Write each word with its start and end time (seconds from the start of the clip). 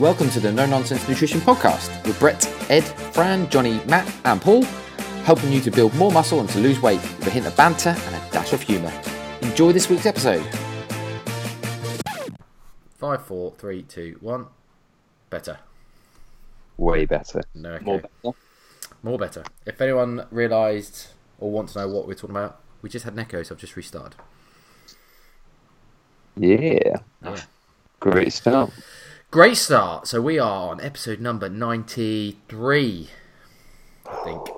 Welcome 0.00 0.30
to 0.30 0.40
the 0.40 0.50
No 0.50 0.64
Nonsense 0.64 1.06
Nutrition 1.06 1.40
Podcast 1.40 2.06
with 2.06 2.18
Brett, 2.18 2.46
Ed, 2.70 2.84
Fran, 3.12 3.50
Johnny, 3.50 3.82
Matt, 3.84 4.10
and 4.24 4.40
Paul, 4.40 4.62
helping 5.24 5.52
you 5.52 5.60
to 5.60 5.70
build 5.70 5.94
more 5.94 6.10
muscle 6.10 6.40
and 6.40 6.48
to 6.48 6.58
lose 6.58 6.80
weight 6.80 7.02
with 7.02 7.26
a 7.26 7.30
hint 7.30 7.46
of 7.46 7.54
banter 7.54 7.90
and 7.90 8.14
a 8.14 8.30
dash 8.32 8.54
of 8.54 8.62
humour. 8.62 8.90
Enjoy 9.42 9.72
this 9.72 9.90
week's 9.90 10.06
episode. 10.06 10.42
Five, 12.96 13.26
four, 13.26 13.52
three, 13.58 13.82
two, 13.82 14.16
one. 14.22 14.46
Better. 15.28 15.58
Way 16.78 17.04
better. 17.04 17.42
No, 17.54 17.72
okay. 17.72 17.84
More 17.84 17.98
better. 17.98 18.38
More 19.02 19.18
better. 19.18 19.44
If 19.66 19.82
anyone 19.82 20.26
realised 20.30 21.08
or 21.38 21.50
want 21.50 21.68
to 21.68 21.78
know 21.78 21.88
what 21.88 22.06
we're 22.06 22.14
talking 22.14 22.36
about, 22.36 22.58
we 22.80 22.88
just 22.88 23.04
had 23.04 23.12
an 23.12 23.18
echo, 23.18 23.42
so 23.42 23.54
I've 23.54 23.60
just 23.60 23.76
restarted. 23.76 24.14
Yeah. 26.38 26.96
Yeah. 27.22 27.36
Great 28.00 28.32
start. 28.32 28.72
Great 29.30 29.56
start. 29.56 30.06
So 30.08 30.20
we 30.20 30.38
are 30.38 30.70
on 30.70 30.80
episode 30.80 31.20
number 31.20 31.48
93, 31.48 33.08
I 34.08 34.14
think. 34.24 34.48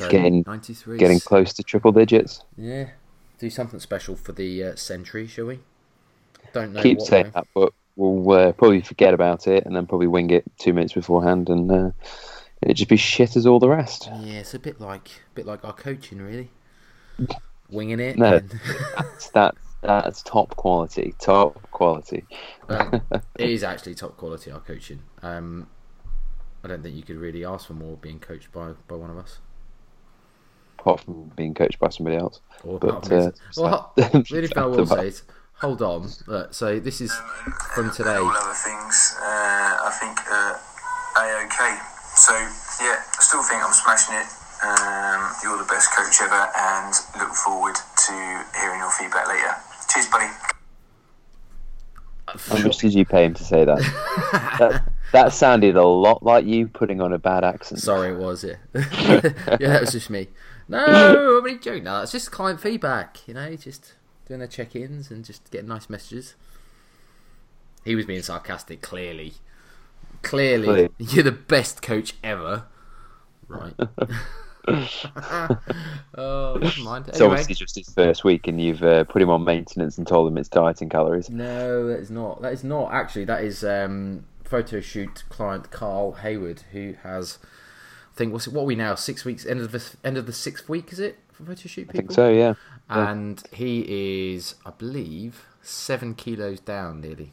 So, 0.00 0.08
Getting- 0.08 0.44
93. 0.46 0.96
Getting 0.98 1.20
close 1.20 1.52
to 1.54 1.62
triple 1.62 1.92
digits. 1.92 2.42
Yeah. 2.56 2.88
Do 3.38 3.50
something 3.50 3.78
special 3.78 4.16
for 4.16 4.32
the 4.32 4.64
uh, 4.64 4.76
century, 4.76 5.26
shall 5.26 5.46
we? 5.46 5.60
Don't 6.54 6.72
know 6.72 6.82
Keep 6.82 6.98
what, 6.98 7.06
saying 7.06 7.24
though. 7.26 7.30
that, 7.34 7.46
but 7.54 7.72
we'll 7.96 8.32
uh, 8.48 8.52
probably 8.52 8.80
forget 8.80 9.12
about 9.12 9.46
it 9.46 9.66
and 9.66 9.76
then 9.76 9.86
probably 9.86 10.06
wing 10.06 10.30
it 10.30 10.44
two 10.58 10.72
minutes 10.72 10.94
beforehand, 10.94 11.50
and 11.50 11.70
uh, 11.70 11.90
it'd 12.62 12.78
just 12.78 12.88
be 12.88 12.96
shit 12.96 13.36
as 13.36 13.46
all 13.46 13.58
the 13.60 13.68
rest. 13.68 14.08
Yeah, 14.22 14.38
it's 14.40 14.54
a 14.54 14.58
bit 14.58 14.80
like 14.80 15.08
a 15.08 15.34
bit 15.34 15.44
like 15.46 15.62
our 15.64 15.74
coaching, 15.74 16.18
really. 16.22 16.50
Winging 17.70 18.00
it. 18.00 18.16
No. 18.16 18.36
and- 18.36 18.60
That's 19.34 19.58
that. 19.82 20.04
That's 20.04 20.22
top 20.22 20.56
quality. 20.56 21.14
Top 21.18 21.70
quality. 21.70 22.26
Um, 22.68 23.00
it 23.38 23.50
is 23.50 23.62
actually 23.62 23.94
top 23.94 24.16
quality 24.16 24.50
our 24.50 24.60
coaching. 24.60 25.00
Um, 25.22 25.68
I 26.64 26.68
don't 26.68 26.82
think 26.82 26.96
you 26.96 27.02
could 27.02 27.16
really 27.16 27.44
ask 27.44 27.66
for 27.66 27.74
more 27.74 27.96
being 27.96 28.18
coached 28.18 28.52
by, 28.52 28.72
by 28.88 28.96
one 28.96 29.10
of 29.10 29.18
us. 29.18 29.38
Apart 30.78 31.00
from 31.00 31.32
being 31.36 31.54
coached 31.54 31.78
by 31.78 31.88
somebody 31.88 32.16
else. 32.16 32.40
Or 32.64 32.78
But, 32.78 32.88
apart 32.88 33.12
uh, 33.12 33.30
well, 33.56 33.92
that- 33.96 34.12
the 34.12 34.36
only 34.36 34.48
thing 34.48 34.58
I 34.58 34.66
will 34.66 34.86
say 34.86 35.08
is, 35.08 35.22
hold 35.54 35.82
on. 35.82 36.08
Look, 36.26 36.54
so 36.54 36.78
this 36.78 37.00
is 37.00 37.12
from 37.74 37.90
today. 37.90 38.16
All 38.16 38.26
other 38.28 38.54
things, 38.54 39.16
uh, 39.20 39.86
I 39.86 39.90
think 39.98 40.18
uh, 40.30 40.58
a 41.18 41.44
okay. 41.46 41.78
So 42.14 42.34
yeah, 42.82 42.98
I 42.98 43.20
still 43.22 43.42
think 43.42 43.62
I'm 43.62 43.72
smashing 43.72 44.14
it. 44.14 44.26
Um, 44.58 45.22
you're 45.42 45.58
the 45.58 45.70
best 45.70 45.94
coach 45.94 46.18
ever, 46.20 46.50
and 46.58 46.92
look 47.18 47.30
forward 47.30 47.74
to 47.74 48.12
hearing 48.58 48.80
your 48.80 48.90
feedback 48.90 49.28
later. 49.28 49.54
Cheers, 49.90 50.06
buddy. 50.06 50.26
How 52.26 52.58
much 52.62 52.78
did 52.78 52.94
you 52.94 53.04
pay 53.04 53.24
him 53.24 53.34
to 53.34 53.44
say 53.44 53.64
that? 53.64 53.78
that? 54.58 54.92
That 55.12 55.32
sounded 55.32 55.76
a 55.76 55.86
lot 55.86 56.22
like 56.22 56.44
you 56.44 56.68
putting 56.68 57.00
on 57.00 57.14
a 57.14 57.18
bad 57.18 57.42
accent. 57.42 57.80
Sorry, 57.80 58.10
it 58.10 58.18
was 58.18 58.44
it. 58.44 58.58
yeah, 58.74 59.20
that 59.58 59.80
was 59.80 59.92
just 59.92 60.10
me. 60.10 60.28
No, 60.68 60.84
I'm 60.84 61.16
only 61.16 61.58
joking. 61.58 61.84
No, 61.84 62.02
it's 62.02 62.12
just 62.12 62.30
client 62.30 62.60
feedback. 62.60 63.26
You 63.26 63.32
know, 63.32 63.56
just 63.56 63.94
doing 64.26 64.40
their 64.40 64.48
check-ins 64.48 65.10
and 65.10 65.24
just 65.24 65.50
getting 65.50 65.68
nice 65.68 65.88
messages. 65.88 66.34
He 67.84 67.94
was 67.94 68.04
being 68.04 68.20
sarcastic. 68.20 68.82
Clearly, 68.82 69.32
clearly, 70.20 70.66
Clearly. 70.66 70.90
you're 70.98 71.24
the 71.24 71.32
best 71.32 71.80
coach 71.80 72.14
ever. 72.22 72.64
Right. 73.48 73.72
oh, 76.16 76.58
never 76.60 76.82
mind. 76.82 77.08
It's 77.08 77.20
Anyway, 77.20 77.32
obviously 77.32 77.54
just 77.54 77.74
his 77.76 77.88
first 77.90 78.24
week, 78.24 78.46
and 78.48 78.60
you've 78.60 78.82
uh, 78.82 79.04
put 79.04 79.22
him 79.22 79.30
on 79.30 79.44
maintenance 79.44 79.98
and 79.98 80.06
told 80.06 80.30
him 80.30 80.38
it's 80.38 80.48
dieting 80.48 80.88
calories. 80.88 81.30
no, 81.30 81.86
that 81.86 81.98
is 81.98 82.10
not. 82.10 82.42
That 82.42 82.52
is 82.52 82.64
not 82.64 82.92
actually. 82.92 83.24
That 83.24 83.42
is 83.44 83.64
um, 83.64 84.24
photo 84.44 84.80
shoot 84.80 85.24
client 85.28 85.70
Carl 85.70 86.12
Hayward, 86.12 86.62
who 86.72 86.94
has. 87.02 87.38
I 88.14 88.16
think 88.18 88.32
what's 88.32 88.46
it? 88.46 88.52
What 88.52 88.62
are 88.62 88.66
we 88.66 88.74
now? 88.74 88.94
Six 88.94 89.24
weeks. 89.24 89.46
End 89.46 89.60
of 89.60 89.72
the 89.72 89.84
end 90.04 90.16
of 90.16 90.26
the 90.26 90.32
sixth 90.32 90.68
week. 90.68 90.92
Is 90.92 90.98
it 90.98 91.18
for 91.32 91.44
photo 91.44 91.68
shoot 91.68 91.88
People? 91.88 91.98
I 91.98 91.98
think 91.98 92.12
so, 92.12 92.30
yeah. 92.30 92.54
Yeah. 92.90 93.10
and 93.12 93.42
he 93.52 94.32
is, 94.34 94.54
I 94.66 94.70
believe, 94.70 95.44
seven 95.62 96.14
kilos 96.14 96.58
down 96.60 97.00
nearly. 97.02 97.32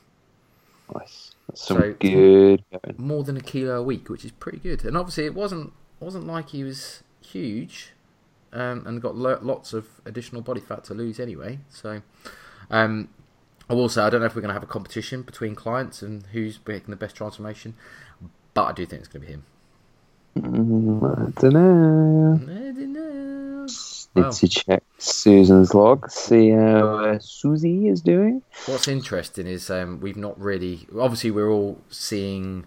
Nice. 0.94 1.32
That's 1.48 1.66
some 1.66 1.80
So- 1.80 1.94
good. 1.94 2.64
More 2.98 3.24
than 3.24 3.38
a 3.38 3.42
kilo 3.42 3.80
a 3.80 3.84
week, 3.84 4.10
which 4.10 4.24
is 4.26 4.32
pretty 4.32 4.60
good. 4.60 4.84
And 4.86 4.96
obviously, 4.98 5.26
it 5.26 5.34
wasn't 5.34 5.74
wasn't 6.00 6.28
like 6.28 6.50
he 6.50 6.64
was 6.64 7.02
huge, 7.32 7.92
um, 8.54 8.86
and 8.86 9.02
got 9.02 9.16
lo- 9.16 9.40
lots 9.42 9.74
of 9.74 9.88
additional 10.06 10.42
body 10.42 10.62
fat 10.62 10.84
to 10.86 10.94
lose 10.94 11.20
anyway. 11.20 11.60
So, 11.70 12.02
um, 12.70 13.10
I 13.70 13.74
will 13.74 13.90
say 13.90 14.02
I 14.02 14.10
don't 14.10 14.22
know 14.22 14.28
if 14.28 14.36
we're 14.36 14.42
going 14.42 14.50
to 14.50 14.54
have 14.54 14.64
a 14.64 14.68
competition 14.68 15.24
between 15.24 15.56
clients 15.56 16.02
and 16.02 16.26
who's 16.28 16.60
making 16.66 16.90
the 16.90 16.96
best 16.96 17.16
transformation, 17.16 17.76
but 18.54 18.66
I 18.66 18.72
do 18.74 18.86
think 18.86 19.02
it's 19.02 19.10
going 19.10 19.22
to 19.22 19.28
be 19.28 19.34
him. 19.34 19.44
Mm, 20.38 21.28
I 21.28 21.42
don't 21.42 21.54
know. 21.54 22.40
I 22.42 22.72
don't 22.72 22.94
know. 22.94 23.68
Need 24.16 24.32
to 24.32 24.48
check 24.48 24.84
Susan's 24.98 25.74
log, 25.74 26.10
see 26.10 26.52
how 26.52 27.00
uh, 27.00 27.20
Susie 27.20 27.90
is 27.90 28.02
doing. 28.02 28.42
What's 28.66 28.88
interesting 28.88 29.46
is 29.46 29.70
um, 29.70 30.00
we've 30.00 30.16
not 30.16 30.40
really. 30.40 30.88
Obviously, 30.98 31.32
we're 31.32 31.50
all 31.52 31.82
seeing 31.90 32.66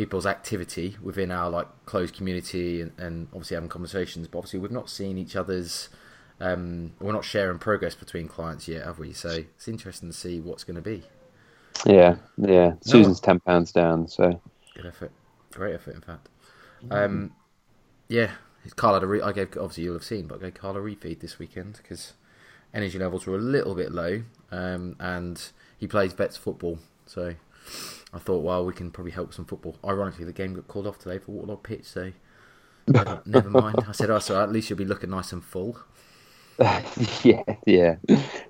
people's 0.00 0.24
activity 0.24 0.96
within 1.02 1.30
our 1.30 1.50
like 1.50 1.66
closed 1.84 2.16
community 2.16 2.80
and, 2.80 2.90
and 2.96 3.28
obviously 3.34 3.54
having 3.54 3.68
conversations. 3.68 4.26
But 4.28 4.38
obviously, 4.38 4.58
we've 4.58 4.70
not 4.70 4.88
seen 4.88 5.18
each 5.18 5.36
other's. 5.36 5.90
Um, 6.40 6.94
we're 7.00 7.12
not 7.12 7.26
sharing 7.26 7.58
progress 7.58 7.94
between 7.94 8.26
clients 8.26 8.66
yet, 8.66 8.86
have 8.86 8.98
we? 8.98 9.12
So 9.12 9.28
it's 9.28 9.68
interesting 9.68 10.08
to 10.08 10.16
see 10.16 10.40
what's 10.40 10.64
going 10.64 10.76
to 10.76 10.80
be. 10.80 11.02
Yeah, 11.84 12.16
yeah. 12.38 12.72
Susan's 12.80 13.20
ten 13.20 13.40
pounds 13.40 13.72
down, 13.72 14.08
so 14.08 14.40
Good 14.74 14.86
effort, 14.86 15.12
great 15.52 15.74
effort, 15.74 15.96
in 15.96 16.00
fact. 16.00 16.30
Um, 16.90 17.32
yeah, 18.08 18.30
Carl 18.76 18.94
had 18.94 19.02
a 19.02 19.06
re- 19.06 19.20
I 19.20 19.32
gave 19.32 19.48
obviously 19.58 19.84
you'll 19.84 19.92
have 19.92 20.04
seen, 20.04 20.26
but 20.28 20.38
I 20.38 20.44
gave 20.44 20.54
Carl 20.54 20.78
a 20.78 20.80
refeed 20.80 21.20
this 21.20 21.38
weekend 21.38 21.74
because 21.76 22.14
energy 22.72 22.98
levels 22.98 23.26
were 23.26 23.36
a 23.36 23.40
little 23.42 23.74
bit 23.74 23.92
low, 23.92 24.22
um, 24.50 24.96
and 24.98 25.42
he 25.76 25.86
plays 25.86 26.14
bets 26.14 26.38
football, 26.38 26.78
so 27.04 27.34
I 28.12 28.18
thought, 28.18 28.42
well, 28.42 28.64
we 28.64 28.72
can 28.72 28.90
probably 28.90 29.12
help 29.12 29.28
with 29.28 29.36
some 29.36 29.44
football. 29.44 29.76
Ironically, 29.84 30.24
the 30.24 30.32
game 30.32 30.54
got 30.54 30.68
called 30.68 30.86
off 30.86 30.98
today 30.98 31.18
for 31.18 31.32
Waterlog 31.32 31.62
pitch, 31.62 31.84
so 31.84 32.12
never, 32.88 33.22
never 33.26 33.50
mind. 33.50 33.84
I 33.86 33.92
said, 33.92 34.10
oh, 34.10 34.18
so 34.18 34.40
at 34.42 34.50
least 34.50 34.70
you'll 34.70 34.78
be 34.78 34.84
looking 34.84 35.10
nice 35.10 35.32
and 35.32 35.44
full. 35.44 35.78
yeah, 37.22 37.42
yeah. 37.64 37.96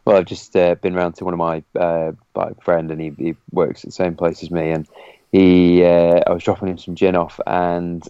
Well, 0.05 0.17
I've 0.17 0.25
just 0.25 0.57
uh, 0.57 0.75
been 0.77 0.95
round 0.95 1.15
to 1.17 1.25
one 1.25 1.35
of 1.35 1.39
my 1.39 1.63
uh, 1.79 2.13
friend, 2.61 2.91
and 2.91 3.01
he, 3.01 3.13
he 3.19 3.37
works 3.53 3.85
at 3.85 3.89
the 3.89 3.95
same 3.95 4.17
place 4.17 4.43
as 4.43 4.51
me, 4.51 4.71
and 4.71 4.89
he 5.31 5.85
uh, 5.85 6.21
I 6.27 6.33
was 6.33 6.43
dropping 6.43 6.69
him 6.69 6.79
some 6.79 6.97
gin 6.97 7.15
off, 7.15 7.39
and 7.47 8.03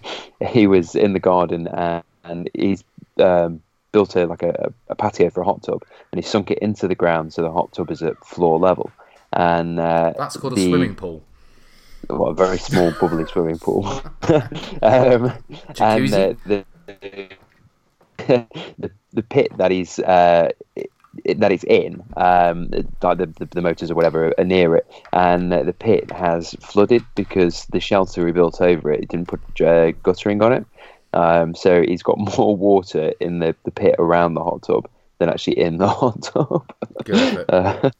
he 0.50 0.66
was 0.66 0.94
in 0.94 1.14
the 1.14 1.20
garden, 1.20 1.68
and, 1.68 2.04
and 2.24 2.50
he's 2.52 2.84
um, 3.18 3.62
built 3.92 4.14
a 4.16 4.26
like 4.26 4.42
a, 4.42 4.72
a 4.88 4.94
patio 4.94 5.30
for 5.30 5.40
a 5.40 5.44
hot 5.44 5.62
tub, 5.62 5.82
and 6.12 6.22
he 6.22 6.28
sunk 6.28 6.50
it 6.50 6.58
into 6.58 6.86
the 6.86 6.94
ground 6.94 7.32
so 7.32 7.40
the 7.40 7.50
hot 7.50 7.72
tub 7.72 7.90
is 7.90 8.02
at 8.02 8.22
floor 8.26 8.58
level, 8.58 8.90
and 9.36 9.78
uh, 9.78 10.14
That's 10.16 10.36
called 10.36 10.58
a 10.58 10.64
swimming 10.64 10.94
pool. 10.94 11.22
well, 12.08 12.30
a 12.30 12.34
very 12.34 12.58
small 12.58 12.92
bubbly 12.98 13.26
swimming 13.30 13.58
pool. 13.58 13.86
um, 14.82 15.32
and 15.78 16.14
uh, 16.14 16.34
the, 16.46 16.64
the 18.16 18.90
the 19.12 19.22
pit 19.22 19.52
that 19.58 19.70
he's 19.70 19.98
uh, 19.98 20.50
that 21.36 21.50
he's 21.50 21.64
in, 21.64 22.02
um, 22.16 22.70
like 23.02 23.18
the, 23.18 23.26
the 23.38 23.46
the 23.52 23.60
motors 23.60 23.90
or 23.90 23.94
whatever 23.94 24.32
are 24.38 24.44
near 24.44 24.74
it, 24.76 24.90
and 25.12 25.52
uh, 25.52 25.62
the 25.62 25.72
pit 25.74 26.10
has 26.10 26.54
flooded 26.60 27.04
because 27.14 27.66
the 27.66 27.80
shelter 27.80 28.24
we 28.24 28.32
built 28.32 28.60
over 28.60 28.90
it 28.90 29.08
didn't 29.08 29.28
put 29.28 29.60
uh, 29.60 29.92
guttering 30.02 30.42
on 30.42 30.52
it. 30.54 30.66
Um, 31.12 31.54
so 31.54 31.82
he's 31.82 32.02
got 32.02 32.18
more 32.38 32.56
water 32.56 33.12
in 33.20 33.40
the, 33.40 33.54
the 33.64 33.70
pit 33.70 33.96
around 33.98 34.34
the 34.34 34.44
hot 34.44 34.62
tub 34.62 34.88
than 35.18 35.28
actually 35.28 35.58
in 35.58 35.76
the 35.76 35.88
hot 35.88 36.22
tub. 36.22 36.72
Good. 37.04 37.44
Uh, 37.48 37.90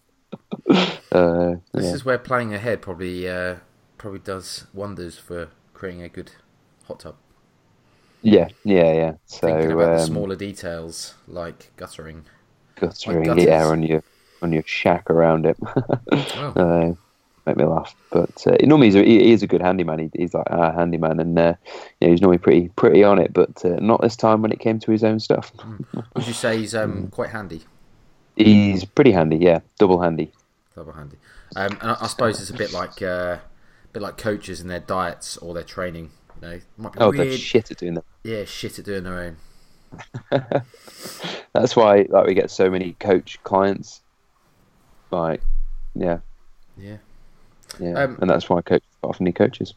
uh, 1.13 1.57
This 1.73 1.93
yeah. 1.93 1.95
is 1.95 2.05
where 2.05 2.19
planning 2.19 2.53
ahead 2.55 2.83
probably 2.83 3.29
uh, 3.29 3.57
probably 3.99 4.19
does 4.19 4.67
wonders 4.73 5.17
for 5.19 5.51
creating 5.75 6.03
a 6.03 6.09
good 6.09 6.33
hot 6.85 7.01
tub. 7.01 7.17
yeah, 8.23 8.49
yeah, 8.65 8.93
yeah. 8.93 9.13
Thinking 9.41 9.71
So 9.71 9.71
about 9.71 9.93
the 9.93 9.99
um, 10.01 10.01
smaller 10.01 10.37
details 10.37 11.15
like 11.27 11.73
guttering. 11.77 12.27
guttering 12.77 13.35
the 13.35 13.49
air 13.49 13.67
on 13.73 13.83
your 13.83 14.03
on 14.43 14.53
your 14.53 14.63
shack 14.67 15.11
around 15.11 15.47
it. 15.47 15.57
Oh. 16.35 16.57
uh, 16.57 16.95
make 17.47 17.57
me 17.57 17.65
laugh. 17.65 17.95
But 18.11 18.47
uh, 18.47 18.57
normally 18.63 18.89
he's 18.89 18.97
a, 18.97 19.05
he, 19.05 19.33
is 19.33 19.43
a 19.43 19.47
good 19.47 19.63
handyman. 19.63 19.99
He, 19.99 20.11
he's 20.15 20.35
like 20.35 20.51
our 20.51 20.73
handyman, 20.73 21.21
and 21.21 21.39
uh, 21.39 21.55
yeah, 22.01 22.09
he's 22.09 22.21
normally 22.23 22.39
pretty 22.39 22.69
pretty 22.77 23.05
on 23.05 23.19
it. 23.19 23.33
But 23.33 23.65
uh, 23.65 23.79
not 23.81 24.03
this 24.03 24.17
time 24.17 24.43
when 24.43 24.53
it 24.53 24.61
came 24.61 24.79
to 24.81 24.91
his 24.93 25.05
own 25.05 25.21
stuff. 25.21 25.53
Would 26.15 26.27
you 26.27 26.33
say 26.33 26.59
he's 26.59 26.75
um, 26.75 27.09
quite 27.11 27.31
handy? 27.31 27.63
He's 28.37 28.85
pretty 28.85 29.13
handy, 29.13 29.37
yeah, 29.39 29.61
double 29.79 30.01
handy. 30.01 30.31
Double 30.75 30.93
handy. 30.93 31.17
Um, 31.57 31.79
and 31.81 31.91
I, 31.93 31.97
I 32.03 32.07
suppose 32.07 32.41
it's 32.41 32.51
a 32.51 32.55
bit 32.55 32.73
like 32.73 33.01
uh, 33.03 33.39
a 33.39 33.41
bit 33.93 34.03
like 34.03 34.19
coaches 34.19 34.61
and 34.61 34.71
their 34.71 34.81
diets 34.81 35.37
or 35.39 35.55
their 35.55 35.63
training. 35.63 36.11
You 36.43 36.49
know, 36.49 36.61
might 36.77 36.93
be 36.93 36.99
Oh, 37.01 37.11
weird. 37.11 37.29
they're 37.29 37.39
shit 37.39 37.71
at 37.71 37.79
doing 37.79 37.95
that. 37.95 38.05
Yeah, 38.25 38.45
shit 38.45 38.79
at 38.79 38.85
doing 38.85 39.05
their 39.05 39.19
own. 39.19 39.37
That's 41.53 41.75
why 41.75 42.07
like 42.09 42.27
we 42.27 42.35
get 42.35 42.51
so 42.51 42.69
many 42.69 42.93
coach 42.95 43.39
clients. 43.43 44.01
Like, 45.11 45.41
yeah, 45.95 46.19
Yeah. 46.77 46.97
Yeah, 47.81 47.93
Um, 48.05 48.19
and 48.21 48.29
that's 48.31 48.49
why 48.49 48.59
I 48.59 48.63
coach 48.63 48.83
often 49.03 49.25
need 49.25 49.35
coaches. 49.35 49.75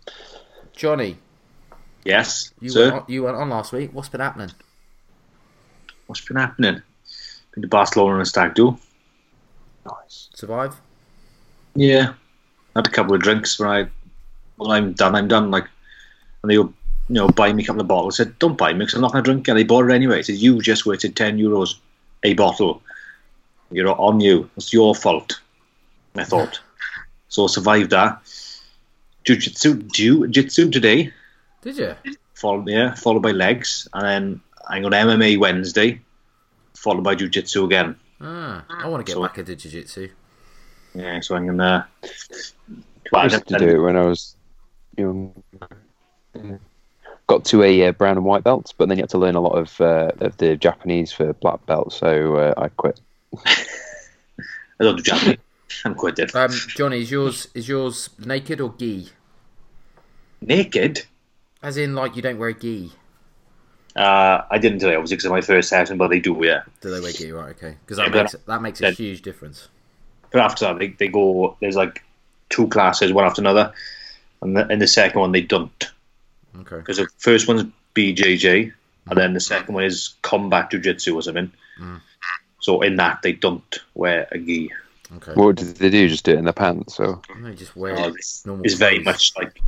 Johnny, 0.73 1.17
Yes, 2.05 2.51
you 2.59 2.69
sir. 2.69 2.91
went 2.91 2.95
on, 2.95 3.05
you 3.07 3.23
went 3.23 3.35
on 3.37 3.49
last 3.49 3.71
week. 3.73 3.91
What's 3.93 4.09
been 4.09 4.21
happening? 4.21 4.51
What's 6.07 6.25
been 6.25 6.37
happening? 6.37 6.81
Been 7.59 7.63
to 7.63 7.75
Barcelona 7.75 8.19
and 8.19 8.27
Stag 8.27 8.55
Do. 8.55 8.77
Nice. 9.85 10.29
Survive? 10.33 10.79
Yeah, 11.75 12.13
had 12.73 12.87
a 12.87 12.89
couple 12.89 13.13
of 13.13 13.21
drinks. 13.21 13.59
When 13.59 13.69
I, 13.69 13.87
when 14.55 14.71
I'm 14.71 14.93
done. 14.93 15.13
I'm 15.13 15.27
done. 15.27 15.51
Like, 15.51 15.67
and 16.41 16.49
they 16.49 16.57
were, 16.57 16.69
you 17.09 17.15
know, 17.15 17.27
buy 17.27 17.51
me 17.51 17.63
a 17.63 17.65
couple 17.65 17.81
of 17.81 17.89
bottles. 17.89 18.17
I 18.17 18.23
said, 18.23 18.39
"Don't 18.39 18.57
buy 18.57 18.71
me 18.71 18.79
because 18.79 18.93
I'm 18.93 19.01
not 19.01 19.11
going 19.11 19.25
to 19.25 19.29
drink." 19.29 19.47
it." 19.47 19.51
And 19.51 19.59
they 19.59 19.65
bought 19.65 19.89
it 19.89 19.93
anyway. 19.93 20.19
I 20.19 20.21
said, 20.21 20.35
"You 20.35 20.61
just 20.61 20.85
wasted 20.85 21.17
ten 21.17 21.37
euros 21.37 21.75
a 22.23 22.33
bottle. 22.33 22.81
You're 23.71 23.89
on 23.99 24.21
you. 24.21 24.49
It's 24.55 24.71
your 24.71 24.95
fault." 24.95 25.41
I 26.15 26.23
thought. 26.23 26.59
So 27.31 27.43
I 27.43 27.47
survived 27.47 27.91
that. 27.91 28.23
Jiu-jitsu, 29.23 29.83
jiu-jitsu 29.83 30.71
today. 30.71 31.13
Did 31.61 31.77
you? 31.77 31.95
Followed, 32.33 32.67
yeah, 32.67 32.95
followed 32.95 33.21
by 33.21 33.33
legs, 33.33 33.87
and 33.93 34.03
then 34.03 34.41
I 34.67 34.79
got 34.79 34.93
MMA 34.93 35.37
Wednesday, 35.37 36.01
followed 36.79 37.03
by 37.03 37.15
jiu-jitsu 37.15 37.65
again. 37.65 37.95
Ah, 38.21 38.65
I 38.69 38.87
want 38.87 39.05
to 39.05 39.09
get 39.09 39.15
So- 39.15 39.21
back 39.21 39.37
into 39.37 39.55
jiu-jitsu. 39.55 40.09
Yeah, 40.95 41.19
so 41.19 41.35
I'm 41.35 41.45
gonna. 41.45 41.87
I 43.13 43.23
used 43.25 43.47
to 43.47 43.59
do 43.59 43.67
it 43.69 43.77
when 43.79 43.95
I 43.95 44.05
was 44.05 44.35
young. 44.97 45.33
Got 47.27 47.45
to 47.45 47.61
a 47.61 47.87
uh, 47.87 47.91
brown 47.91 48.17
and 48.17 48.25
white 48.25 48.43
belt, 48.43 48.73
but 48.77 48.89
then 48.89 48.97
you 48.97 49.03
had 49.03 49.09
to 49.11 49.19
learn 49.19 49.35
a 49.35 49.39
lot 49.39 49.55
of 49.55 49.79
uh, 49.79 50.11
of 50.19 50.35
the 50.37 50.55
Japanese 50.57 51.11
for 51.11 51.31
black 51.33 51.63
belt, 51.67 51.93
so 51.93 52.35
uh, 52.37 52.53
I 52.57 52.69
quit. 52.69 52.99
I 53.45 54.83
don't 54.83 54.95
do 54.95 55.03
Japanese. 55.03 55.37
I'm 55.85 55.93
quite 55.93 56.15
dead. 56.15 56.33
Um, 56.35 56.49
Johnny, 56.69 57.01
is 57.01 57.11
yours 57.11 57.47
is 57.53 57.67
yours 57.67 58.09
naked 58.25 58.59
or 58.59 58.73
gi? 58.77 59.09
Naked. 60.41 61.05
As 61.61 61.77
in, 61.77 61.93
like 61.93 62.15
you 62.15 62.23
don't 62.23 62.39
wear 62.39 62.53
gi? 62.53 62.91
Uh, 63.95 64.43
I 64.49 64.57
didn't 64.59 64.79
today, 64.79 64.95
obviously, 64.95 65.15
because 65.17 65.25
it's 65.25 65.31
my 65.31 65.41
first 65.41 65.69
session, 65.69 65.97
but 65.97 66.09
they 66.09 66.19
do, 66.19 66.37
yeah. 66.43 66.61
Do 66.81 66.91
they 66.91 66.99
wear 67.01 67.11
gi? 67.11 67.31
Right, 67.31 67.49
okay. 67.55 67.75
Because 67.85 67.97
that 67.97 68.11
but- 68.11 68.23
makes 68.23 68.35
that 68.45 68.61
makes 68.61 68.79
a 68.79 68.83
that- 68.83 68.93
huge 68.95 69.21
difference. 69.21 69.67
But 70.31 70.41
after 70.41 70.65
that, 70.65 70.77
they, 70.77 70.89
they 70.89 71.07
go. 71.07 71.57
There's 71.59 71.75
like 71.75 72.03
two 72.49 72.67
classes, 72.67 73.11
one 73.11 73.25
after 73.25 73.41
another, 73.41 73.73
and 74.43 74.55
the, 74.55 74.67
in 74.67 74.77
the 74.79 74.87
second 74.87 75.19
one 75.19 75.31
they 75.31 75.41
don't, 75.41 75.91
Okay. 76.59 76.77
because 76.77 76.97
the 76.97 77.07
first 77.17 77.47
one's 77.47 77.63
BJJ, 77.95 78.71
and 79.07 79.17
then 79.17 79.33
the 79.33 79.39
second 79.39 79.73
one 79.73 79.85
is 79.85 80.13
combat 80.21 80.69
jiu-jitsu 80.69 81.15
or 81.15 81.23
something. 81.23 81.51
Mm. 81.81 81.99
So 82.59 82.81
in 82.81 82.95
that 82.97 83.23
they 83.23 83.33
don't 83.33 83.79
wear 83.95 84.27
a 84.31 84.37
gi. 84.37 84.71
Okay. 85.15 85.31
What 85.33 85.55
did 85.55 85.75
they 85.77 85.89
do? 85.89 86.07
Just 86.07 86.25
do 86.25 86.33
it 86.33 86.37
in 86.37 86.43
their 86.43 86.53
pants? 86.53 86.99
Or 86.99 87.19
no, 87.39 87.51
just 87.55 87.75
wear 87.75 87.97
Oh, 87.97 88.09
it's, 88.09 88.45
normal. 88.45 88.63
it's 88.65 88.75
very 88.75 89.01
clothes, 89.01 89.05
much 89.05 89.33
like 89.35 89.59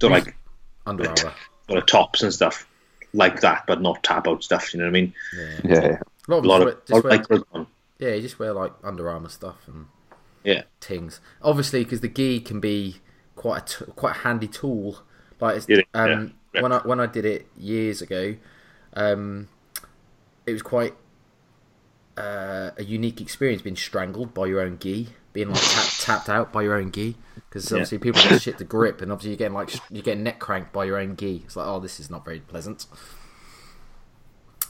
they're 0.00 0.10
like 0.10 0.34
Under 0.84 1.04
Armour. 1.04 1.16
sort 1.68 1.78
of 1.78 1.86
tops 1.86 2.22
and 2.24 2.34
stuff 2.34 2.66
like 3.18 3.40
that, 3.42 3.64
but 3.66 3.82
not 3.82 4.02
tap 4.02 4.26
out 4.26 4.42
stuff. 4.42 4.72
You 4.72 4.78
know 4.80 4.86
what 4.86 4.90
I 4.90 4.92
mean? 4.92 5.14
Yeah. 5.36 5.60
yeah, 5.64 5.74
yeah. 5.88 5.98
A 6.28 6.30
lot 6.30 6.38
of, 6.38 6.44
A 6.44 6.48
lot 6.48 6.58
them 6.60 6.68
of, 6.68 6.84
just 6.86 7.04
wear, 7.04 7.12
like 7.50 7.66
yeah, 7.98 8.14
you 8.14 8.22
just 8.22 8.38
wear 8.38 8.52
like 8.52 8.72
Under 8.82 9.10
Armour 9.10 9.28
stuff 9.28 9.66
and 9.66 9.86
Yeah. 10.44 10.62
tings. 10.80 11.20
Obviously, 11.42 11.84
because 11.84 12.00
the 12.00 12.08
gi 12.08 12.40
can 12.40 12.60
be 12.60 12.96
quite 13.36 13.58
a 13.62 13.84
t- 13.84 13.92
quite 13.92 14.16
a 14.16 14.18
handy 14.20 14.48
tool. 14.48 15.00
Like 15.40 15.56
it's, 15.56 15.68
Yeah, 15.68 15.82
um, 15.94 16.34
yeah. 16.54 16.62
when 16.62 16.72
I 16.72 16.78
when 16.78 17.00
I 17.00 17.06
did 17.06 17.24
it 17.24 17.46
years 17.56 18.00
ago, 18.02 18.36
um, 18.94 19.48
it 20.46 20.52
was 20.52 20.62
quite 20.62 20.94
uh, 22.16 22.70
a 22.76 22.84
unique 22.84 23.20
experience 23.20 23.62
being 23.62 23.76
strangled 23.76 24.34
by 24.34 24.46
your 24.46 24.60
own 24.60 24.78
gi, 24.78 25.08
being 25.38 25.50
like 25.50 25.62
tap, 25.62 25.84
tapped 26.00 26.28
out 26.28 26.52
by 26.52 26.62
your 26.62 26.74
own 26.74 26.90
gi. 26.90 27.16
Because 27.48 27.70
Yeah. 27.70 27.76
obviously 27.76 27.98
people 27.98 28.20
get 28.22 28.42
shit 28.42 28.58
to 28.58 28.64
grip, 28.64 29.00
and 29.00 29.12
obviously 29.12 29.30
you're 29.30 29.38
getting 29.38 29.54
like 29.54 29.70
sh- 29.70 29.78
you're 29.90 30.02
getting 30.02 30.24
neck 30.24 30.38
cranked 30.40 30.72
by 30.72 30.84
your 30.84 30.98
own 30.98 31.16
gi. 31.16 31.42
It's 31.44 31.54
like, 31.56 31.66
oh, 31.66 31.78
this 31.78 32.00
is 32.00 32.10
not 32.10 32.24
very 32.24 32.40
pleasant. 32.40 32.86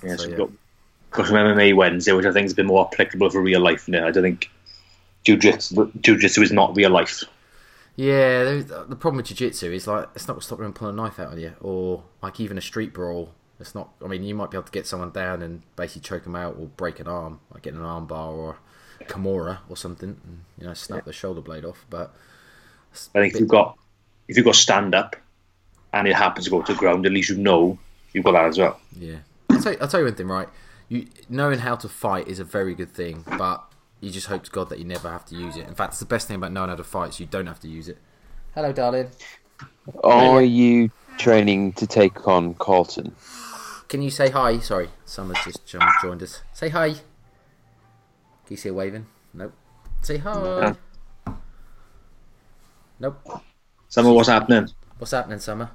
Yeah, 0.02 0.10
So, 0.10 0.16
so 0.16 0.22
yeah. 0.24 0.28
we've 0.28 0.38
got, 0.38 0.50
got 1.12 1.26
some 1.26 1.36
MMA 1.36 1.74
Wednesday, 1.74 2.12
which 2.12 2.26
I 2.26 2.32
think 2.32 2.44
has 2.44 2.54
been 2.54 2.66
more 2.66 2.86
applicable 2.92 3.30
for 3.30 3.40
real 3.40 3.60
life 3.60 3.88
now. 3.88 4.06
I 4.06 4.10
don't 4.10 4.22
think 4.22 4.50
jiu-jitsu, 5.24 5.90
jiu-jitsu 6.00 6.42
is 6.42 6.52
not 6.52 6.76
real 6.76 6.90
life. 6.90 7.24
Yeah, 7.96 8.44
the 8.62 8.96
problem 8.96 9.16
with 9.16 9.26
jiu-jitsu 9.26 9.72
is 9.72 9.86
like 9.86 10.08
it's 10.14 10.28
not 10.28 10.34
going 10.34 10.40
to 10.40 10.46
stop 10.46 10.58
them 10.58 10.72
pulling 10.72 10.98
a 10.98 11.02
knife 11.02 11.18
out 11.18 11.32
on 11.32 11.40
you, 11.40 11.54
or 11.60 12.04
like 12.22 12.38
even 12.40 12.58
a 12.58 12.60
street 12.60 12.92
brawl. 12.92 13.34
It's 13.58 13.74
not. 13.74 13.90
I 14.04 14.06
mean, 14.06 14.22
you 14.22 14.36
might 14.36 14.52
be 14.52 14.56
able 14.56 14.66
to 14.66 14.72
get 14.72 14.86
someone 14.86 15.10
down 15.10 15.42
and 15.42 15.62
basically 15.74 16.02
choke 16.02 16.22
them 16.24 16.36
out, 16.36 16.56
or 16.60 16.66
break 16.66 17.00
an 17.00 17.08
arm, 17.08 17.40
like 17.52 17.62
getting 17.62 17.80
an 17.80 17.86
arm 17.86 18.06
bar 18.06 18.30
or 18.30 18.58
kimura 19.04 19.58
or 19.68 19.76
something, 19.76 20.20
and 20.24 20.40
you 20.58 20.66
know, 20.66 20.74
snap 20.74 21.04
the 21.04 21.12
shoulder 21.12 21.40
blade 21.40 21.64
off. 21.64 21.84
But 21.90 22.14
I 23.14 23.20
think 23.20 23.34
if 23.34 23.40
you've 23.40 23.48
got 23.48 23.76
if 24.28 24.36
you've 24.36 24.46
got 24.46 24.56
stand 24.56 24.94
up 24.94 25.16
and 25.92 26.06
it 26.06 26.14
happens 26.14 26.44
to 26.44 26.50
go 26.50 26.62
to 26.62 26.72
the 26.72 26.78
ground, 26.78 27.06
at 27.06 27.12
least 27.12 27.30
you 27.30 27.36
know 27.36 27.78
you've 28.12 28.24
got 28.24 28.32
that 28.32 28.46
as 28.46 28.58
well. 28.58 28.80
yeah, 28.98 29.16
I'll 29.50 29.60
tell, 29.60 29.72
you, 29.72 29.78
I'll 29.80 29.88
tell 29.88 30.00
you 30.00 30.06
one 30.06 30.14
thing, 30.14 30.28
right? 30.28 30.48
You 30.88 31.06
knowing 31.28 31.60
how 31.60 31.76
to 31.76 31.88
fight 31.88 32.28
is 32.28 32.38
a 32.38 32.44
very 32.44 32.74
good 32.74 32.90
thing, 32.90 33.24
but 33.36 33.64
you 34.00 34.10
just 34.10 34.26
hope 34.26 34.44
to 34.44 34.50
God 34.50 34.68
that 34.70 34.78
you 34.78 34.84
never 34.84 35.10
have 35.10 35.24
to 35.26 35.34
use 35.34 35.56
it. 35.56 35.66
In 35.66 35.74
fact, 35.74 35.92
it's 35.92 36.00
the 36.00 36.06
best 36.06 36.28
thing 36.28 36.36
about 36.36 36.52
knowing 36.52 36.68
how 36.68 36.76
to 36.76 36.84
fight 36.84 37.10
is 37.10 37.20
you 37.20 37.26
don't 37.26 37.46
have 37.46 37.60
to 37.60 37.68
use 37.68 37.88
it. 37.88 37.98
Hello, 38.54 38.72
darling. 38.72 39.08
Are 40.04 40.42
you 40.42 40.90
training 41.18 41.72
to 41.74 41.86
take 41.86 42.28
on 42.28 42.54
Carlton? 42.54 43.14
Can 43.88 44.02
you 44.02 44.10
say 44.10 44.30
hi? 44.30 44.58
Sorry, 44.58 44.88
someone's 45.04 45.42
just 45.44 45.66
joined 45.66 46.22
us. 46.22 46.42
Say 46.52 46.68
hi. 46.68 46.94
Can 48.48 48.54
you 48.54 48.56
see 48.56 48.70
her 48.70 48.74
waving? 48.74 49.04
Nope. 49.34 49.52
Say 50.00 50.16
hi. 50.16 50.74
Nope. 52.98 53.42
Summer, 53.90 54.10
what's 54.10 54.30
happening? 54.30 54.70
What's 54.96 55.10
happening, 55.10 55.38
Summer? 55.38 55.70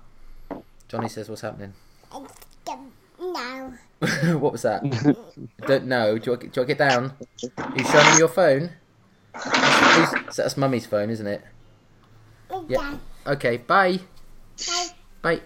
Johnny 0.88 1.08
says, 1.08 1.30
"What's 1.30 1.42
happening?" 1.44 1.74
No. 3.20 3.74
what 4.40 4.54
was 4.54 4.64
that? 4.64 4.82
Don't 5.68 5.86
know. 5.86 6.18
Do 6.18 6.32
you, 6.32 6.38
do 6.38 6.46
you 6.46 6.50
want 6.50 6.54
to 6.56 6.66
get 6.66 6.80
down? 6.80 7.14
Are 7.60 7.78
you 7.78 7.86
showing 7.86 8.12
me 8.12 8.18
your 8.18 8.28
phone? 8.28 8.72
Who's, 9.36 10.10
who's, 10.10 10.36
that's 10.36 10.58
Mummy's 10.58 10.88
phone, 10.88 11.12
isn't 11.12 11.28
it? 11.28 11.44
Yeah. 12.68 12.98
Okay. 13.28 13.58
Bye. 13.58 14.00
Bye. 15.22 15.42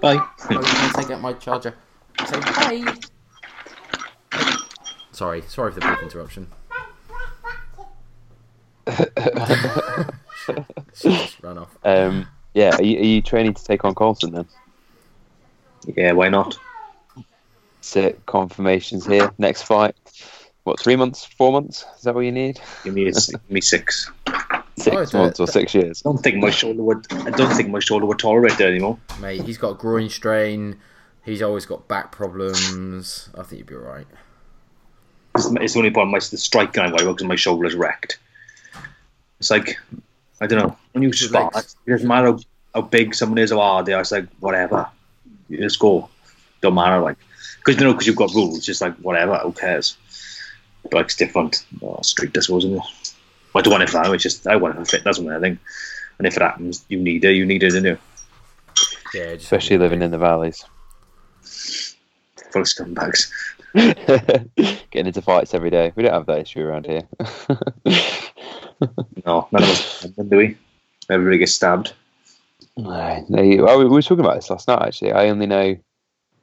Bye. 0.00 0.20
Oh, 0.48 0.50
you 0.50 0.60
can 0.60 0.92
take 0.92 1.10
out 1.10 1.20
my 1.20 1.32
charger. 1.32 1.74
Say 2.24 2.38
bye. 2.38 2.94
Sorry, 5.16 5.40
sorry 5.48 5.72
for 5.72 5.80
the 5.80 5.86
brief 5.86 6.02
interruption. 6.02 6.46
She 10.94 11.08
just 11.08 11.42
run 11.42 11.58
off. 11.58 11.76
Um, 11.84 12.28
yeah, 12.54 12.76
are 12.76 12.82
you, 12.82 12.98
are 12.98 13.04
you 13.04 13.22
training 13.22 13.54
to 13.54 13.64
take 13.64 13.84
on 13.84 13.94
Carlton 13.94 14.32
then? 14.32 14.46
Yeah, 15.96 16.12
why 16.12 16.28
not? 16.28 16.56
Sit 17.80 18.24
confirmations 18.26 19.06
here. 19.06 19.32
Next 19.38 19.62
fight. 19.62 19.96
What, 20.64 20.78
three 20.78 20.96
months, 20.96 21.24
four 21.24 21.50
months? 21.50 21.84
Is 21.96 22.02
that 22.02 22.14
what 22.14 22.20
you 22.20 22.32
need? 22.32 22.60
Give 22.84 22.94
me, 22.94 23.08
a, 23.08 23.12
give 23.12 23.50
me 23.50 23.60
six. 23.62 24.10
Six 24.76 25.14
months 25.14 25.40
or 25.40 25.46
six 25.46 25.74
years? 25.74 26.02
I 26.04 26.10
don't 26.10 26.22
think 26.22 26.36
my 26.36 26.50
shoulder 26.50 26.82
would. 26.82 27.06
I 27.10 27.30
don't 27.30 27.54
think 27.54 27.70
my 27.70 27.80
shoulder 27.80 28.04
would 28.04 28.18
tolerate 28.18 28.60
it 28.60 28.60
anymore. 28.60 28.98
Mate, 29.20 29.42
he's 29.42 29.58
got 29.58 29.70
a 29.70 29.74
groin 29.74 30.10
strain. 30.10 30.78
He's 31.24 31.42
always 31.42 31.66
got 31.66 31.88
back 31.88 32.12
problems. 32.12 33.30
I 33.34 33.42
think 33.42 33.60
you'd 33.60 33.66
be 33.66 33.74
alright. 33.74 34.06
It's, 35.36 35.46
it's 35.60 35.72
the 35.74 35.78
only 35.78 35.90
problem. 35.90 36.10
My 36.12 36.18
the 36.18 36.36
striking 36.36 36.82
I 36.82 36.90
because 36.90 37.24
my 37.24 37.36
shoulder 37.36 37.66
is 37.66 37.74
wrecked. 37.74 38.18
It's 39.38 39.50
like 39.50 39.78
I 40.40 40.46
don't 40.46 40.58
know. 40.58 40.76
When 40.92 41.02
you 41.02 41.08
Your 41.08 41.14
spot, 41.14 41.54
legs. 41.54 41.76
it 41.86 41.90
doesn't 41.90 42.08
matter 42.08 42.32
how, 42.32 42.38
how 42.74 42.80
big 42.82 43.14
someone 43.14 43.38
is 43.38 43.52
or 43.52 43.62
hard 43.62 43.86
they 43.86 43.92
are. 43.92 44.00
It's 44.00 44.12
like 44.12 44.28
whatever. 44.40 44.88
You 45.48 45.58
just 45.58 45.78
go. 45.78 46.08
Don't 46.60 46.74
matter. 46.74 47.00
Like 47.00 47.16
because 47.58 47.80
you 47.80 47.86
know 47.86 47.92
because 47.92 48.06
you've 48.06 48.16
got 48.16 48.34
rules. 48.34 48.64
Just 48.64 48.80
like 48.80 48.96
whatever. 48.96 49.36
Who 49.38 49.52
cares? 49.52 49.96
But 50.84 50.94
like, 50.94 51.04
it's 51.06 51.16
different. 51.16 51.64
Oh, 51.82 52.00
street, 52.02 52.36
I 52.36 52.40
suppose. 52.40 52.64
Isn't 52.64 52.78
it? 52.78 53.14
I 53.54 53.62
don't 53.62 53.72
want 53.72 53.82
it 53.82 53.90
for 53.90 54.02
now. 54.02 54.12
It's 54.12 54.22
just 54.22 54.46
I 54.46 54.56
want 54.56 54.76
it 54.76 54.78
for 54.78 54.84
fitness. 54.84 55.18
I 55.18 55.40
think. 55.40 55.58
And 56.18 56.26
if 56.26 56.36
it 56.36 56.42
happens, 56.42 56.84
you 56.88 56.98
need 56.98 57.24
it. 57.24 57.32
You 57.32 57.44
need 57.44 57.62
it, 57.62 57.70
don't 57.70 57.84
you? 57.84 57.98
Yeah, 59.14 59.34
just 59.34 59.44
Especially 59.44 59.78
living 59.78 60.02
in 60.02 60.10
the 60.10 60.18
valleys. 60.18 60.64
Full 62.52 62.62
of 62.62 62.66
scumbags. 62.66 63.30
Getting 63.74 65.06
into 65.06 65.22
fights 65.22 65.54
every 65.54 65.70
day. 65.70 65.92
We 65.96 66.02
don't 66.02 66.12
have 66.12 66.26
that 66.26 66.40
issue 66.40 66.60
around 66.60 66.86
here. 66.86 67.02
No, 69.24 69.48
none 69.52 69.62
of 69.62 69.68
us 69.68 70.00
do 70.28 70.36
we? 70.36 70.56
Everybody 71.10 71.38
gets 71.38 71.52
stabbed. 71.52 71.92
No, 72.76 73.24
they, 73.28 73.58
well, 73.58 73.78
we 73.78 73.86
were 73.86 74.02
talking 74.02 74.24
about 74.24 74.36
this 74.36 74.50
last 74.50 74.68
night. 74.68 74.82
Actually, 74.82 75.12
I 75.12 75.28
only 75.28 75.46
know 75.46 75.76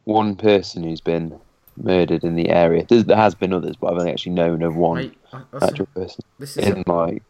one 0.05 0.35
person 0.35 0.83
who's 0.83 1.01
been 1.01 1.39
murdered 1.77 2.23
in 2.23 2.35
the 2.35 2.49
area. 2.49 2.85
There's, 2.87 3.05
there 3.05 3.17
has 3.17 3.35
been 3.35 3.53
others, 3.53 3.75
but 3.75 3.91
I've 3.93 3.99
only 3.99 4.11
actually 4.11 4.33
known 4.33 4.61
of 4.63 4.75
one 4.75 4.97
Mate, 4.97 5.17
I- 5.31 5.41
a- 5.53 5.63
actual 5.63 5.85
person 5.87 6.23
this 6.39 6.57
is 6.57 6.67
a, 6.67 6.75
in 6.75 6.83
like. 6.87 7.23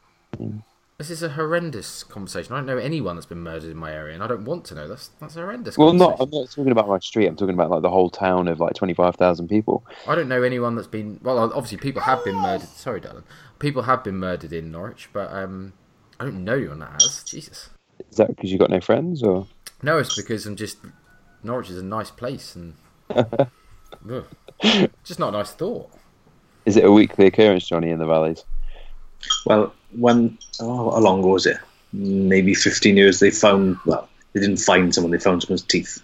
This 0.97 1.09
is 1.09 1.23
a 1.23 1.29
horrendous 1.29 2.03
conversation. 2.03 2.53
I 2.53 2.57
don't 2.57 2.65
know 2.65 2.77
anyone 2.77 3.15
that's 3.15 3.25
been 3.25 3.39
murdered 3.41 3.69
in 3.71 3.77
my 3.77 3.91
area, 3.91 4.13
and 4.13 4.23
I 4.23 4.27
don't 4.27 4.45
want 4.45 4.65
to 4.65 4.75
know. 4.75 4.87
That's 4.87 5.09
that's 5.19 5.35
a 5.35 5.39
horrendous. 5.41 5.77
Well, 5.77 5.93
not. 5.93 6.17
I'm 6.19 6.29
not 6.29 6.49
talking 6.51 6.71
about 6.71 6.87
my 6.87 6.99
street. 6.99 7.27
I'm 7.27 7.35
talking 7.35 7.55
about 7.55 7.69
like 7.71 7.81
the 7.81 7.89
whole 7.89 8.09
town 8.09 8.47
of 8.47 8.59
like 8.59 8.73
twenty 8.75 8.93
five 8.93 9.15
thousand 9.15 9.47
people. 9.47 9.85
I 10.07 10.15
don't 10.15 10.27
know 10.29 10.43
anyone 10.43 10.75
that's 10.75 10.87
been. 10.87 11.19
Well, 11.23 11.37
obviously 11.39 11.77
people 11.77 12.01
have 12.03 12.23
been 12.23 12.35
murdered. 12.35 12.67
Sorry, 12.69 12.99
darling. 12.99 13.23
People 13.59 13.83
have 13.83 14.03
been 14.03 14.15
murdered 14.17 14.53
in 14.53 14.71
Norwich, 14.71 15.09
but 15.13 15.31
um, 15.31 15.73
I 16.19 16.25
don't 16.25 16.43
know 16.43 16.55
you're 16.55 16.75
not 16.75 17.01
as. 17.03 17.23
Jesus. 17.23 17.69
Is 18.09 18.17
that 18.17 18.27
because 18.27 18.51
you've 18.51 18.59
got 18.59 18.69
no 18.69 18.81
friends, 18.81 19.23
or 19.23 19.47
No, 19.81 19.97
it's 19.97 20.15
because 20.15 20.45
I'm 20.45 20.55
just 20.55 20.77
Norwich 21.43 21.69
is 21.69 21.77
a 21.77 21.83
nice 21.83 22.11
place 22.11 22.55
and 22.55 22.75
Ugh. 23.09 24.25
just 25.03 25.19
not 25.19 25.29
a 25.29 25.37
nice 25.37 25.51
thought. 25.51 25.89
is 26.65 26.77
it 26.77 26.85
a 26.85 26.91
weekly 26.91 27.27
occurrence, 27.27 27.67
Johnny, 27.67 27.89
in 27.89 27.99
the 27.99 28.05
valleys? 28.05 28.43
Well, 29.45 29.73
when 29.97 30.37
oh, 30.59 30.91
how 30.91 30.99
long 30.99 31.21
was 31.21 31.45
it? 31.45 31.57
Maybe 31.91 32.53
fifteen 32.53 32.97
years. 32.97 33.19
They 33.19 33.31
found 33.31 33.77
well, 33.85 34.09
they 34.33 34.39
didn't 34.39 34.57
find 34.57 34.93
someone. 34.93 35.11
They 35.11 35.19
found 35.19 35.43
someone's 35.43 35.63
teeth. 35.63 36.01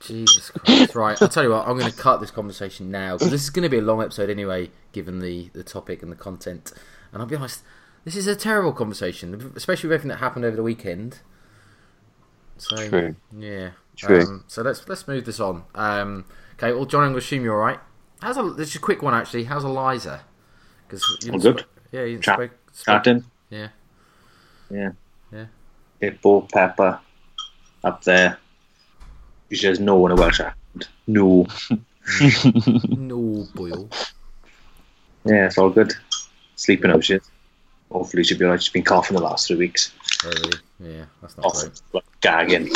Jesus 0.00 0.50
Christ! 0.50 0.94
Right, 0.94 1.20
I'll 1.20 1.28
tell 1.28 1.42
you 1.42 1.50
what. 1.50 1.66
I'm 1.66 1.78
going 1.78 1.90
to 1.90 1.96
cut 1.96 2.20
this 2.20 2.30
conversation 2.30 2.90
now 2.90 3.14
because 3.16 3.30
this 3.30 3.42
is 3.42 3.50
going 3.50 3.64
to 3.64 3.68
be 3.68 3.78
a 3.78 3.82
long 3.82 4.02
episode 4.02 4.30
anyway, 4.30 4.70
given 4.92 5.20
the 5.20 5.50
the 5.52 5.64
topic 5.64 6.02
and 6.02 6.10
the 6.10 6.16
content. 6.16 6.72
And 7.12 7.20
I'll 7.20 7.28
be 7.28 7.36
honest, 7.36 7.62
this 8.04 8.16
is 8.16 8.26
a 8.26 8.36
terrible 8.36 8.72
conversation, 8.72 9.52
especially 9.56 9.88
with 9.88 9.94
everything 9.94 10.08
that 10.08 10.18
happened 10.18 10.44
over 10.44 10.56
the 10.56 10.62
weekend. 10.62 11.20
So 12.58 12.76
True. 12.88 13.16
yeah, 13.36 13.70
True. 13.96 14.22
Um, 14.22 14.44
so 14.46 14.62
let's 14.62 14.88
let's 14.88 15.06
move 15.08 15.24
this 15.24 15.40
on. 15.40 15.64
Um, 15.74 16.24
okay, 16.54 16.72
well, 16.72 16.84
John, 16.84 17.02
I'm 17.02 17.10
going 17.10 17.20
to 17.20 17.24
assume 17.24 17.44
you're 17.44 17.54
all 17.54 17.66
right. 17.66 17.80
How's 18.20 18.36
a 18.36 18.42
this 18.42 18.70
is 18.70 18.76
a 18.76 18.80
quick 18.80 19.02
one 19.02 19.14
actually? 19.14 19.44
How's 19.44 19.64
Eliza? 19.64 20.22
Because 21.00 21.30
All 21.30 21.38
good. 21.38 21.64
yeah, 21.90 22.04
you 22.04 22.18
Chat- 22.18 22.34
spoke, 22.36 22.50
spoke, 22.72 22.84
Chatting. 23.04 23.24
yeah, 23.50 23.68
Yeah. 24.70 24.90
Yeah. 25.32 25.46
Hippo, 26.00 26.42
Pepper, 26.52 27.00
up 27.84 28.04
there. 28.04 28.36
She 29.50 29.56
says 29.56 29.80
no 29.80 29.96
one 29.96 30.10
a 30.10 30.14
Welsh 30.16 30.40
accent. 30.40 30.88
No. 31.06 31.46
no 32.88 33.46
boil. 33.54 33.88
Yeah, 35.24 35.46
it's 35.46 35.56
all 35.58 35.70
good. 35.70 35.94
Sleeping 36.56 36.90
out 36.90 37.04
shit. 37.04 37.22
Hopefully 37.90 38.24
she'll 38.24 38.38
be 38.38 38.44
alright. 38.44 38.62
She's 38.62 38.72
been 38.72 38.82
coughing 38.82 39.16
the 39.16 39.22
last 39.22 39.46
three 39.46 39.56
weeks. 39.56 39.92
Oh, 40.24 40.30
really? 40.30 40.58
Yeah, 40.96 41.04
that's 41.20 41.36
not 41.36 41.46
Off, 41.46 41.60
great. 41.60 41.80
like, 41.92 42.04
gagging. 42.20 42.70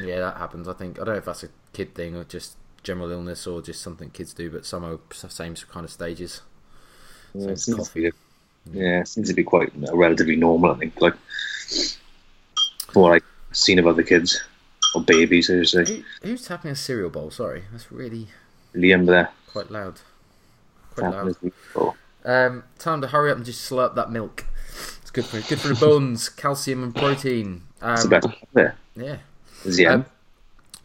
Yeah, 0.00 0.18
that 0.20 0.36
happens. 0.38 0.66
I 0.68 0.72
think 0.72 0.98
I 1.00 1.04
don't 1.04 1.14
know 1.14 1.18
if 1.18 1.24
that's 1.26 1.44
a 1.44 1.48
kid 1.72 1.94
thing 1.94 2.16
or 2.16 2.24
just 2.24 2.56
general 2.82 3.10
illness 3.10 3.46
or 3.46 3.60
just 3.62 3.82
something 3.82 4.10
kids 4.10 4.32
do, 4.34 4.50
but 4.50 4.64
some 4.66 4.84
are 4.84 4.98
s- 5.12 5.26
same 5.32 5.54
kind 5.54 5.84
of 5.84 5.90
stages. 5.90 6.40
Yeah, 7.34 7.40
Same 7.42 7.50
it 7.50 7.58
seems 7.60 7.88
to 7.88 7.94
be, 7.94 8.10
yeah, 8.72 9.00
it 9.00 9.08
seems 9.08 9.28
to 9.28 9.34
be 9.34 9.42
quite 9.44 9.72
uh, 9.88 9.96
relatively 9.96 10.36
normal, 10.36 10.70
I 10.72 10.78
think. 10.78 11.00
Like, 11.00 11.14
from 12.92 13.02
what 13.02 13.12
I've 13.12 13.22
seen 13.56 13.78
of 13.78 13.86
other 13.86 14.02
kids 14.02 14.40
or 14.94 15.02
babies, 15.02 15.50
I 15.50 15.62
should 15.64 15.86
say. 15.86 15.96
Who, 16.22 16.28
who's 16.28 16.46
tapping 16.46 16.70
a 16.70 16.76
cereal 16.76 17.10
bowl? 17.10 17.30
Sorry, 17.30 17.64
that's 17.72 17.90
really 17.90 18.28
Liam 18.74 19.06
there. 19.06 19.30
quite 19.48 19.70
loud. 19.70 20.00
Quite 20.94 21.10
tapping 21.12 21.52
loud. 21.76 21.94
Um, 22.24 22.64
time 22.78 23.00
to 23.02 23.08
hurry 23.08 23.30
up 23.30 23.36
and 23.36 23.44
just 23.44 23.68
slurp 23.70 23.94
that 23.96 24.10
milk. 24.10 24.46
It's 25.02 25.10
good 25.10 25.26
for 25.26 25.40
good 25.40 25.60
for 25.60 25.68
the 25.68 25.74
bones, 25.74 26.28
calcium 26.28 26.82
and 26.82 26.94
protein. 26.94 27.62
It's 27.82 28.04
Um, 28.04 28.10
best 28.10 28.28
there. 28.54 28.76
yeah. 28.96 29.16
Is 29.64 29.78
Um. 29.84 30.06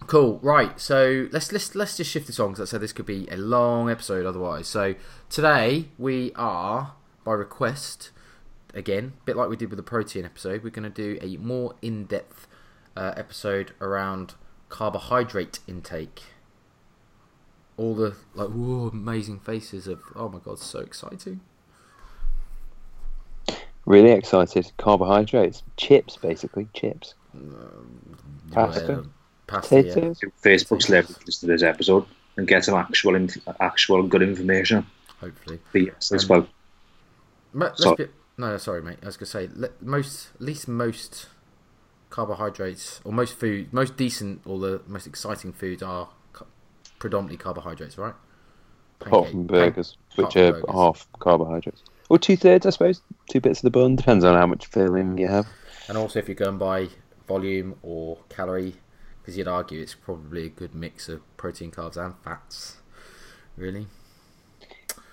Cool. 0.07 0.39
Right. 0.41 0.79
So 0.79 1.27
let's 1.31 1.51
let's 1.51 1.75
let's 1.75 1.97
just 1.97 2.09
shift 2.09 2.27
the 2.27 2.43
on 2.43 2.51
because 2.51 2.67
I 2.67 2.71
said 2.71 2.81
this 2.81 2.93
could 2.93 3.05
be 3.05 3.27
a 3.29 3.37
long 3.37 3.89
episode 3.89 4.25
otherwise. 4.25 4.67
So 4.67 4.95
today 5.29 5.89
we 5.97 6.31
are 6.35 6.93
by 7.23 7.33
request 7.33 8.11
again, 8.73 9.13
a 9.21 9.25
bit 9.25 9.35
like 9.35 9.49
we 9.49 9.55
did 9.55 9.69
with 9.69 9.77
the 9.77 9.83
protein 9.83 10.25
episode. 10.25 10.63
We're 10.63 10.69
going 10.69 10.91
to 10.91 11.17
do 11.17 11.19
a 11.21 11.37
more 11.37 11.75
in-depth 11.81 12.47
uh, 12.95 13.13
episode 13.15 13.73
around 13.81 14.35
carbohydrate 14.69 15.59
intake. 15.67 16.23
All 17.77 17.95
the 17.95 18.15
like, 18.33 18.49
whoa, 18.49 18.89
amazing 18.89 19.39
faces 19.39 19.87
of 19.87 20.01
oh 20.15 20.27
my 20.29 20.39
god, 20.39 20.59
so 20.59 20.79
exciting. 20.79 21.41
Really 23.85 24.11
excited. 24.11 24.71
Carbohydrates, 24.77 25.63
chips, 25.77 26.17
basically 26.17 26.67
chips. 26.73 27.15
Pasta? 28.51 29.05
Uh, 29.49 29.59
pasta. 29.59 29.75
Yeah. 29.75 29.93
Potatoes. 29.93 30.19
Facebook 30.43 30.81
celebrities 30.81 31.37
to 31.39 31.45
this 31.47 31.63
episode 31.63 32.05
and 32.37 32.47
get 32.47 32.63
some 32.65 32.75
actual 32.75 33.15
inf- 33.15 33.37
actual 33.59 34.03
good 34.03 34.21
information. 34.21 34.85
Hopefully. 35.19 35.59
But 35.73 35.81
yes, 35.81 36.11
it's 36.11 36.29
Um, 36.29 36.37
about 36.37 36.49
let's 37.53 37.83
Sorry. 37.83 38.05
be, 38.05 38.11
no, 38.37 38.57
sorry, 38.57 38.81
mate. 38.81 38.97
I 39.03 39.07
was 39.07 39.17
gonna 39.17 39.25
say 39.27 39.49
le- 39.53 39.69
most, 39.81 40.29
at 40.35 40.41
least 40.41 40.67
most 40.67 41.27
carbohydrates 42.09 43.01
or 43.03 43.11
most 43.13 43.33
food, 43.37 43.71
most 43.73 43.95
decent 43.97 44.41
or 44.45 44.59
the 44.59 44.81
most 44.87 45.05
exciting 45.07 45.53
foods 45.53 45.83
are 45.83 46.09
ca- 46.33 46.45
predominantly 46.99 47.37
carbohydrates, 47.37 47.97
right? 47.97 48.13
Apart 49.01 49.11
Pancake- 49.11 49.31
from 49.31 49.47
pan- 49.47 49.47
burgers, 49.47 49.97
apart 50.13 50.27
which 50.27 50.37
are 50.37 50.51
burgers. 50.53 50.71
half 50.75 51.07
carbohydrates. 51.19 51.83
Or 52.09 52.17
two 52.17 52.35
thirds, 52.35 52.65
I 52.65 52.71
suppose. 52.71 53.01
Two 53.29 53.39
bits 53.39 53.59
of 53.59 53.63
the 53.63 53.69
bun. 53.69 53.95
Depends 53.95 54.23
on 54.23 54.35
how 54.35 54.47
much 54.47 54.65
filling 54.67 55.17
you 55.19 55.27
have. 55.27 55.47
And 55.87 55.97
also, 55.97 56.17
if 56.19 56.27
you're 56.27 56.35
going 56.35 56.57
by 56.57 56.89
volume 57.27 57.75
or 57.83 58.17
calorie, 58.29 58.75
because 59.29 59.37
you'd 59.37 59.47
argue 59.47 59.79
it's 59.79 59.93
probably 59.93 60.47
a 60.47 60.49
good 60.49 60.73
mix 60.73 61.07
of 61.07 61.21
protein, 61.37 61.69
carbs, 61.69 61.97
and 61.97 62.15
fats. 62.23 62.77
Really? 63.55 63.85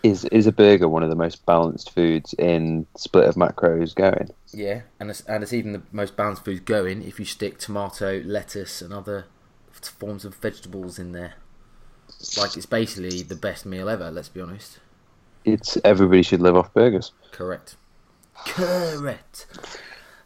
Is 0.02 0.25
is 0.26 0.46
a 0.46 0.52
burger 0.52 0.88
one 0.88 1.02
of 1.02 1.11
the 1.11 1.14
most 1.14 1.44
balanced 1.44 1.90
foods 1.90 2.32
in 2.38 2.87
split 2.96 3.28
of 3.28 3.35
macros 3.35 3.94
going? 3.94 4.30
Yeah, 4.54 4.82
and 4.99 5.11
it's, 5.11 5.20
and 5.23 5.42
it's 5.42 5.52
even 5.52 5.73
the 5.73 5.82
most 5.92 6.16
balanced 6.16 6.46
food 6.46 6.64
going 6.64 7.02
if 7.02 7.18
you 7.18 7.26
stick 7.26 7.58
tomato, 7.58 8.23
lettuce, 8.25 8.80
and 8.80 8.94
other 8.94 9.26
forms 9.70 10.25
of 10.25 10.35
vegetables 10.37 10.99
in 10.99 11.12
there. 11.12 11.35
Like 12.38 12.56
it's 12.56 12.64
basically 12.64 13.20
the 13.23 13.37
best 13.37 13.66
meal 13.66 13.90
ever. 13.90 14.11
Let's 14.11 14.30
be 14.30 14.40
honest. 14.40 14.78
It's 15.44 15.76
everybody 15.85 16.23
should 16.23 16.40
live 16.40 16.56
off 16.56 16.73
burgers. 16.73 17.12
Correct. 17.32 17.76
Correct. 18.46 19.46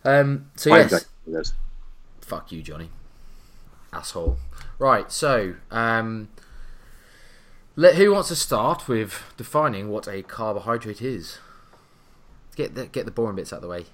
Um. 0.04 0.50
So 0.54 0.76
yes, 0.76 1.54
fuck 2.20 2.52
you, 2.52 2.62
Johnny. 2.62 2.90
Asshole. 3.92 4.38
Right. 4.78 5.10
So 5.12 5.54
um. 5.70 6.28
Let 7.76 7.94
who 7.94 8.12
wants 8.12 8.28
to 8.28 8.36
start 8.36 8.88
with 8.88 9.22
defining 9.36 9.90
what 9.90 10.06
a 10.06 10.22
carbohydrate 10.22 11.00
is? 11.00 11.38
Get 12.56 12.74
the 12.74 12.86
get 12.86 13.04
the 13.04 13.10
boring 13.10 13.36
bits 13.36 13.52
out 13.52 13.56
of 13.56 13.62
the 13.62 13.68
way. 13.68 13.86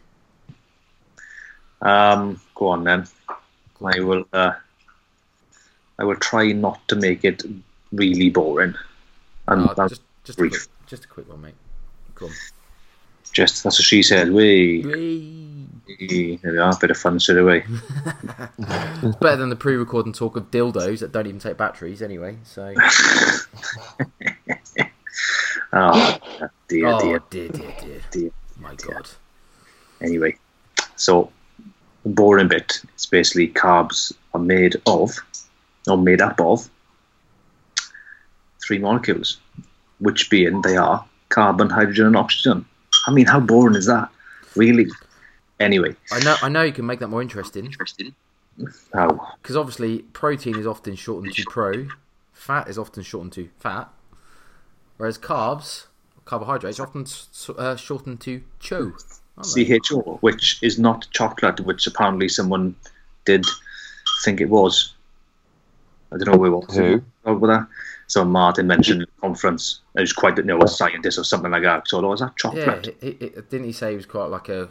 Um, 1.83 2.41
go 2.55 2.69
on 2.69 2.85
then. 2.85 3.07
I 3.85 4.01
will. 4.01 4.25
Uh, 4.33 4.55
I 5.99 6.05
will 6.05 6.17
try 6.17 6.53
not 6.53 6.81
to 6.89 6.97
make 6.97 7.25
it 7.25 7.43
really 7.93 8.31
boring. 8.31 8.75
And 9.47 9.69
Uh, 9.69 9.89
just 9.89 10.03
just 10.25 10.39
a 10.39 10.43
brief. 10.43 10.53
quick, 10.53 10.69
just 10.87 11.05
a 11.05 11.09
quick 11.09 11.29
one, 11.29 11.43
mate. 11.43 11.55
Come 12.15 12.31
just 13.33 13.63
that's 13.63 13.79
what 13.79 13.85
she 13.85 14.03
said. 14.03 14.33
We! 14.33 14.83
There 15.87 16.53
we 16.53 16.59
are. 16.59 16.77
Bit 16.81 16.91
of 16.91 16.97
fun 16.97 17.21
straight 17.21 17.39
away. 17.39 17.65
It's 18.59 19.17
better 19.17 19.37
than 19.37 19.51
the 19.51 19.57
pre-recorded 19.57 20.15
talk 20.15 20.37
of 20.37 20.51
dildos 20.51 21.01
that 21.01 21.13
don't 21.13 21.27
even 21.27 21.41
take 21.41 21.57
batteries 21.57 22.03
anyway. 22.03 22.39
So, 22.45 22.75
Oh 25.73 26.19
dear, 26.69 26.87
oh 26.87 27.01
dear, 27.01 27.19
dear, 27.31 27.49
dear, 27.49 27.75
dear, 27.81 28.01
dear. 28.11 28.31
my 28.59 28.75
god. 28.77 29.11
Anyway, 30.01 30.37
so 30.97 31.31
the 32.03 32.09
boring 32.11 32.49
bit 32.49 32.81
is 32.97 33.07
basically 33.07 33.49
carbs 33.49 34.13
are 34.33 34.41
made 34.41 34.77
of, 34.87 35.15
or 35.87 35.99
made 35.99 36.21
up 36.21 36.41
of, 36.41 36.71
three 38.65 38.79
molecules, 38.79 39.39
which 39.99 40.31
being 40.31 40.63
they 40.63 40.77
are 40.77 41.05
carbon, 41.29 41.69
hydrogen, 41.69 42.07
and 42.07 42.17
oxygen. 42.17 42.65
I 43.07 43.11
mean, 43.11 43.27
how 43.27 43.41
boring 43.41 43.77
is 43.77 43.87
that? 43.87 44.09
Really? 44.55 44.87
Anyway, 45.59 45.97
I 46.13 46.21
know, 46.21 46.37
I 46.43 46.49
know 46.49 46.63
you 46.63 46.73
can 46.73 46.87
make 46.87 47.01
that 47.01 47.09
more 47.09 47.23
interesting 47.23 47.75
how? 48.93 49.35
because 49.43 49.57
obviously 49.57 50.01
protein 50.01 50.59
is 50.59 50.67
often 50.67 50.95
shortened 50.97 51.35
to 51.35 51.45
pro, 51.45 51.89
fat 52.33 52.69
is 52.69 52.79
often 52.79 53.03
shortened 53.03 53.33
to 53.35 53.49
fat, 53.59 53.89
whereas 54.97 55.19
carbs, 55.19 55.87
carbohydrates, 56.25 56.79
are 56.79 56.87
often 56.87 57.07
uh, 57.57 57.77
shortened 57.77 58.21
to 58.23 58.43
cho. 58.61 58.93
CHO, 59.43 60.19
which 60.23 60.59
is 60.63 60.79
not 60.79 61.07
chocolate, 61.11 61.61
which 61.61 61.87
apparently 61.87 62.29
someone 62.29 62.75
did 63.27 63.45
think 64.25 64.41
it 64.41 64.49
was. 64.49 64.95
I 66.11 66.17
don't 66.17 66.29
know 66.29 66.39
who 66.39 66.47
it 66.47 66.67
was. 66.67 66.77
Who? 66.77 67.03
Over 67.27 67.47
there. 67.47 67.69
So 68.07 68.25
Martin 68.25 68.67
mentioned 68.67 69.03
at 69.03 69.09
the 69.09 69.21
conference. 69.21 69.81
It 69.95 70.01
was 70.01 70.13
quite, 70.13 70.39
you 70.39 70.45
know, 70.45 70.63
a 70.63 70.69
scientist 70.69 71.19
or 71.19 71.25
something 71.25 71.51
like 71.51 71.65
that. 71.65 71.89
So, 71.89 71.99
oh, 71.99 72.09
was 72.09 72.21
that 72.21 72.33
Yeah, 72.55 72.65
chocolate? 72.65 72.97
he, 73.01 73.11
he, 73.11 73.29
didn't 73.29 73.65
he 73.65 73.73
say 73.73 73.91
he 73.91 73.97
was 73.97 74.07
quite 74.07 74.27
like 74.27 74.49
a 74.49 74.69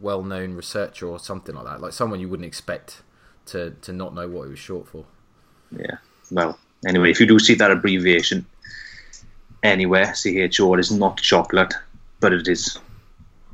well-known 0.00 0.54
researcher 0.54 1.06
or 1.06 1.18
something 1.18 1.54
like 1.54 1.64
that? 1.64 1.80
Like 1.80 1.92
someone 1.92 2.20
you 2.20 2.28
wouldn't 2.28 2.46
expect 2.46 3.02
to 3.46 3.70
to 3.82 3.92
not 3.92 4.14
know 4.14 4.28
what 4.28 4.44
it 4.46 4.50
was 4.50 4.58
short 4.58 4.86
for. 4.88 5.04
Yeah. 5.70 5.96
Well, 6.30 6.58
anyway, 6.86 7.10
if 7.10 7.20
you 7.20 7.26
do 7.26 7.38
see 7.38 7.54
that 7.54 7.70
abbreviation 7.70 8.46
anywhere, 9.62 10.14
CHO, 10.14 10.74
is 10.74 10.90
not 10.90 11.18
chocolate, 11.18 11.74
but 12.20 12.32
it 12.32 12.48
is 12.48 12.78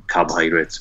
carbohydrates. 0.08 0.80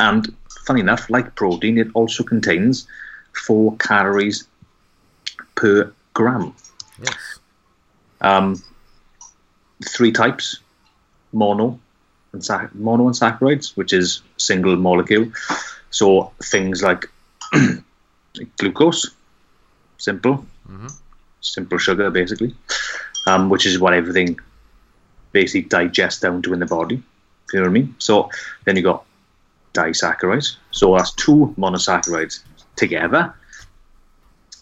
And 0.00 0.34
funny 0.66 0.80
enough, 0.80 1.08
like 1.10 1.34
protein, 1.34 1.78
it 1.78 1.88
also 1.94 2.24
contains 2.24 2.86
four 3.32 3.76
calories 3.76 4.46
per 5.54 5.92
gram. 6.14 6.54
Yes. 7.02 7.38
Um, 8.20 8.62
three 9.84 10.12
types 10.12 10.60
mono, 11.32 11.78
monosaccharides, 12.40 13.76
which 13.76 13.92
is 13.92 14.22
single 14.36 14.76
molecule. 14.76 15.30
So 15.90 16.32
things 16.42 16.82
like 16.82 17.06
glucose, 18.58 19.10
simple, 19.98 20.44
Mhm. 20.68 20.92
simple 21.40 21.78
sugar, 21.78 22.10
basically, 22.10 22.54
um, 23.26 23.50
which 23.50 23.66
is 23.66 23.78
what 23.78 23.92
everything 23.94 24.38
basically 25.32 25.68
digests 25.68 26.20
down 26.20 26.42
to 26.42 26.52
in 26.52 26.60
the 26.60 26.66
body. 26.66 26.96
If 27.46 27.52
you 27.52 27.60
know 27.60 27.64
what 27.64 27.70
I 27.70 27.72
mean? 27.72 27.94
So 27.98 28.30
then 28.64 28.76
you 28.76 28.82
got 28.82 29.04
disaccharides. 29.74 30.56
So 30.70 30.96
that's 30.96 31.12
two 31.12 31.54
monosaccharides 31.58 32.40
together, 32.76 33.34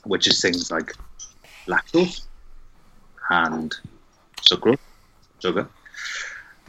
which 0.04 0.26
is 0.26 0.40
things 0.42 0.70
like 0.70 0.94
lactose 1.68 2.22
and 3.30 3.74
sucrose, 4.40 4.78
sugar, 5.40 5.68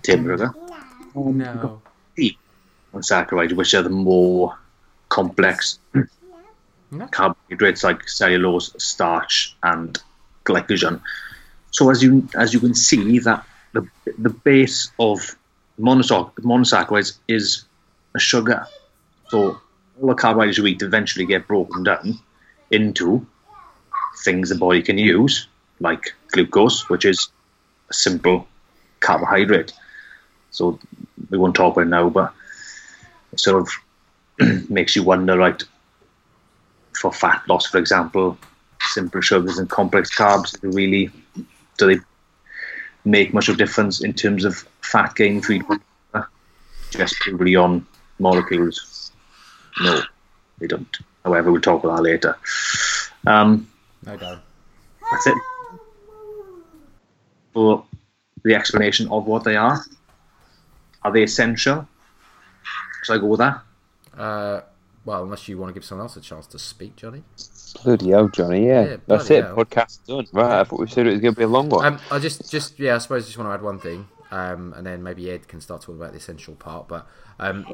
table 0.04 0.30
sugar, 0.38 0.54
No. 1.16 1.82
and 2.94 3.04
saccharides, 3.04 3.54
which 3.54 3.74
are 3.74 3.82
the 3.82 3.90
more 3.90 4.58
complex 5.10 5.80
carbohydrates 7.12 7.84
like 7.84 8.08
cellulose, 8.08 8.74
starch, 8.78 9.56
and 9.64 10.00
glycogen. 10.46 11.02
So 11.72 11.90
as 11.90 12.04
you 12.04 12.28
as 12.36 12.54
you 12.54 12.60
can 12.60 12.76
see, 12.76 13.20
that 13.20 13.46
the 13.74 13.88
the 14.18 14.30
base 14.30 14.92
of 15.00 15.36
monosac- 15.80 16.36
monosaccharides 16.36 17.18
is 17.28 17.66
a 18.16 18.20
sugar. 18.20 18.68
So 19.30 19.60
all 20.00 20.08
the 20.08 20.16
carbohydrates 20.16 20.58
you 20.58 20.68
eat 20.68 20.82
eventually 20.82 21.26
get 21.26 21.48
broken 21.48 21.84
down 21.84 22.20
into 22.70 23.26
things 24.24 24.50
the 24.50 24.56
body 24.56 24.82
can 24.82 24.98
use, 24.98 25.48
like 25.80 26.14
glucose, 26.32 26.90
which 26.90 27.06
is 27.06 27.30
a 27.90 27.94
simple 27.94 28.48
carbohydrate. 29.00 29.74
So 30.54 30.80
we 31.30 31.38
won't 31.38 31.56
talk 31.56 31.74
about 31.74 31.88
it 31.88 31.90
now, 31.90 32.10
but 32.10 32.32
it 33.34 33.40
sort 33.40 33.68
of 34.40 34.70
makes 34.70 34.96
you 34.96 35.04
wonder, 35.04 35.36
like, 35.36 35.64
for 37.00 37.12
fat 37.12 37.42
loss, 37.50 37.66
for 37.66 37.80
example, 37.80 38.38
simple 38.82 39.20
sugars 39.20 39.58
and 39.58 39.70
complex 39.70 40.16
carbs, 40.16 40.56
really 40.62 41.12
do 41.78 41.88
they 41.88 42.00
make 43.04 43.34
much 43.34 43.50
of 43.50 43.56
a 43.56 43.58
difference 43.58 44.04
in 44.04 44.14
terms 44.14 44.46
of 44.46 44.58
fat 44.82 45.16
gain 45.16 45.42
just 46.92 47.16
purely 47.22 47.56
on 47.56 47.86
molecules? 48.20 49.12
No, 49.82 50.02
they 50.60 50.68
don't. 50.68 50.98
However, 51.26 51.52
we'll 51.52 51.62
talk 51.62 51.84
about 51.84 51.98
that 51.98 52.04
later. 52.04 52.38
Um, 53.26 53.68
No, 54.06 54.16
don't. 54.18 54.40
that's 55.12 55.28
it 55.28 55.38
for 57.54 57.84
the 58.44 58.56
explanation 58.56 59.08
of 59.10 59.26
what 59.26 59.44
they 59.44 59.56
are. 59.56 59.84
Are 61.04 61.12
they 61.12 61.24
essential? 61.24 61.88
Should 63.04 63.14
I 63.14 63.18
go 63.18 63.28
with 63.28 63.40
that? 63.40 63.62
Uh, 64.18 64.62
well, 65.06 65.24
unless 65.24 65.48
you 65.48 65.58
want 65.58 65.70
to 65.70 65.74
give 65.74 65.84
someone 65.84 66.06
else 66.06 66.16
a 66.16 66.22
chance 66.22 66.48
to 66.48 66.60
speak, 66.60 66.96
Johnny. 66.96 67.24
Bloody 67.84 68.12
hell, 68.12 68.30
Johnny. 68.30 68.68
Yeah, 68.68 68.86
Yeah, 68.86 68.98
that's 69.08 69.30
it. 69.30 69.44
hell. 69.44 69.56
Podcast 69.58 70.06
done. 70.08 70.26
Right. 70.32 70.62
I 70.62 70.64
thought 70.64 70.80
we 70.80 70.88
said 70.88 71.08
it 71.08 71.12
was 71.12 71.20
going 71.20 71.34
to 71.34 71.38
be 71.38 71.44
a 71.44 71.48
long 71.48 71.68
one. 71.70 71.86
Um, 71.86 72.00
I 72.10 72.20
just, 72.20 72.50
just 72.50 72.80
yeah, 72.80 72.96
I 72.96 72.98
suppose 73.00 73.24
I 73.24 73.26
just 73.26 73.38
want 73.38 73.50
to 73.50 73.54
add 73.54 73.62
one 73.62 73.80
thing, 73.80 74.08
um, 74.32 74.74
and 74.78 74.86
then 74.86 75.04
maybe 75.04 75.30
Ed 75.30 75.48
can 75.48 75.60
start 75.60 75.82
talking 75.82 75.96
about 75.96 76.12
the 76.12 76.20
essential 76.20 76.56
part. 76.56 76.88
But 76.88 77.06
um, 77.40 77.66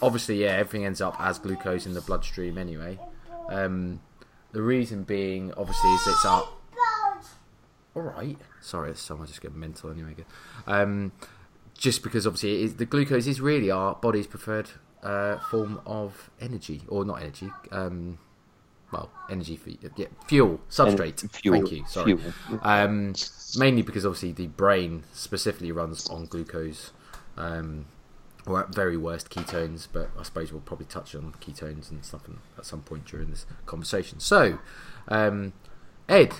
obviously, 0.00 0.42
yeah, 0.44 0.50
everything 0.52 0.84
ends 0.84 1.00
up 1.00 1.16
as 1.18 1.38
glucose 1.40 1.86
in 1.86 1.94
the 1.94 2.00
bloodstream 2.02 2.56
anyway. 2.58 3.00
Um, 3.48 4.00
the 4.52 4.62
reason 4.62 5.02
being, 5.02 5.52
obviously, 5.56 5.90
is 5.90 6.06
it's 6.06 6.24
our 6.24 6.46
all 7.96 8.02
right. 8.02 8.36
Sorry, 8.60 8.94
someone 8.94 9.26
just 9.26 9.40
get 9.40 9.54
mental 9.54 9.90
anyway. 9.90 10.14
Um, 10.66 11.12
just 11.76 12.02
because 12.02 12.26
obviously 12.26 12.62
it 12.62 12.64
is, 12.64 12.74
the 12.76 12.86
glucose 12.86 13.26
is 13.26 13.40
really 13.40 13.70
our 13.70 13.94
body's 13.94 14.26
preferred 14.26 14.70
uh, 15.02 15.38
form 15.38 15.80
of 15.86 16.30
energy, 16.40 16.82
or 16.88 17.04
not 17.04 17.20
energy. 17.22 17.50
Um, 17.70 18.18
well, 18.92 19.10
energy 19.30 19.56
for 19.56 19.70
yeah, 19.96 20.06
fuel, 20.26 20.60
substrate. 20.70 21.28
fuel, 21.30 21.58
Thank 21.58 21.72
you. 21.72 21.84
Sorry. 21.86 22.16
Um, 22.62 23.14
mainly 23.58 23.82
because 23.82 24.06
obviously 24.06 24.32
the 24.32 24.46
brain 24.46 25.04
specifically 25.12 25.72
runs 25.72 26.08
on 26.08 26.26
glucose, 26.26 26.92
um, 27.36 27.86
or 28.46 28.60
at 28.60 28.74
very 28.74 28.96
worst 28.96 29.28
ketones. 29.28 29.88
But 29.92 30.10
I 30.18 30.22
suppose 30.22 30.52
we'll 30.52 30.60
probably 30.60 30.86
touch 30.86 31.14
on 31.14 31.34
ketones 31.40 31.90
and 31.90 32.04
stuff 32.04 32.22
at 32.56 32.64
some 32.64 32.82
point 32.82 33.06
during 33.06 33.30
this 33.30 33.44
conversation. 33.66 34.20
So, 34.20 34.60
um, 35.08 35.52
Ed, 36.08 36.34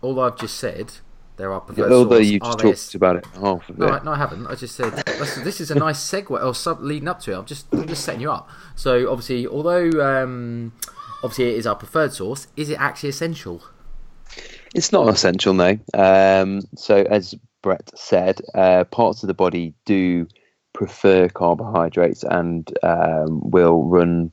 all 0.00 0.18
I've 0.20 0.38
just 0.38 0.56
said, 0.56 0.94
there 1.36 1.52
are 1.52 1.60
preferred 1.60 1.92
Although 1.92 2.16
source, 2.16 2.26
you 2.28 2.38
are 2.42 2.56
just 2.56 2.62
there- 2.62 2.72
talked 2.72 2.94
about 2.94 3.16
it 3.16 3.26
half 3.40 3.68
of 3.68 3.78
no, 3.78 3.86
it. 3.86 3.90
I, 3.90 4.04
no, 4.04 4.12
I 4.12 4.16
haven't. 4.16 4.46
I 4.46 4.54
just 4.54 4.74
said 4.74 4.92
this 4.94 5.60
is 5.60 5.70
a 5.70 5.74
nice 5.74 5.98
segue 5.98 6.30
or 6.30 6.54
sub 6.54 6.80
leading 6.80 7.08
up 7.08 7.20
to 7.22 7.32
it. 7.32 7.38
I'm 7.38 7.44
just 7.46 7.66
I'm 7.72 7.86
just 7.86 8.04
setting 8.04 8.20
you 8.20 8.30
up. 8.30 8.48
So 8.74 9.10
obviously, 9.10 9.46
although 9.46 9.90
um, 10.00 10.72
obviously 11.22 11.50
it 11.50 11.56
is 11.56 11.66
our 11.66 11.74
preferred 11.76 12.12
source, 12.12 12.46
is 12.56 12.70
it 12.70 12.80
actually 12.80 13.10
essential? 13.10 13.62
It's 14.74 14.92
not 14.92 15.08
essential, 15.08 15.54
no. 15.54 15.78
Um, 15.94 16.60
so, 16.76 16.96
as 16.96 17.34
Brett 17.62 17.90
said, 17.94 18.40
uh, 18.54 18.84
parts 18.84 19.22
of 19.22 19.28
the 19.28 19.34
body 19.34 19.72
do 19.86 20.26
prefer 20.72 21.28
carbohydrates 21.28 22.24
and 22.24 22.70
um, 22.82 23.48
will 23.48 23.84
run 23.84 24.32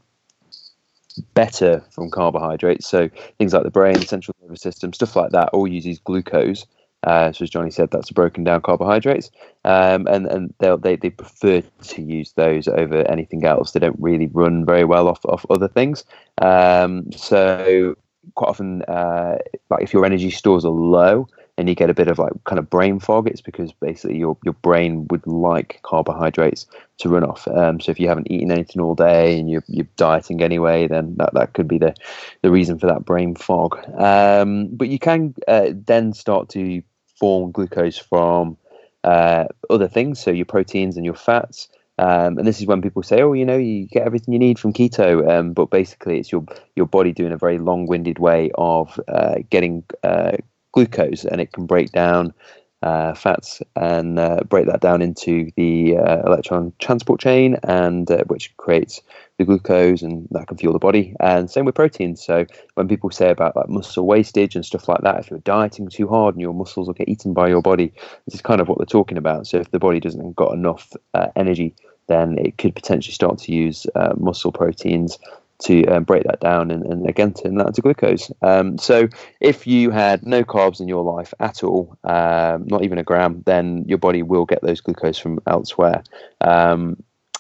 better 1.34 1.84
from 1.92 2.10
carbohydrates. 2.10 2.88
So, 2.88 3.10
things 3.38 3.54
like 3.54 3.64
the 3.64 3.72
brain, 3.72 4.02
central 4.02 4.36
nervous 4.42 4.62
system, 4.62 4.92
stuff 4.92 5.16
like 5.16 5.32
that, 5.32 5.50
all 5.54 5.68
uses 5.68 6.00
glucose. 6.00 6.66
Uh, 7.04 7.32
so, 7.32 7.44
as 7.44 7.50
Johnny 7.50 7.72
said, 7.72 7.92
that's 7.92 8.12
broken 8.12 8.44
down 8.44 8.62
carbohydrates, 8.62 9.32
um, 9.66 10.08
and 10.08 10.26
and 10.28 10.54
they 10.60 10.96
they 10.96 11.10
prefer 11.10 11.62
to 11.62 12.02
use 12.02 12.32
those 12.34 12.68
over 12.68 13.10
anything 13.10 13.46
else. 13.46 13.72
They 13.72 13.80
don't 13.80 14.00
really 14.00 14.28
run 14.28 14.66
very 14.66 14.86
well 14.86 15.08
off 15.08 15.24
off 15.26 15.46
other 15.50 15.68
things. 15.68 16.04
Um, 16.42 17.12
so 17.12 17.96
quite 18.36 18.50
often, 18.50 18.84
uh, 18.84 19.38
like 19.70 19.84
if 19.84 19.94
your 19.94 20.06
energy 20.06 20.32
stores 20.32 20.66
are 20.66 20.72
low 20.72 21.28
and 21.58 21.70
you 21.70 21.76
get 21.76 21.90
a 21.90 21.94
bit 21.94 22.08
of 22.08 22.18
like 22.18 22.32
kind 22.46 22.58
of 22.58 22.70
brain 22.70 23.00
fog, 23.00 23.28
it's 23.28 23.42
because 23.42 23.72
basically 23.74 24.18
your 24.18 24.38
your 24.44 24.54
brain 24.54 25.08
would 25.10 25.26
like 25.28 25.80
carbohydrates 25.84 26.66
to 27.00 27.10
run 27.10 27.24
off. 27.24 27.48
Um, 27.48 27.80
so 27.80 27.92
if 27.92 28.00
you 28.00 28.08
haven't 28.08 28.32
eaten 28.32 28.52
anything 28.52 28.82
all 28.82 28.96
day 28.96 29.38
and 29.38 29.50
you're, 29.50 29.64
you're 29.68 29.88
dieting 29.98 30.42
anyway, 30.42 30.88
then 30.88 31.16
that, 31.18 31.34
that 31.34 31.54
could 31.54 31.68
be 31.68 31.78
the 31.78 31.94
the 32.42 32.52
reason 32.52 32.80
for 32.80 32.88
that 32.88 33.06
brain 33.06 33.36
fog. 33.36 33.78
Um, 34.00 34.68
but 34.68 34.90
you 34.90 35.00
can 35.00 35.36
uh, 35.48 35.70
then 35.74 36.14
start 36.14 36.50
to 36.50 36.82
form 37.20 37.52
glucose 37.52 37.98
from 37.98 38.58
uh, 39.04 39.46
other 39.70 39.88
things, 39.88 40.20
so 40.20 40.32
your 40.32 40.46
proteins 40.46 40.98
and 40.98 41.06
your 41.06 41.16
fats. 41.16 41.70
Um, 42.00 42.38
and 42.40 42.48
this 42.48 42.60
is 42.60 42.66
when 42.66 42.82
people 42.82 43.04
say, 43.04 43.22
"Oh, 43.22 43.34
you 43.34 43.46
know, 43.46 43.58
you 43.58 43.88
get 43.88 44.06
everything 44.06 44.34
you 44.34 44.40
need 44.40 44.58
from 44.58 44.74
keto," 44.74 45.30
um, 45.30 45.54
but 45.54 45.70
basically, 45.70 46.20
it's 46.20 46.32
your 46.32 46.44
your 46.76 46.88
body 46.88 47.12
doing 47.12 47.32
a 47.32 47.38
very 47.38 47.60
long-winded 47.60 48.18
way 48.20 48.52
of 48.56 49.00
uh, 49.08 49.36
getting 49.50 49.84
uh, 50.04 50.32
glucose, 50.72 51.24
and 51.24 51.40
it 51.40 51.54
can 51.54 51.66
break 51.68 51.92
down 51.92 52.34
uh, 52.82 53.14
fats 53.14 53.62
and 53.76 54.20
uh, 54.20 54.42
break 54.50 54.66
that 54.66 54.82
down 54.82 55.02
into 55.02 55.52
the 55.56 55.98
uh, 55.98 56.22
electron 56.26 56.74
transport 56.80 57.20
chain, 57.20 57.58
and 57.64 58.10
uh, 58.10 58.24
which 58.26 58.56
creates 58.58 59.02
the 59.38 59.46
glucose, 59.46 60.02
and 60.02 60.28
that 60.32 60.48
can 60.48 60.58
fuel 60.58 60.74
the 60.74 60.80
body. 60.80 61.16
And 61.20 61.50
same 61.50 61.66
with 61.66 61.76
proteins. 61.76 62.24
So 62.24 62.46
when 62.76 62.88
people 62.88 63.10
say 63.10 63.30
about 63.30 63.56
like 63.56 63.70
muscle 63.70 64.06
wastage 64.06 64.56
and 64.56 64.66
stuff 64.66 64.88
like 64.88 65.02
that, 65.02 65.20
if 65.20 65.30
you're 65.30 65.40
dieting 65.40 65.90
too 65.90 66.08
hard 66.08 66.36
and 66.36 66.42
your 66.42 66.54
muscles 66.54 66.88
will 66.88 66.94
get 66.94 67.10
eaten 67.10 67.34
by 67.34 67.48
your 67.48 67.62
body, 67.62 67.94
this 68.26 68.36
is 68.36 68.42
kind 68.42 68.62
of 68.62 68.68
what 68.68 68.78
they're 68.78 68.86
talking 68.86 69.18
about. 69.18 69.48
So 69.48 69.58
if 69.58 69.72
the 69.72 69.80
body 69.80 70.00
doesn't 70.00 70.36
got 70.36 70.54
enough 70.54 70.92
uh, 71.14 71.28
energy, 71.36 71.76
then 72.08 72.38
it 72.38 72.58
could 72.58 72.76
potentially 72.76 73.14
start 73.14 73.40
to 73.40 73.54
use 73.54 73.88
uh, 73.96 74.14
muscle 74.18 74.52
proteins 74.52 75.18
to 75.60 75.86
um, 75.86 76.04
break 76.04 76.24
that 76.24 76.42
down 76.42 76.72
and, 76.72 76.86
and 76.86 77.08
again 77.08 77.34
turn 77.34 77.56
that 77.56 77.68
into 77.68 77.82
glucose. 77.82 78.32
Um, 78.42 78.78
so 78.78 79.08
if 79.40 79.66
you 79.66 79.92
had 79.92 80.26
no 80.26 80.44
carbs 80.44 80.82
in 80.82 80.88
your 80.88 81.04
life 81.04 81.34
at 81.40 81.64
all, 81.64 81.98
um, 82.04 82.66
not 82.68 82.84
even 82.84 82.98
a 82.98 83.04
gram, 83.04 83.44
then 83.46 83.86
your 83.88 83.98
body 83.98 84.24
will 84.24 84.46
get 84.46 84.62
those 84.62 84.82
glucose 84.82 85.18
from 85.18 85.40
elsewhere. 85.48 86.04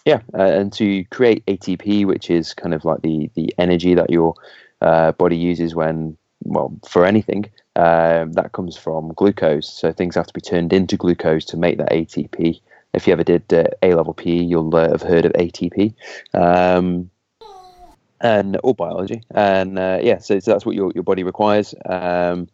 Yeah, 0.05 0.21
uh, 0.37 0.41
and 0.41 0.73
to 0.73 1.05
create 1.05 1.45
ATP, 1.45 2.05
which 2.05 2.29
is 2.29 2.53
kind 2.53 2.73
of 2.73 2.83
like 2.83 3.01
the 3.01 3.29
the 3.35 3.53
energy 3.57 3.93
that 3.95 4.09
your 4.09 4.35
uh, 4.81 5.13
body 5.13 5.37
uses 5.37 5.75
when 5.75 6.17
well 6.43 6.77
for 6.87 7.05
anything, 7.05 7.49
um, 7.77 8.33
that 8.33 8.51
comes 8.51 8.75
from 8.75 9.13
glucose. 9.13 9.69
So 9.69 9.93
things 9.93 10.15
have 10.15 10.27
to 10.27 10.33
be 10.33 10.41
turned 10.41 10.73
into 10.73 10.97
glucose 10.97 11.45
to 11.45 11.57
make 11.57 11.77
that 11.77 11.91
ATP. 11.91 12.59
If 12.93 13.07
you 13.07 13.13
ever 13.13 13.23
did 13.23 13.51
uh, 13.53 13.65
A 13.81 13.95
level 13.95 14.13
PE, 14.13 14.31
you'll 14.31 14.75
uh, 14.75 14.89
have 14.89 15.01
heard 15.01 15.25
of 15.25 15.33
ATP. 15.33 15.93
Um, 16.33 17.09
and 18.19 18.57
or 18.63 18.73
biology, 18.73 19.21
and 19.31 19.77
uh, 19.77 19.99
yeah, 20.01 20.17
so, 20.17 20.39
so 20.39 20.51
that's 20.51 20.65
what 20.65 20.75
your, 20.75 20.91
your 20.95 21.03
body 21.03 21.23
requires. 21.23 21.75
Um, 21.85 22.47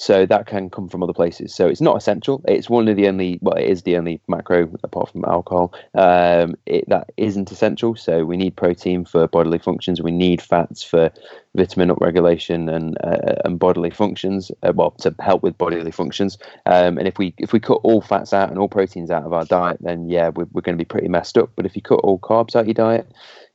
So 0.00 0.24
that 0.24 0.46
can 0.46 0.70
come 0.70 0.88
from 0.88 1.02
other 1.02 1.12
places. 1.12 1.54
So 1.54 1.68
it's 1.68 1.82
not 1.82 1.94
essential. 1.94 2.42
It's 2.48 2.70
one 2.70 2.88
of 2.88 2.96
the 2.96 3.06
only, 3.06 3.38
well, 3.42 3.58
it 3.58 3.66
is 3.66 3.82
the 3.82 3.98
only 3.98 4.18
macro 4.28 4.66
apart 4.82 5.10
from 5.10 5.26
alcohol 5.26 5.74
um, 5.94 6.54
it, 6.64 6.88
that 6.88 7.10
isn't 7.18 7.52
essential. 7.52 7.94
So 7.96 8.24
we 8.24 8.38
need 8.38 8.56
protein 8.56 9.04
for 9.04 9.28
bodily 9.28 9.58
functions. 9.58 10.00
We 10.00 10.10
need 10.10 10.40
fats 10.40 10.82
for 10.82 11.10
vitamin 11.54 11.90
upregulation 11.90 12.74
and 12.74 12.96
uh, 13.04 13.42
and 13.44 13.58
bodily 13.58 13.90
functions. 13.90 14.50
Uh, 14.62 14.72
well, 14.74 14.92
to 15.02 15.14
help 15.20 15.42
with 15.42 15.58
bodily 15.58 15.90
functions. 15.90 16.38
Um, 16.64 16.96
and 16.96 17.06
if 17.06 17.18
we 17.18 17.34
if 17.36 17.52
we 17.52 17.60
cut 17.60 17.80
all 17.82 18.00
fats 18.00 18.32
out 18.32 18.48
and 18.48 18.58
all 18.58 18.68
proteins 18.68 19.10
out 19.10 19.24
of 19.24 19.34
our 19.34 19.44
diet, 19.44 19.78
then 19.82 20.08
yeah, 20.08 20.30
we're, 20.30 20.48
we're 20.52 20.62
going 20.62 20.78
to 20.78 20.82
be 20.82 20.88
pretty 20.88 21.08
messed 21.08 21.36
up. 21.36 21.50
But 21.56 21.66
if 21.66 21.76
you 21.76 21.82
cut 21.82 22.00
all 22.00 22.18
carbs 22.18 22.56
out 22.56 22.60
of 22.60 22.68
your 22.68 22.74
diet, 22.74 23.06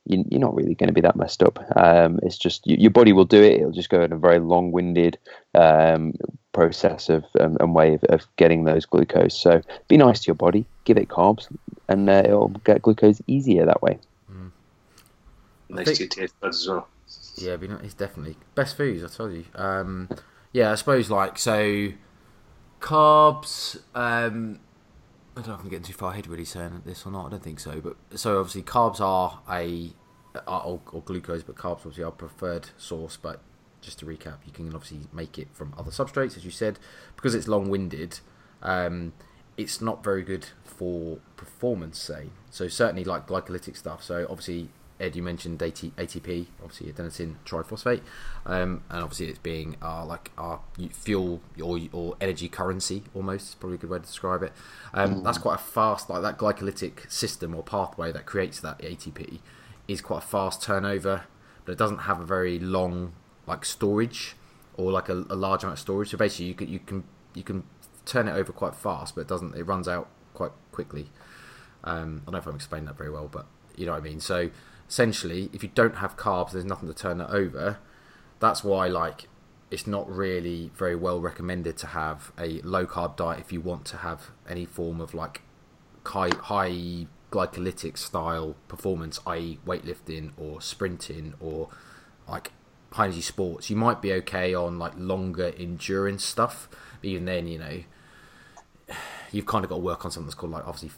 you, 0.06 0.24
are 0.34 0.39
not 0.39 0.56
really 0.56 0.76
going 0.76 0.88
to 0.88 0.94
be 0.94 1.02
that 1.02 1.15
messed 1.15 1.44
up. 1.44 1.60
Um, 1.76 2.20
it's 2.24 2.38
just 2.38 2.65
you, 2.65 2.78
your 2.80 2.91
body 2.91 3.13
will 3.13 3.26
do 3.26 3.41
it. 3.41 3.60
It'll 3.60 3.72
just 3.72 3.89
go 3.89 4.02
in 4.02 4.12
a 4.12 4.18
very 4.18 4.39
long-winded 4.39 5.18
um, 5.54 6.13
process 6.54 7.10
of 7.10 7.26
um, 7.39 7.58
and 7.60 7.76
way 7.76 7.96
of, 7.96 8.04
of, 8.06 8.28
getting 8.38 8.63
those 8.63 8.86
glucose. 8.86 9.38
So 9.38 9.62
be 9.88 9.98
nice 9.98 10.22
to 10.22 10.28
your 10.28 10.36
body, 10.36 10.65
give 10.84 10.98
it 10.98 11.10
carbs, 11.10 11.48
and 11.88 12.10
uh, 12.10 12.24
it'll 12.26 12.50
get 12.50 12.82
glucose 12.82 13.22
easier 13.28 13.65
that 13.65 13.82
way. 13.82 14.00
Mm. 14.32 14.52
Nice 15.70 15.86
think, 15.98 16.12
to 16.12 16.22
taste 16.22 16.39
buds 16.39 16.62
as 16.62 16.68
well. 16.68 16.88
Yeah, 17.36 17.56
be 17.58 17.68
nice, 17.68 17.84
it's 17.84 17.94
definitely 17.94 18.38
best 18.54 18.78
foods. 18.78 19.04
I 19.04 19.08
told 19.08 19.34
you. 19.34 19.46
Um, 19.56 20.10
yeah, 20.52 20.72
I 20.72 20.76
suppose 20.76 21.10
like 21.10 21.38
so 21.38 21.89
carbs. 22.80 23.80
I 25.38 25.41
don't 25.41 25.48
know 25.50 25.54
if 25.56 25.62
I'm 25.62 25.69
getting 25.69 25.84
too 25.84 25.93
far 25.93 26.12
ahead 26.12 26.28
really 26.28 26.45
saying 26.45 26.84
this 26.86 27.06
or 27.06 27.12
not. 27.12 27.28
I 27.28 27.30
don't 27.32 27.43
think 27.43 27.60
so. 27.60 27.82
But 27.82 27.98
so 28.17 28.39
obviously 28.39 28.63
carbs 28.63 29.02
are 29.02 29.41
a 29.50 29.91
or, 30.48 30.82
or, 30.91 31.02
glucose, 31.02 31.43
but 31.43 31.56
carbs 31.56 31.80
obviously 31.80 32.04
are 32.04 32.12
preferred 32.12 32.69
source. 32.78 33.17
But 33.17 33.41
just 33.82 34.00
to 34.00 34.06
recap, 34.06 34.38
you 34.45 34.54
can 34.54 34.67
obviously 34.74 35.08
make 35.12 35.38
it 35.38 35.50
from 35.54 35.74
other 35.78 35.91
substrates, 35.91 36.38
as 36.38 36.45
you 36.45 36.52
said, 36.52 36.80
because 37.15 37.36
it's 37.36 37.48
long-winded. 37.48 38.19
Um, 38.62 39.13
it's 39.58 39.82
not 39.82 40.04
very 40.04 40.24
good 40.24 40.48
for 40.63 41.19
performance, 41.38 42.00
say. 42.00 42.30
So 42.50 42.67
certainly 42.67 43.04
like 43.04 43.28
glycolytic 43.28 43.78
stuff. 43.78 44.04
So 44.04 44.26
obviously 44.30 44.69
Ed, 45.00 45.16
you 45.16 45.24
mentioned 45.24 45.60
ATP, 45.60 46.46
obviously 46.64 46.92
adenosine 46.92 47.36
triphosphate, 47.46 48.02
um, 48.46 48.82
and 48.90 49.04
obviously 49.04 49.28
it's 49.28 49.40
being 49.40 49.76
our 49.82 50.06
like 50.06 50.32
our 50.38 50.62
fuel 50.92 51.42
or, 51.62 51.80
or 51.92 52.16
energy 52.22 52.48
currency 52.48 53.04
almost. 53.14 53.50
Is 53.50 53.56
probably 53.56 53.76
a 53.76 53.80
good 53.80 53.90
way 53.90 54.00
to 54.00 54.06
describe 54.06 54.42
it. 54.44 54.54
Um, 54.94 55.16
mm. 55.16 55.24
That's 55.24 55.38
quite 55.38 55.56
a 55.56 55.64
fast 55.64 56.10
like 56.10 56.22
that 56.22 56.38
glycolytic 56.38 57.12
system 57.12 57.54
or 57.54 57.62
pathway 57.62 58.14
that 58.14 58.26
creates 58.26 58.62
that 58.62 58.80
ATP 58.80 59.40
is 59.88 60.00
quite 60.00 60.24
a 60.24 60.28
fast 60.28 60.62
turnover, 60.62 61.24
but 61.66 61.74
it 61.74 61.78
doesn't 61.78 62.00
have 62.00 62.22
a 62.22 62.26
very 62.26 62.58
long 62.58 63.14
like 63.48 63.66
storage 63.66 64.36
or 64.76 64.92
like 64.92 65.10
a, 65.10 65.26
a 65.30 65.36
large 65.36 65.64
amount 65.64 65.78
of 65.78 65.82
storage. 65.82 66.12
So 66.12 66.18
basically, 66.18 66.46
you 66.46 66.54
can 66.54 66.68
you 66.70 66.80
can 66.80 67.04
you 67.34 67.44
can 67.44 67.64
turn 68.06 68.28
it 68.28 68.34
over 68.34 68.54
quite 68.54 68.76
fast, 68.76 69.16
but 69.16 69.22
it 69.22 69.28
doesn't. 69.28 69.56
It 69.56 69.64
runs 69.64 69.88
out 69.88 70.08
quite 70.34 70.52
quickly. 70.72 71.10
Um, 71.84 72.22
I 72.24 72.32
don't 72.32 72.34
know 72.34 72.38
if 72.40 72.48
I'm 72.48 72.56
explaining 72.56 72.86
that 72.88 72.98
very 72.98 73.12
well, 73.12 73.28
but 73.28 73.46
you 73.76 73.86
know 73.86 73.92
what 73.92 74.02
I 74.02 74.04
mean. 74.04 74.20
So 74.20 74.50
essentially, 74.89 75.50
if 75.54 75.63
you 75.63 75.69
don't 75.74 75.98
have 75.98 76.17
carbs, 76.17 76.52
there's 76.52 76.65
nothing 76.65 76.88
to 76.88 76.93
turn 76.93 77.21
it 77.21 77.30
over. 77.30 77.80
That's 78.39 78.63
why, 78.63 78.88
like, 78.88 79.28
it's 79.71 79.88
not 79.88 80.10
really 80.10 80.71
very 80.76 80.95
well 80.95 81.19
recommended 81.19 81.78
to 81.78 81.88
have 81.88 82.32
a 82.38 82.62
low 82.62 82.86
carb 82.86 83.15
diet 83.15 83.39
if 83.39 83.52
you 83.52 83.62
want 83.62 83.86
to 83.86 83.98
have 83.98 84.32
any 84.48 84.65
form 84.65 85.02
of 85.02 85.13
like 85.13 85.41
high, 86.06 86.30
glycolytic 87.32 87.98
style 87.98 88.56
performance, 88.67 89.19
i.e., 89.28 89.60
weightlifting 89.65 90.32
or 90.38 90.62
sprinting 90.62 91.34
or 91.39 91.69
like 92.28 92.52
high 92.91 93.06
energy 93.06 93.21
sports. 93.21 93.69
You 93.69 93.76
might 93.76 94.02
be 94.02 94.13
okay 94.13 94.54
on 94.54 94.78
like 94.80 94.93
longer 94.98 95.52
endurance 95.58 96.24
stuff, 96.24 96.69
but 97.02 97.10
even 97.10 97.26
then, 97.26 97.48
you 97.48 97.60
know, 97.60 97.84
you've 99.32 99.45
kind 99.45 99.65
of 99.65 99.69
got 99.69 99.78
to 99.78 99.82
work 99.82 100.06
on 100.06 100.12
something 100.12 100.28
that's 100.28 100.36
called 100.36 100.52
like 100.52 100.67
obviously 100.67 100.91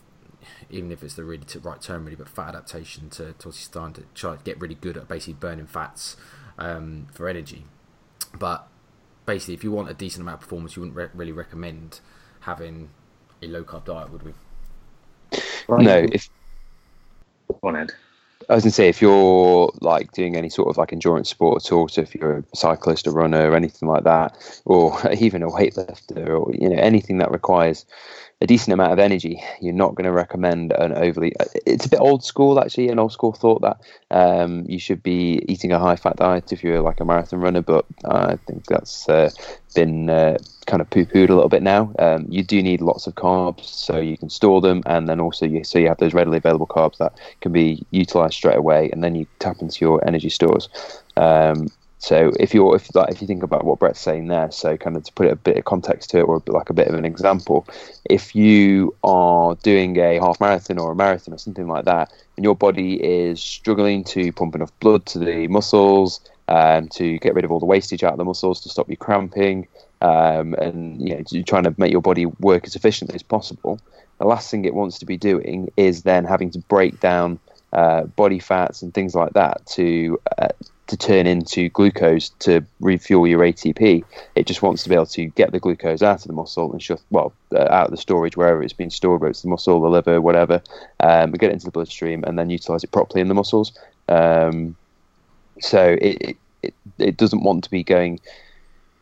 even 0.70 0.92
if 0.92 1.04
it's 1.04 1.16
the 1.16 1.24
really 1.24 1.44
right 1.62 1.82
term, 1.82 2.06
really, 2.06 2.16
but 2.16 2.30
fat 2.30 2.50
adaptation 2.50 3.10
to, 3.12 3.34
to 3.34 3.52
starting 3.52 4.04
to 4.04 4.10
try 4.14 4.36
to 4.36 4.44
get 4.44 4.60
really 4.60 4.76
good 4.76 4.98
at 4.98 5.08
basically 5.08 5.34
burning 5.34 5.68
fats 5.68 6.18
um, 6.58 7.08
for 7.12 7.28
energy. 7.28 7.66
But 8.38 8.68
basically, 9.26 9.54
if 9.54 9.64
you 9.64 9.72
want 9.72 9.90
a 9.90 9.94
decent 9.94 10.22
amount 10.22 10.36
of 10.36 10.42
performance, 10.42 10.76
you 10.76 10.82
wouldn't 10.82 10.98
re- 10.98 11.10
really 11.14 11.32
recommend 11.32 12.00
having 12.42 12.90
a 13.42 13.48
low 13.48 13.64
carb 13.64 13.86
diet, 13.86 14.12
would 14.12 14.24
we? 14.24 14.34
Right. 15.68 15.84
No, 15.84 16.08
if 16.12 16.30
on 17.64 17.76
Ed. 17.76 17.92
I 18.50 18.56
was 18.56 18.64
gonna 18.64 18.72
say 18.72 18.88
if 18.88 19.02
you're 19.02 19.72
like 19.82 20.14
doing 20.14 20.36
any 20.36 20.50
sort 20.50 20.70
of 20.70 20.78
like 20.78 20.94
endurance 20.94 21.30
sport 21.30 21.66
at 21.66 21.72
all, 21.72 21.88
so 21.90 22.02
if 22.02 22.16
you're 22.16 22.38
a 22.38 22.44
cyclist, 22.56 23.08
a 23.08 23.12
runner, 23.12 23.52
or 23.52 23.56
anything 23.56 23.90
like 23.90 24.04
that, 24.04 24.38
or 24.66 24.98
even 25.20 25.44
a 25.44 25.50
weightlifter, 25.50 26.28
or 26.28 26.54
you 26.54 26.70
know 26.70 26.78
anything 26.78 27.18
that 27.18 27.32
requires 27.32 27.86
a 28.42 28.48
decent 28.48 28.74
amount 28.74 28.94
of 28.94 29.00
energy, 29.00 29.42
you're 29.62 29.74
not 29.74 29.96
going 29.96 30.06
to 30.06 30.12
recommend 30.12 30.72
an 30.74 30.94
overly. 30.94 31.34
It's 31.66 31.88
a 31.88 31.90
bit 31.90 32.00
old 32.00 32.24
school, 32.24 32.60
actually. 32.60 32.90
An 32.90 33.00
old 33.00 33.12
school 33.12 33.34
thought 33.34 33.62
that 33.64 33.78
um, 34.12 34.64
you 34.68 34.78
should 34.78 35.02
be 35.02 35.44
eating 35.48 35.72
a 35.72 35.80
high 35.80 35.96
fat 35.96 36.18
diet 36.18 36.54
if 36.54 36.64
you're 36.64 36.82
like 36.82 37.00
a 37.00 37.06
marathon 37.06 37.40
runner, 37.40 37.64
but 37.64 37.86
I 38.06 38.36
think 38.48 38.66
that's 38.68 39.10
uh, 39.10 39.32
been 39.74 40.10
uh, 40.10 40.38
kind 40.68 40.82
of 40.82 40.90
poo 40.90 41.06
pooed 41.06 41.30
a 41.30 41.34
little 41.34 41.50
bit 41.50 41.64
now. 41.64 41.92
Um, 41.98 42.28
you 42.30 42.44
do 42.44 42.62
need 42.62 42.82
lots 42.82 43.08
of 43.08 43.16
carbs 43.16 43.66
so 43.66 43.98
you 43.98 44.18
can 44.18 44.30
store 44.30 44.62
them, 44.62 44.84
and 44.86 45.10
then 45.10 45.20
also 45.20 45.46
you, 45.46 45.64
so 45.64 45.80
you 45.80 45.88
have 45.88 45.98
those 45.98 46.14
readily 46.14 46.38
available 46.38 46.68
carbs 46.68 46.98
that 46.98 47.14
can 47.42 47.52
be 47.52 47.84
utilized 47.92 48.36
straight 48.36 48.58
away, 48.58 48.90
and 48.92 49.04
then 49.04 49.16
you 49.16 49.26
tap 49.40 49.62
into 49.62 49.84
your 49.84 50.06
energy 50.08 50.30
stores. 50.30 50.70
Um, 51.16 51.70
so 52.00 52.32
if 52.40 52.54
you're 52.54 52.76
if 52.76 52.94
like 52.94 53.12
if 53.12 53.22
you 53.22 53.28
think 53.28 53.42
about 53.42 53.66
what 53.66 53.80
Brett's 53.80 54.00
saying 54.00 54.28
there, 54.28 54.52
so 54.52 54.78
kind 54.78 54.96
of 54.96 55.04
to 55.06 55.14
put 55.14 55.28
a 55.28 55.36
bit 55.36 55.58
of 55.58 55.66
context 55.66 56.12
to 56.12 56.20
it, 56.20 56.24
or 56.24 56.44
like 56.48 56.70
a 56.70 56.74
bit 56.74 56.88
of 56.88 56.94
an 56.94 57.06
example, 57.06 57.66
if 58.06 58.36
you 58.36 58.96
are 59.04 59.56
doing 59.64 59.98
a 59.98 60.20
half 60.20 60.40
marathon 60.40 60.78
or 60.78 60.92
a 60.92 60.96
marathon 60.96 61.34
or 61.34 61.40
something 61.40 61.68
like 61.68 61.86
that, 61.86 62.14
and 62.36 62.44
your 62.44 62.56
body 62.56 63.04
is 63.04 63.42
struggling 63.42 64.04
to 64.04 64.32
pump 64.34 64.54
enough 64.54 64.72
blood 64.80 65.06
to 65.08 65.18
the 65.18 65.48
muscles, 65.48 66.22
um, 66.50 66.88
to 66.90 67.18
get 67.20 67.34
rid 67.34 67.46
of 67.46 67.52
all 67.52 67.60
the 67.60 67.66
wastage 67.66 68.04
out 68.04 68.14
of 68.14 68.20
the 68.20 68.26
muscles, 68.26 68.62
to 68.62 68.70
stop 68.70 68.90
you 68.90 68.98
cramping, 68.98 69.68
um, 70.02 70.54
and 70.56 71.02
you 71.02 71.16
know, 71.16 71.24
you're 71.32 71.44
trying 71.44 71.64
to 71.64 71.76
make 71.78 71.92
your 71.92 72.02
body 72.02 72.26
work 72.26 72.66
as 72.66 72.76
efficiently 72.76 73.16
as 73.16 73.24
possible. 73.24 73.80
The 74.20 74.26
last 74.26 74.50
thing 74.50 74.66
it 74.66 74.74
wants 74.74 75.00
to 75.00 75.06
be 75.06 75.18
doing 75.18 75.72
is 75.78 76.04
then 76.04 76.26
having 76.26 76.50
to 76.52 76.60
break 76.60 77.00
down 77.00 77.40
uh, 77.74 78.04
body 78.04 78.40
fats 78.40 78.82
and 78.82 78.94
things 78.94 79.14
like 79.14 79.34
that 79.34 79.66
to 79.68 80.20
uh, 80.38 80.48
to 80.88 80.96
turn 80.96 81.28
into 81.28 81.68
glucose 81.70 82.30
to 82.40 82.62
refuel 82.80 83.28
your 83.28 83.42
ATP. 83.42 84.04
It 84.36 84.48
just 84.48 84.62
wants 84.62 84.84
to 84.84 84.90
be 84.90 84.96
able 84.96 85.06
to 85.08 85.26
get 85.26 85.52
the 85.52 85.60
glucose 85.60 86.02
out 86.02 86.22
of 86.22 86.28
the 86.28 86.34
muscle 86.34 86.72
and 86.72 86.82
shut, 86.82 87.02
well, 87.10 87.34
uh, 87.54 87.68
out 87.70 87.86
of 87.86 87.92
the 87.92 87.98
storage 87.98 88.38
wherever 88.38 88.64
it's 88.64 88.72
been 88.72 88.90
stored, 88.90 89.20
whether 89.20 89.32
it's 89.32 89.42
the 89.42 89.50
muscle, 89.50 89.82
the 89.82 89.90
liver, 89.90 90.22
whatever, 90.22 90.62
um, 91.02 91.32
get 91.32 91.50
it 91.50 91.54
into 91.54 91.66
the 91.66 91.72
bloodstream 91.72 92.24
and 92.24 92.40
then 92.40 92.50
utilize 92.50 92.86
it 92.86 92.92
properly 92.92 93.20
in 93.20 93.28
the 93.28 93.34
muscles. 93.34 93.78
Um, 94.08 94.78
so 95.60 95.98
it, 96.02 96.38
it 96.62 96.74
it 96.98 97.18
doesn't 97.18 97.44
want 97.44 97.64
to 97.66 97.70
be 97.70 97.84
going. 97.84 98.20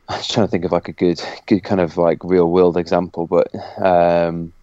I 0.07 0.17
was 0.17 0.27
trying 0.27 0.47
to 0.47 0.51
think 0.51 0.65
of 0.65 0.71
like 0.71 0.87
a 0.87 0.93
good 0.93 1.21
good 1.47 1.63
kind 1.63 1.81
of 1.81 1.97
like 1.97 2.23
real 2.23 2.49
world 2.49 2.77
example, 2.77 3.27
but 3.27 3.47
um, 3.83 4.53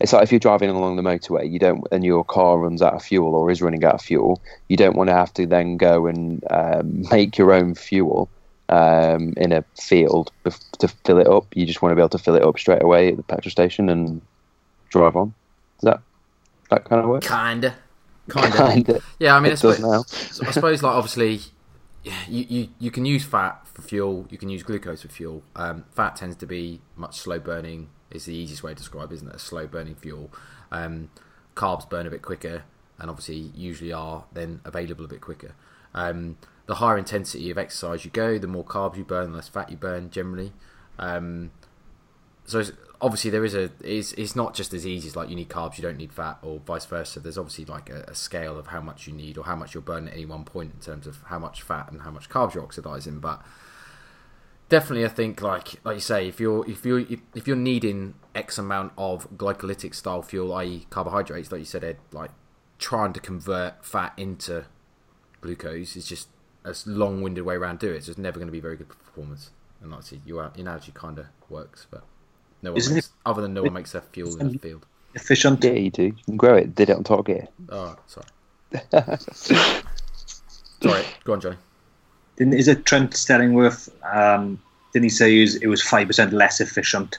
it's 0.00 0.12
like 0.12 0.22
if 0.22 0.32
you're 0.32 0.38
driving 0.38 0.70
along 0.70 0.96
the 0.96 1.02
motorway, 1.02 1.50
you 1.50 1.58
don't, 1.58 1.86
and 1.90 2.04
your 2.04 2.24
car 2.24 2.58
runs 2.58 2.82
out 2.82 2.94
of 2.94 3.02
fuel 3.02 3.34
or 3.34 3.50
is 3.50 3.60
running 3.60 3.84
out 3.84 3.94
of 3.94 4.02
fuel, 4.02 4.40
you 4.68 4.76
don't 4.76 4.96
want 4.96 5.08
to 5.08 5.14
have 5.14 5.32
to 5.34 5.46
then 5.46 5.76
go 5.76 6.06
and 6.06 6.42
um, 6.50 7.02
make 7.10 7.36
your 7.36 7.52
own 7.52 7.74
fuel 7.74 8.28
um, 8.68 9.34
in 9.36 9.52
a 9.52 9.64
field 9.80 10.30
to 10.78 10.88
fill 11.04 11.18
it 11.18 11.26
up. 11.26 11.46
You 11.54 11.66
just 11.66 11.82
want 11.82 11.92
to 11.92 11.96
be 11.96 12.00
able 12.00 12.10
to 12.10 12.18
fill 12.18 12.36
it 12.36 12.42
up 12.42 12.58
straight 12.58 12.82
away 12.82 13.08
at 13.08 13.16
the 13.16 13.22
petrol 13.24 13.50
station 13.50 13.88
and 13.88 14.20
drive 14.90 15.16
on. 15.16 15.34
Is 15.78 15.82
that 15.82 16.00
that 16.70 16.84
kind 16.84 17.02
of 17.02 17.08
work? 17.08 17.24
Kinda, 17.24 17.74
kinda. 18.30 18.56
kinda. 18.56 19.00
Yeah, 19.18 19.36
I 19.36 19.40
mean, 19.40 19.52
I 19.52 19.54
suppose, 19.56 19.82
I 20.42 20.50
suppose, 20.52 20.82
like 20.82 20.94
obviously, 20.94 21.40
you, 22.04 22.46
you 22.48 22.68
you 22.78 22.90
can 22.90 23.04
use 23.04 23.24
fat 23.24 23.66
for 23.66 23.82
fuel. 23.82 24.26
You 24.30 24.38
can 24.38 24.48
use 24.48 24.62
glucose 24.62 25.02
for 25.02 25.08
fuel. 25.08 25.42
Um, 25.56 25.84
fat 25.90 26.16
tends 26.16 26.36
to 26.36 26.46
be 26.46 26.80
much 26.96 27.18
slow 27.18 27.38
burning 27.38 27.90
is 28.10 28.24
the 28.24 28.34
easiest 28.34 28.62
way 28.62 28.72
to 28.72 28.76
describe, 28.76 29.12
isn't 29.12 29.28
it? 29.28 29.34
A 29.34 29.38
slow 29.38 29.66
burning 29.66 29.94
fuel. 29.94 30.30
Um, 30.70 31.10
carbs 31.54 31.88
burn 31.88 32.06
a 32.06 32.10
bit 32.10 32.22
quicker, 32.22 32.64
and 32.98 33.10
obviously 33.10 33.52
usually 33.54 33.92
are 33.92 34.24
then 34.32 34.60
available 34.64 35.04
a 35.04 35.08
bit 35.08 35.20
quicker. 35.20 35.54
Um, 35.94 36.38
the 36.66 36.76
higher 36.76 36.98
intensity 36.98 37.50
of 37.50 37.58
exercise 37.58 38.04
you 38.04 38.10
go, 38.10 38.38
the 38.38 38.46
more 38.46 38.64
carbs 38.64 38.96
you 38.96 39.04
burn, 39.04 39.30
the 39.30 39.36
less 39.36 39.48
fat 39.48 39.70
you 39.70 39.76
burn 39.76 40.10
generally. 40.10 40.52
Um, 40.98 41.50
so 42.48 42.64
obviously 43.00 43.30
there 43.30 43.44
is 43.44 43.54
a 43.54 43.70
it's, 43.82 44.12
it's 44.12 44.34
not 44.34 44.54
just 44.54 44.72
as 44.72 44.86
easy 44.86 45.08
as 45.08 45.16
like 45.16 45.28
you 45.28 45.36
need 45.36 45.48
carbs, 45.48 45.76
you 45.76 45.82
don't 45.82 45.98
need 45.98 46.12
fat, 46.12 46.38
or 46.42 46.58
vice 46.60 46.86
versa. 46.86 47.20
There's 47.20 47.38
obviously 47.38 47.66
like 47.66 47.90
a, 47.90 48.04
a 48.08 48.14
scale 48.14 48.58
of 48.58 48.68
how 48.68 48.80
much 48.80 49.06
you 49.06 49.12
need 49.12 49.36
or 49.38 49.44
how 49.44 49.54
much 49.54 49.74
you're 49.74 49.82
burning 49.82 50.08
at 50.08 50.14
any 50.14 50.24
one 50.24 50.44
point 50.44 50.72
in 50.72 50.80
terms 50.80 51.06
of 51.06 51.22
how 51.26 51.38
much 51.38 51.62
fat 51.62 51.92
and 51.92 52.02
how 52.02 52.10
much 52.10 52.28
carbs 52.28 52.54
you're 52.54 52.64
oxidizing. 52.64 53.20
But 53.20 53.42
definitely 54.68 55.04
I 55.04 55.08
think 55.08 55.42
like 55.42 55.84
like 55.84 55.96
you 55.96 56.00
say 56.00 56.26
if 56.26 56.40
you're 56.40 56.68
if 56.68 56.84
you're 56.84 57.00
if 57.34 57.46
you're 57.46 57.56
needing 57.56 58.14
X 58.34 58.58
amount 58.58 58.92
of 58.96 59.30
glycolytic 59.36 59.94
style 59.94 60.22
fuel, 60.22 60.52
i.e. 60.54 60.86
carbohydrates, 60.90 61.52
like 61.52 61.60
you 61.60 61.64
said, 61.66 61.84
Ed, 61.84 61.98
like 62.12 62.30
trying 62.78 63.12
to 63.12 63.20
convert 63.20 63.84
fat 63.84 64.12
into 64.16 64.64
glucose 65.40 65.96
is 65.96 66.06
just 66.06 66.28
a 66.64 66.74
long 66.86 67.22
winded 67.22 67.44
way 67.44 67.54
around 67.54 67.78
do 67.78 67.92
it. 67.92 67.96
It's 67.96 68.06
just 68.06 68.18
never 68.18 68.38
going 68.38 68.48
to 68.48 68.52
be 68.52 68.60
very 68.60 68.76
good 68.76 68.88
performance. 68.88 69.50
and 69.82 69.92
obviously 69.92 70.22
your 70.24 70.50
your 70.56 70.66
analogy 70.66 70.92
kind 70.92 71.18
of 71.18 71.26
works, 71.48 71.86
but 71.90 72.04
no 72.62 72.70
one 72.72 72.78
Isn't 72.78 72.94
makes, 72.94 73.10
other 73.26 73.42
than 73.42 73.54
no 73.54 73.62
one 73.62 73.72
makes 73.72 73.92
their 73.92 74.02
fuel 74.02 74.36
in 74.40 74.52
the 74.52 74.58
field. 74.58 74.84
Efficient. 75.14 75.62
Yeah, 75.64 75.72
you 75.72 75.90
do. 75.90 76.02
You 76.04 76.14
can 76.24 76.36
grow 76.36 76.56
it. 76.56 76.74
Did 76.74 76.90
it 76.90 76.96
on 76.96 77.04
Top 77.04 77.26
Gear. 77.26 77.48
Oh, 77.70 77.96
sorry. 78.06 78.26
sorry, 80.82 81.04
go 81.24 81.32
on, 81.32 81.40
Johnny. 81.40 81.56
Didn't, 82.36 82.54
is 82.54 82.68
it 82.68 82.84
Trent 82.84 83.12
Stellingwerff? 83.12 83.88
Um, 84.14 84.60
didn't 84.92 85.04
he 85.04 85.08
say 85.10 85.36
it 85.36 85.40
was- 85.40 85.56
it 85.56 85.66
was 85.66 85.82
five 85.82 86.06
percent 86.06 86.32
less 86.32 86.60
efficient 86.60 87.18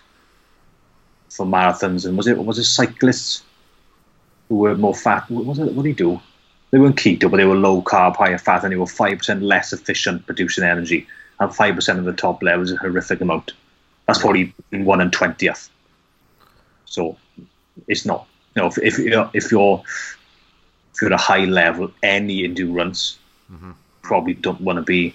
for 1.30 1.46
marathons? 1.46 2.06
And 2.06 2.18
was 2.18 2.28
it 2.28 2.38
was 2.38 2.58
it 2.58 2.64
cyclists 2.66 3.44
who 4.48 4.56
were 4.58 4.76
more 4.78 4.96
fat? 4.96 5.30
What 5.30 5.46
was 5.46 5.60
it? 5.60 5.74
What 5.74 5.84
did 5.84 5.90
he 5.90 5.94
do? 5.94 6.20
They 6.72 6.78
weren't 6.78 6.96
keto, 6.98 7.30
but 7.32 7.38
they 7.38 7.46
were 7.46 7.56
low 7.56 7.82
carb, 7.82 8.16
higher 8.16 8.38
fat, 8.38 8.64
and 8.64 8.72
they 8.72 8.78
were 8.78 8.86
five 8.88 9.18
percent 9.18 9.42
less 9.42 9.74
efficient 9.74 10.26
producing 10.26 10.64
energy. 10.64 11.08
And 11.40 11.54
five 11.54 11.76
percent 11.76 12.00
of 12.00 12.06
the 12.06 12.14
top 12.14 12.42
level 12.44 12.64
is 12.64 12.72
a 12.72 12.78
horrific 12.78 13.22
amount. 13.22 13.54
That's 14.10 14.22
probably 14.22 14.52
in 14.72 14.86
one 14.86 15.02
and 15.02 15.14
twentieth. 15.14 15.70
So 16.86 17.16
it's 17.88 18.08
not. 18.08 18.26
You 18.56 18.64
know, 18.64 18.68
if, 18.70 18.80
if 18.80 18.98
you're 18.98 19.30
if 19.36 19.52
you're 19.52 19.84
if 20.96 21.00
you're 21.00 21.14
at 21.14 21.20
a 21.20 21.24
high 21.24 21.46
level, 21.46 21.92
any 22.02 22.44
endurance 22.44 23.20
mm-hmm. 23.52 23.74
probably 24.02 24.34
don't 24.34 24.62
want 24.62 24.78
to 24.78 24.82
be 24.82 25.14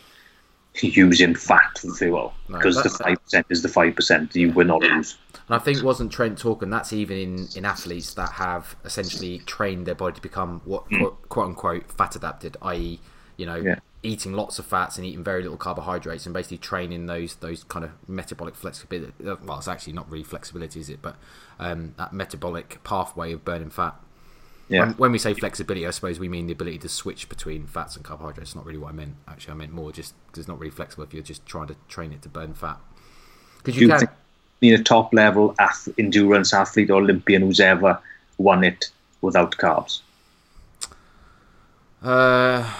using 0.81 1.35
fat 1.35 1.77
for 1.77 1.93
fuel 1.93 2.35
No, 2.49 2.57
because 2.57 2.81
the 2.85 2.89
five 2.89 3.21
percent 3.25 3.47
is 3.51 3.63
the 3.63 3.69
five 3.69 3.97
percent. 3.97 4.33
You 4.37 4.53
win 4.53 4.71
or 4.71 4.79
lose. 4.79 5.19
And 5.49 5.57
I 5.57 5.59
think 5.59 5.83
wasn't 5.83 6.13
Trent 6.13 6.39
talking? 6.39 6.71
That's 6.71 6.93
even 6.93 7.19
in, 7.19 7.49
in 7.57 7.65
athletes 7.65 8.15
that 8.15 8.31
have 8.35 8.77
essentially 8.85 9.41
trained 9.41 9.87
their 9.87 9.97
body 9.97 10.15
to 10.15 10.23
become 10.23 10.61
what 10.65 10.85
hmm. 10.85 10.99
quote, 10.99 11.29
quote 11.31 11.47
unquote 11.49 11.91
fat 11.91 12.15
adapted, 12.15 12.57
i.e., 12.63 13.01
you 13.37 13.47
know, 13.47 13.57
Yeah. 13.57 13.79
eating 14.03 14.33
lots 14.35 14.59
of 14.59 14.67
fats 14.67 14.97
and 14.97 15.07
eating 15.07 15.25
very 15.25 15.43
little 15.43 15.57
carbohydrates, 15.57 16.27
and 16.27 16.35
basically 16.35 16.59
training 16.59 17.07
those 17.07 17.37
those 17.37 17.65
kind 17.65 17.85
of 17.85 17.93
metabolic 18.09 18.55
flexibility. 18.55 19.13
Well, 19.23 19.59
it's 19.59 19.69
actually 19.69 19.95
not 19.95 20.11
really 20.11 20.25
flexibility, 20.25 20.81
is 20.81 20.89
it? 20.91 21.01
But 21.03 21.17
um, 21.59 21.95
that 21.97 22.13
metabolic 22.13 22.83
pathway 22.85 23.33
of 23.33 23.45
burning 23.45 23.71
fat. 23.71 23.95
Yeah, 24.69 24.81
When, 24.81 24.91
when 24.95 25.13
we 25.13 25.19
say 25.19 25.35
flexibility, 25.35 25.87
I 25.87 25.91
suppose 25.91 26.19
we 26.19 26.29
mean 26.29 26.47
the 26.47 26.53
ability 26.55 26.79
to 26.79 26.89
switch 26.89 27.29
between 27.29 27.67
fats 27.67 27.97
and 27.97 28.05
carbohydrates. 28.05 28.51
It's 28.51 28.57
not 28.57 28.65
really 28.65 28.79
what 28.79 28.89
I 28.91 28.93
meant. 28.93 29.17
Actually, 29.29 29.53
I 29.53 29.57
meant 29.57 29.73
more 29.73 29.93
just 29.93 30.15
because 30.27 30.41
it's 30.41 30.49
not 30.49 30.59
really 30.59 30.71
flexible 30.71 31.05
if 31.05 31.13
you're 31.13 31.23
just 31.23 31.45
trying 31.45 31.67
to 31.69 31.77
train 31.89 32.13
it 32.13 32.23
to 32.23 32.29
burn 32.31 32.55
fat. 32.55 32.79
Because 33.59 33.77
you 33.77 33.89
you 33.89 33.89
can. 33.89 34.09
a 34.63 34.83
top 34.83 35.13
level 35.13 35.55
ath- 35.59 35.89
endurance 35.99 36.55
athlete 36.55 36.91
or 36.91 37.03
Olympian 37.03 37.43
who's 37.43 37.61
ever 37.61 37.99
won 38.39 38.65
it 38.65 38.91
without 39.21 39.53
carbs? 39.59 40.01
Uh, 42.03 42.71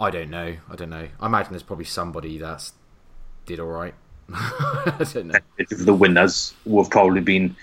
I 0.00 0.10
don't 0.10 0.30
know. 0.30 0.56
I 0.70 0.76
don't 0.76 0.90
know. 0.90 1.08
I 1.20 1.26
imagine 1.26 1.52
there's 1.52 1.62
probably 1.62 1.84
somebody 1.84 2.38
that's 2.38 2.72
did 3.46 3.60
all 3.60 3.66
right. 3.66 3.94
I 4.32 5.06
don't 5.12 5.28
know. 5.28 5.38
The 5.70 5.94
winners 5.94 6.54
who 6.64 6.80
have 6.82 6.90
probably 6.90 7.20
been 7.20 7.56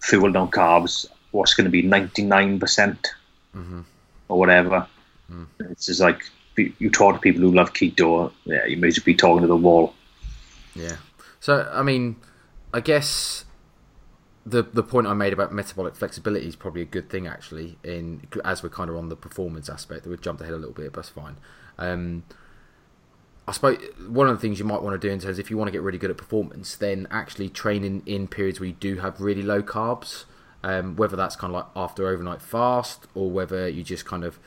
fueled 0.00 0.36
on 0.36 0.50
carbs. 0.50 1.06
What's 1.32 1.54
going 1.54 1.66
to 1.66 1.70
be 1.70 1.82
ninety 1.82 2.22
nine 2.22 2.58
percent 2.58 3.08
mm-hmm. 3.54 3.82
or 4.28 4.38
whatever? 4.38 4.86
Mm. 5.30 5.46
It's 5.70 5.86
just 5.86 6.00
like 6.00 6.22
you 6.56 6.90
talk 6.90 7.14
to 7.14 7.20
people 7.20 7.42
who 7.42 7.52
love 7.52 7.72
keto. 7.72 8.32
Yeah, 8.44 8.64
you 8.66 8.76
may 8.76 8.90
just 8.90 9.06
be 9.06 9.14
talking 9.14 9.42
to 9.42 9.46
the 9.46 9.56
wall. 9.56 9.94
Yeah. 10.74 10.96
So 11.40 11.70
I 11.72 11.82
mean, 11.82 12.16
I 12.72 12.80
guess 12.80 13.44
the 14.50 14.62
the 14.62 14.82
point 14.82 15.06
I 15.06 15.14
made 15.14 15.32
about 15.32 15.52
metabolic 15.52 15.94
flexibility 15.94 16.46
is 16.46 16.56
probably 16.56 16.82
a 16.82 16.86
good 16.86 17.08
thing 17.08 17.26
actually. 17.26 17.78
In 17.84 18.26
as 18.44 18.62
we're 18.62 18.68
kind 18.68 18.90
of 18.90 18.96
on 18.96 19.08
the 19.08 19.16
performance 19.16 19.68
aspect, 19.68 20.06
we've 20.06 20.20
jumped 20.20 20.42
ahead 20.42 20.54
a 20.54 20.58
little 20.58 20.74
bit, 20.74 20.92
but 20.92 21.02
that's 21.02 21.08
fine. 21.08 21.36
Um, 21.78 22.24
I 23.48 23.52
suppose 23.52 23.78
one 24.06 24.28
of 24.28 24.36
the 24.36 24.40
things 24.40 24.58
you 24.58 24.64
might 24.64 24.82
want 24.82 25.00
to 25.00 25.08
do 25.08 25.12
in 25.12 25.18
terms 25.18 25.38
if 25.38 25.50
you 25.50 25.56
want 25.56 25.68
to 25.68 25.72
get 25.72 25.82
really 25.82 25.98
good 25.98 26.10
at 26.10 26.16
performance, 26.16 26.76
then 26.76 27.08
actually 27.10 27.48
training 27.48 28.02
in 28.06 28.28
periods 28.28 28.60
where 28.60 28.68
you 28.68 28.76
do 28.78 28.98
have 28.98 29.20
really 29.20 29.42
low 29.42 29.62
carbs, 29.62 30.24
um, 30.62 30.94
whether 30.96 31.16
that's 31.16 31.36
kind 31.36 31.52
of 31.52 31.56
like 31.56 31.66
after 31.74 32.06
overnight 32.06 32.42
fast 32.42 33.06
or 33.14 33.30
whether 33.30 33.68
you 33.68 33.82
just 33.82 34.04
kind 34.04 34.24
of 34.24 34.38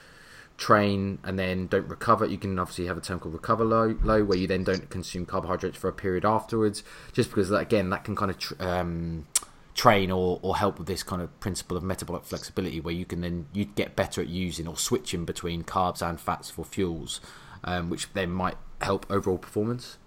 train 0.57 1.19
and 1.23 1.37
then 1.37 1.67
don't 1.67 1.87
recover. 1.87 2.25
You 2.25 2.37
can 2.37 2.57
obviously 2.59 2.85
have 2.85 2.97
a 2.97 3.01
term 3.01 3.19
called 3.19 3.33
recover 3.33 3.65
low, 3.65 3.97
low 4.03 4.23
where 4.23 4.37
you 4.37 4.47
then 4.47 4.63
don't 4.63 4.89
consume 4.89 5.25
carbohydrates 5.25 5.77
for 5.77 5.89
a 5.89 5.93
period 5.93 6.23
afterwards, 6.23 6.83
just 7.11 7.29
because 7.29 7.49
that, 7.49 7.57
again 7.59 7.89
that 7.89 8.03
can 8.03 8.15
kind 8.15 8.31
of 8.31 8.37
tr- 8.37 8.53
um, 8.59 9.25
train 9.73 10.11
or, 10.11 10.39
or 10.41 10.57
help 10.57 10.77
with 10.77 10.87
this 10.87 11.03
kind 11.03 11.21
of 11.21 11.39
principle 11.39 11.75
of 11.75 11.83
metabolic 11.83 12.23
flexibility, 12.23 12.79
where 12.79 12.93
you 12.93 13.05
can 13.05 13.21
then 13.21 13.47
you 13.53 13.65
get 13.65 13.95
better 13.95 14.21
at 14.21 14.27
using 14.27 14.67
or 14.67 14.77
switching 14.77 15.25
between 15.25 15.63
carbs 15.63 16.07
and 16.07 16.19
fats 16.19 16.49
for 16.49 16.63
fuels, 16.63 17.21
um, 17.63 17.89
which 17.89 18.11
then 18.13 18.31
might 18.31 18.57
help 18.81 19.05
overall 19.09 19.37
performance. 19.37 19.97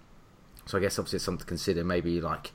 So 0.65 0.77
I 0.77 0.81
guess 0.81 0.97
obviously 0.99 1.17
it's 1.17 1.25
something 1.25 1.39
to 1.39 1.45
consider. 1.45 1.83
Maybe 1.83 2.21
like 2.21 2.51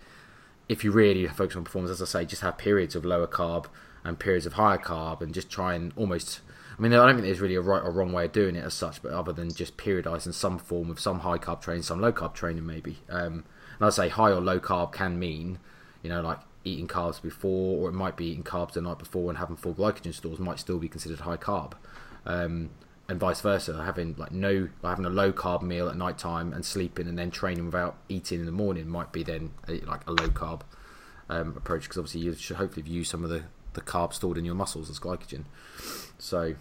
if 0.68 0.84
you 0.84 0.90
really 0.90 1.26
focus 1.28 1.56
on 1.56 1.64
performance, 1.64 1.90
as 1.90 2.02
I 2.02 2.20
say, 2.20 2.26
just 2.26 2.42
have 2.42 2.58
periods 2.58 2.94
of 2.94 3.04
lower 3.04 3.26
carb 3.26 3.66
and 4.04 4.18
periods 4.18 4.46
of 4.46 4.54
higher 4.54 4.78
carb, 4.78 5.20
and 5.20 5.32
just 5.34 5.50
try 5.50 5.74
and 5.74 5.92
almost. 5.96 6.40
I 6.78 6.82
mean, 6.82 6.94
I 6.94 7.06
don't 7.06 7.14
think 7.14 7.26
there's 7.26 7.40
really 7.40 7.54
a 7.54 7.60
right 7.60 7.82
or 7.82 7.92
wrong 7.92 8.12
way 8.12 8.24
of 8.24 8.32
doing 8.32 8.56
it 8.56 8.64
as 8.64 8.72
such, 8.74 9.02
but 9.02 9.12
other 9.12 9.32
than 9.32 9.52
just 9.52 9.76
periodising 9.76 10.32
some 10.32 10.58
form 10.58 10.90
of 10.90 10.98
some 10.98 11.20
high 11.20 11.36
carb 11.36 11.60
training, 11.60 11.82
some 11.82 12.00
low 12.00 12.12
carb 12.12 12.32
training, 12.34 12.66
maybe. 12.66 12.98
Um, 13.10 13.44
and 13.78 13.86
I'd 13.86 13.92
say 13.92 14.08
high 14.08 14.30
or 14.30 14.40
low 14.40 14.58
carb 14.58 14.92
can 14.92 15.18
mean, 15.18 15.58
you 16.02 16.08
know, 16.08 16.22
like 16.22 16.38
eating 16.64 16.88
carbs 16.88 17.20
before, 17.20 17.78
or 17.78 17.88
it 17.88 17.92
might 17.92 18.16
be 18.16 18.26
eating 18.26 18.44
carbs 18.44 18.72
the 18.72 18.80
night 18.80 18.98
before 18.98 19.30
and 19.30 19.38
having 19.38 19.56
full 19.56 19.74
glycogen 19.74 20.14
stores 20.14 20.38
might 20.38 20.58
still 20.58 20.78
be 20.78 20.88
considered 20.88 21.20
high 21.20 21.36
carb. 21.36 21.72
Um, 22.24 22.70
and 23.08 23.18
vice 23.18 23.40
versa, 23.40 23.82
having 23.82 24.14
like 24.16 24.32
no, 24.32 24.68
having 24.82 25.04
a 25.04 25.10
low 25.10 25.32
carb 25.32 25.62
meal 25.62 25.88
at 25.88 25.96
night 25.96 26.18
time 26.18 26.52
and 26.52 26.64
sleeping 26.64 27.08
and 27.08 27.18
then 27.18 27.30
training 27.30 27.66
without 27.66 27.96
eating 28.08 28.40
in 28.40 28.46
the 28.46 28.52
morning 28.52 28.88
might 28.88 29.12
be 29.12 29.22
then 29.22 29.50
a, 29.68 29.80
like 29.80 30.06
a 30.06 30.12
low 30.12 30.28
carb 30.28 30.62
um, 31.28 31.54
approach 31.56 31.82
because 31.82 31.98
obviously 31.98 32.20
you 32.20 32.34
should 32.34 32.56
hopefully 32.56 32.88
use 32.88 33.08
some 33.08 33.24
of 33.24 33.30
the 33.30 33.44
the 33.74 33.80
carbs 33.80 34.14
stored 34.14 34.38
in 34.38 34.44
your 34.44 34.54
muscles 34.54 34.90
as 34.90 34.98
glycogen. 34.98 35.44
So, 36.18 36.54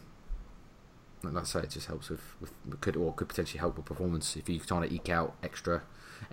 like 1.24 1.36
I 1.36 1.44
say, 1.44 1.60
it 1.62 1.70
just 1.70 1.88
helps 1.88 2.10
with, 2.10 2.22
with 2.40 2.52
could 2.82 2.96
or 2.96 3.14
could 3.14 3.30
potentially 3.30 3.60
help 3.60 3.78
with 3.78 3.86
performance 3.86 4.36
if 4.36 4.50
you're 4.50 4.60
trying 4.60 4.88
to 4.88 4.94
eke 4.94 5.10
out 5.10 5.36
extra 5.44 5.84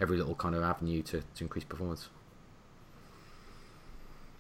every 0.00 0.16
little 0.16 0.34
kind 0.34 0.54
of 0.54 0.62
avenue 0.62 1.02
to, 1.02 1.22
to 1.34 1.44
increase 1.44 1.64
performance. 1.64 2.08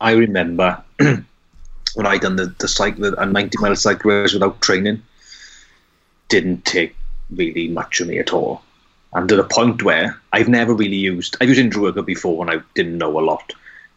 I 0.00 0.12
remember 0.12 0.82
when 0.98 2.06
I 2.06 2.18
done 2.18 2.36
the, 2.36 2.54
the 2.58 2.68
cycle, 2.68 3.14
a 3.14 3.26
90 3.26 3.58
mile 3.60 3.76
cycle 3.76 4.10
race 4.10 4.32
without 4.32 4.60
training, 4.60 5.02
didn't 6.28 6.64
take 6.64 6.94
really 7.30 7.68
much 7.68 8.00
of 8.00 8.08
me 8.08 8.18
at 8.18 8.32
all. 8.32 8.62
And 9.12 9.28
to 9.28 9.36
the 9.36 9.44
point 9.44 9.82
where 9.82 10.20
I've 10.32 10.48
never 10.48 10.74
really 10.74 10.96
used, 10.96 11.36
I've 11.40 11.48
used 11.48 11.76
worker 11.76 12.02
before 12.02 12.36
when 12.36 12.50
I 12.50 12.60
didn't 12.74 12.98
know 12.98 13.18
a 13.18 13.22
lot 13.22 13.52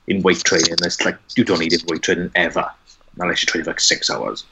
in 0.07 0.21
weight 0.21 0.43
training. 0.43 0.75
It's 0.81 1.03
like, 1.03 1.17
you 1.35 1.43
don't 1.43 1.59
need 1.59 1.73
it 1.73 1.83
weight 1.89 2.01
training 2.01 2.31
ever, 2.35 2.69
unless 3.19 3.43
you 3.43 3.47
train 3.47 3.63
for 3.63 3.71
like 3.71 3.79
six 3.79 4.09
hours. 4.09 4.45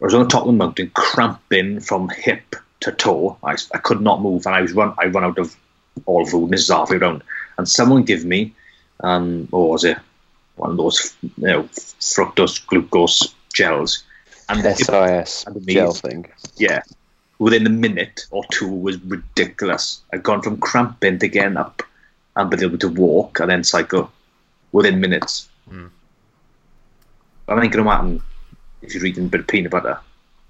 I 0.00 0.04
was 0.04 0.14
on 0.14 0.22
the 0.22 0.28
top 0.28 0.42
of 0.42 0.48
the 0.48 0.52
mountain, 0.52 0.90
cramping 0.94 1.80
from 1.80 2.08
hip 2.08 2.56
to 2.80 2.92
toe. 2.92 3.36
I, 3.44 3.56
I 3.74 3.78
could 3.78 4.00
not 4.00 4.22
move, 4.22 4.46
and 4.46 4.54
I 4.54 4.62
was 4.62 4.72
run. 4.72 4.94
I 4.98 5.06
run 5.06 5.24
out 5.24 5.38
of 5.38 5.54
all 6.06 6.26
food. 6.26 6.50
This 6.50 6.62
is 6.62 6.68
halfway 6.68 6.96
around, 6.96 7.22
and 7.58 7.68
someone 7.68 8.04
give 8.04 8.24
me, 8.24 8.54
um, 9.00 9.46
what 9.50 9.68
was 9.68 9.84
it? 9.84 9.98
One 10.60 10.72
of 10.72 10.76
those, 10.76 11.16
you 11.22 11.30
know, 11.38 11.62
fructose 11.64 12.64
glucose 12.66 13.34
gels, 13.54 14.04
and 14.50 14.62
it- 14.64 14.76
SIS 14.76 15.44
and 15.46 15.66
gel 15.66 15.90
amazing. 15.92 16.24
thing. 16.24 16.32
yeah, 16.58 16.82
within 17.38 17.66
a 17.66 17.70
minute 17.70 18.26
or 18.30 18.44
two 18.50 18.68
was 18.68 18.98
ridiculous. 19.04 20.02
I'd 20.12 20.22
gone 20.22 20.42
from 20.42 20.58
cramping 20.58 21.18
to 21.20 21.28
getting 21.28 21.56
up 21.56 21.82
and 22.36 22.50
being 22.50 22.62
able 22.62 22.76
to 22.78 22.88
walk 22.88 23.40
and 23.40 23.50
then 23.50 23.64
cycle 23.64 24.12
within 24.72 25.00
minutes. 25.00 25.48
I 27.48 27.58
think 27.60 27.72
it'll 27.74 27.88
happen 27.90 28.20
if 28.82 28.94
you're 28.94 29.06
eating 29.06 29.24
a 29.24 29.28
bit 29.28 29.40
of 29.40 29.46
peanut 29.48 29.70
butter, 29.72 29.98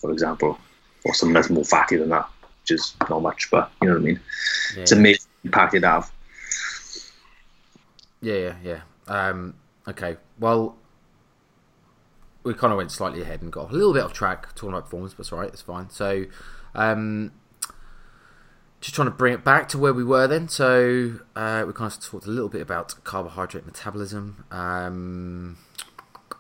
for 0.01 0.11
example, 0.11 0.59
or 1.05 1.15
something 1.15 1.35
that's 1.35 1.51
more 1.51 1.65
fatty 1.65 1.97
than 1.97 2.09
that, 2.11 2.29
which 2.63 2.73
is 2.73 2.95
not 3.09 3.23
much, 3.23 3.49
but 3.51 3.71
you 3.81 3.89
know 3.89 3.95
what 3.95 4.03
I 4.03 4.05
mean. 4.05 4.21
It's 4.77 4.91
amazing 4.93 5.29
impact 5.45 5.75
it 5.75 5.85
have. 5.85 6.11
Yeah, 8.21 8.35
yeah, 8.35 8.55
yeah. 8.65 8.81
Um, 9.09 9.55
okay, 9.89 10.17
well, 10.39 10.77
we 12.43 12.55
kind 12.55 12.73
of 12.73 12.77
went 12.77 12.91
slightly 12.91 13.23
ahead 13.23 13.43
and 13.43 13.53
got 13.53 13.71
a 13.71 13.75
little 13.75 13.93
bit 13.93 14.03
off 14.03 14.13
track 14.13 14.55
talking 14.55 14.71
about 14.71 14.85
performance, 14.85 15.15
but 15.15 15.21
it's 15.21 15.33
all 15.33 15.41
right, 15.41 15.49
it's 15.49 15.63
fine. 15.63 15.91
So, 15.91 16.27
um, 16.75 17.33
just 18.81 18.95
trying 18.95 19.09
to 19.09 19.15
bring 19.15 19.35
it 19.35 19.45
back 19.45 19.69
to 19.69 19.79
where 19.79 19.93
we 19.93 20.03
were 20.05 20.27
then. 20.27 20.49
So, 20.49 21.21
uh, 21.37 21.65
we 21.67 21.73
kind 21.73 21.93
of 21.93 22.01
talked 22.01 22.27
a 22.27 22.31
little 22.31 22.49
bit 22.49 22.63
about 22.63 23.03
carbohydrate 23.05 23.67
metabolism. 23.67 24.45
Um, 24.51 25.59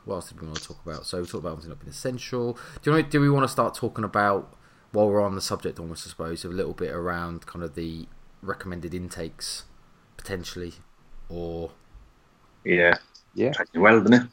what 0.07 0.17
else 0.17 0.31
did 0.31 0.41
we 0.41 0.47
want 0.47 0.59
to 0.59 0.69
talk 0.69 0.79
about? 0.85 1.05
So, 1.05 1.21
we 1.21 1.27
talked 1.27 1.45
about 1.45 1.53
something 1.55 1.71
not 1.71 1.81
being 1.81 1.91
essential. 1.91 2.55
Do, 2.83 2.91
you 2.91 2.93
want, 2.93 3.11
do 3.11 3.21
we 3.21 3.29
want 3.29 3.45
to 3.45 3.49
start 3.49 3.75
talking 3.75 4.05
about, 4.05 4.57
while 4.93 5.09
we're 5.09 5.23
on 5.23 5.35
the 5.35 5.43
subject 5.43 5.79
almost, 5.79 6.07
I 6.07 6.11
suppose, 6.11 6.45
a 6.45 6.49
little 6.49 6.73
bit 6.73 6.91
around 6.93 7.47
kind 7.47 7.63
of 7.63 7.75
the 7.75 8.07
recommended 8.43 8.95
intakes 8.95 9.65
potentially, 10.17 10.75
or 11.29 11.73
Yeah, 12.65 12.99
Yeah. 13.35 13.53
tracking 13.53 13.81
well, 13.81 14.01
didn't 14.01 14.15
it? 14.25 14.29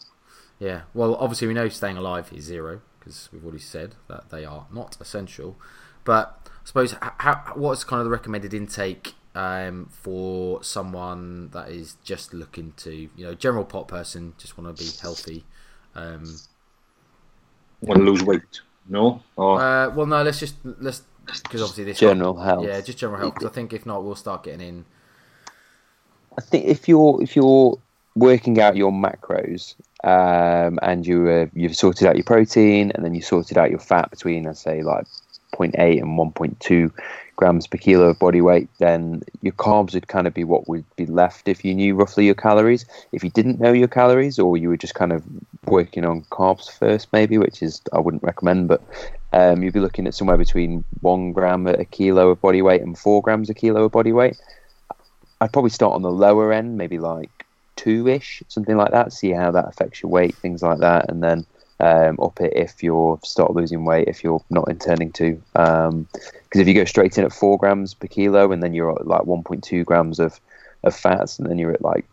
yeah. 0.60 0.82
Well, 0.94 1.16
obviously 1.16 1.48
we 1.48 1.54
know 1.54 1.70
staying 1.70 1.98
alive 1.98 2.32
is 2.34 2.46
zero 2.46 2.82
because 3.00 3.30
we've 3.32 3.44
already 3.44 3.60
said 3.60 3.96
that 4.08 4.30
they 4.30 4.44
are 4.46 4.68
not 4.72 4.98
essential. 5.00 5.56
But 6.04 6.40
I 6.46 6.66
suppose 6.66 6.96
how 7.02 7.54
what's 7.56 7.84
kind 7.84 8.00
of 8.00 8.06
the 8.06 8.12
recommended 8.12 8.54
intake 8.54 9.14
um, 9.36 9.88
for 9.92 10.64
someone 10.64 11.50
that 11.50 11.70
is 11.70 11.98
just 12.04 12.34
looking 12.34 12.74
to, 12.78 12.92
you 12.94 13.10
know, 13.26 13.34
general 13.34 13.66
pot 13.66 13.88
person, 13.88 14.34
just 14.38 14.58
want 14.58 14.76
to 14.76 14.84
be 14.84 14.90
healthy. 15.02 15.46
Um, 15.96 16.38
Want 17.82 18.00
to 18.00 18.04
lose 18.06 18.24
weight? 18.24 18.42
No. 18.90 19.22
Or 19.36 19.62
uh, 19.62 19.90
well, 19.92 20.06
no, 20.08 20.24
let's 20.24 20.40
just 20.40 20.56
let's 20.64 21.04
because 21.44 21.62
obviously 21.62 21.84
this 21.84 22.00
General 22.00 22.36
health. 22.40 22.66
yeah, 22.66 22.80
just 22.82 22.98
general 22.98 23.20
health. 23.20 23.34
Because 23.36 23.50
I 23.50 23.54
think 23.54 23.74
if 23.74 23.86
not, 23.86 24.04
we'll 24.04 24.16
start 24.16 24.44
getting 24.44 24.68
in. 24.68 24.86
I 26.38 26.42
think 26.42 26.66
if 26.66 26.88
you're 26.88 27.22
if 27.22 27.36
you're 27.36 27.78
working 28.18 28.60
out 28.60 28.76
your 28.76 28.92
macros 28.92 29.76
um, 30.04 30.80
and 30.82 31.06
you 31.06 31.30
uh, 31.30 31.46
you've 31.54 31.76
sorted 31.76 32.08
out 32.08 32.16
your 32.16 32.24
protein 32.24 32.92
and 32.96 33.04
then 33.04 33.14
you 33.14 33.22
sorted 33.22 33.58
out 33.58 33.70
your 33.70 33.80
fat 33.80 34.10
between, 34.10 34.44
let's 34.44 34.62
say, 34.62 34.84
like 34.84 35.06
0.8 35.54 36.02
and 36.02 36.20
1.2 36.36 36.92
grams 37.36 37.68
per 37.68 37.78
kilo 37.78 38.10
of 38.10 38.20
body 38.20 38.42
weight, 38.42 38.68
then 38.80 39.22
your 39.42 39.54
carbs 39.54 39.94
would 39.94 40.08
kind 40.08 40.28
of 40.28 40.34
be 40.34 40.44
what 40.44 40.68
would 40.68 40.84
be 40.96 41.06
left 41.06 41.48
if 41.48 41.64
you 41.64 41.74
knew 41.74 41.96
roughly 41.96 42.26
your 42.26 42.36
calories. 42.36 42.86
If 43.12 43.24
you 43.24 43.30
didn't 43.30 43.60
know 43.60 43.72
your 43.72 43.88
calories, 43.88 44.40
or 44.40 44.58
you 44.58 44.70
were 44.70 44.78
just 44.78 44.96
kind 44.96 45.14
of 45.14 45.24
working 45.66 46.04
on 46.04 46.24
carbs 46.24 46.70
first, 46.70 47.14
maybe, 47.14 47.38
which 47.38 47.62
is 47.62 47.82
I 47.94 48.00
wouldn't 48.00 48.24
recommend, 48.24 48.68
but 48.68 48.82
um, 49.34 49.62
you'd 49.62 49.74
be 49.74 49.80
looking 49.80 50.08
at 50.08 50.16
somewhere 50.16 50.38
between 50.38 50.84
one 51.02 51.32
gram 51.32 51.68
a 51.68 51.86
kilo 51.86 52.30
of 52.30 52.42
body 52.42 52.62
weight 52.62 52.82
and 52.82 52.98
four 52.98 53.22
grams 53.22 53.50
a 53.50 53.54
kilo 53.54 53.86
of 53.86 53.92
body 53.92 54.12
weight. 54.12 54.38
I'd 55.40 55.54
probably 55.54 55.70
start 55.70 55.94
on 55.94 56.02
the 56.02 56.12
lower 56.12 56.52
end, 56.52 56.78
maybe 56.78 56.98
like 56.98 57.37
two 57.78 58.08
ish, 58.08 58.44
something 58.50 58.76
like 58.76 58.92
that. 58.92 59.14
See 59.14 59.32
how 59.32 59.52
that 59.52 59.70
affects 59.70 60.04
your 60.04 60.12
weight, 60.12 60.36
things 60.36 60.62
like 60.62 60.80
that, 60.80 61.10
and 61.10 61.24
then 61.24 61.46
um, 61.80 62.18
up 62.22 62.42
it 62.42 62.54
if 62.56 62.82
you're 62.84 63.20
start 63.24 63.54
losing 63.54 63.86
weight 63.86 64.08
if 64.08 64.24
you're 64.24 64.44
not 64.50 64.70
intending 64.70 65.12
to. 65.14 65.42
Because 65.54 66.62
if 66.62 66.68
you 66.68 66.74
go 66.74 66.86
straight 66.86 67.18
in 67.18 67.24
at 67.24 67.32
four 67.32 67.58
grams 67.58 67.94
per 67.94 68.08
kilo 68.08 68.52
and 68.52 68.62
then 68.62 68.74
you're 68.74 68.92
at 68.92 69.08
like 69.08 69.22
1.2 69.22 69.86
grams 69.86 70.20
of 70.20 70.40
of 70.84 70.96
fats 70.96 71.40
and 71.40 71.50
then 71.50 71.58
you're 71.58 71.72
at 71.72 71.82
like 71.82 72.06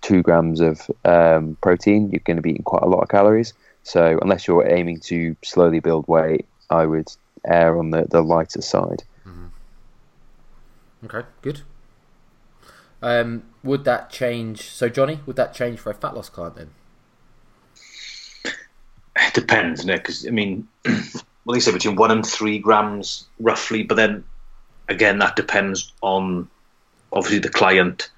two 0.00 0.22
grams 0.22 0.60
of 0.60 0.90
um, 1.04 1.56
protein, 1.60 2.10
you're 2.10 2.20
going 2.24 2.36
to 2.36 2.42
be 2.42 2.50
eating 2.50 2.62
quite 2.62 2.82
a 2.82 2.88
lot 2.88 3.02
of 3.02 3.08
calories. 3.08 3.52
So 3.82 4.18
unless 4.22 4.46
you're 4.46 4.68
aiming 4.68 5.00
to 5.00 5.36
slowly 5.42 5.80
build 5.80 6.06
weight, 6.08 6.46
I 6.70 6.86
would 6.86 7.08
err 7.46 7.78
on 7.78 7.90
the, 7.90 8.06
the 8.08 8.22
lighter 8.22 8.62
side. 8.62 9.02
Okay, 11.04 11.26
good. 11.42 11.62
Um, 13.00 13.44
would 13.62 13.84
that 13.84 14.10
change? 14.10 14.62
So, 14.62 14.88
Johnny, 14.88 15.20
would 15.26 15.36
that 15.36 15.54
change 15.54 15.78
for 15.78 15.90
a 15.90 15.94
fat 15.94 16.14
loss 16.14 16.28
client 16.28 16.56
then? 16.56 16.70
it 19.16 19.34
depends, 19.34 19.84
Nick. 19.84 20.02
Because 20.02 20.26
I 20.26 20.30
mean, 20.30 20.68
well, 20.84 21.54
they 21.54 21.60
say 21.60 21.72
between 21.72 21.96
one 21.96 22.10
and 22.10 22.26
three 22.26 22.58
grams 22.58 23.26
roughly, 23.38 23.82
but 23.82 23.96
then 23.96 24.24
again, 24.88 25.18
that 25.18 25.36
depends 25.36 25.92
on 26.00 26.48
obviously 27.12 27.38
the 27.38 27.48
client, 27.48 28.10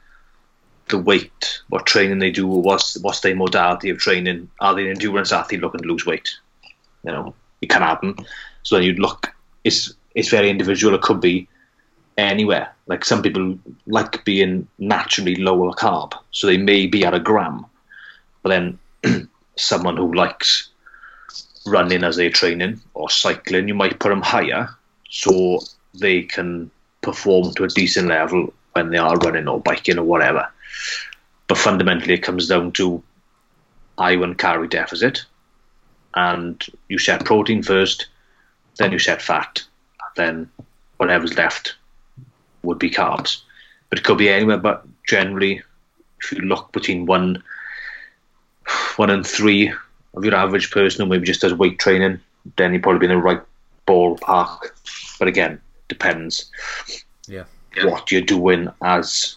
the 0.88 0.98
weight, 0.98 1.60
what 1.68 1.86
training 1.86 2.18
they 2.18 2.30
do, 2.30 2.46
what's 2.46 2.98
what's 3.00 3.20
their 3.20 3.36
modality 3.36 3.90
of 3.90 3.98
training. 3.98 4.50
Are 4.60 4.74
they 4.74 4.84
an 4.84 4.90
endurance 4.90 5.32
athlete 5.32 5.60
looking 5.60 5.80
to 5.80 5.88
lose 5.88 6.06
weight? 6.06 6.30
You 7.04 7.12
know, 7.12 7.34
it 7.60 7.70
can 7.70 7.82
happen. 7.82 8.14
So 8.62 8.76
then 8.76 8.84
you'd 8.84 8.98
look. 8.98 9.32
It's 9.64 9.92
it's 10.14 10.28
very 10.28 10.50
individual. 10.50 10.94
It 10.94 11.02
could 11.02 11.20
be 11.20 11.48
anywhere. 12.28 12.74
Like 12.86 13.04
some 13.04 13.22
people 13.22 13.58
like 13.86 14.24
being 14.24 14.66
naturally 14.78 15.36
lower 15.36 15.72
carb, 15.72 16.12
so 16.30 16.46
they 16.46 16.56
may 16.56 16.86
be 16.86 17.04
at 17.04 17.14
a 17.14 17.20
gram. 17.20 17.66
But 18.42 18.50
then 18.50 19.28
someone 19.56 19.96
who 19.96 20.14
likes 20.14 20.68
running 21.66 22.04
as 22.04 22.16
they're 22.16 22.30
training 22.30 22.80
or 22.94 23.10
cycling, 23.10 23.68
you 23.68 23.74
might 23.74 23.98
put 24.00 24.08
them 24.08 24.22
higher 24.22 24.68
so 25.08 25.60
they 25.94 26.22
can 26.22 26.70
perform 27.02 27.52
to 27.54 27.64
a 27.64 27.68
decent 27.68 28.08
level 28.08 28.52
when 28.72 28.90
they 28.90 28.98
are 28.98 29.16
running 29.18 29.48
or 29.48 29.60
biking 29.60 29.98
or 29.98 30.04
whatever. 30.04 30.48
But 31.48 31.58
fundamentally, 31.58 32.14
it 32.14 32.22
comes 32.22 32.48
down 32.48 32.72
to 32.72 33.02
iron 33.98 34.34
calorie 34.34 34.68
deficit, 34.68 35.24
and 36.14 36.64
you 36.88 36.98
set 36.98 37.24
protein 37.24 37.62
first, 37.62 38.06
then 38.78 38.92
you 38.92 38.98
set 38.98 39.20
fat, 39.20 39.62
then 40.16 40.50
whatever's 40.96 41.36
left 41.36 41.74
would 42.62 42.78
be 42.78 42.90
carbs. 42.90 43.42
But 43.88 43.98
it 43.98 44.04
could 44.04 44.18
be 44.18 44.28
anywhere, 44.28 44.58
but 44.58 44.84
generally, 45.06 45.62
if 46.22 46.32
you 46.32 46.38
look 46.40 46.72
between 46.72 47.06
one, 47.06 47.42
one 48.96 49.10
and 49.10 49.26
three 49.26 49.72
of 50.14 50.24
your 50.24 50.34
average 50.34 50.70
person 50.70 51.04
who 51.04 51.10
maybe 51.10 51.26
just 51.26 51.40
does 51.40 51.54
weight 51.54 51.78
training, 51.78 52.20
then 52.56 52.72
you're 52.72 52.82
probably 52.82 53.00
be 53.06 53.12
in 53.12 53.18
the 53.18 53.22
right 53.22 53.40
ballpark. 53.86 54.58
But 55.18 55.28
again, 55.28 55.60
depends 55.88 56.50
Yeah. 57.26 57.44
what 57.84 58.10
you're 58.10 58.20
doing 58.20 58.68
as 58.82 59.36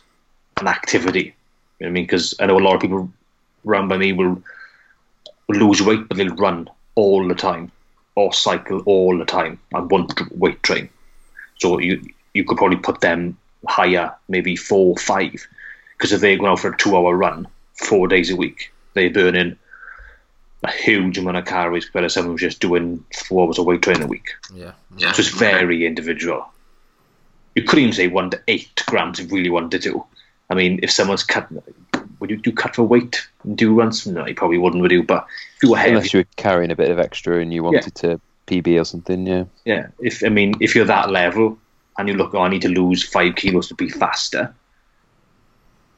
an 0.60 0.68
activity. 0.68 1.34
You 1.80 1.88
know 1.88 1.88
what 1.88 1.88
I 1.88 1.92
mean? 1.92 2.04
Because 2.06 2.34
I 2.40 2.46
know 2.46 2.58
a 2.58 2.60
lot 2.60 2.76
of 2.76 2.82
people 2.82 3.12
run 3.64 3.88
by 3.88 3.98
me 3.98 4.14
will 4.14 4.42
lose 5.50 5.82
weight, 5.82 6.08
but 6.08 6.18
they'll 6.18 6.36
run 6.36 6.70
all 6.96 7.28
the 7.28 7.36
time 7.36 7.72
or 8.16 8.34
cycle 8.34 8.82
all 8.86 9.18
the 9.18 9.26
time 9.26 9.60
and 9.74 9.90
won't 9.90 10.14
weight 10.38 10.62
train. 10.64 10.90
So 11.60 11.80
you 11.80 12.08
you 12.34 12.44
could 12.44 12.58
probably 12.58 12.78
put 12.78 13.02
them 13.02 13.38
higher, 13.68 14.14
maybe 14.28 14.56
four, 14.56 14.98
five, 14.98 15.48
because 15.98 16.12
if 16.12 16.22
they're 16.22 16.38
going 16.38 16.52
out 16.52 16.60
for 16.60 16.72
a 16.72 16.78
two-hour 16.78 17.16
run 17.16 17.48
four 17.76 18.08
days 18.08 18.30
a 18.30 18.36
week, 18.36 18.74
they're 18.94 19.10
burning 19.10 19.58
a 20.64 20.72
huge 20.72 21.18
amount 21.18 21.38
of 21.38 21.46
calories 21.46 21.86
compared 21.86 22.06
to 22.06 22.10
someone 22.10 22.34
who's 22.34 22.42
just 22.42 22.62
doing 22.62 23.04
four 23.28 23.46
hours 23.46 23.60
of 23.60 23.66
weight 23.66 23.82
training 23.82 24.04
a 24.04 24.08
week. 24.08 24.30
Yeah. 24.54 24.74
So 24.98 25.08
it's 25.08 25.30
very 25.30 25.86
individual. 25.86 26.46
You 27.56 27.64
could 27.64 27.80
even 27.80 27.94
say 27.94 28.08
one 28.08 28.30
to 28.32 28.42
eight 28.48 28.84
grams 28.88 29.20
if 29.20 29.30
you 29.30 29.38
really 29.38 29.50
wanted 29.50 29.82
to. 29.84 30.04
I 30.50 30.56
mean, 30.56 30.80
if 30.84 30.92
someone's 30.92 31.24
cut, 31.24 31.48
would 32.20 32.30
you 32.30 32.38
do 32.38 32.52
cut 32.52 32.76
for 32.76 32.84
weight 32.84 33.28
and 33.44 33.58
do 33.58 33.74
runs? 33.74 34.08
No, 34.08 34.26
you 34.26 34.36
probably 34.36 34.58
wouldn't, 34.58 34.82
would 34.82 34.92
you? 34.92 35.04
But 35.04 35.28
if 35.58 35.64
you 35.64 35.72
were 35.72 35.78
heavy, 35.78 35.92
Unless 35.92 36.14
you 36.14 36.22
were 36.22 36.28
carrying 36.38 36.72
a 36.72 36.76
bit 36.76 36.92
of 36.92 37.00
extra 37.00 37.40
and 37.40 37.54
you 37.54 37.64
wanted 37.64 37.94
to 37.96 38.20
PB 38.48 38.80
or 38.80 38.86
something, 38.86 39.28
yeah. 39.28 39.46
yeah. 39.66 39.88
If 40.00 40.24
I 40.24 40.30
mean, 40.30 40.54
if 40.60 40.76
you're 40.76 40.86
that 40.86 41.12
level 41.12 41.58
and 41.98 42.08
you 42.08 42.16
look, 42.16 42.34
oh, 42.34 42.42
I 42.42 42.50
need 42.50 42.62
to 42.64 42.70
lose 42.70 43.04
five 43.08 43.36
kilos 43.36 43.68
to 43.70 43.76
be 43.76 43.90
faster, 43.90 44.54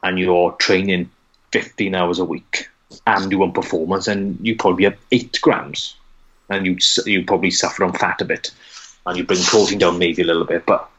and 0.03 0.19
you're 0.19 0.51
training 0.53 1.09
15 1.51 1.95
hours 1.95 2.19
a 2.19 2.25
week 2.25 2.69
and 3.07 3.31
you 3.31 3.39
want 3.39 3.53
performance, 3.53 4.07
and 4.07 4.37
you 4.45 4.55
probably 4.55 4.85
have 4.85 4.97
eight 5.11 5.39
grams, 5.41 5.95
and 6.49 6.65
you 6.65 6.77
you 7.05 7.25
probably 7.25 7.51
suffer 7.51 7.83
on 7.83 7.93
fat 7.93 8.21
a 8.21 8.25
bit, 8.25 8.51
and 9.05 9.17
you 9.17 9.23
bring 9.23 9.41
protein 9.41 9.79
down 9.79 9.97
maybe 9.97 10.21
a 10.21 10.25
little 10.25 10.45
bit, 10.45 10.65
but 10.65 10.89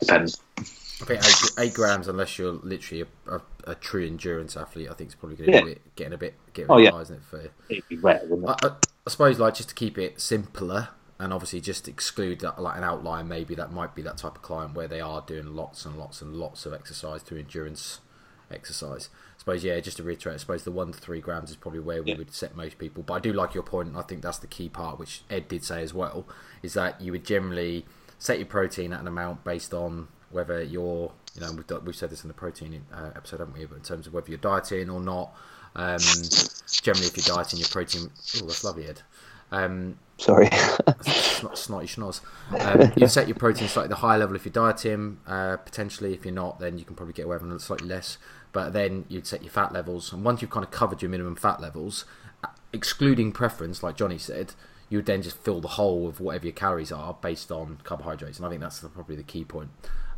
depends. 0.00 0.40
I 0.58 1.04
think 1.06 1.20
eight, 1.24 1.50
eight 1.58 1.74
grams, 1.74 2.08
unless 2.08 2.38
you're 2.38 2.52
literally 2.52 3.02
a, 3.26 3.34
a, 3.36 3.40
a 3.66 3.74
true 3.74 4.06
endurance 4.06 4.56
athlete, 4.56 4.88
I 4.90 4.94
think 4.94 5.08
it's 5.08 5.14
probably 5.16 5.36
going 5.36 5.50
to 5.50 5.56
Yeah. 5.56 5.62
be 5.64 5.72
a 5.72 5.74
bit, 5.74 5.96
getting 5.96 6.12
a 6.12 6.18
bit, 6.18 6.34
getting 6.52 6.70
Oh, 6.70 6.78
yeah. 6.78 6.90
high, 6.92 7.00
isn't 7.00 7.16
it? 7.16 7.22
For 7.28 7.50
It'd 7.68 7.88
be 7.88 7.96
rare, 7.96 8.20
wouldn't 8.24 8.48
it? 8.48 8.56
I, 8.62 8.68
I, 8.68 8.70
I 9.06 9.10
suppose, 9.10 9.38
like, 9.40 9.54
just 9.54 9.70
to 9.70 9.74
keep 9.74 9.98
it 9.98 10.20
simpler, 10.20 10.90
and 11.18 11.32
obviously 11.32 11.60
just 11.60 11.86
exclude 11.88 12.40
that, 12.40 12.60
like 12.60 12.76
an 12.76 12.84
outlier, 12.84 13.22
maybe 13.24 13.54
that 13.54 13.72
might 13.72 13.94
be 13.94 14.02
that 14.02 14.16
type 14.18 14.36
of 14.36 14.42
client 14.42 14.74
where 14.74 14.88
they 14.88 15.00
are 15.00 15.20
doing 15.20 15.54
lots 15.54 15.84
and 15.84 15.96
lots 15.96 16.20
and 16.22 16.34
lots 16.36 16.66
of 16.66 16.72
exercise 16.72 17.22
through 17.22 17.38
endurance 17.38 18.00
exercise. 18.50 19.08
I 19.36 19.38
suppose, 19.38 19.64
yeah, 19.64 19.78
just 19.80 19.96
to 19.98 20.02
reiterate, 20.02 20.34
I 20.34 20.38
suppose 20.38 20.64
the 20.64 20.70
one 20.72 20.92
to 20.92 20.98
three 20.98 21.20
grams 21.20 21.50
is 21.50 21.56
probably 21.56 21.80
where 21.80 22.02
we 22.02 22.12
Yeah. 22.12 22.18
would 22.18 22.32
set 22.34 22.56
most 22.56 22.78
people. 22.78 23.02
But 23.02 23.14
I 23.14 23.18
do 23.20 23.32
like 23.32 23.54
your 23.54 23.62
point, 23.62 23.88
and 23.88 23.96
I 23.96 24.02
think 24.02 24.22
that's 24.22 24.38
the 24.38 24.46
key 24.46 24.68
part, 24.68 24.98
which 24.98 25.22
Ed 25.30 25.48
did 25.48 25.64
say 25.64 25.82
as 25.82 25.92
well, 25.94 26.26
is 26.62 26.74
that 26.74 27.00
you 27.00 27.12
would 27.12 27.24
generally 27.24 27.86
set 28.18 28.38
your 28.38 28.46
protein 28.46 28.92
at 28.92 29.00
an 29.00 29.06
amount 29.06 29.44
based 29.44 29.74
on 29.74 30.08
whether 30.30 30.62
you're, 30.62 31.12
you 31.34 31.40
know, 31.40 31.52
we've, 31.52 31.84
we've 31.84 31.96
said 31.96 32.10
this 32.10 32.24
in 32.24 32.28
the 32.28 32.34
protein 32.34 32.84
uh, 32.92 33.10
episode, 33.14 33.40
haven't 33.40 33.56
we? 33.56 33.64
But 33.66 33.76
in 33.76 33.82
terms 33.82 34.06
of 34.06 34.12
whether 34.14 34.28
you're 34.30 34.38
dieting 34.38 34.90
or 34.90 35.00
not. 35.00 35.34
Um, 35.76 35.98
generally, 36.70 37.06
if 37.06 37.16
you're 37.16 37.36
dieting, 37.36 37.58
your 37.58 37.68
protein. 37.68 38.10
Oh, 38.36 38.46
that's 38.46 38.62
lovely, 38.64 38.86
Ed. 38.86 39.02
Um, 39.50 39.98
Sorry. 40.16 40.48
snot, 41.02 41.58
snotty 41.58 41.86
schnoz. 41.86 42.20
Um, 42.60 42.92
you 42.96 43.08
set 43.08 43.26
your 43.26 43.36
protein 43.36 43.68
slightly 43.68 43.88
the 43.88 43.96
higher 43.96 44.18
level 44.18 44.36
if 44.36 44.44
you're 44.44 44.52
dieting. 44.52 45.18
Uh, 45.26 45.56
potentially, 45.56 46.14
if 46.14 46.24
you're 46.24 46.34
not, 46.34 46.60
then 46.60 46.78
you 46.78 46.84
can 46.84 46.94
probably 46.94 47.12
get 47.12 47.26
away 47.26 47.36
with 47.36 47.60
slightly 47.60 47.88
less. 47.88 48.18
But 48.52 48.72
then 48.72 49.04
you'd 49.08 49.26
set 49.26 49.42
your 49.42 49.50
fat 49.50 49.72
levels, 49.72 50.12
and 50.12 50.24
once 50.24 50.40
you've 50.40 50.50
kind 50.50 50.64
of 50.64 50.70
covered 50.70 51.02
your 51.02 51.10
minimum 51.10 51.34
fat 51.34 51.60
levels, 51.60 52.04
uh, 52.44 52.48
excluding 52.72 53.32
preference, 53.32 53.82
like 53.82 53.96
Johnny 53.96 54.18
said, 54.18 54.52
you 54.88 54.98
would 54.98 55.06
then 55.06 55.22
just 55.22 55.38
fill 55.38 55.60
the 55.60 55.68
hole 55.68 56.06
of 56.06 56.20
whatever 56.20 56.46
your 56.46 56.52
calories 56.52 56.92
are 56.92 57.14
based 57.20 57.50
on 57.50 57.78
carbohydrates. 57.82 58.38
And 58.38 58.46
I 58.46 58.50
think 58.50 58.60
that's 58.60 58.78
the, 58.78 58.88
probably 58.88 59.16
the 59.16 59.24
key 59.24 59.44
point. 59.44 59.70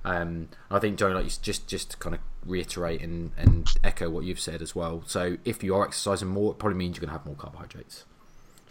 Um, 0.04 0.50
I 0.70 0.78
think 0.78 0.98
Johnny, 0.98 1.14
like 1.14 1.24
you 1.24 1.30
just 1.40 1.66
just 1.66 1.92
to 1.92 1.96
kind 1.96 2.14
of 2.14 2.20
reiterate 2.44 3.00
and, 3.00 3.32
and 3.36 3.66
echo 3.82 4.10
what 4.10 4.24
you've 4.24 4.38
said 4.38 4.60
as 4.60 4.76
well. 4.76 5.02
So 5.06 5.38
if 5.44 5.64
you 5.64 5.74
are 5.74 5.86
exercising 5.86 6.28
more, 6.28 6.52
it 6.52 6.58
probably 6.58 6.76
means 6.76 6.96
you're 6.96 7.00
going 7.00 7.08
to 7.08 7.18
have 7.18 7.26
more 7.26 7.34
carbohydrates 7.34 8.04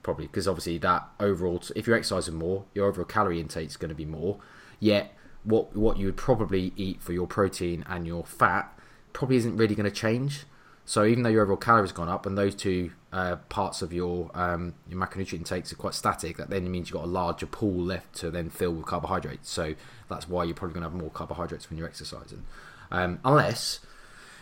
probably 0.05 0.27
because 0.27 0.47
obviously 0.47 0.77
that 0.77 1.03
overall 1.19 1.59
if 1.75 1.87
you're 1.87 1.95
exercising 1.97 2.35
more 2.35 2.63
your 2.75 2.87
overall 2.87 3.07
calorie 3.07 3.39
intake 3.39 3.67
is 3.67 3.75
going 3.75 3.89
to 3.89 3.95
be 3.95 4.05
more. 4.05 4.37
Yet 4.79 5.17
what 5.43 5.75
what 5.75 5.97
you 5.97 6.05
would 6.05 6.15
probably 6.15 6.73
eat 6.77 7.01
for 7.01 7.11
your 7.11 7.25
protein 7.25 7.83
and 7.89 8.05
your 8.05 8.23
fat 8.23 8.71
probably 9.13 9.37
isn't 9.37 9.57
really 9.57 9.73
going 9.73 9.89
to 9.89 9.95
change. 9.95 10.43
So 10.85 11.05
even 11.05 11.23
though 11.23 11.31
your 11.31 11.41
overall 11.41 11.57
calories 11.57 11.91
gone 11.91 12.07
up 12.07 12.27
and 12.27 12.37
those 12.37 12.53
two 12.53 12.91
uh, 13.11 13.37
parts 13.49 13.81
of 13.81 13.91
your 13.91 14.29
um, 14.35 14.75
your 14.87 14.99
macronutrient 14.99 15.39
intakes 15.39 15.73
are 15.73 15.75
quite 15.75 15.95
static, 15.95 16.37
that 16.37 16.51
then 16.51 16.69
means 16.69 16.89
you've 16.89 16.99
got 16.99 17.05
a 17.05 17.07
larger 17.07 17.47
pool 17.47 17.73
left 17.73 18.13
to 18.17 18.29
then 18.29 18.51
fill 18.51 18.73
with 18.73 18.85
carbohydrates. 18.85 19.49
So 19.49 19.73
that's 20.07 20.29
why 20.29 20.43
you're 20.43 20.53
probably 20.53 20.75
going 20.75 20.83
to 20.83 20.89
have 20.91 21.01
more 21.01 21.09
carbohydrates 21.09 21.67
when 21.67 21.79
you're 21.79 21.87
exercising, 21.87 22.43
um, 22.91 23.19
unless 23.25 23.79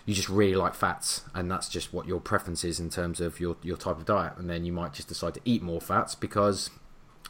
you 0.06 0.14
just 0.14 0.30
really 0.30 0.56
like 0.56 0.74
fats, 0.74 1.24
and 1.34 1.50
that's 1.50 1.70
just 1.70 1.94
what 1.94 2.08
your 2.08 2.20
preference 2.20 2.64
is 2.64 2.80
in 2.80 2.90
terms 2.90 3.22
of 3.22 3.40
your 3.40 3.56
your 3.62 3.78
type 3.78 3.98
of 3.98 4.06
diet, 4.06 4.34
and 4.38 4.50
then 4.50 4.66
you 4.66 4.74
might 4.74 4.94
just 4.94 5.08
decide 5.08 5.34
to 5.36 5.42
eat 5.46 5.62
more 5.62 5.80
fats 5.80 6.16
because 6.16 6.70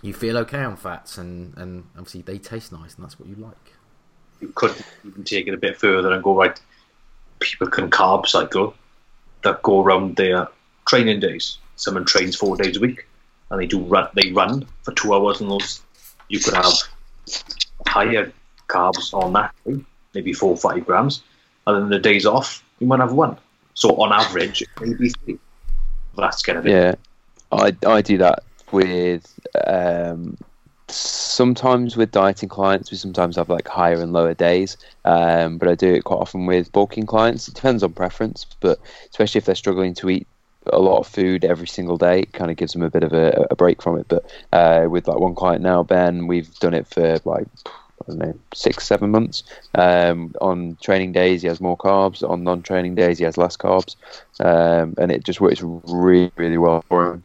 you 0.01 0.13
feel 0.13 0.37
okay 0.39 0.63
on 0.63 0.75
fats, 0.75 1.17
and 1.17 1.55
and 1.57 1.85
obviously 1.97 2.21
they 2.21 2.37
taste 2.37 2.71
nice, 2.71 2.95
and 2.95 3.03
that's 3.03 3.19
what 3.19 3.29
you 3.29 3.35
like. 3.35 3.73
You 4.41 4.49
could 4.49 4.75
even 5.05 5.23
take 5.23 5.47
it 5.47 5.53
a 5.53 5.57
bit 5.57 5.77
further 5.79 6.11
and 6.11 6.23
go 6.23 6.35
right. 6.35 6.59
People 7.39 7.67
can 7.67 7.89
carb 7.89 8.25
cycle 8.25 8.73
that 9.43 9.61
go 9.61 9.83
around 9.83 10.15
their 10.15 10.47
training 10.87 11.19
days. 11.19 11.57
Someone 11.75 12.05
trains 12.05 12.35
four 12.35 12.55
days 12.57 12.77
a 12.77 12.79
week, 12.79 13.05
and 13.49 13.61
they 13.61 13.67
do 13.67 13.79
run. 13.79 14.09
They 14.15 14.31
run 14.31 14.65
for 14.81 14.93
two 14.93 15.13
hours, 15.13 15.41
and 15.41 15.51
those 15.51 15.81
you 16.29 16.39
could 16.39 16.55
have 16.55 16.73
higher 17.87 18.33
carbs 18.67 19.13
on 19.13 19.33
that, 19.33 19.53
maybe 20.15 20.33
four 20.33 20.51
or 20.51 20.57
five 20.57 20.85
grams, 20.85 21.21
and 21.67 21.83
then 21.83 21.89
the 21.89 21.99
days 21.99 22.25
off 22.25 22.63
you 22.79 22.87
might 22.87 22.99
have 22.99 23.13
one. 23.13 23.37
So 23.73 23.95
on 23.95 24.11
average, 24.11 24.63
maybe 24.79 25.09
three. 25.09 25.39
That's 26.15 26.41
kind 26.41 26.59
of 26.59 26.67
it. 26.67 26.71
Yeah, 26.71 26.95
I 27.51 27.75
I 27.85 28.01
do 28.01 28.17
that 28.19 28.43
with 28.71 29.39
um, 29.65 30.37
sometimes 30.87 31.97
with 31.97 32.11
dieting 32.11 32.49
clients. 32.49 32.91
We 32.91 32.97
sometimes 32.97 33.35
have 33.37 33.49
like 33.49 33.67
higher 33.67 33.99
and 33.99 34.13
lower 34.13 34.33
days, 34.33 34.77
um, 35.05 35.57
but 35.57 35.67
I 35.67 35.75
do 35.75 35.93
it 35.93 36.03
quite 36.03 36.17
often 36.17 36.45
with 36.45 36.71
bulking 36.71 37.05
clients. 37.05 37.47
It 37.47 37.55
depends 37.55 37.83
on 37.83 37.93
preference, 37.93 38.45
but 38.59 38.79
especially 39.09 39.39
if 39.39 39.45
they're 39.45 39.55
struggling 39.55 39.93
to 39.95 40.09
eat 40.09 40.27
a 40.67 40.79
lot 40.79 40.99
of 40.99 41.07
food 41.07 41.43
every 41.43 41.67
single 41.67 41.97
day, 41.97 42.21
it 42.21 42.33
kind 42.33 42.49
of 42.51 42.57
gives 42.57 42.73
them 42.73 42.83
a 42.83 42.89
bit 42.89 43.03
of 43.03 43.13
a, 43.13 43.47
a 43.51 43.55
break 43.55 43.81
from 43.81 43.97
it. 43.97 44.07
But 44.07 44.25
uh, 44.53 44.87
with 44.89 45.07
like 45.07 45.19
one 45.19 45.35
client 45.35 45.61
now, 45.61 45.83
Ben, 45.83 46.27
we've 46.27 46.53
done 46.59 46.73
it 46.73 46.87
for 46.87 47.17
like 47.25 47.47
I 48.07 48.11
don't 48.11 48.19
know, 48.19 48.39
six, 48.53 48.85
seven 48.85 49.11
months. 49.11 49.43
Um, 49.75 50.33
on 50.41 50.77
training 50.81 51.13
days, 51.13 51.41
he 51.41 51.47
has 51.47 51.61
more 51.61 51.77
carbs. 51.77 52.27
On 52.27 52.43
non-training 52.43 52.95
days, 52.95 53.17
he 53.17 53.23
has 53.23 53.37
less 53.37 53.55
carbs, 53.55 53.95
um, 54.39 54.95
and 54.97 55.11
it 55.11 55.23
just 55.23 55.39
works 55.39 55.61
really, 55.61 56.31
really 56.35 56.57
well 56.57 56.83
for 56.87 57.13
him. 57.13 57.23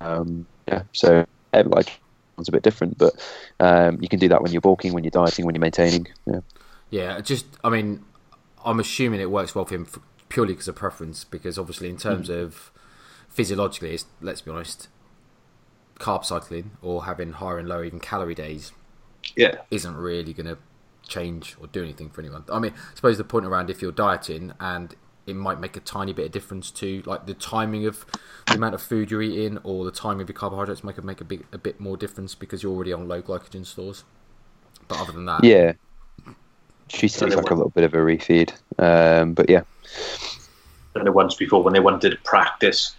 Um, 0.00 0.46
yeah, 0.68 0.82
so 0.92 1.26
like 1.52 1.98
it's 2.38 2.48
a 2.48 2.52
bit 2.52 2.62
different, 2.62 2.98
but 2.98 3.14
um, 3.60 3.98
you 4.00 4.08
can 4.08 4.18
do 4.18 4.28
that 4.28 4.42
when 4.42 4.52
you're 4.52 4.60
bulking, 4.60 4.92
when 4.92 5.04
you're 5.04 5.10
dieting, 5.10 5.46
when 5.46 5.54
you're 5.54 5.60
maintaining. 5.60 6.06
Yeah, 6.26 6.40
Yeah, 6.90 7.20
just 7.20 7.46
I 7.64 7.70
mean, 7.70 8.04
I'm 8.64 8.80
assuming 8.80 9.20
it 9.20 9.30
works 9.30 9.54
well 9.54 9.64
for 9.64 9.74
him 9.74 9.86
f 9.88 9.98
purely 10.28 10.54
because 10.54 10.68
of 10.68 10.74
preference. 10.74 11.24
Because 11.24 11.58
obviously, 11.58 11.88
in 11.88 11.96
terms 11.96 12.28
of 12.28 12.70
physiologically, 13.28 13.94
it's, 13.94 14.06
let's 14.20 14.42
be 14.42 14.50
honest, 14.50 14.88
carb 15.98 16.24
cycling 16.24 16.72
or 16.82 17.04
having 17.04 17.32
higher 17.32 17.58
and 17.58 17.68
lower 17.68 17.84
even 17.84 18.00
calorie 18.00 18.34
days 18.34 18.72
Yeah. 19.36 19.56
isn't 19.70 19.96
really 19.96 20.32
going 20.32 20.46
to 20.46 20.58
change 21.06 21.56
or 21.60 21.66
do 21.66 21.82
anything 21.82 22.10
for 22.10 22.20
anyone. 22.20 22.44
I 22.50 22.58
mean, 22.58 22.72
I 22.72 22.94
suppose 22.94 23.18
the 23.18 23.24
point 23.24 23.46
around 23.46 23.70
if 23.70 23.82
you're 23.82 23.92
dieting 23.92 24.52
and 24.58 24.94
it 25.26 25.34
might 25.34 25.60
make 25.60 25.76
a 25.76 25.80
tiny 25.80 26.12
bit 26.12 26.26
of 26.26 26.32
difference 26.32 26.70
to 26.70 27.02
like 27.04 27.26
the 27.26 27.34
timing 27.34 27.86
of 27.86 28.06
the 28.46 28.54
amount 28.54 28.74
of 28.74 28.82
food 28.82 29.10
you're 29.10 29.22
eating 29.22 29.58
or 29.64 29.84
the 29.84 29.90
timing 29.90 30.22
of 30.22 30.28
your 30.28 30.36
carbohydrates 30.36 30.84
might 30.84 31.02
make 31.04 31.20
a 31.20 31.24
big 31.24 31.44
a 31.52 31.58
bit 31.58 31.80
more 31.80 31.96
difference 31.96 32.34
because 32.34 32.62
you're 32.62 32.72
already 32.72 32.92
on 32.92 33.08
low 33.08 33.20
glycogen 33.20 33.66
stores. 33.66 34.04
But 34.88 35.00
other 35.00 35.12
than 35.12 35.26
that, 35.26 35.44
yeah. 35.44 35.72
She 36.88 37.08
seems 37.08 37.34
like 37.34 37.50
a 37.50 37.54
little 37.54 37.70
bit 37.70 37.82
of 37.82 37.94
a 37.94 37.96
refeed, 37.96 38.52
um, 38.78 39.34
but 39.34 39.50
yeah, 39.50 39.62
than 40.94 41.04
the 41.04 41.12
once 41.12 41.34
before 41.34 41.62
when 41.62 41.74
they 41.74 41.80
wanted 41.80 42.10
to 42.10 42.16
practice 42.18 42.94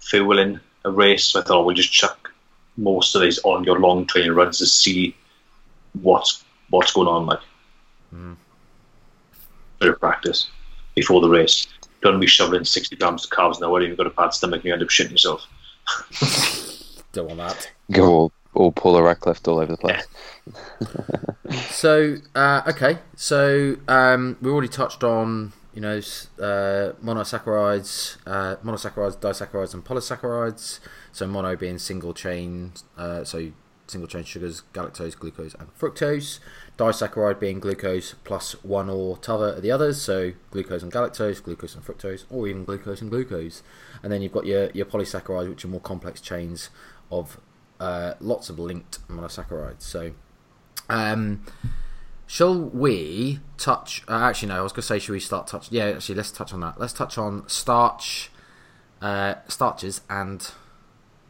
fueling 0.00 0.60
a 0.84 0.90
race. 0.90 1.36
I 1.36 1.42
thought 1.42 1.66
we'll 1.66 1.74
just 1.74 1.92
chuck 1.92 2.32
most 2.78 3.14
of 3.14 3.22
these 3.22 3.38
on 3.44 3.64
your 3.64 3.78
long 3.78 4.06
training 4.06 4.32
runs 4.32 4.58
to 4.58 4.66
see 4.66 5.14
what's 6.02 6.44
what's 6.70 6.92
going 6.92 7.08
on 7.08 7.26
like. 7.26 7.40
Bit 9.78 9.90
of 9.90 10.00
practice 10.00 10.48
before 10.94 11.20
the 11.20 11.28
race. 11.28 11.66
Don't 12.00 12.18
be 12.20 12.26
shoveling 12.26 12.64
sixty 12.64 12.96
grams 12.96 13.24
of 13.24 13.30
carbs 13.30 13.60
now. 13.60 13.70
What 13.70 13.82
if 13.82 13.88
you've 13.88 13.98
got 13.98 14.06
a 14.06 14.10
bad 14.10 14.32
stomach 14.32 14.60
and 14.60 14.64
you 14.64 14.72
end 14.72 14.82
up 14.82 14.88
shitting 14.88 15.10
yourself? 15.10 15.46
don't 17.12 17.26
want 17.26 17.38
that. 17.38 17.70
go 17.92 18.06
all 18.06 18.32
all 18.54 18.72
Paula 18.72 19.02
Radcliffe 19.02 19.46
all 19.46 19.58
over 19.58 19.72
the 19.72 19.78
place. 19.78 20.06
So 21.70 22.16
uh, 22.34 22.62
okay, 22.68 22.98
so 23.14 23.76
um, 23.86 24.36
we 24.42 24.50
already 24.50 24.68
touched 24.68 25.04
on 25.04 25.52
you 25.74 25.80
know 25.80 25.98
uh, 25.98 26.92
monosaccharides, 27.04 28.16
uh, 28.26 28.56
monosaccharides, 28.64 29.18
disaccharides, 29.18 29.74
and 29.74 29.84
polysaccharides. 29.84 30.80
So 31.12 31.26
mono 31.26 31.54
being 31.54 31.78
single 31.78 32.14
chain, 32.14 32.72
uh, 32.96 33.24
so 33.24 33.52
single 33.86 34.08
chain 34.08 34.24
sugars, 34.24 34.62
galactose, 34.72 35.18
glucose, 35.18 35.54
and 35.54 35.76
fructose. 35.78 36.40
Disaccharide 36.78 37.40
being 37.40 37.58
glucose 37.58 38.14
plus 38.24 38.52
one 38.62 38.90
or 38.90 39.16
t'other 39.16 39.50
of 39.50 39.62
the 39.62 39.70
others, 39.70 40.00
so 40.00 40.32
glucose 40.50 40.82
and 40.82 40.92
galactose, 40.92 41.42
glucose 41.42 41.74
and 41.74 41.84
fructose, 41.84 42.24
or 42.30 42.46
even 42.46 42.64
glucose 42.64 43.00
and 43.00 43.10
glucose. 43.10 43.62
And 44.02 44.12
then 44.12 44.22
you've 44.22 44.32
got 44.32 44.46
your 44.46 44.70
your 44.72 44.86
polysaccharides, 44.86 45.48
which 45.48 45.64
are 45.64 45.68
more 45.68 45.80
complex 45.80 46.20
chains 46.20 46.70
of 47.10 47.40
uh, 47.80 48.14
lots 48.20 48.50
of 48.50 48.58
linked 48.58 49.06
monosaccharides. 49.08 49.82
So. 49.82 50.12
Um, 50.88 51.44
shall 52.26 52.60
we 52.60 53.40
touch? 53.58 54.04
Uh, 54.08 54.14
actually, 54.14 54.48
no. 54.48 54.58
I 54.58 54.62
was 54.62 54.72
going 54.72 54.82
to 54.82 54.86
say, 54.86 54.98
should 54.98 55.12
we 55.12 55.20
start 55.20 55.46
touch? 55.46 55.72
Yeah, 55.72 55.86
actually, 55.86 56.14
let's 56.14 56.30
touch 56.30 56.52
on 56.52 56.60
that. 56.60 56.78
Let's 56.78 56.92
touch 56.92 57.18
on 57.18 57.48
starch, 57.48 58.30
uh, 59.00 59.34
starches, 59.48 60.02
and 60.08 60.48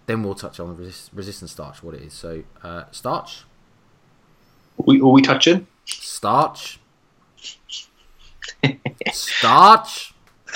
then 0.06 0.22
we'll 0.22 0.34
touch 0.34 0.58
on 0.60 0.76
resist- 0.76 1.10
resistant 1.12 1.50
starch. 1.50 1.82
What 1.82 1.94
it 1.94 2.02
is. 2.02 2.12
So, 2.14 2.42
uh, 2.62 2.84
starch, 2.92 3.44
Are 4.78 4.84
we, 4.86 5.00
are 5.00 5.06
we 5.08 5.22
touching? 5.22 5.66
starch, 5.84 6.80
starch. 9.12 10.14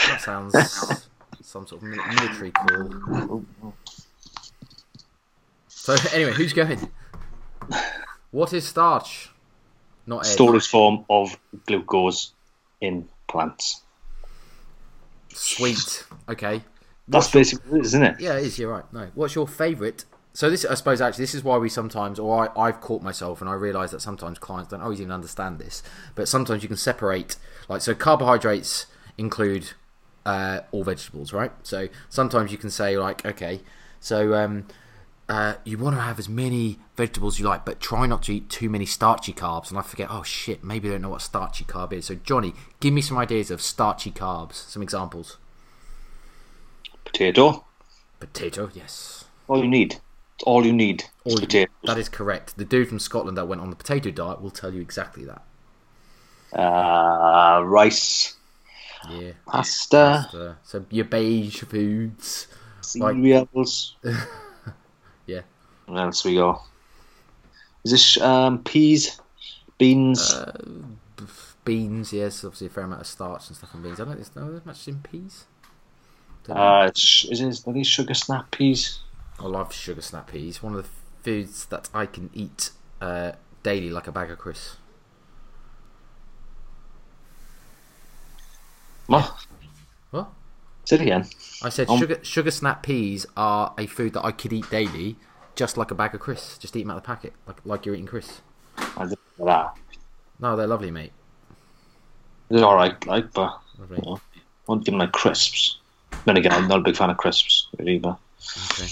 That 0.09 0.20
sounds 0.20 1.07
some 1.42 1.66
sort 1.66 1.82
of 1.82 1.82
military 1.82 2.51
call. 2.53 3.44
So, 5.68 5.96
anyway, 6.12 6.32
who's 6.32 6.53
going? 6.53 6.88
What 8.30 8.53
is 8.53 8.66
starch? 8.66 9.30
Not 10.07 10.20
Ed. 10.26 10.30
Storage 10.30 10.68
form 10.68 11.05
of 11.11 11.36
glucose 11.66 12.32
in 12.80 13.09
plants. 13.28 13.82
Sweet. 15.32 16.05
Okay. 16.28 16.62
That's 17.11 17.30
basically 17.30 17.80
it, 17.80 17.86
isn't 17.86 18.02
it? 18.02 18.20
Yeah, 18.20 18.36
it 18.36 18.44
is. 18.44 18.58
You're 18.58 18.70
right. 18.70 18.84
No. 18.92 19.11
What's 19.14 19.34
your 19.34 19.46
favourite? 19.46 20.04
So 20.32 20.48
this, 20.48 20.64
I 20.64 20.74
suppose, 20.74 21.00
actually, 21.00 21.24
this 21.24 21.34
is 21.34 21.42
why 21.42 21.58
we 21.58 21.68
sometimes, 21.68 22.18
or 22.20 22.48
I, 22.56 22.68
I've 22.68 22.80
caught 22.80 23.02
myself, 23.02 23.40
and 23.40 23.50
I 23.50 23.54
realise 23.54 23.90
that 23.90 24.00
sometimes 24.00 24.38
clients 24.38 24.70
don't 24.70 24.80
always 24.80 25.00
even 25.00 25.11
understand 25.11 25.58
this. 25.58 25.82
But 26.14 26.28
sometimes 26.28 26.62
you 26.62 26.68
can 26.68 26.76
separate, 26.76 27.36
like, 27.68 27.82
so 27.82 27.94
carbohydrates 27.94 28.86
include 29.18 29.72
uh, 30.24 30.61
all 30.70 30.84
vegetables, 30.84 31.32
right? 31.32 31.50
So 31.64 31.88
sometimes 32.08 32.52
you 32.52 32.58
can 32.58 32.70
say, 32.70 32.96
like, 32.96 33.26
okay, 33.26 33.61
so 33.98 34.34
um, 34.34 34.66
uh, 35.28 35.54
you 35.64 35.78
want 35.78 35.96
to 35.96 36.02
have 36.02 36.18
as 36.20 36.28
many 36.28 36.78
vegetables 36.96 37.34
as 37.34 37.40
you 37.40 37.46
like, 37.46 37.64
but 37.64 37.80
try 37.80 38.06
not 38.06 38.22
to 38.24 38.34
eat 38.34 38.48
too 38.48 38.70
many 38.70 38.86
starchy 38.86 39.32
carbs. 39.32 39.70
And 39.70 39.78
I 39.78 39.82
forget, 39.82 40.08
oh 40.11 40.22
shit, 40.22 40.62
maybe 40.62 40.88
they 40.88 40.94
don't 40.94 41.02
know 41.02 41.11
what 41.11 41.22
starchy 41.22 41.64
carb 41.64 41.92
is. 41.92 42.06
So 42.06 42.14
Johnny, 42.14 42.54
give 42.78 42.94
me 42.94 43.00
some 43.00 43.18
ideas 43.18 43.50
of 43.50 43.61
starchy 43.61 44.12
carbs, 44.12 44.54
some 44.54 44.82
examples. 44.82 45.38
Potato. 47.12 47.64
Potato, 48.20 48.70
yes. 48.74 49.24
All 49.48 49.62
you 49.62 49.68
need. 49.68 49.96
All 50.44 50.64
you 50.64 50.72
need. 50.72 51.04
All 51.24 51.32
is 51.34 51.40
you- 51.40 51.46
potato. 51.46 51.72
That 51.84 51.98
is 51.98 52.08
correct. 52.08 52.56
The 52.56 52.64
dude 52.64 52.88
from 52.88 52.98
Scotland 52.98 53.36
that 53.36 53.48
went 53.48 53.61
on 53.61 53.70
the 53.70 53.76
potato 53.76 54.11
diet 54.11 54.40
will 54.40 54.50
tell 54.50 54.72
you 54.72 54.80
exactly 54.80 55.24
that. 55.24 55.42
Uh, 56.58 57.62
rice, 57.64 58.36
Yeah. 59.08 59.32
pasta, 59.46 60.28
Uh, 60.34 60.54
so 60.64 60.84
your 60.90 61.04
beige 61.04 61.62
foods. 61.64 62.46
like- 62.96 63.14
cereals. 63.16 63.96
Yeah. 65.26 65.42
Where 65.86 66.04
else 66.06 66.24
we 66.24 66.34
go? 66.34 66.62
Is 67.84 67.92
this 67.92 68.20
um, 68.20 68.62
peas, 68.64 69.20
beans? 69.78 70.32
Uh, 70.32 70.52
Beans, 71.62 72.12
yes, 72.12 72.42
obviously 72.42 72.66
a 72.68 72.70
fair 72.70 72.84
amount 72.84 73.02
of 73.02 73.06
starch 73.06 73.46
and 73.48 73.56
stuff 73.56 73.74
on 73.74 73.82
beans. 73.82 74.00
I 74.00 74.04
don't 74.04 74.16
think 74.16 74.32
there's 74.34 74.64
much 74.66 74.88
in 74.88 75.00
peas. 75.02 75.44
Uh, 76.49 76.91
is 76.95 77.41
it 77.41 77.66
are 77.66 77.72
these 77.72 77.86
sugar 77.86 78.14
snap 78.14 78.51
peas? 78.51 79.01
I 79.38 79.45
love 79.45 79.72
sugar 79.72 80.03
snap 80.03 80.32
peas. 80.32 80.62
One 80.62 80.74
of 80.74 80.82
the 80.82 80.91
foods 81.22 81.66
that 81.66 81.88
I 81.95 82.07
can 82.07 82.30
eat 82.32 82.70
uh, 83.01 83.32
daily, 83.62 83.91
like 83.91 84.07
a 84.07 84.12
bag 84.12 84.30
of 84.30 84.38
crisps. 84.38 84.76
What? 89.07 89.34
What? 90.11 90.28
Say 90.84 90.97
it 90.97 91.03
again. 91.03 91.26
I 91.62 91.68
said 91.68 91.88
Um, 91.88 91.99
sugar 91.99 92.18
sugar 92.22 92.51
snap 92.51 92.82
peas 92.82 93.26
are 93.36 93.74
a 93.76 93.86
food 93.86 94.12
that 94.14 94.24
I 94.24 94.32
could 94.32 94.53
eat 94.53 94.70
daily, 94.70 95.16
just 95.57 95.76
like 95.76 95.91
a 95.91 95.95
bag 95.95 96.14
of 96.14 96.20
crisps. 96.20 96.59
Just 96.59 96.76
eat 96.76 96.82
them 96.82 96.91
out 96.93 96.97
of 96.97 97.03
the 97.03 97.07
packet, 97.07 97.32
like 97.47 97.57
like 97.64 97.86
you're 97.86 97.95
eating 97.95 98.07
crisps. 98.07 98.41
I 98.78 99.07
don't 99.07 99.18
know 99.38 99.47
that. 99.47 99.74
No, 100.38 100.57
they're 100.57 100.66
lovely, 100.66 100.91
mate. 100.91 101.12
They're 102.49 102.64
all 102.64 102.76
right, 102.76 103.05
like, 103.07 103.32
but 103.32 103.61
you 103.91 103.97
know, 103.97 104.20
won't 104.66 104.84
give 104.84 104.93
them 104.93 105.01
like 105.01 105.12
crisps. 105.12 105.80
Then 106.24 106.36
again, 106.36 106.52
I'm 106.52 106.68
not 106.68 106.80
a 106.80 106.82
big 106.82 106.96
fan 106.96 107.11
of 107.11 107.16
crisps, 107.16 107.68
really, 107.78 107.98
but 107.98 108.18
Okay. 108.72 108.88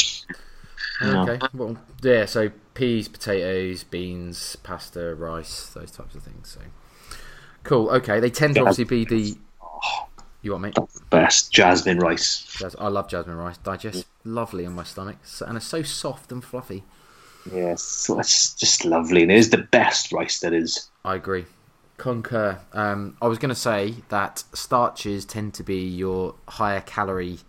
No. 1.02 1.22
Okay. 1.22 1.46
Well, 1.54 1.76
yeah. 2.02 2.24
So 2.26 2.50
peas, 2.74 3.08
potatoes, 3.08 3.84
beans, 3.84 4.56
pasta, 4.56 5.14
rice, 5.14 5.68
those 5.68 5.90
types 5.90 6.14
of 6.14 6.22
things. 6.22 6.48
So 6.50 6.60
cool. 7.62 7.88
Okay. 7.90 8.18
They 8.20 8.30
tend 8.30 8.54
to 8.54 8.60
Yeah. 8.60 8.68
obviously 8.68 8.84
be 8.84 9.04
the. 9.04 9.38
You 10.40 10.52
want 10.52 10.62
me? 10.64 10.72
best 11.10 11.50
jasmine 11.52 11.98
rice. 11.98 12.62
I 12.78 12.88
love 12.88 13.08
jasmine 13.08 13.36
rice. 13.36 13.58
Digests 13.58 14.04
lovely 14.24 14.64
in 14.64 14.72
my 14.72 14.84
stomach, 14.84 15.16
and 15.46 15.56
it's 15.56 15.66
so 15.66 15.82
soft 15.82 16.30
and 16.30 16.42
fluffy. 16.44 16.84
Yes, 17.52 17.82
so 17.82 18.20
it's 18.20 18.54
just 18.54 18.84
lovely. 18.84 19.22
And 19.22 19.32
it 19.32 19.38
is 19.38 19.50
the 19.50 19.58
best 19.58 20.12
rice 20.12 20.38
that 20.40 20.52
is. 20.52 20.90
I 21.04 21.16
agree. 21.16 21.46
Concur. 21.98 22.60
Um, 22.72 23.16
I 23.20 23.26
was 23.26 23.38
going 23.38 23.48
to 23.50 23.54
say 23.60 23.96
that 24.08 24.44
starches 24.52 25.24
tend 25.24 25.52
to 25.54 25.64
be 25.64 25.80
your 25.80 26.36
higher 26.46 26.80
calorie 26.80 27.40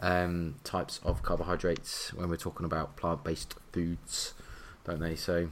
um, 0.00 0.54
types 0.64 1.00
of 1.04 1.22
carbohydrates 1.22 2.12
when 2.14 2.30
we're 2.30 2.36
talking 2.36 2.64
about 2.64 2.96
plant 2.96 3.22
based 3.22 3.54
foods, 3.72 4.32
don't 4.84 5.00
they? 5.00 5.14
So, 5.16 5.50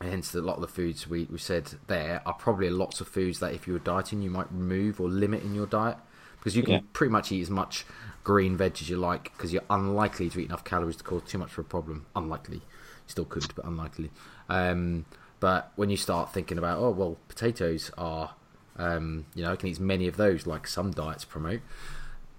hence, 0.00 0.34
a 0.34 0.42
lot 0.42 0.56
of 0.56 0.60
the 0.60 0.68
foods 0.68 1.08
we, 1.08 1.24
we 1.24 1.38
said 1.38 1.72
there 1.86 2.20
are 2.26 2.34
probably 2.34 2.68
lots 2.68 3.00
of 3.00 3.08
foods 3.08 3.40
that 3.40 3.54
if 3.54 3.66
you 3.66 3.72
were 3.72 3.78
dieting, 3.78 4.20
you 4.20 4.30
might 4.30 4.52
remove 4.52 5.00
or 5.00 5.08
limit 5.08 5.42
in 5.42 5.54
your 5.54 5.66
diet 5.66 5.96
because 6.38 6.54
you 6.54 6.62
can 6.62 6.72
Yeah. 6.74 6.80
pretty 6.92 7.10
much 7.12 7.32
eat 7.32 7.40
as 7.40 7.50
much 7.50 7.86
green 8.24 8.58
veg 8.58 8.72
as 8.74 8.90
you 8.90 8.98
like 8.98 9.32
because 9.32 9.54
you're 9.54 9.62
unlikely 9.70 10.28
to 10.28 10.40
eat 10.40 10.46
enough 10.46 10.64
calories 10.64 10.96
to 10.96 11.04
cause 11.04 11.22
too 11.26 11.38
much 11.38 11.52
of 11.52 11.58
a 11.60 11.62
problem. 11.64 12.04
Unlikely. 12.14 12.60
Still 13.06 13.24
could, 13.24 13.54
but 13.54 13.64
unlikely. 13.64 14.10
Um, 14.50 15.06
but 15.40 15.72
when 15.74 15.88
you 15.90 15.96
start 15.96 16.32
thinking 16.32 16.58
about, 16.58 16.78
oh, 16.78 16.90
well, 16.90 17.16
potatoes 17.28 17.90
are, 17.96 18.34
um, 18.76 19.24
you 19.34 19.42
know, 19.42 19.52
I 19.52 19.56
can 19.56 19.68
eat 19.68 19.80
many 19.80 20.06
of 20.06 20.16
those 20.16 20.46
like 20.46 20.66
some 20.66 20.90
diets 20.90 21.24
promote. 21.24 21.60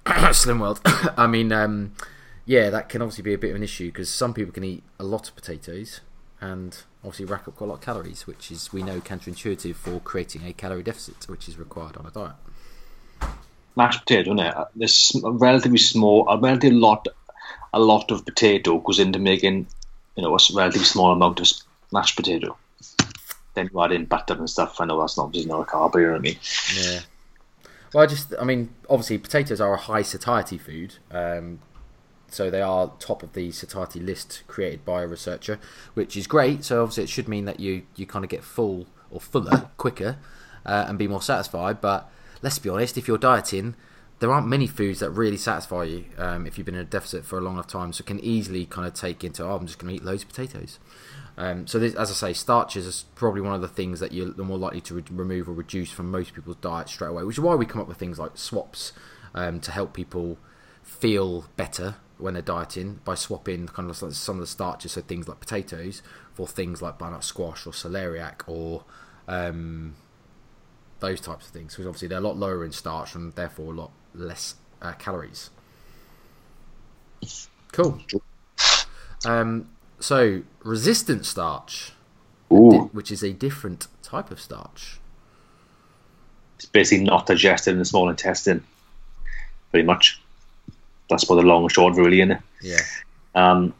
Slim 0.32 0.60
World. 0.60 0.80
I 1.18 1.28
mean, 1.28 1.52
um, 1.52 1.94
yeah, 2.46 2.70
that 2.70 2.90
can 2.90 3.02
obviously 3.02 3.24
be 3.24 3.34
a 3.34 3.38
bit 3.38 3.50
of 3.50 3.56
an 3.56 3.64
issue 3.64 3.88
because 3.88 4.10
some 4.10 4.34
people 4.34 4.54
can 4.54 4.64
eat 4.64 4.84
a 5.00 5.04
lot 5.04 5.28
of 5.28 5.36
potatoes 5.36 6.02
and 6.40 6.84
obviously 7.04 7.26
rack 7.26 7.48
up 7.48 7.56
quite 7.56 7.68
a 7.68 7.70
lot 7.70 7.76
of 7.76 7.82
calories, 7.82 8.28
which 8.28 8.52
is, 8.52 8.72
we 8.72 8.84
know, 8.84 9.00
counterintuitive 9.00 9.76
for 9.76 10.00
creating 10.00 10.46
a 10.46 10.54
calorie 10.54 10.84
deficit, 10.84 11.28
which 11.28 11.50
is 11.50 11.58
required 11.58 11.98
on 11.98 12.06
a 12.06 12.12
diet. 12.12 12.36
Mashed 13.76 14.02
potato, 14.02 14.34
isn't 14.34 14.40
it? 14.40 14.56
There's 14.76 15.16
a 15.24 15.32
relatively 15.32 15.78
small, 15.78 16.28
a 16.30 16.38
relatively 16.38 16.78
lot, 16.78 17.08
a 17.74 17.80
lot 17.80 18.12
of 18.12 18.26
potato 18.26 18.80
goes 18.80 19.00
into 19.00 19.18
making, 19.18 19.68
you 20.16 20.24
know, 20.24 20.36
a 20.36 20.40
relatively 20.54 20.86
small 20.86 21.12
amount 21.12 21.40
of 21.40 21.48
mashed 21.92 22.16
potato. 22.16 22.58
Then 23.54 23.70
you 23.74 23.82
add 23.82 23.92
in 23.92 24.06
butter 24.06 24.34
and 24.34 24.50
stuff. 24.50 24.80
I 24.80 24.86
know 24.86 25.00
that's 25.00 25.18
not 25.18 25.26
obviously 25.26 25.50
not 25.50 25.62
a 25.62 25.66
carb, 25.66 25.96
you 25.96 26.02
know 26.02 26.12
what 26.14 26.18
I 26.18 26.20
mean? 26.20 26.38
Yeah. 26.76 27.00
Well, 27.94 28.04
I 28.04 28.08
just, 28.08 28.34
I 28.40 28.46
mean, 28.46 28.74
obviously, 28.90 29.18
potatoes 29.18 29.60
are 29.60 29.74
a 29.74 29.78
high 29.78 30.02
satiety 30.02 30.58
food. 30.58 30.96
Um, 31.12 31.60
so 32.30 32.50
they 32.50 32.62
are 32.62 32.94
top 33.00 33.24
of 33.24 33.34
the 33.34 33.52
satiety 33.52 34.00
list 34.00 34.44
created 34.48 34.86
by 34.86 35.02
a 35.02 35.08
researcher, 35.08 35.60
which 35.94 36.16
is 36.16 36.28
great. 36.28 36.64
So 36.64 36.82
obviously, 36.82 37.04
it 37.04 37.10
should 37.10 37.28
mean 37.28 37.44
that 37.46 37.60
you, 37.60 37.84
you 37.98 38.06
kind 38.06 38.24
of 38.24 38.30
get 38.30 38.44
full 38.44 38.88
or 39.10 39.20
fuller 39.20 39.70
quicker 39.78 40.18
uh, 40.66 40.86
and 40.88 40.98
be 40.98 41.10
more 41.10 41.22
satisfied. 41.22 41.82
But 41.82 42.10
let's 42.42 42.58
be 42.60 42.70
honest, 42.70 42.98
if 42.98 43.10
you're 43.10 43.18
dieting, 43.18 43.76
there 44.20 44.32
aren't 44.32 44.48
many 44.48 44.68
foods 44.68 45.02
that 45.02 45.10
really 45.10 45.36
satisfy 45.36 45.84
you 45.84 46.06
um, 46.18 46.48
if 46.48 46.58
you've 46.58 46.66
been 46.66 46.76
in 46.76 46.82
a 46.82 46.86
deficit 46.86 47.26
for 47.26 47.38
a 47.38 47.42
long 47.42 47.56
enough 47.56 47.68
time. 47.68 47.92
So 47.92 48.04
it 48.04 48.06
can 48.06 48.22
easily 48.22 48.66
kind 48.66 48.88
of 48.88 48.94
take 48.94 49.26
into, 49.26 49.44
oh, 49.44 49.58
I'm 49.58 49.66
just 49.66 49.80
going 49.80 49.94
to 49.94 49.96
eat 49.98 50.06
loads 50.06 50.24
of 50.24 50.30
potatoes. 50.30 50.80
Um, 51.38 51.66
so, 51.66 51.80
this, 51.80 51.96
as 51.96 52.12
I 52.12 52.14
say, 52.14 52.34
starches 52.34 52.86
is 52.86 53.06
probably 53.16 53.42
one 53.42 53.54
of 53.54 53.62
the 53.62 53.68
things 53.68 54.00
that 54.00 54.12
you're 54.12 54.34
more 54.36 54.58
likely 54.58 54.82
to 54.82 54.96
re- 54.96 55.04
remove 55.10 55.50
or 55.50 55.54
reduce 55.54 55.92
from 55.92 56.12
most 56.12 56.34
people's 56.34 56.58
diet 56.58 56.90
straight 56.90 57.10
away, 57.10 57.24
which 57.24 57.38
is 57.38 57.42
why 57.42 57.56
we 57.56 57.66
come 57.66 57.82
up 57.82 57.88
with 57.88 57.98
things 57.98 58.20
like 58.20 58.38
swaps 58.38 58.94
um, 59.34 59.60
to 59.62 59.72
help 59.72 59.94
people 59.94 60.38
feel 60.84 61.46
better 61.56 61.96
when 62.18 62.34
they're 62.34 62.44
dieting 62.44 63.00
by 63.04 63.16
swapping 63.16 63.68
kind 63.68 63.90
of 63.90 63.96
some 63.98 64.36
of 64.36 64.42
the 64.42 64.48
starches, 64.48 64.92
so 64.92 65.02
things 65.02 65.28
like 65.28 65.40
potatoes, 65.40 66.02
for 66.34 66.48
things 66.48 66.82
like 66.82 66.98
butternut 66.98 67.24
squash 67.24 67.66
or 67.66 67.72
celeriac 67.72 68.42
or 68.48 68.84
um, 69.28 69.96
those 71.00 71.20
types 71.20 71.48
of 71.48 71.54
things. 71.54 71.74
Because 71.74 71.88
obviously 71.88 72.08
they're 72.08 72.20
a 72.20 72.22
lot 72.22 72.38
lower 72.38 72.64
in 72.64 72.72
starch 72.72 73.16
and 73.16 73.34
therefore 73.34 73.74
a 73.74 73.76
lot 73.76 73.92
less 74.14 74.56
uh, 74.82 74.94
calories. 74.94 75.50
Cool. 77.72 78.02
Um, 79.26 79.70
so 80.02 80.42
resistant 80.64 81.26
starch, 81.26 81.94
di- 82.50 82.56
which 82.92 83.12
is 83.12 83.24
a 83.24 83.32
different 83.32 83.88
type 84.04 84.30
of 84.32 84.40
starch. 84.42 85.00
It's 86.58 86.66
basically 86.66 87.06
not 87.06 87.26
digested 87.26 87.72
in 87.74 87.80
the 87.80 87.86
small 87.86 88.10
intestine, 88.10 88.64
pretty 89.72 89.86
much. 89.86 90.22
That's 91.10 91.28
what 91.30 91.36
the 91.38 91.42
long 91.44 91.64
and 91.64 91.72
short, 91.72 91.96
really, 91.96 92.22
in 92.22 92.32
it. 92.32 92.40
Yeah. 92.62 92.78
Um, 93.36 93.74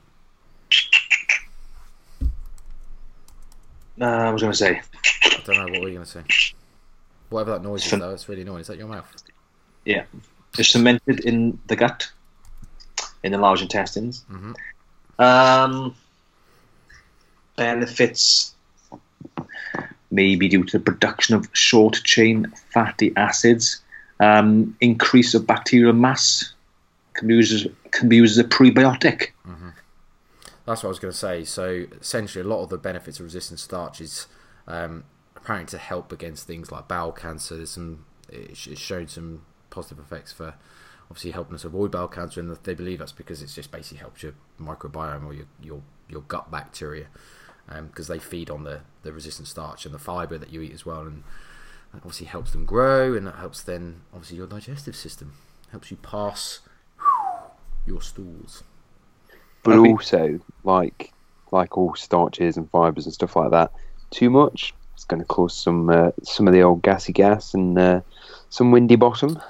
uh, 4.00 4.06
I 4.06 4.32
was 4.32 4.42
going 4.42 4.52
to 4.52 4.58
say, 4.58 4.82
I 5.24 5.42
don't 5.46 5.58
know 5.58 5.64
what 5.72 5.82
were 5.82 5.88
you 5.90 5.94
going 5.96 6.06
to 6.06 6.12
say. 6.12 6.24
Whatever 7.30 7.52
that 7.52 7.64
noise 7.64 7.86
is, 7.86 7.92
though, 8.00 8.10
it's 8.12 8.28
really 8.28 8.42
annoying. 8.42 8.62
Is 8.62 8.68
that 8.68 8.78
your 8.78 8.88
mouth? 8.88 9.06
yeah, 9.86 10.04
it's 10.58 10.72
fermented 10.72 11.22
in 11.26 11.58
the 11.68 11.76
gut, 11.76 12.10
in 13.24 13.32
the 13.32 13.38
large 13.38 13.62
intestines. 13.62 14.26
Mhm. 14.30 14.56
Um, 15.20 15.96
benefits 17.56 18.56
maybe 20.12 20.50
due 20.50 20.64
to 20.66 20.78
the 20.78 20.84
production 20.84 21.36
of 21.36 21.50
short 21.54 22.02
chain 22.04 22.52
fatty 22.74 23.14
acids, 23.16 23.82
um, 24.20 24.76
increase 24.82 25.34
of 25.34 25.48
bacterial 25.48 25.94
mass, 25.94 26.54
can 27.14 27.28
be 27.28 27.36
used 27.36 27.54
as, 27.54 27.72
can 27.92 28.10
be 28.10 28.18
used 28.18 28.38
as 28.38 28.46
a 28.46 28.48
prebiotic. 28.48 29.30
That's 30.66 30.84
what 30.84 30.90
I 30.90 30.90
was 30.90 31.00
going 31.00 31.12
to 31.12 31.18
say. 31.18 31.44
So 31.44 31.86
essentially, 32.00 32.44
a 32.44 32.48
lot 32.48 32.62
of 32.62 32.70
the 32.70 32.78
benefits 32.78 33.20
of 33.20 33.26
resistant 33.26 33.60
starch 33.60 34.00
is 34.00 34.28
um, 34.68 35.06
apparently 35.36 35.72
to 35.72 35.78
help 35.78 36.12
against 36.12 36.46
things 36.46 36.72
like 36.72 36.88
bowel 36.88 37.12
cancer. 37.12 37.58
There's 37.58 37.72
some 37.72 38.06
it's 38.30 38.68
it's 38.68 38.80
shown 38.80 39.08
some 39.08 39.44
positive 39.70 40.00
effects 40.00 40.32
for 40.32 40.54
obviously 41.10 41.32
helping 41.32 41.56
us 41.56 41.66
avoid 41.66 41.92
bowel 41.92 42.08
cancer, 42.08 42.40
and 42.40 42.56
they 42.64 42.74
believe 42.74 43.00
that's 43.00 43.12
because 43.12 43.42
it's 43.42 43.56
just 43.56 43.72
basically 43.72 43.98
helps 43.98 44.22
your 44.24 44.34
microbiome 44.60 45.26
or 45.26 45.34
your 45.34 45.46
your, 45.62 45.82
your 46.08 46.22
gut 46.22 46.52
bacteria 46.52 47.08
because 47.88 48.08
they 48.08 48.20
feed 48.20 48.50
on 48.50 48.64
the, 48.64 48.82
the 49.04 49.12
resistant 49.14 49.48
starch 49.48 49.86
and 49.86 49.94
the 49.94 50.00
fiber 50.00 50.38
that 50.38 50.52
you 50.52 50.62
eat 50.62 50.74
as 50.74 50.86
well, 50.86 51.02
and 51.02 51.24
that 51.94 51.98
obviously 51.98 52.28
helps 52.28 52.52
them 52.52 52.66
grow, 52.66 53.14
and 53.14 53.28
that 53.28 53.36
helps 53.36 53.62
then 53.62 54.02
obviously 54.14 54.38
your 54.38 54.48
digestive 54.48 54.96
system 54.96 55.34
helps 55.72 55.92
you 55.92 55.98
pass 55.98 56.60
your 57.86 58.02
stools. 58.02 58.64
but 59.64 59.74
I 59.74 59.78
mean- 59.78 59.92
also 59.94 60.40
like 60.64 61.14
like 61.52 61.78
all 61.78 61.94
starches 61.96 62.56
and 62.56 62.70
fibers 62.70 63.06
and 63.06 63.14
stuff 63.14 63.36
like 63.36 63.52
that, 63.52 63.72
too 64.10 64.30
much 64.30 64.74
it's 65.02 65.06
going 65.08 65.20
to 65.20 65.26
cause 65.26 65.58
some 65.58 65.90
uh, 65.90 66.12
some 66.24 66.48
of 66.48 66.54
the 66.54 66.62
old 66.62 66.84
gassy 66.84 67.12
gas 67.12 67.56
and 67.56 67.78
uh, 67.80 68.02
some 68.50 68.72
windy 68.72 68.96
bottom. 68.96 69.42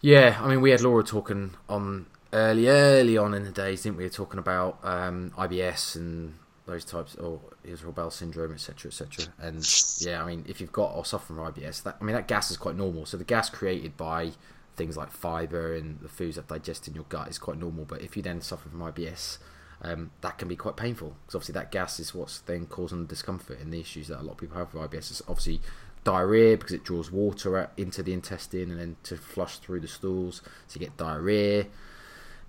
Yeah, 0.00 0.36
I 0.40 0.48
mean, 0.48 0.60
we 0.60 0.70
had 0.70 0.80
Laura 0.80 1.04
talking 1.04 1.54
on 1.68 2.06
early, 2.32 2.68
early 2.68 3.16
on 3.16 3.34
in 3.34 3.44
the 3.44 3.52
days, 3.52 3.84
didn't 3.84 3.98
we? 3.98 4.08
Talking 4.08 4.40
about 4.40 4.80
um, 4.82 5.32
IBS 5.38 5.94
and 5.94 6.34
those 6.66 6.84
types, 6.84 7.16
or 7.16 7.40
irritable 7.64 7.92
bowel 7.92 8.10
syndrome, 8.10 8.52
etc., 8.52 8.90
etc. 8.90 9.26
And 9.40 9.66
yeah, 10.00 10.22
I 10.22 10.26
mean, 10.26 10.44
if 10.48 10.60
you've 10.60 10.72
got 10.72 10.94
or 10.94 11.04
suffer 11.04 11.34
from 11.34 11.36
IBS, 11.38 11.82
that 11.82 11.96
I 12.00 12.04
mean, 12.04 12.14
that 12.14 12.28
gas 12.28 12.50
is 12.50 12.56
quite 12.56 12.76
normal. 12.76 13.06
So 13.06 13.16
the 13.16 13.24
gas 13.24 13.50
created 13.50 13.96
by 13.96 14.32
things 14.76 14.96
like 14.96 15.10
fiber 15.10 15.74
and 15.74 16.00
the 16.00 16.08
foods 16.08 16.36
that 16.36 16.48
digest 16.48 16.88
in 16.88 16.94
your 16.94 17.04
gut 17.08 17.28
is 17.28 17.38
quite 17.38 17.58
normal. 17.58 17.84
But 17.84 18.02
if 18.02 18.16
you 18.16 18.22
then 18.22 18.40
suffer 18.40 18.68
from 18.68 18.80
IBS, 18.80 19.38
um, 19.82 20.10
that 20.20 20.38
can 20.38 20.48
be 20.48 20.56
quite 20.56 20.76
painful 20.76 21.16
because 21.22 21.34
obviously 21.34 21.54
that 21.54 21.72
gas 21.72 21.98
is 21.98 22.14
what's 22.14 22.38
then 22.40 22.66
causing 22.66 23.02
the 23.02 23.08
discomfort 23.08 23.58
and 23.60 23.72
the 23.72 23.80
issues 23.80 24.08
that 24.08 24.20
a 24.20 24.22
lot 24.22 24.32
of 24.32 24.38
people 24.38 24.56
have 24.56 24.72
with 24.72 24.90
IBS. 24.90 25.10
Is 25.10 25.22
obviously 25.28 25.60
diarrhea 26.04 26.56
because 26.56 26.72
it 26.72 26.84
draws 26.84 27.10
water 27.10 27.70
into 27.76 28.02
the 28.02 28.12
intestine 28.12 28.70
and 28.70 28.80
then 28.80 28.96
to 29.04 29.16
flush 29.16 29.58
through 29.58 29.80
the 29.80 29.88
stools, 29.88 30.42
so 30.66 30.78
you 30.78 30.86
get 30.86 30.96
diarrhea. 30.96 31.66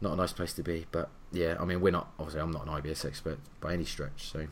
Not 0.01 0.14
a 0.14 0.16
nice 0.16 0.34
place 0.34 0.53
to 0.53 0.64
be, 0.64 0.86
but 0.91 1.09
yeah, 1.34 1.58
I 1.60 1.66
mean, 1.66 1.82
we're 1.82 1.92
not 1.92 2.08
obviously 2.20 2.42
I'm 2.42 2.52
not 2.52 2.68
an 2.68 2.74
IBS 2.82 3.06
expert 3.06 3.40
by 3.60 3.74
any 3.74 3.86
stretch, 3.86 4.32
so 4.32 4.48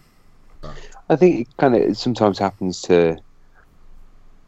I 1.09 1.15
think 1.15 1.41
it 1.41 1.57
kind 1.57 1.75
of 1.75 1.97
sometimes 1.97 2.39
happens 2.39 2.81
to 2.83 3.17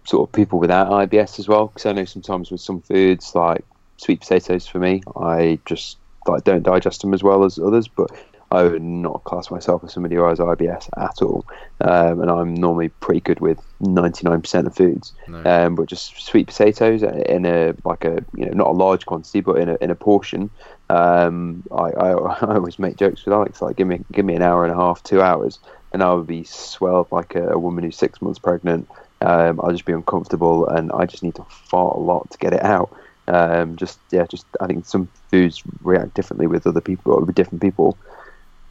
sort 0.06 0.28
of 0.28 0.34
people 0.34 0.60
without 0.60 0.90
IBS 0.90 1.40
as 1.40 1.48
well. 1.48 1.68
Because 1.68 1.86
I 1.86 1.94
know 1.94 2.06
sometimes 2.06 2.52
with 2.52 2.62
some 2.62 2.82
foods, 2.82 3.36
like 3.36 3.64
sweet 3.98 4.22
potatoes, 4.22 4.68
for 4.68 4.80
me, 4.80 5.04
I 5.16 5.60
just 5.66 5.98
like 6.28 6.44
don't 6.44 6.64
digest 6.64 7.02
them 7.02 7.14
as 7.14 7.24
well 7.24 7.44
as 7.44 7.60
others. 7.60 7.88
But 7.88 8.12
I 8.54 8.62
would 8.62 8.84
not 8.84 9.24
class 9.24 9.50
myself 9.50 9.84
as 9.84 9.94
somebody 9.94 10.16
who 10.16 10.24
has 10.26 10.38
IBS 10.38 10.88
at 10.96 11.24
all, 11.24 11.44
um, 11.82 12.22
and 12.22 12.30
I'm 12.30 12.54
normally 12.54 12.90
pretty 12.90 13.20
good 13.20 13.40
with 13.40 13.60
99% 13.82 14.68
of 14.68 14.76
foods. 14.76 15.12
no. 15.28 15.44
Um, 15.44 15.74
but 15.74 15.88
just 15.88 16.24
sweet 16.24 16.46
potatoes 16.46 17.02
in 17.02 17.48
a 17.48 17.74
like 17.84 18.06
a 18.06 18.24
you 18.36 18.46
know 18.46 18.52
not 18.54 18.68
a 18.68 18.72
large 18.72 19.08
quantity, 19.08 19.42
but 19.42 19.58
in 19.58 19.70
a 19.70 19.78
in 19.82 19.90
a 19.90 19.96
portion. 19.96 20.52
Um, 20.92 21.64
I, 21.72 21.90
I 21.90 22.12
I 22.46 22.56
always 22.56 22.78
make 22.78 22.98
jokes 22.98 23.26
with 23.26 23.34
Alex 23.34 23.60
like 23.60 23.76
give 23.76 23.88
me 23.88 24.02
give 24.12 24.24
me 24.24 24.36
an 24.36 24.44
hour 24.44 24.64
and 24.64 24.72
a 24.72 24.78
half, 24.78 25.02
two 25.02 25.20
hours, 25.20 25.58
and 25.92 26.04
I 26.04 26.14
would 26.14 26.28
be 26.28 26.44
swelled 26.44 27.08
like 27.12 27.34
a, 27.34 27.54
a 27.54 27.58
woman 27.58 27.84
who's 27.84 27.98
six 27.98 28.22
months 28.22 28.38
pregnant. 28.38 28.88
Um, 29.22 29.60
I'll 29.64 29.72
just 29.72 29.86
be 29.86 29.94
uncomfortable, 29.94 30.68
and 30.68 30.92
I 30.92 31.08
just 31.08 31.24
need 31.24 31.36
to 31.36 31.46
fart 31.50 31.96
a 31.96 32.00
lot 32.00 32.30
to 32.30 32.38
get 32.38 32.54
it 32.54 32.64
out. 32.64 32.96
Um, 33.28 33.78
just 33.78 34.00
yeah, 34.12 34.26
just 34.30 34.46
I 34.62 34.68
think 34.68 34.86
some 34.86 35.10
foods 35.32 35.64
react 35.82 36.14
differently 36.14 36.46
with 36.46 36.68
other 36.68 36.82
people 36.82 37.14
or 37.14 37.22
with 37.22 37.34
different 37.34 37.64
people. 37.64 37.98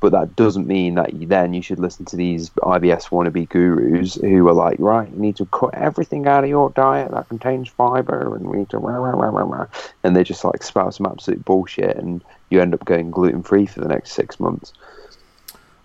But 0.02 0.10
that 0.10 0.34
doesn't 0.34 0.66
mean 0.66 0.96
that 0.96 1.14
you, 1.14 1.28
then 1.28 1.54
you 1.54 1.62
should 1.62 1.78
listen 1.78 2.04
to 2.06 2.16
these 2.16 2.50
IBS 2.50 3.10
wannabe 3.10 3.48
gurus 3.48 4.16
who 4.16 4.48
are 4.48 4.52
like, 4.52 4.76
right, 4.80 5.08
you 5.08 5.16
need 5.16 5.36
to 5.36 5.46
cut 5.46 5.74
everything 5.74 6.26
out 6.26 6.42
of 6.42 6.50
your 6.50 6.70
diet 6.70 7.12
that 7.12 7.28
contains 7.28 7.68
fiber, 7.68 8.34
and 8.34 8.48
we 8.48 8.58
need 8.58 8.70
to 8.70 8.78
rah, 8.78 8.96
rah, 8.96 9.12
rah, 9.12 9.28
rah, 9.28 9.44
rah. 9.44 9.66
and 10.02 10.16
they 10.16 10.24
just 10.24 10.44
like 10.44 10.64
spout 10.64 10.92
some 10.92 11.06
absolute 11.06 11.44
bullshit, 11.44 11.96
and 11.96 12.24
you 12.50 12.60
end 12.60 12.74
up 12.74 12.84
going 12.84 13.12
gluten 13.12 13.44
free 13.44 13.64
for 13.64 13.80
the 13.80 13.86
next 13.86 14.10
six 14.10 14.40
months. 14.40 14.72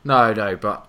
No, 0.04 0.34
no, 0.34 0.56
but 0.56 0.88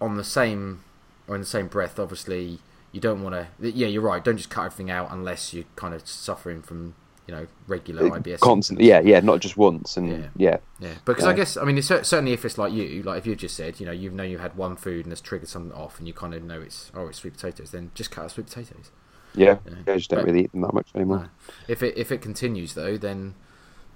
on 0.00 0.16
the 0.16 0.24
same 0.24 0.82
or 1.28 1.36
in 1.36 1.42
the 1.42 1.46
same 1.46 1.68
breath, 1.68 2.00
obviously 2.00 2.58
you 2.90 3.00
don't 3.00 3.22
want 3.22 3.36
to. 3.36 3.70
Yeah, 3.70 3.86
you're 3.86 4.02
right. 4.02 4.24
Don't 4.24 4.38
just 4.38 4.50
cut 4.50 4.64
everything 4.64 4.90
out 4.90 5.12
unless 5.12 5.54
you're 5.54 5.66
kind 5.76 5.94
of 5.94 6.04
suffering 6.08 6.62
from 6.62 6.96
you 7.28 7.34
know 7.34 7.46
regular 7.66 8.02
IBS. 8.08 8.40
Constantly, 8.40 8.88
yeah, 8.88 9.00
yeah, 9.00 9.20
not 9.20 9.40
just 9.40 9.56
once, 9.56 9.96
and 9.98 10.08
Yeah. 10.08 10.16
yeah, 10.36 10.56
Yeah, 10.80 10.94
because 11.04 11.24
I 11.24 11.34
guess 11.34 11.56
I 11.58 11.64
mean 11.64 11.76
it's 11.78 11.86
certainly 11.86 12.32
if 12.32 12.44
it's 12.44 12.56
like 12.58 12.72
you, 12.72 13.02
like 13.02 13.18
if 13.18 13.26
you 13.26 13.36
just 13.36 13.54
said, 13.54 13.78
you 13.78 13.86
know, 13.86 13.92
you've 13.92 14.14
known 14.14 14.30
you 14.30 14.38
had 14.38 14.56
one 14.56 14.74
food 14.76 15.04
and 15.04 15.12
it's 15.12 15.20
triggered 15.20 15.48
something 15.48 15.72
off, 15.76 15.98
and 15.98 16.08
you 16.08 16.14
kind 16.14 16.32
of 16.34 16.42
know 16.42 16.60
it's 16.60 16.90
oh 16.94 17.06
it's 17.08 17.18
sweet 17.18 17.34
potatoes, 17.34 17.70
then 17.70 17.90
just 17.94 18.10
cut 18.10 18.24
out 18.24 18.30
sweet 18.30 18.46
potatoes. 18.46 18.90
yeah, 19.34 19.58
Yeah. 19.66 19.92
I 19.92 19.96
just 19.98 20.08
don't 20.10 20.20
But- 20.20 20.26
really 20.26 20.44
eat 20.44 20.52
them 20.52 20.62
that 20.62 20.72
much 20.74 20.88
anymore. 20.94 21.18
No. 21.18 21.28
If 21.68 21.82
it 21.82 21.96
if 21.98 22.10
it 22.10 22.22
continues 22.22 22.72
though, 22.74 22.96
then 22.96 23.34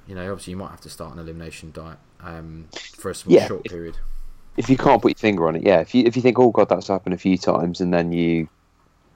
you 0.07 0.15
know 0.15 0.31
obviously 0.31 0.51
you 0.51 0.59
might 0.59 0.71
have 0.71 0.83
to 0.83 0.91
start 0.91 1.15
an 1.15 1.19
elimination 1.19 1.73
diet 1.73 1.99
um, 2.21 2.67
for 2.99 3.11
a 3.11 3.15
small 3.15 3.35
Yeah, 3.35 3.49
short 3.49 3.63
if- 3.65 3.73
period. 3.73 3.97
if 4.59 4.69
you 4.69 4.77
can't 4.77 5.01
put 5.01 5.13
your 5.13 5.19
finger 5.19 5.49
on 5.49 5.57
it, 5.57 5.63
yeah. 5.65 5.81
If 5.81 5.95
you 5.95 6.05
if 6.05 6.17
you 6.17 6.23
think, 6.23 6.39
oh 6.39 6.51
god, 6.51 6.69
that's 6.69 6.89
happened 6.89 7.15
a 7.15 7.19
few 7.19 7.39
times, 7.39 7.81
and 7.81 7.95
then 7.95 8.13
you, 8.13 8.49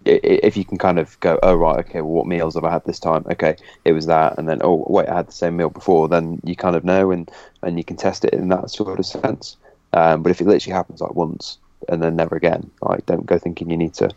if 0.06 0.56
you 0.56 0.64
can 0.64 0.78
kind 0.78 0.98
of 0.98 1.18
go, 1.20 1.38
oh 1.42 1.54
right, 1.54 1.78
okay, 1.80 2.00
well, 2.00 2.12
what 2.12 2.26
meals 2.26 2.54
have 2.54 2.64
I 2.64 2.70
had 2.70 2.84
this 2.84 2.98
time? 2.98 3.24
Okay, 3.30 3.56
it 3.84 3.92
was 3.92 4.06
that, 4.06 4.38
and 4.38 4.48
then 4.48 4.60
oh 4.62 4.84
wait, 4.88 5.08
I 5.08 5.16
had 5.16 5.28
the 5.28 5.32
same 5.32 5.56
meal 5.56 5.70
before. 5.70 6.08
Then 6.08 6.40
you 6.44 6.56
kind 6.56 6.76
of 6.76 6.84
know, 6.84 7.10
and 7.10 7.30
and 7.62 7.78
you 7.78 7.84
can 7.84 7.96
test 7.96 8.24
it 8.24 8.32
in 8.32 8.48
that 8.48 8.70
sort 8.70 8.98
of 8.98 9.06
sense. 9.06 9.56
Um, 9.92 10.22
but 10.22 10.30
if 10.30 10.40
it 10.40 10.46
literally 10.46 10.74
happens 10.74 11.00
like 11.00 11.14
once 11.14 11.58
and 11.88 12.02
then 12.02 12.16
never 12.16 12.36
again, 12.36 12.70
like 12.82 13.06
don't 13.06 13.26
go 13.26 13.38
thinking 13.38 13.70
you 13.70 13.76
need 13.76 13.94
to 13.94 14.10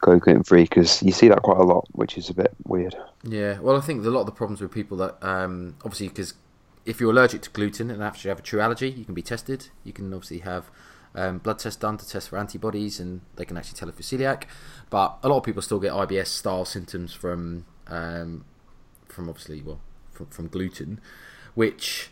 go 0.00 0.18
gluten 0.18 0.42
free 0.42 0.62
because 0.62 1.02
you 1.02 1.12
see 1.12 1.28
that 1.28 1.42
quite 1.42 1.58
a 1.58 1.62
lot, 1.62 1.86
which 1.92 2.16
is 2.16 2.30
a 2.30 2.34
bit 2.34 2.52
weird. 2.66 2.94
Yeah, 3.22 3.58
well, 3.60 3.76
I 3.76 3.80
think 3.80 4.04
a 4.04 4.10
lot 4.10 4.20
of 4.20 4.26
the 4.26 4.32
problems 4.32 4.60
with 4.60 4.72
people 4.72 4.96
that 4.98 5.18
um, 5.22 5.76
obviously 5.84 6.08
because 6.08 6.34
if 6.86 7.00
you're 7.00 7.10
allergic 7.10 7.42
to 7.42 7.50
gluten 7.50 7.90
and 7.90 8.02
actually 8.02 8.30
have 8.30 8.38
a 8.38 8.42
true 8.42 8.60
allergy, 8.60 8.90
you 8.90 9.04
can 9.04 9.14
be 9.14 9.22
tested. 9.22 9.68
You 9.84 9.92
can 9.92 10.12
obviously 10.12 10.38
have 10.38 10.70
um, 11.14 11.38
blood 11.38 11.58
test 11.58 11.80
done 11.80 11.98
to 11.98 12.08
test 12.08 12.28
for 12.28 12.38
antibodies, 12.38 13.00
and 13.00 13.20
they 13.36 13.44
can 13.44 13.56
actually 13.56 13.78
tell 13.78 13.88
if 13.88 13.96
you're 13.96 14.20
celiac. 14.20 14.44
But 14.90 15.18
a 15.22 15.28
lot 15.28 15.38
of 15.38 15.44
people 15.44 15.62
still 15.62 15.80
get 15.80 15.92
IBS 15.92 16.28
style 16.28 16.64
symptoms 16.64 17.12
from 17.12 17.66
um, 17.86 18.44
from 19.08 19.28
obviously 19.28 19.62
well 19.62 19.80
from, 20.12 20.26
from 20.26 20.48
gluten, 20.48 21.00
which 21.54 22.10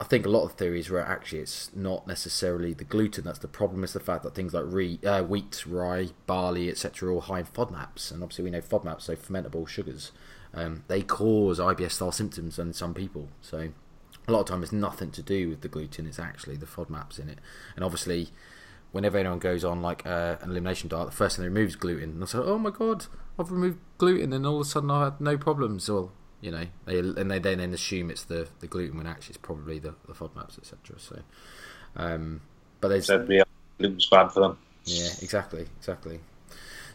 I 0.00 0.04
think 0.04 0.24
a 0.24 0.30
lot 0.30 0.44
of 0.44 0.52
theories 0.52 0.88
were 0.88 1.00
actually 1.00 1.40
it's 1.40 1.70
not 1.74 2.06
necessarily 2.06 2.72
the 2.72 2.84
gluten 2.84 3.24
that's 3.24 3.38
the 3.38 3.48
problem. 3.48 3.84
It's 3.84 3.92
the 3.92 4.00
fact 4.00 4.22
that 4.24 4.34
things 4.34 4.54
like 4.54 4.64
re, 4.66 4.98
uh, 5.04 5.22
wheat, 5.22 5.64
rye, 5.66 6.08
barley, 6.26 6.70
etc., 6.70 7.08
are 7.08 7.12
all 7.12 7.20
high 7.20 7.40
in 7.40 7.46
FODMAPs, 7.46 8.10
and 8.10 8.22
obviously 8.22 8.44
we 8.44 8.50
know 8.50 8.62
FODMAPs, 8.62 9.02
so 9.02 9.14
fermentable 9.14 9.68
sugars, 9.68 10.10
um, 10.54 10.84
they 10.88 11.02
cause 11.02 11.58
IBS 11.58 11.92
style 11.92 12.12
symptoms 12.12 12.58
in 12.58 12.72
some 12.72 12.94
people. 12.94 13.28
So 13.42 13.68
a 14.28 14.32
lot 14.32 14.40
of 14.40 14.46
time 14.46 14.62
it's 14.62 14.72
nothing 14.72 15.10
to 15.12 15.22
do 15.22 15.48
with 15.48 15.60
the 15.62 15.68
gluten; 15.68 16.06
it's 16.06 16.18
actually 16.18 16.56
the 16.56 16.66
FODMAPs 16.66 17.18
in 17.18 17.28
it. 17.28 17.38
And 17.76 17.84
obviously, 17.84 18.28
whenever 18.92 19.18
anyone 19.18 19.38
goes 19.38 19.64
on 19.64 19.82
like 19.82 20.06
uh, 20.06 20.36
an 20.40 20.50
elimination 20.50 20.88
diet, 20.88 21.06
the 21.06 21.12
first 21.16 21.36
thing 21.36 21.44
they 21.44 21.48
remove 21.48 21.68
is 21.68 21.76
gluten. 21.76 22.10
And 22.10 22.22
I 22.22 22.26
say, 22.26 22.38
"Oh 22.38 22.58
my 22.58 22.70
god, 22.70 23.06
I've 23.38 23.50
removed 23.50 23.78
gluten," 23.98 24.32
and 24.32 24.46
all 24.46 24.56
of 24.60 24.66
a 24.66 24.70
sudden 24.70 24.90
I 24.90 25.04
had 25.04 25.20
no 25.20 25.36
problems. 25.38 25.88
Well, 25.88 26.12
you 26.40 26.50
know, 26.50 26.66
they 26.86 26.98
and 26.98 27.30
they 27.30 27.38
then 27.38 27.60
assume 27.72 28.10
it's 28.10 28.24
the, 28.24 28.48
the 28.60 28.66
gluten 28.66 28.96
when 28.96 29.06
actually 29.06 29.30
it's 29.30 29.38
probably 29.38 29.78
the, 29.78 29.94
the 30.06 30.14
FODMAPs, 30.14 30.58
etc. 30.58 30.98
So, 30.98 31.22
um, 31.96 32.40
but 32.80 32.88
there's 32.88 33.06
Said 33.06 33.26
yeah, 33.28 33.42
gluten's 33.78 34.06
bad 34.08 34.28
for 34.32 34.40
them. 34.40 34.58
yeah, 34.84 35.10
exactly, 35.20 35.66
exactly. 35.78 36.20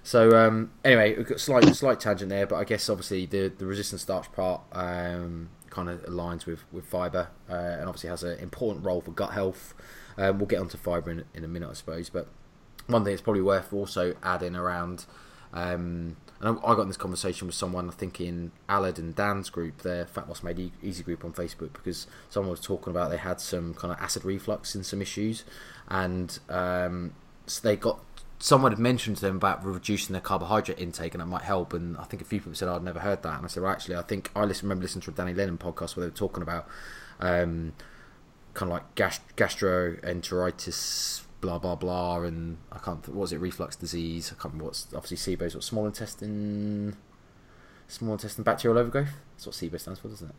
So 0.04 0.38
um, 0.38 0.72
anyway, 0.84 1.16
we've 1.18 1.28
got 1.28 1.40
slight 1.40 1.76
slight 1.76 2.00
tangent 2.00 2.30
there, 2.30 2.46
but 2.46 2.58
I 2.58 2.64
guess 2.64 2.90
obviously 2.90 3.26
the 3.26 3.52
the 3.56 3.66
resistant 3.66 4.02
starch 4.02 4.32
part 4.32 4.62
um, 4.72 5.50
kind 5.76 5.90
of 5.90 6.02
aligns 6.06 6.46
with 6.46 6.64
with 6.72 6.86
fiber, 6.86 7.28
uh, 7.50 7.54
and 7.54 7.84
obviously 7.84 8.10
has 8.10 8.24
an 8.24 8.40
important 8.40 8.86
role 8.86 9.02
for 9.02 9.12
gut 9.12 9.34
health. 9.34 9.74
Um, 10.18 10.40
we'll 10.40 10.48
get 10.48 10.60
onto 10.60 10.78
fiber 10.78 11.12
in, 11.12 11.26
in 11.34 11.44
a 11.44 11.48
minute, 11.48 11.70
I 11.70 11.74
suppose. 11.74 12.10
But 12.10 12.28
one 12.88 13.04
thing 13.04 13.14
it's 13.14 13.22
probably 13.22 13.42
worth 13.42 13.74
also 13.74 14.16
adding 14.24 14.56
around, 14.56 15.06
um, 15.54 16.16
and 16.40 16.58
I, 16.64 16.72
I 16.72 16.76
got 16.76 16.84
in 16.84 16.88
this 16.88 16.98
conversation 16.98 17.48
with 17.48 17.56
someone 17.56 17.90
I 17.90 17.92
think 17.92 18.22
in 18.22 18.54
Alad 18.70 18.98
and 18.98 19.14
Dan's 19.14 19.50
group, 19.50 19.82
their 19.82 20.06
Fat 20.06 20.30
Loss 20.30 20.44
Made 20.44 20.72
Easy 20.82 21.04
group 21.04 21.26
on 21.26 21.34
Facebook, 21.34 21.74
because 21.74 22.08
someone 22.30 22.52
was 22.52 22.62
talking 22.62 22.92
about 22.92 23.12
they 23.12 23.18
had 23.18 23.42
some 23.42 23.74
kind 23.74 23.92
of 23.94 24.00
acid 24.00 24.24
reflux 24.24 24.76
and 24.76 24.86
some 24.86 25.02
issues, 25.02 25.44
and 25.90 26.40
um, 26.48 27.14
so 27.46 27.68
they 27.68 27.76
got 27.76 28.00
someone 28.46 28.72
had 28.72 28.78
mentioned 28.78 29.16
to 29.16 29.24
them 29.24 29.38
about 29.38 29.66
reducing 29.66 30.14
their 30.14 30.22
carbohydrate 30.22 30.78
intake 30.78 31.16
and 31.16 31.22
that 31.22 31.26
might 31.26 31.42
help 31.42 31.74
and 31.74 31.98
I 31.98 32.04
think 32.04 32.22
a 32.22 32.26
few 32.26 32.40
people 32.40 32.54
said 32.54 32.70
I'd 32.70 32.84
never 32.84 33.00
heard 33.00 33.24
that. 33.24 33.38
And 33.38 33.44
I 33.44 33.48
said 33.48 33.64
well 33.64 33.72
actually 33.72 33.96
I 33.96 34.04
think 34.04 34.30
I 34.36 34.46
listen, 34.46 34.68
remember 34.68 34.84
listening 34.84 35.02
to 35.02 35.10
a 35.10 35.14
Danny 35.16 35.34
Lennon 35.34 35.58
podcast 35.58 35.96
where 35.96 36.06
they 36.06 36.12
were 36.12 36.16
talking 36.16 36.44
about 36.44 36.68
um, 37.20 37.74
kind 38.54 38.72
of 38.72 38.76
like 38.76 38.94
gas- 38.94 39.20
gastroenteritis 39.36 41.24
blah 41.42 41.58
blah 41.58 41.74
blah 41.74 42.20
and 42.20 42.58
I 42.72 42.78
can't 42.78 43.08
what 43.08 43.18
was 43.18 43.34
it 43.34 43.40
reflux 43.40 43.76
disease? 43.76 44.28
I 44.28 44.36
can't 44.36 44.54
remember 44.54 44.66
what's 44.66 44.94
obviously 44.94 45.36
SIBO 45.36 45.42
is 45.48 45.56
what 45.56 45.64
small 45.64 45.88
intestine 45.88 46.96
small 47.88 48.14
intestine 48.14 48.44
bacterial 48.44 48.78
overgrowth 48.78 49.10
that's 49.34 49.48
what 49.48 49.56
SIBO 49.56 49.80
stands 49.80 50.00
for 50.00 50.10
doesn't 50.10 50.30
it? 50.30 50.36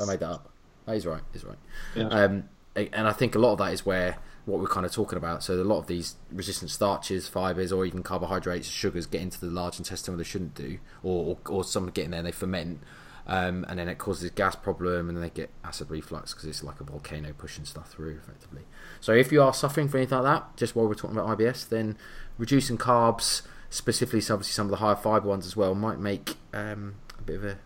I 0.00 0.06
made 0.06 0.20
that 0.20 0.30
up. 0.30 0.50
That 0.86 0.96
is 0.96 1.04
right 1.04 1.22
is 1.34 1.44
right. 1.44 1.58
Yeah. 1.94 2.08
um, 2.08 2.48
and 2.74 3.06
I 3.06 3.12
think 3.12 3.34
a 3.34 3.38
lot 3.38 3.52
of 3.52 3.58
that 3.58 3.74
is 3.74 3.84
where 3.84 4.16
what 4.46 4.60
we're 4.60 4.68
kind 4.68 4.86
of 4.86 4.92
talking 4.92 5.18
about. 5.18 5.42
So 5.42 5.54
a 5.54 5.62
lot 5.62 5.78
of 5.78 5.88
these 5.88 6.14
resistant 6.32 6.70
starches, 6.70 7.28
fibers, 7.28 7.72
or 7.72 7.84
even 7.84 8.02
carbohydrates, 8.02 8.68
sugars 8.68 9.04
get 9.04 9.20
into 9.20 9.40
the 9.40 9.48
large 9.48 9.78
intestine 9.78 10.14
where 10.14 10.18
they 10.18 10.24
shouldn't 10.24 10.54
do, 10.54 10.78
or 11.02 11.36
or, 11.46 11.52
or 11.52 11.64
some 11.64 11.90
get 11.90 12.06
in 12.06 12.12
there 12.12 12.18
and 12.18 12.26
they 12.26 12.32
ferment, 12.32 12.80
um, 13.26 13.66
and 13.68 13.78
then 13.78 13.88
it 13.88 13.98
causes 13.98 14.22
a 14.24 14.30
gas 14.30 14.54
problem, 14.54 15.08
and 15.08 15.22
they 15.22 15.30
get 15.30 15.50
acid 15.64 15.90
reflux 15.90 16.32
because 16.32 16.48
it's 16.48 16.62
like 16.62 16.80
a 16.80 16.84
volcano 16.84 17.32
pushing 17.32 17.64
stuff 17.64 17.90
through 17.90 18.16
effectively. 18.16 18.62
So 19.00 19.12
if 19.12 19.32
you 19.32 19.42
are 19.42 19.52
suffering 19.52 19.88
from 19.88 19.98
anything 19.98 20.18
like 20.18 20.24
that, 20.24 20.56
just 20.56 20.76
while 20.76 20.86
we're 20.86 20.94
talking 20.94 21.18
about 21.18 21.36
IBS, 21.36 21.68
then 21.68 21.98
reducing 22.38 22.78
carbs, 22.78 23.42
specifically 23.68 24.20
obviously 24.20 24.52
some 24.52 24.66
of 24.66 24.70
the 24.70 24.76
higher 24.76 24.96
fiber 24.96 25.28
ones 25.28 25.44
as 25.44 25.56
well, 25.56 25.74
might 25.74 25.98
make 25.98 26.36
um, 26.54 26.94
a 27.18 27.22
bit 27.22 27.36
of 27.36 27.44
a, 27.44 27.58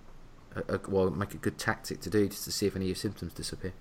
a, 0.56 0.76
a 0.76 0.80
well 0.88 1.10
make 1.10 1.34
a 1.34 1.38
good 1.38 1.58
tactic 1.58 2.00
to 2.00 2.10
do 2.10 2.26
just 2.26 2.44
to 2.44 2.52
see 2.52 2.66
if 2.66 2.74
any 2.74 2.86
of 2.86 2.88
your 2.88 2.96
symptoms 2.96 3.34
disappear. 3.34 3.74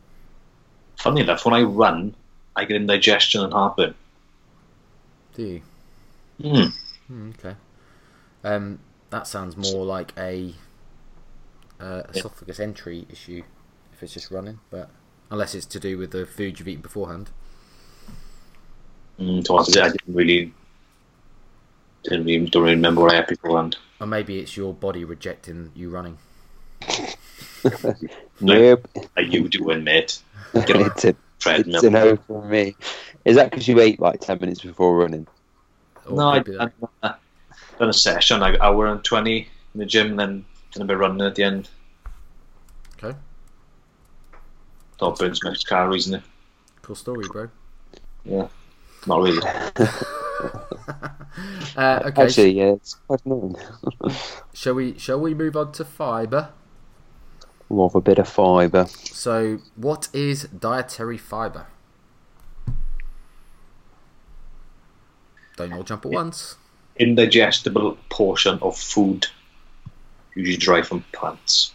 Funny 0.98 1.22
enough, 1.22 1.46
when 1.46 1.54
I 1.54 1.62
run, 1.62 2.14
I 2.60 2.66
get 2.66 2.76
indigestion 2.76 3.42
and 3.42 3.54
heartburn. 3.54 3.96
Do 5.34 5.44
you? 5.44 5.62
Mm. 6.42 6.74
Hmm, 7.08 7.30
okay. 7.40 7.56
Um, 8.44 8.80
that 9.10 9.28
sounds 9.28 9.56
more 9.56 9.86
like 9.86 10.14
a 10.18 10.54
uh, 11.80 12.04
esophagus 12.14 12.60
entry 12.60 13.06
issue 13.10 13.44
if 13.94 14.04
it's 14.04 14.14
just 14.14 14.30
running, 14.30 14.60
but 14.70 14.90
unless 15.32 15.56
it's 15.56 15.66
to 15.68 15.80
do 15.80 15.98
with 15.98 16.12
the 16.12 16.26
food 16.26 16.60
you've 16.60 16.68
eaten 16.68 16.82
beforehand. 16.82 17.30
Mm, 19.20 19.44
to 19.46 19.58
answer 19.58 19.72
that, 19.74 19.84
I 19.84 19.90
didn't 19.90 20.16
really, 20.16 20.54
didn't 22.04 22.26
really, 22.26 22.46
don't 22.48 22.64
really 22.64 22.76
remember 22.76 23.02
what 23.02 23.14
I 23.14 23.18
had 23.18 23.28
beforehand. 23.28 23.78
Or 24.02 24.08
maybe 24.08 24.40
it's 24.40 24.56
your 24.56 24.74
body 24.74 25.04
rejecting 25.04 25.72
you 25.76 25.90
running. 25.90 26.18
Nope, 28.42 28.88
Are 29.18 29.22
you 29.22 29.50
doing, 29.50 29.84
mate? 29.84 30.22
Get 30.54 30.78
on 30.78 30.84
it's 30.84 31.04
a, 31.04 31.16
treadmill. 31.40 31.76
it's 31.76 31.84
a 31.84 31.90
no 31.90 32.16
for 32.28 32.44
me. 32.46 32.76
Is 33.26 33.36
that 33.36 33.50
because 33.52 33.68
you 33.68 33.80
ate 33.80 34.00
like 34.00 34.20
ten 34.22 34.40
minutes 34.40 34.62
before 34.62 34.98
running? 34.98 35.28
Or 36.06 36.16
No, 36.18 36.28
I 36.30 36.34
maybe 36.38 36.52
that- 36.58 36.80
done, 36.80 36.90
uh, 37.04 37.14
done 37.80 37.90
a 37.90 37.94
session, 37.94 38.40
like 38.40 38.60
hour 38.60 38.88
and 38.88 39.04
twenty 39.04 39.48
in 39.74 39.80
the 39.80 39.86
gym, 39.86 40.12
and 40.12 40.20
then 40.20 40.46
done 40.74 40.84
a 40.84 40.86
bit 40.86 40.98
running 40.98 41.22
at 41.22 41.36
the 41.36 41.44
end. 41.44 41.70
Okay. 43.04 43.18
Thought 44.98 45.18
burns 45.20 45.40
some 45.42 45.52
extra 45.52 45.70
calories 45.70 46.08
in 46.08 46.16
it. 46.16 46.24
Cool 46.82 46.96
story, 46.96 47.26
bro. 47.32 47.50
Yeah, 48.26 48.48
not 49.08 49.22
really. 49.22 49.42
Uh, 51.76 52.02
okay. 52.06 52.24
Actually, 52.24 52.52
yeah, 52.52 52.72
it's 52.72 52.94
quite 53.08 53.20
annoying. 53.26 53.56
shall 54.54 54.74
we? 54.74 54.98
Shall 54.98 55.20
we 55.20 55.34
move 55.34 55.56
on 55.58 55.72
to 55.74 55.84
fiber? 55.86 56.50
Love 57.70 57.96
a 57.96 58.02
bit 58.02 58.18
of 58.18 58.28
fibre. 58.28 58.88
So, 58.88 59.60
what 59.76 60.10
is 60.14 60.44
dietary 60.44 61.18
fiber? 61.18 61.68
Don't 65.56 65.74
all 65.74 65.84
jump 65.84 66.06
at 66.06 66.12
once. 66.12 66.56
Indigestible 66.96 67.98
portion 68.10 68.60
of 68.62 68.78
food, 68.78 69.28
usually 70.36 70.58
derived 70.58 70.88
from 70.88 71.04
plants. 71.12 71.74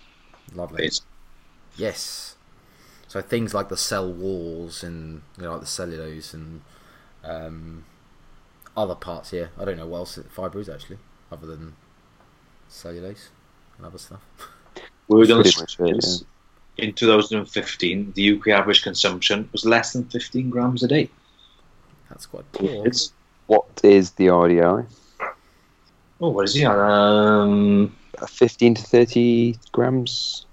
Lovely. 0.54 0.86
It's 0.86 1.02
Yes. 1.76 2.36
So 3.08 3.20
things 3.20 3.54
like 3.54 3.68
the 3.68 3.76
cell 3.76 4.12
walls 4.12 4.82
and 4.82 5.22
you 5.36 5.44
know, 5.44 5.52
like 5.52 5.60
the 5.60 5.66
cellulose 5.66 6.34
and 6.34 6.62
um, 7.22 7.84
other 8.76 8.94
parts 8.94 9.30
here. 9.30 9.50
I 9.58 9.64
don't 9.64 9.76
know 9.76 9.86
what 9.86 9.98
else 9.98 10.18
fibre 10.30 10.60
is 10.60 10.68
actually, 10.68 10.98
other 11.30 11.46
than 11.46 11.76
cellulose 12.68 13.30
and 13.76 13.86
other 13.86 13.98
stuff. 13.98 14.22
Word 15.08 15.30
on 15.30 15.38
the 15.38 15.42
Pretty 15.44 15.60
much 15.60 15.70
street 15.70 16.24
in 16.76 16.92
2015, 16.92 18.12
the 18.16 18.32
UK 18.36 18.48
average 18.48 18.82
consumption 18.82 19.48
was 19.52 19.64
less 19.64 19.92
than 19.92 20.04
15 20.06 20.50
grams 20.50 20.82
a 20.82 20.88
day. 20.88 21.08
That's 22.08 22.26
quite 22.26 22.50
poor. 22.52 22.86
It's 22.86 23.12
What 23.46 23.66
is 23.82 24.12
the 24.12 24.26
RDI? 24.26 24.86
oh, 26.20 26.28
what 26.30 26.46
is 26.46 26.54
he 26.54 26.64
on? 26.64 26.78
Um, 26.78 27.96
Uh, 28.18 28.26
15 28.26 28.74
to 28.76 28.82
30 28.82 29.58
grams. 29.72 30.46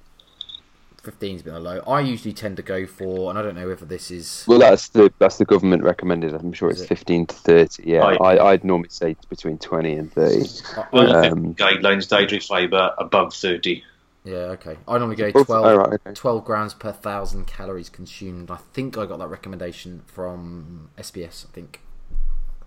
15's 1.03 1.41
been 1.41 1.55
a 1.55 1.59
low. 1.59 1.79
I 1.87 2.01
usually 2.01 2.33
tend 2.33 2.57
to 2.57 2.63
go 2.63 2.85
for, 2.85 3.31
and 3.31 3.39
I 3.39 3.41
don't 3.41 3.55
know 3.55 3.67
whether 3.67 3.85
this 3.85 4.11
is. 4.11 4.45
Well, 4.47 4.59
that's 4.59 4.89
the 4.89 5.11
that's 5.17 5.37
the 5.37 5.45
government 5.45 5.83
recommended. 5.83 6.35
I'm 6.35 6.53
sure 6.53 6.69
Is 6.69 6.81
it's 6.81 6.91
it? 6.91 6.95
15 6.95 7.25
to 7.25 7.35
30. 7.35 7.83
Yeah. 7.87 8.03
I, 8.03 8.51
I'd 8.51 8.63
normally 8.63 8.89
say 8.89 9.15
between 9.27 9.57
20 9.57 9.93
and 9.95 10.13
30. 10.13 10.45
Well, 10.93 11.15
Um, 11.25 11.55
guidelines 11.55 12.07
dietary 12.07 12.39
fibre 12.39 12.91
above 12.99 13.33
30. 13.33 13.83
Yeah, 14.23 14.53
okay. 14.55 14.77
I 14.87 14.97
normally 14.97 15.15
go 15.15 15.31
Oh, 15.33 15.43
12, 15.43 15.65
oh, 15.65 15.75
right, 15.75 15.93
okay. 15.93 16.13
12 16.13 16.45
grams 16.45 16.73
per 16.73 16.91
thousand 16.91 17.45
calories 17.47 17.89
consumed. 17.89 18.51
I 18.51 18.57
think 18.73 18.97
I 18.97 19.05
got 19.05 19.17
that 19.19 19.29
recommendation 19.29 20.03
from 20.05 20.89
SBS, 20.97 21.45
I 21.47 21.51
think. 21.53 21.81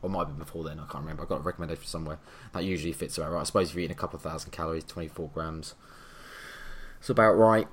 Or 0.02 0.10
might 0.10 0.20
have 0.20 0.28
been 0.28 0.38
before 0.38 0.64
then, 0.64 0.78
I 0.78 0.84
can't 0.84 1.02
remember. 1.04 1.22
I 1.22 1.26
got 1.26 1.36
a 1.40 1.42
recommendation 1.42 1.86
somewhere. 1.86 2.18
That 2.52 2.64
usually 2.64 2.92
fits 2.92 3.16
about 3.16 3.32
right. 3.32 3.40
I 3.40 3.44
suppose 3.44 3.70
if 3.70 3.74
you're 3.74 3.84
eating 3.84 3.96
a 3.96 3.98
couple 3.98 4.16
of 4.16 4.22
thousand 4.22 4.50
calories, 4.50 4.84
24 4.84 5.30
grams. 5.32 5.74
It's 7.00 7.08
about 7.08 7.32
right. 7.34 7.68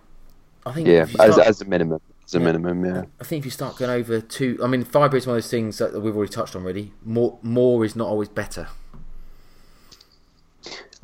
I 0.66 0.72
think 0.74 0.88
Yeah, 0.88 1.06
you 1.08 1.16
as, 1.20 1.38
as 1.40 1.62
a 1.62 1.66
minimum. 1.66 2.00
As 2.26 2.36
a 2.36 2.40
Yeah. 2.40 2.46
minimum, 2.46 2.86
yeah. 2.86 3.04
I 3.20 3.24
think 3.24 3.40
if 3.40 3.46
you 3.46 3.52
start 3.52 3.78
going 3.78 3.92
over 3.92 4.22
two, 4.22 4.60
I 4.64 4.68
mean, 4.68 4.84
fibre 4.84 5.18
is 5.18 5.26
one 5.28 5.36
of 5.36 5.44
those 5.44 5.50
things 5.52 5.80
that 5.80 6.00
we've 6.02 6.16
already 6.16 6.32
touched 6.32 6.56
on. 6.56 6.64
Really, 6.64 6.94
more 7.04 7.40
more 7.42 7.84
is 7.84 7.96
not 7.96 8.08
always 8.08 8.30
better. 8.30 8.68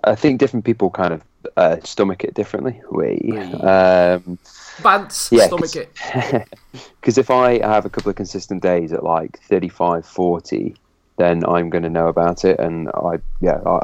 I 0.03 0.15
think 0.15 0.39
different 0.39 0.63
people 0.63 0.89
kind 0.91 1.13
of 1.13 1.21
uh, 1.55 1.77
stomach 1.83 2.23
it 2.23 2.33
differently. 2.33 2.81
We, 2.91 3.31
um, 3.37 4.37
Bants, 4.81 5.31
Yeah, 5.31 5.47
stomach 5.47 5.71
'cause- 5.71 5.75
it. 5.75 6.47
because 7.01 7.17
if 7.17 7.29
I 7.31 7.59
have 7.65 7.85
a 7.85 7.89
couple 7.89 8.09
of 8.09 8.15
consistent 8.15 8.61
days 8.61 8.91
at 8.93 9.03
like 9.03 9.39
35, 9.43 10.05
40, 10.05 10.75
then 11.17 11.43
I'm 11.45 11.69
going 11.69 11.83
to 11.83 11.89
know 11.89 12.07
about 12.09 12.45
it, 12.45 12.59
and 12.59 12.89
I, 12.89 13.19
yeah, 13.41 13.59
I, 13.65 13.79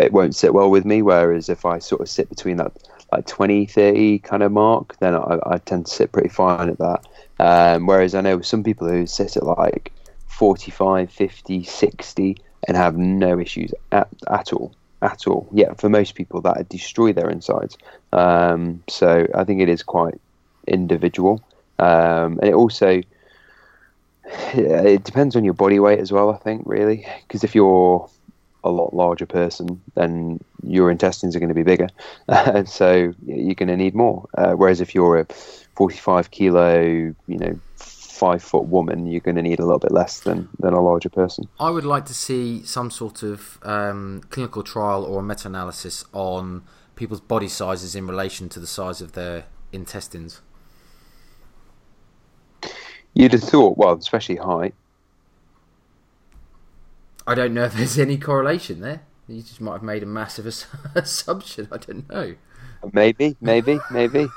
it 0.00 0.12
won't 0.12 0.36
sit 0.36 0.54
well 0.54 0.70
with 0.70 0.84
me. 0.84 1.02
Whereas 1.02 1.48
if 1.48 1.64
I 1.64 1.78
sort 1.78 2.00
of 2.00 2.08
sit 2.08 2.28
between 2.28 2.58
that 2.58 2.72
like 3.12 3.26
20, 3.26 3.66
30 3.66 4.18
kind 4.20 4.42
of 4.42 4.52
mark, 4.52 4.96
then 4.98 5.14
I, 5.14 5.38
I 5.46 5.58
tend 5.58 5.86
to 5.86 5.92
sit 5.92 6.12
pretty 6.12 6.28
fine 6.28 6.68
at 6.68 6.78
that. 6.78 7.06
Um, 7.38 7.86
whereas 7.86 8.14
I 8.14 8.20
know 8.20 8.40
some 8.40 8.62
people 8.62 8.88
who 8.88 9.06
sit 9.06 9.36
at 9.36 9.42
like 9.44 9.92
45, 10.28 11.10
50, 11.10 11.64
60 11.64 12.36
and 12.68 12.76
have 12.76 12.96
no 12.96 13.38
issues 13.40 13.72
at, 13.92 14.08
at 14.30 14.52
all. 14.52 14.72
At 15.06 15.28
all, 15.28 15.48
yeah. 15.52 15.72
For 15.74 15.88
most 15.88 16.16
people, 16.16 16.40
that 16.40 16.56
would 16.56 16.68
destroy 16.68 17.12
their 17.12 17.30
insides. 17.30 17.78
Um, 18.12 18.82
so 18.88 19.24
I 19.36 19.44
think 19.44 19.60
it 19.60 19.68
is 19.68 19.84
quite 19.84 20.20
individual, 20.66 21.44
um, 21.78 22.40
and 22.40 22.44
it 22.44 22.54
also 22.54 23.02
it 24.24 25.04
depends 25.04 25.36
on 25.36 25.44
your 25.44 25.54
body 25.54 25.78
weight 25.78 26.00
as 26.00 26.10
well. 26.10 26.30
I 26.30 26.38
think 26.38 26.62
really, 26.66 27.06
because 27.22 27.44
if 27.44 27.54
you're 27.54 28.10
a 28.64 28.70
lot 28.70 28.94
larger 28.94 29.26
person, 29.26 29.80
then 29.94 30.40
your 30.64 30.90
intestines 30.90 31.36
are 31.36 31.38
going 31.38 31.50
to 31.50 31.54
be 31.54 31.62
bigger, 31.62 31.88
and 32.26 32.68
so 32.80 33.14
you're 33.24 33.54
going 33.54 33.68
to 33.68 33.76
need 33.76 33.94
more. 33.94 34.28
Uh, 34.36 34.54
whereas 34.54 34.80
if 34.80 34.92
you're 34.92 35.18
a 35.18 35.24
45 35.76 36.32
kilo, 36.32 36.80
you 36.80 37.14
know, 37.28 37.60
five 38.16 38.42
foot 38.42 38.64
woman, 38.64 39.06
you're 39.06 39.20
going 39.20 39.36
to 39.36 39.42
need 39.42 39.58
a 39.58 39.64
little 39.64 39.78
bit 39.78 39.92
less 39.92 40.20
than 40.20 40.48
than 40.58 40.72
a 40.72 40.80
larger 40.80 41.08
person. 41.08 41.48
I 41.60 41.70
would 41.70 41.84
like 41.84 42.06
to 42.06 42.14
see 42.14 42.64
some 42.64 42.90
sort 42.90 43.22
of 43.22 43.58
um, 43.62 44.22
clinical 44.30 44.62
trial 44.62 45.04
or 45.04 45.20
a 45.20 45.22
meta-analysis 45.22 46.04
on 46.12 46.64
people's 46.96 47.20
body 47.20 47.48
sizes 47.48 47.94
in 47.94 48.06
relation 48.06 48.48
to 48.48 48.60
the 48.60 48.66
size 48.66 49.00
of 49.00 49.12
their 49.12 49.44
intestines. 49.72 50.40
You'd 53.14 53.32
have 53.32 53.42
thought, 53.42 53.78
well, 53.78 53.94
especially 53.94 54.36
height. 54.36 54.74
I 57.26 57.34
don't 57.34 57.54
know 57.54 57.64
if 57.64 57.74
there's 57.74 57.98
any 57.98 58.18
correlation 58.18 58.80
there. 58.80 59.02
You 59.28 59.42
just 59.42 59.60
might 59.60 59.72
have 59.72 59.82
made 59.82 60.02
a 60.02 60.06
massive 60.06 60.46
ass- 60.46 60.66
assumption. 60.94 61.68
I 61.72 61.78
don't 61.78 62.08
know. 62.08 62.34
Maybe, 62.92 63.36
maybe, 63.40 63.80
maybe, 63.90 64.28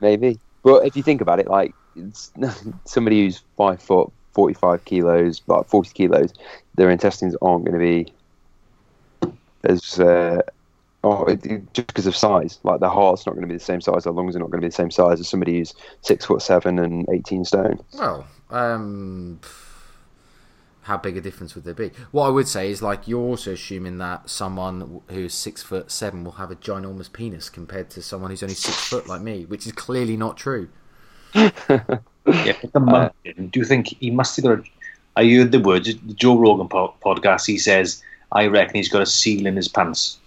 maybe. 0.00 0.38
But 0.62 0.86
if 0.86 0.96
you 0.96 1.02
think 1.02 1.20
about 1.20 1.40
it, 1.40 1.48
like 1.48 1.74
somebody 2.84 3.24
who's 3.24 3.42
five 3.56 3.82
foot, 3.82 4.12
forty-five 4.32 4.84
kilos, 4.84 5.40
about 5.40 5.68
forty 5.68 5.90
kilos, 5.90 6.32
their 6.74 6.90
intestines 6.90 7.36
aren't 7.42 7.64
going 7.64 7.78
to 7.78 7.78
be 7.78 8.12
as 9.64 9.98
uh, 9.98 10.40
oh, 11.04 11.24
it, 11.26 11.44
it- 11.46 11.74
just 11.74 11.88
because 11.88 12.06
of 12.06 12.16
size. 12.16 12.58
Like 12.64 12.80
their 12.80 12.90
heart's 12.90 13.26
not 13.26 13.32
going 13.32 13.42
to 13.42 13.48
be 13.48 13.54
the 13.54 13.60
same 13.64 13.80
size, 13.80 14.04
their 14.04 14.12
lungs 14.12 14.36
are 14.36 14.40
not 14.40 14.50
going 14.50 14.60
to 14.60 14.66
be 14.66 14.68
the 14.68 14.74
same 14.74 14.90
size 14.90 15.20
as 15.20 15.28
somebody 15.28 15.58
who's 15.58 15.74
six 16.02 16.24
foot 16.24 16.42
seven 16.42 16.78
and 16.78 17.08
eighteen 17.10 17.44
stone. 17.44 17.80
Well, 17.92 18.26
um, 18.50 19.40
how 20.82 20.96
big 20.96 21.16
a 21.16 21.20
difference 21.20 21.54
would 21.54 21.64
there 21.64 21.74
be? 21.74 21.90
What 22.12 22.26
I 22.26 22.30
would 22.30 22.46
say 22.46 22.70
is 22.70 22.80
like 22.80 23.08
you're 23.08 23.20
also 23.20 23.52
assuming 23.52 23.98
that 23.98 24.30
someone 24.30 25.00
who's 25.08 25.34
six 25.34 25.62
foot 25.62 25.90
seven 25.90 26.22
will 26.24 26.32
have 26.32 26.50
a 26.50 26.56
ginormous 26.56 27.12
penis 27.12 27.48
compared 27.50 27.90
to 27.90 28.02
someone 28.02 28.30
who's 28.30 28.42
only 28.42 28.54
six 28.54 28.76
foot 28.88 29.08
like 29.08 29.20
me, 29.20 29.44
which 29.44 29.66
is 29.66 29.72
clearly 29.72 30.16
not 30.16 30.36
true. 30.36 30.68
Yeah, 31.34 32.54
the 32.72 32.80
monk 32.80 33.12
in. 33.24 33.48
Do 33.48 33.60
you 33.60 33.64
think 33.66 33.88
he 34.00 34.10
must 34.10 34.36
have 34.36 34.44
got 34.44 34.58
a. 34.58 34.62
I 35.16 35.28
heard 35.30 35.52
the 35.52 35.60
words, 35.60 35.86
the 35.94 36.14
Joe 36.14 36.36
Rogan 36.36 36.68
po- 36.68 36.94
podcast, 37.04 37.46
he 37.46 37.56
says, 37.56 38.02
I 38.32 38.46
reckon 38.48 38.74
he's 38.74 38.88
got 38.88 39.00
a 39.02 39.06
seal 39.06 39.46
in 39.46 39.56
his 39.56 39.68
pants. 39.68 40.18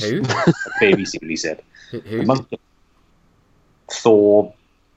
Who? 0.00 0.22
A 0.46 0.52
baby 0.78 1.04
seal, 1.04 1.20
he 1.22 1.34
said. 1.36 1.60
Who? 1.90 2.00
The 2.24 2.34
who? 2.50 2.56
Thor, 3.90 4.54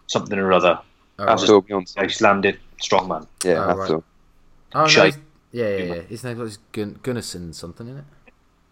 something 0.07 0.37
or 0.37 0.51
other. 0.53 0.79
Oh, 1.17 1.25
That's 1.25 1.41
right. 1.43 1.47
Thor 1.47 1.63
Bjornsson. 1.63 1.97
Icelandic 1.97 2.59
strongman. 2.79 3.25
Yeah, 3.43 3.63
Oh, 3.63 3.67
that's 3.67 3.79
right. 3.79 3.91
all. 3.91 4.03
Oh, 4.73 4.85
no, 4.85 4.87
yeah, 5.05 5.11
yeah, 5.77 5.77
yeah. 5.95 6.01
His 6.01 6.23
name 6.23 6.37
was 6.37 6.57
Gun- 6.71 6.99
Gunnarsson 7.01 7.53
something, 7.55 7.87
isn't 7.87 7.99
it? 7.99 8.05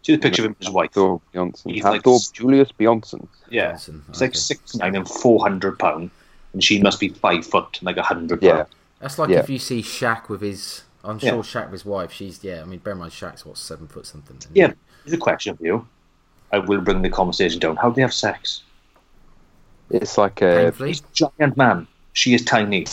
See 0.04 0.16
the 0.16 0.22
picture 0.22 0.44
of 0.44 0.46
him 0.48 0.56
with 0.60 0.68
his 0.68 0.74
wife. 0.74 0.92
Thor 0.94 1.20
Bjornsson. 1.34 1.72
He's 1.74 1.84
Uh, 1.84 1.92
like- 1.92 2.04
Thor 2.04 2.20
Julius 2.34 2.70
Bjornsson. 2.80 3.28
Yeah. 3.50 3.72
Johnson, 3.72 4.04
He's 4.08 4.22
like 4.22 4.30
okay. 4.32 4.38
six 4.40 4.76
nine 4.76 4.96
and 4.96 5.08
four 5.10 5.42
hundred 5.42 5.80
pound, 5.80 6.12
and 6.54 6.64
she 6.64 6.82
must 6.82 7.00
be 7.00 7.10
five 7.10 7.46
foot 7.46 7.78
and 7.80 7.86
like 7.86 7.98
a 7.98 8.04
hundred 8.04 8.42
Yeah. 8.42 8.54
pound. 8.64 8.68
That's 9.00 9.18
like 9.20 9.30
Yeah. 9.30 9.40
if 9.40 9.50
you 9.50 9.60
see 9.60 9.82
Shaq 9.82 10.30
with 10.30 10.42
his. 10.42 10.84
I'm 11.04 11.18
Yeah. 11.22 11.30
sure 11.32 11.44
Shaq 11.44 11.66
with 11.66 11.74
his 11.74 11.86
wife. 11.86 12.12
She's 12.12 12.44
yeah. 12.44 12.62
I 12.62 12.66
mean, 12.66 12.80
bear 12.80 12.94
in 12.94 13.00
mind 13.00 13.12
Shaq's 13.12 13.46
what 13.46 13.58
seven 13.58 13.88
foot 13.88 14.06
something. 14.06 14.38
and 14.48 14.56
Yeah. 14.56 14.72
Here's 15.06 15.14
a 15.14 15.18
question 15.18 15.56
for 15.56 15.64
you. 15.66 15.88
I 16.52 16.60
will 16.60 16.82
bring 16.82 17.02
the 17.02 17.10
conversation 17.10 17.60
down. 17.60 17.76
How 17.78 17.90
do 17.90 17.96
they 17.96 18.02
have 18.02 18.14
sex? 18.14 18.64
It's 19.90 20.18
like 20.18 20.42
a 20.42 20.64
Painfully. 20.66 20.90
He's 20.90 21.02
giant 21.14 21.58
man. 21.58 21.88
She 22.14 22.34
is 22.34 22.44
tiny. 22.44 22.86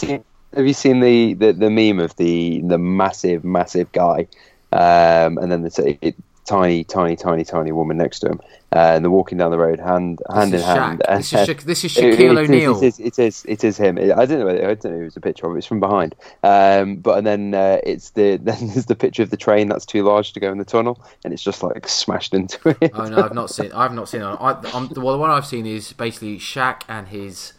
Have 0.54 0.66
you 0.66 0.72
seen 0.72 1.00
the, 1.00 1.34
the, 1.34 1.52
the 1.52 1.68
meme 1.70 1.98
of 1.98 2.14
the 2.16 2.60
the 2.62 2.78
massive 2.78 3.44
massive 3.44 3.90
guy, 3.92 4.26
um, 4.72 5.36
and 5.38 5.50
then 5.50 5.62
the 5.62 5.70
t- 5.70 5.98
it, 6.00 6.14
tiny 6.46 6.84
tiny 6.84 7.16
tiny 7.16 7.44
tiny 7.44 7.72
woman 7.72 7.96
next 7.98 8.20
to 8.20 8.28
him, 8.28 8.40
uh, 8.74 8.92
and 8.94 9.04
they're 9.04 9.10
walking 9.10 9.36
down 9.38 9.50
the 9.50 9.58
road 9.58 9.78
hand 9.80 10.20
hand 10.32 10.54
in 10.54 10.60
hand. 10.60 11.02
This 11.08 11.32
is, 11.32 11.46
Sha- 11.46 11.54
this 11.64 11.84
is 11.84 11.96
It- 11.96 12.04
it 12.04 12.18
Shaquille 12.18 12.38
O'Neal. 12.38 12.76
It 12.82 12.86
is, 12.86 12.98
it 13.00 13.18
is. 13.18 13.44
It 13.48 13.64
is 13.64 13.76
him. 13.76 13.98
I 13.98 14.24
don't 14.26 14.40
know. 14.40 14.48
I 14.48 14.74
don't 14.74 14.84
know. 14.84 15.00
It 15.00 15.04
was 15.04 15.16
a 15.16 15.20
picture 15.20 15.46
of 15.46 15.54
it. 15.54 15.58
It's 15.58 15.66
from 15.66 15.80
behind. 15.80 16.14
Um, 16.42 16.96
but 16.96 17.18
and 17.18 17.26
then 17.26 17.54
uh, 17.54 17.78
it's 17.84 18.10
the 18.10 18.36
then 18.42 18.68
there's 18.68 18.86
the 18.86 18.96
picture 18.96 19.22
of 19.22 19.30
the 19.30 19.36
train 19.36 19.68
that's 19.68 19.84
too 19.86 20.02
large 20.02 20.32
to 20.32 20.40
go 20.40 20.50
in 20.50 20.58
the 20.58 20.64
tunnel, 20.64 21.04
and 21.24 21.32
it's 21.32 21.42
just 21.42 21.62
like 21.62 21.88
smashed 21.88 22.32
into 22.34 22.76
it. 22.80 22.92
Oh 22.94 23.08
no, 23.08 23.22
I've 23.22 23.34
not 23.34 23.50
seen. 23.50 23.72
I've 23.72 23.92
not 23.94 24.08
seen. 24.08 24.22
it. 24.22 24.26
I, 24.26 24.52
I'm, 24.74 24.88
well, 24.96 25.12
the 25.14 25.18
one 25.18 25.30
I've 25.30 25.46
seen 25.46 25.66
is 25.66 25.92
basically 25.92 26.38
Shaq 26.38 26.82
and 26.88 27.08
his, 27.08 27.52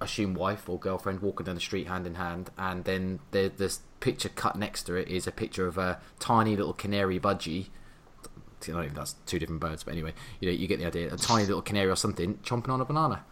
I 0.00 0.04
assume, 0.04 0.34
wife 0.34 0.68
or 0.68 0.78
girlfriend 0.78 1.20
walking 1.20 1.46
down 1.46 1.56
the 1.56 1.60
street 1.60 1.88
hand 1.88 2.06
in 2.06 2.14
hand, 2.14 2.50
and 2.56 2.84
then 2.84 3.20
the 3.32 3.50
this 3.54 3.80
picture 4.00 4.30
cut 4.30 4.56
next 4.56 4.84
to 4.84 4.94
it 4.94 5.08
is 5.08 5.26
a 5.26 5.32
picture 5.32 5.66
of 5.66 5.76
a 5.76 6.00
tiny 6.18 6.56
little 6.56 6.72
canary 6.72 7.20
budgie. 7.20 7.66
I 8.68 8.72
don't 8.72 8.80
know 8.82 8.86
if 8.86 8.94
that's 8.94 9.14
two 9.26 9.38
different 9.38 9.60
birds, 9.60 9.84
but 9.84 9.92
anyway, 9.92 10.12
you 10.40 10.48
know, 10.48 10.54
you 10.54 10.66
get 10.66 10.78
the 10.78 10.86
idea. 10.86 11.12
A 11.12 11.16
tiny 11.16 11.44
little 11.46 11.62
canary 11.62 11.90
or 11.90 11.96
something 11.96 12.34
chomping 12.44 12.68
on 12.68 12.80
a 12.80 12.84
banana. 12.84 13.22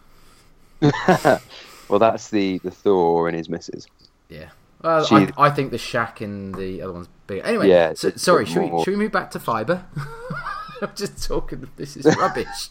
well, 1.88 1.98
that's 1.98 2.30
the 2.30 2.58
the 2.58 2.70
Thor 2.70 3.28
and 3.28 3.36
his 3.36 3.48
missus. 3.48 3.86
Yeah. 4.28 4.50
Well, 4.82 5.04
She- 5.04 5.14
I, 5.16 5.32
I 5.38 5.50
think 5.50 5.70
the 5.70 5.76
Shaq 5.76 6.20
and 6.20 6.54
the 6.54 6.82
other 6.82 6.92
one's 6.92 7.08
bigger. 7.26 7.42
Anyway, 7.42 7.68
Yeah, 7.68 7.94
so, 7.94 8.10
sorry, 8.12 8.44
got 8.44 8.52
should 8.52 8.72
we, 8.72 8.84
should 8.84 8.90
we 8.92 8.96
move 8.96 9.12
back 9.12 9.30
to 9.32 9.40
fibre? 9.40 9.84
I'm 10.82 10.92
just 10.94 11.26
talking. 11.26 11.68
This 11.76 11.96
is 11.96 12.04
rubbish. 12.16 12.70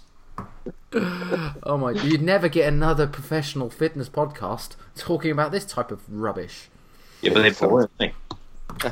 oh 1.63 1.77
my! 1.77 1.91
You'd 1.91 2.21
never 2.21 2.47
get 2.47 2.67
another 2.67 3.07
professional 3.07 3.69
fitness 3.69 4.07
podcast 4.07 4.75
talking 4.95 5.31
about 5.31 5.51
this 5.51 5.65
type 5.65 5.91
of 5.91 6.01
rubbish. 6.07 6.69
Yeah, 7.21 7.33
but 7.33 7.41
they're 7.41 7.69
boring, 7.69 7.89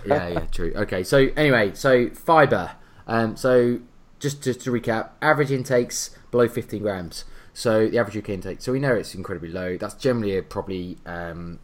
yeah, 0.06 0.28
yeah, 0.28 0.40
true. 0.52 0.74
Okay, 0.76 1.04
so 1.04 1.30
anyway, 1.36 1.74
so 1.74 2.10
fiber. 2.10 2.72
Um, 3.08 3.36
so 3.36 3.80
just 4.20 4.44
just 4.44 4.62
to 4.62 4.72
recap, 4.72 5.12
average 5.22 5.52
intakes 5.52 6.12
below 6.32 6.48
15 6.48 6.82
grams. 6.82 7.26
So 7.54 7.88
the 7.88 7.98
average 7.98 8.18
UK 8.18 8.30
intake. 8.30 8.62
So 8.62 8.72
we 8.72 8.80
know 8.80 8.94
it's 8.94 9.16
incredibly 9.16 9.50
low. 9.50 9.78
That's 9.78 9.96
generally 9.96 10.38
a, 10.38 10.44
probably 10.44 10.98
um, 11.06 11.60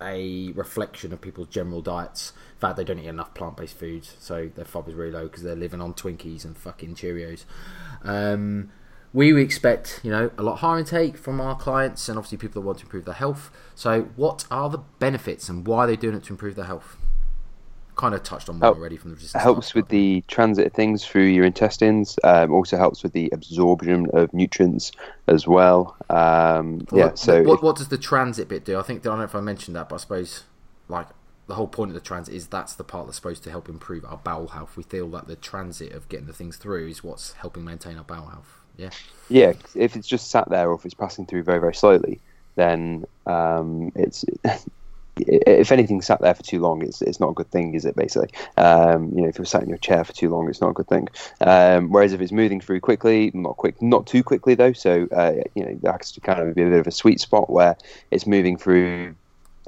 a 0.00 0.52
reflection 0.52 1.12
of 1.12 1.20
people's 1.20 1.48
general 1.48 1.80
diets. 1.80 2.32
In 2.54 2.60
fact, 2.60 2.76
they 2.76 2.84
don't 2.84 2.98
eat 2.98 3.06
enough 3.06 3.32
plant-based 3.34 3.78
foods, 3.78 4.16
so 4.20 4.50
their 4.54 4.66
fiber's 4.66 4.94
really 4.94 5.12
low 5.12 5.24
because 5.24 5.42
they're 5.42 5.56
living 5.56 5.80
on 5.80 5.94
Twinkies 5.94 6.44
and 6.44 6.56
fucking 6.56 6.94
Cheerios. 6.94 7.44
Um, 8.02 8.70
we 9.14 9.40
expect 9.40 10.00
you 10.02 10.10
know 10.10 10.30
a 10.36 10.42
lot 10.42 10.56
higher 10.56 10.80
intake 10.80 11.16
from 11.16 11.40
our 11.40 11.56
clients 11.56 12.08
and 12.08 12.18
obviously 12.18 12.36
people 12.36 12.60
that 12.60 12.66
want 12.66 12.78
to 12.78 12.84
improve 12.84 13.04
their 13.06 13.14
health. 13.14 13.50
So, 13.74 14.02
what 14.16 14.44
are 14.50 14.68
the 14.68 14.78
benefits 14.98 15.48
and 15.48 15.66
why 15.66 15.84
are 15.84 15.86
they 15.86 15.96
doing 15.96 16.16
it 16.16 16.24
to 16.24 16.32
improve 16.32 16.56
their 16.56 16.66
health? 16.66 16.96
Kind 17.96 18.14
of 18.14 18.22
touched 18.24 18.48
on 18.48 18.60
Help- 18.60 18.76
already 18.76 18.96
from 18.96 19.10
the 19.10 19.14
It 19.14 19.18
resistance. 19.18 19.42
helps 19.42 19.68
type, 19.68 19.74
with 19.76 19.84
but- 19.84 19.90
the 19.90 20.24
transit 20.28 20.66
of 20.66 20.72
things 20.72 21.04
through 21.06 21.26
your 21.26 21.44
intestines. 21.44 22.18
Um, 22.24 22.52
also 22.52 22.76
helps 22.76 23.02
with 23.02 23.12
the 23.12 23.30
absorption 23.32 24.06
of 24.12 24.32
nutrients 24.34 24.90
as 25.28 25.46
well. 25.46 25.96
Um, 26.10 26.86
yeah, 26.92 27.04
What- 27.06 27.18
so 27.18 27.42
what, 27.44 27.54
if- 27.54 27.62
what 27.62 27.76
does 27.76 27.88
the 27.88 27.98
transit 27.98 28.48
bit 28.48 28.64
do? 28.64 28.78
I 28.78 28.82
think 28.82 29.00
I 29.00 29.02
don't 29.04 29.18
know 29.18 29.24
if 29.24 29.34
I 29.34 29.40
mentioned 29.40 29.76
that, 29.76 29.88
but 29.88 29.96
I 29.96 29.98
suppose 29.98 30.42
like 30.88 31.06
the 31.46 31.54
whole 31.54 31.66
point 31.68 31.90
of 31.90 31.94
the 31.94 32.00
transit 32.00 32.34
is 32.34 32.46
that's 32.46 32.74
the 32.74 32.84
part 32.84 33.06
that's 33.06 33.16
supposed 33.16 33.44
to 33.44 33.50
help 33.50 33.68
improve 33.68 34.04
our 34.04 34.16
bowel 34.16 34.48
health. 34.48 34.76
We 34.76 34.82
feel 34.82 35.08
that 35.10 35.26
the 35.28 35.36
transit 35.36 35.92
of 35.92 36.08
getting 36.08 36.26
the 36.26 36.32
things 36.32 36.56
through 36.56 36.88
is 36.88 37.04
what's 37.04 37.32
helping 37.34 37.64
maintain 37.64 37.96
our 37.98 38.04
bowel 38.04 38.26
health. 38.26 38.58
Yeah, 38.76 38.90
yeah, 39.28 39.52
if 39.76 39.94
it's 39.94 40.08
just 40.08 40.30
sat 40.30 40.48
there 40.50 40.68
or 40.68 40.74
if 40.74 40.84
it's 40.84 40.94
passing 40.94 41.26
through 41.26 41.44
very 41.44 41.60
very 41.60 41.74
slowly, 41.74 42.18
then 42.56 43.04
um, 43.26 43.92
it's 43.94 44.24
if 45.16 45.70
anything 45.70 46.02
sat 46.02 46.20
there 46.20 46.34
for 46.34 46.42
too 46.42 46.60
long, 46.60 46.82
it's 46.82 47.00
it's 47.02 47.20
not 47.20 47.30
a 47.30 47.34
good 47.34 47.50
thing, 47.50 47.74
is 47.74 47.84
it? 47.84 47.94
Basically, 47.94 48.30
um, 48.56 49.12
you 49.14 49.22
know, 49.22 49.28
if 49.28 49.38
you're 49.38 49.44
sat 49.44 49.62
in 49.62 49.68
your 49.68 49.78
chair 49.78 50.04
for 50.04 50.12
too 50.12 50.28
long, 50.28 50.48
it's 50.48 50.60
not 50.60 50.70
a 50.70 50.74
good 50.74 50.88
thing. 50.88 51.08
Um, 51.40 51.90
whereas 51.90 52.12
if 52.12 52.20
it's 52.20 52.32
moving 52.32 52.60
through 52.60 52.80
quickly, 52.80 53.30
not 53.34 53.56
quick, 53.56 53.80
not 53.80 54.06
too 54.06 54.22
quickly 54.22 54.54
though, 54.54 54.72
so 54.72 55.06
uh, 55.12 55.34
you 55.54 55.64
know, 55.64 55.78
that 55.82 56.12
kind 56.22 56.40
of 56.40 56.54
be 56.54 56.62
a 56.62 56.68
bit 56.68 56.80
of 56.80 56.86
a 56.86 56.92
sweet 56.92 57.20
spot 57.20 57.50
where 57.50 57.76
it's 58.10 58.26
moving 58.26 58.56
through 58.56 59.14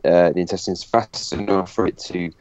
uh, 0.05 0.31
the 0.33 0.41
intestines 0.41 0.85
fast 0.85 1.33
enough 1.33 1.73
for 1.73 1.87
it 1.87 1.99
to 1.99 2.33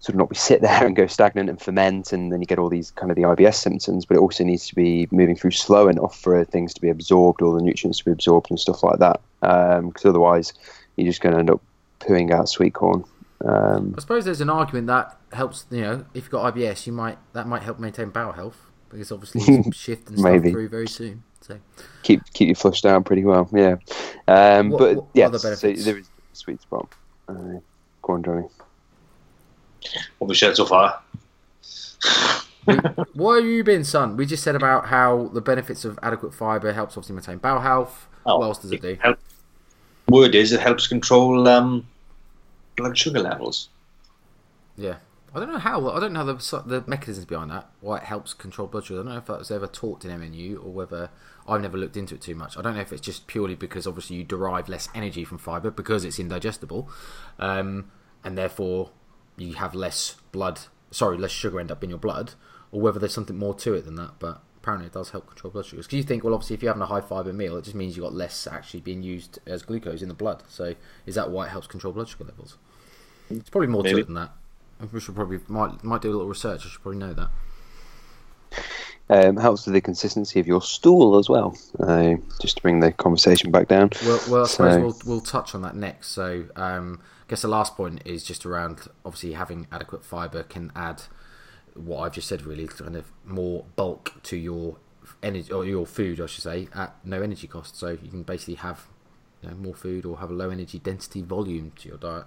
sort 0.00 0.14
of 0.14 0.18
not 0.18 0.28
be 0.30 0.36
sit 0.36 0.60
there 0.62 0.86
and 0.86 0.96
go 0.96 1.06
stagnant 1.06 1.50
and 1.50 1.60
ferment, 1.60 2.12
and 2.12 2.32
then 2.32 2.40
you 2.40 2.46
get 2.46 2.58
all 2.58 2.68
these 2.68 2.90
kind 2.92 3.10
of 3.10 3.16
the 3.16 3.22
IBS 3.22 3.54
symptoms. 3.54 4.06
But 4.06 4.16
it 4.16 4.20
also 4.20 4.44
needs 4.44 4.68
to 4.68 4.74
be 4.74 5.08
moving 5.10 5.36
through 5.36 5.52
slow 5.52 5.88
enough 5.88 6.18
for 6.18 6.44
things 6.44 6.74
to 6.74 6.80
be 6.80 6.90
absorbed, 6.90 7.42
all 7.42 7.54
the 7.54 7.62
nutrients 7.62 7.98
to 7.98 8.04
be 8.04 8.12
absorbed 8.12 8.50
and 8.50 8.60
stuff 8.60 8.82
like 8.82 8.98
that. 9.00 9.20
Because 9.40 10.04
otherwise, 10.04 10.52
you're 10.96 11.06
just 11.06 11.20
going 11.20 11.32
to 11.34 11.38
end 11.38 11.50
up 11.50 11.60
pooing 12.00 12.32
out 12.32 12.48
sweet 12.48 12.74
corn. 12.74 13.04
Um, 13.44 13.94
I 13.96 14.00
suppose 14.00 14.24
there's 14.26 14.40
an 14.42 14.50
argument 14.50 14.86
that 14.88 15.16
helps. 15.32 15.66
You 15.70 15.80
know, 15.80 16.04
if 16.14 16.24
you've 16.24 16.30
got 16.30 16.54
IBS, 16.54 16.86
you 16.86 16.92
might 16.92 17.18
that 17.32 17.46
might 17.46 17.62
help 17.62 17.78
maintain 17.78 18.10
bowel 18.10 18.32
health 18.32 18.58
because 18.90 19.10
obviously 19.12 19.40
it's 19.54 19.76
shifting 19.86 20.16
stuff 20.16 20.30
Maybe. 20.32 20.50
through 20.50 20.68
very 20.68 20.88
soon. 20.88 21.22
So 21.40 21.58
keep 22.02 22.20
keep 22.34 22.48
you 22.48 22.54
flushed 22.54 22.84
out 22.84 23.04
pretty 23.06 23.24
well, 23.24 23.48
yeah. 23.52 23.76
Um, 24.28 24.70
What- 24.70 24.78
but 24.78 24.96
what 24.96 25.06
yeah, 25.14 25.30
so 25.32 25.54
there 25.56 25.72
is 25.72 25.86
a 25.86 26.02
sweet 26.34 26.60
spot. 26.60 26.92
Uh, 27.28 27.60
go 28.02 28.12
on, 28.14 28.22
Johnny. 28.22 28.46
What 30.18 30.28
we 30.28 30.34
said 30.34 30.54
so 30.56 30.66
far. 30.66 31.00
What 33.14 33.36
have 33.36 33.46
you 33.46 33.64
been, 33.64 33.84
son? 33.84 34.16
We 34.16 34.26
just 34.26 34.42
said 34.44 34.54
about 34.54 34.86
how 34.88 35.30
the 35.32 35.40
benefits 35.40 35.84
of 35.84 35.98
adequate 36.02 36.32
fibre 36.34 36.72
helps 36.72 36.96
obviously 36.96 37.16
maintain 37.16 37.38
bowel 37.38 37.60
health. 37.60 38.06
Oh, 38.26 38.38
what 38.38 38.44
else 38.46 38.58
does 38.58 38.70
it 38.70 38.82
do? 38.82 38.96
help- 39.00 39.18
Word 40.10 40.34
is 40.34 40.52
it 40.52 40.60
helps 40.60 40.86
control 40.86 41.46
um, 41.48 41.86
blood 42.76 42.96
sugar 42.96 43.20
levels. 43.20 43.68
Yeah, 44.76 44.96
I 45.34 45.38
don't 45.38 45.52
know 45.52 45.58
how. 45.58 45.90
I 45.90 46.00
don't 46.00 46.12
know 46.12 46.24
the 46.24 46.62
the 46.66 46.84
mechanisms 46.86 47.26
behind 47.26 47.50
that. 47.50 47.70
Why 47.80 47.98
it 47.98 48.04
helps 48.04 48.34
control 48.34 48.68
blood 48.68 48.84
sugar. 48.84 49.00
I 49.00 49.02
don't 49.04 49.12
know 49.12 49.18
if 49.18 49.26
that 49.26 49.38
was 49.38 49.50
ever 49.50 49.66
taught 49.66 50.04
in 50.04 50.10
MNU 50.10 50.64
or 50.64 50.72
whether 50.72 51.10
I've 51.46 51.60
never 51.60 51.78
looked 51.78 51.96
into 51.96 52.14
it 52.14 52.20
too 52.20 52.34
much. 52.34 52.56
I 52.56 52.62
don't 52.62 52.74
know 52.74 52.80
if 52.80 52.92
it's 52.92 53.00
just 53.00 53.26
purely 53.26 53.54
because 53.54 53.86
obviously 53.86 54.16
you 54.16 54.24
derive 54.24 54.68
less 54.68 54.88
energy 54.94 55.24
from 55.24 55.38
fibre 55.38 55.70
because 55.70 56.04
it's 56.04 56.18
indigestible, 56.18 56.88
um, 57.38 57.90
and 58.24 58.36
therefore 58.36 58.90
you 59.36 59.54
have 59.54 59.74
less 59.74 60.16
blood. 60.32 60.60
Sorry, 60.90 61.16
less 61.16 61.30
sugar 61.30 61.60
end 61.60 61.70
up 61.70 61.84
in 61.84 61.90
your 61.90 61.98
blood, 61.98 62.32
or 62.72 62.80
whether 62.80 62.98
there's 62.98 63.14
something 63.14 63.36
more 63.36 63.54
to 63.54 63.74
it 63.74 63.84
than 63.84 63.94
that. 63.96 64.14
But 64.18 64.42
apparently 64.62 64.86
it 64.86 64.92
does 64.92 65.10
help 65.10 65.26
control 65.26 65.50
blood 65.50 65.64
sugars. 65.66 65.86
Because 65.86 65.96
you 65.96 66.02
think, 66.02 66.22
well, 66.24 66.34
obviously 66.34 66.54
if 66.54 66.62
you're 66.62 66.70
having 66.70 66.82
a 66.82 66.86
high 66.86 67.00
fibre 67.00 67.32
meal, 67.32 67.56
it 67.56 67.64
just 67.64 67.76
means 67.76 67.96
you've 67.96 68.04
got 68.04 68.14
less 68.14 68.46
actually 68.46 68.80
being 68.80 69.02
used 69.02 69.38
as 69.46 69.62
glucose 69.62 70.02
in 70.02 70.08
the 70.08 70.14
blood. 70.14 70.42
So 70.48 70.74
is 71.06 71.14
that 71.14 71.30
why 71.30 71.46
it 71.46 71.50
helps 71.50 71.66
control 71.66 71.92
blood 71.92 72.08
sugar 72.08 72.24
levels? 72.24 72.56
It's 73.30 73.48
probably 73.48 73.68
more 73.68 73.82
to 73.84 73.98
it 73.98 74.06
than 74.06 74.14
that. 74.14 74.32
We 74.92 75.00
should 75.00 75.14
probably 75.14 75.40
might 75.48 75.84
might 75.84 76.02
do 76.02 76.08
a 76.10 76.12
little 76.12 76.26
research. 76.28 76.64
I 76.64 76.68
should 76.68 76.82
probably 76.82 76.98
know 76.98 77.12
that. 77.14 77.30
Um, 79.08 79.36
helps 79.36 79.66
with 79.66 79.74
the 79.74 79.80
consistency 79.80 80.38
of 80.38 80.46
your 80.46 80.62
stool 80.62 81.18
as 81.18 81.28
well. 81.28 81.56
Uh, 81.80 82.14
just 82.40 82.56
to 82.56 82.62
bring 82.62 82.78
the 82.80 82.92
conversation 82.92 83.50
back 83.50 83.66
down. 83.66 83.90
Well, 84.04 84.20
well, 84.28 84.42
I 84.44 84.46
suppose 84.46 84.72
So- 84.74 84.80
we'll 84.80 84.96
we'll 85.04 85.20
touch 85.20 85.54
on 85.54 85.62
that 85.62 85.74
next. 85.74 86.08
So, 86.08 86.44
um, 86.54 87.00
I 87.02 87.24
guess 87.28 87.42
the 87.42 87.48
last 87.48 87.76
point 87.76 88.02
is 88.04 88.22
just 88.22 88.46
around 88.46 88.82
obviously 89.04 89.32
having 89.32 89.66
adequate 89.72 90.04
fibre 90.04 90.44
can 90.44 90.70
add 90.76 91.02
what 91.74 92.00
I've 92.00 92.12
just 92.12 92.28
said. 92.28 92.42
Really, 92.42 92.66
kind 92.66 92.96
of 92.96 93.10
more 93.24 93.64
bulk 93.76 94.22
to 94.24 94.36
your 94.36 94.76
energy 95.22 95.52
or 95.52 95.64
your 95.64 95.86
food, 95.86 96.20
I 96.20 96.26
should 96.26 96.42
say, 96.42 96.68
at 96.74 96.94
no 97.04 97.22
energy 97.22 97.46
cost. 97.46 97.76
So 97.76 97.90
you 97.90 98.10
can 98.10 98.22
basically 98.22 98.54
have 98.54 98.86
you 99.42 99.50
know, 99.50 99.56
more 99.56 99.74
food 99.74 100.04
or 100.04 100.18
have 100.18 100.30
a 100.30 100.34
low 100.34 100.50
energy 100.50 100.78
density 100.78 101.22
volume 101.22 101.72
to 101.76 101.88
your 101.88 101.98
diet. 101.98 102.26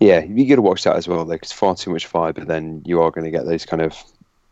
Yeah, 0.00 0.24
you 0.24 0.48
got 0.48 0.56
to 0.56 0.62
watch 0.62 0.84
that 0.84 0.96
as 0.96 1.06
well. 1.06 1.24
Like, 1.24 1.42
it's 1.42 1.52
far 1.52 1.76
too 1.76 1.90
much 1.90 2.06
fibre, 2.06 2.44
then 2.44 2.82
you 2.84 3.00
are 3.00 3.10
going 3.10 3.24
to 3.24 3.30
get 3.30 3.46
those 3.46 3.64
kind 3.64 3.82
of 3.82 3.96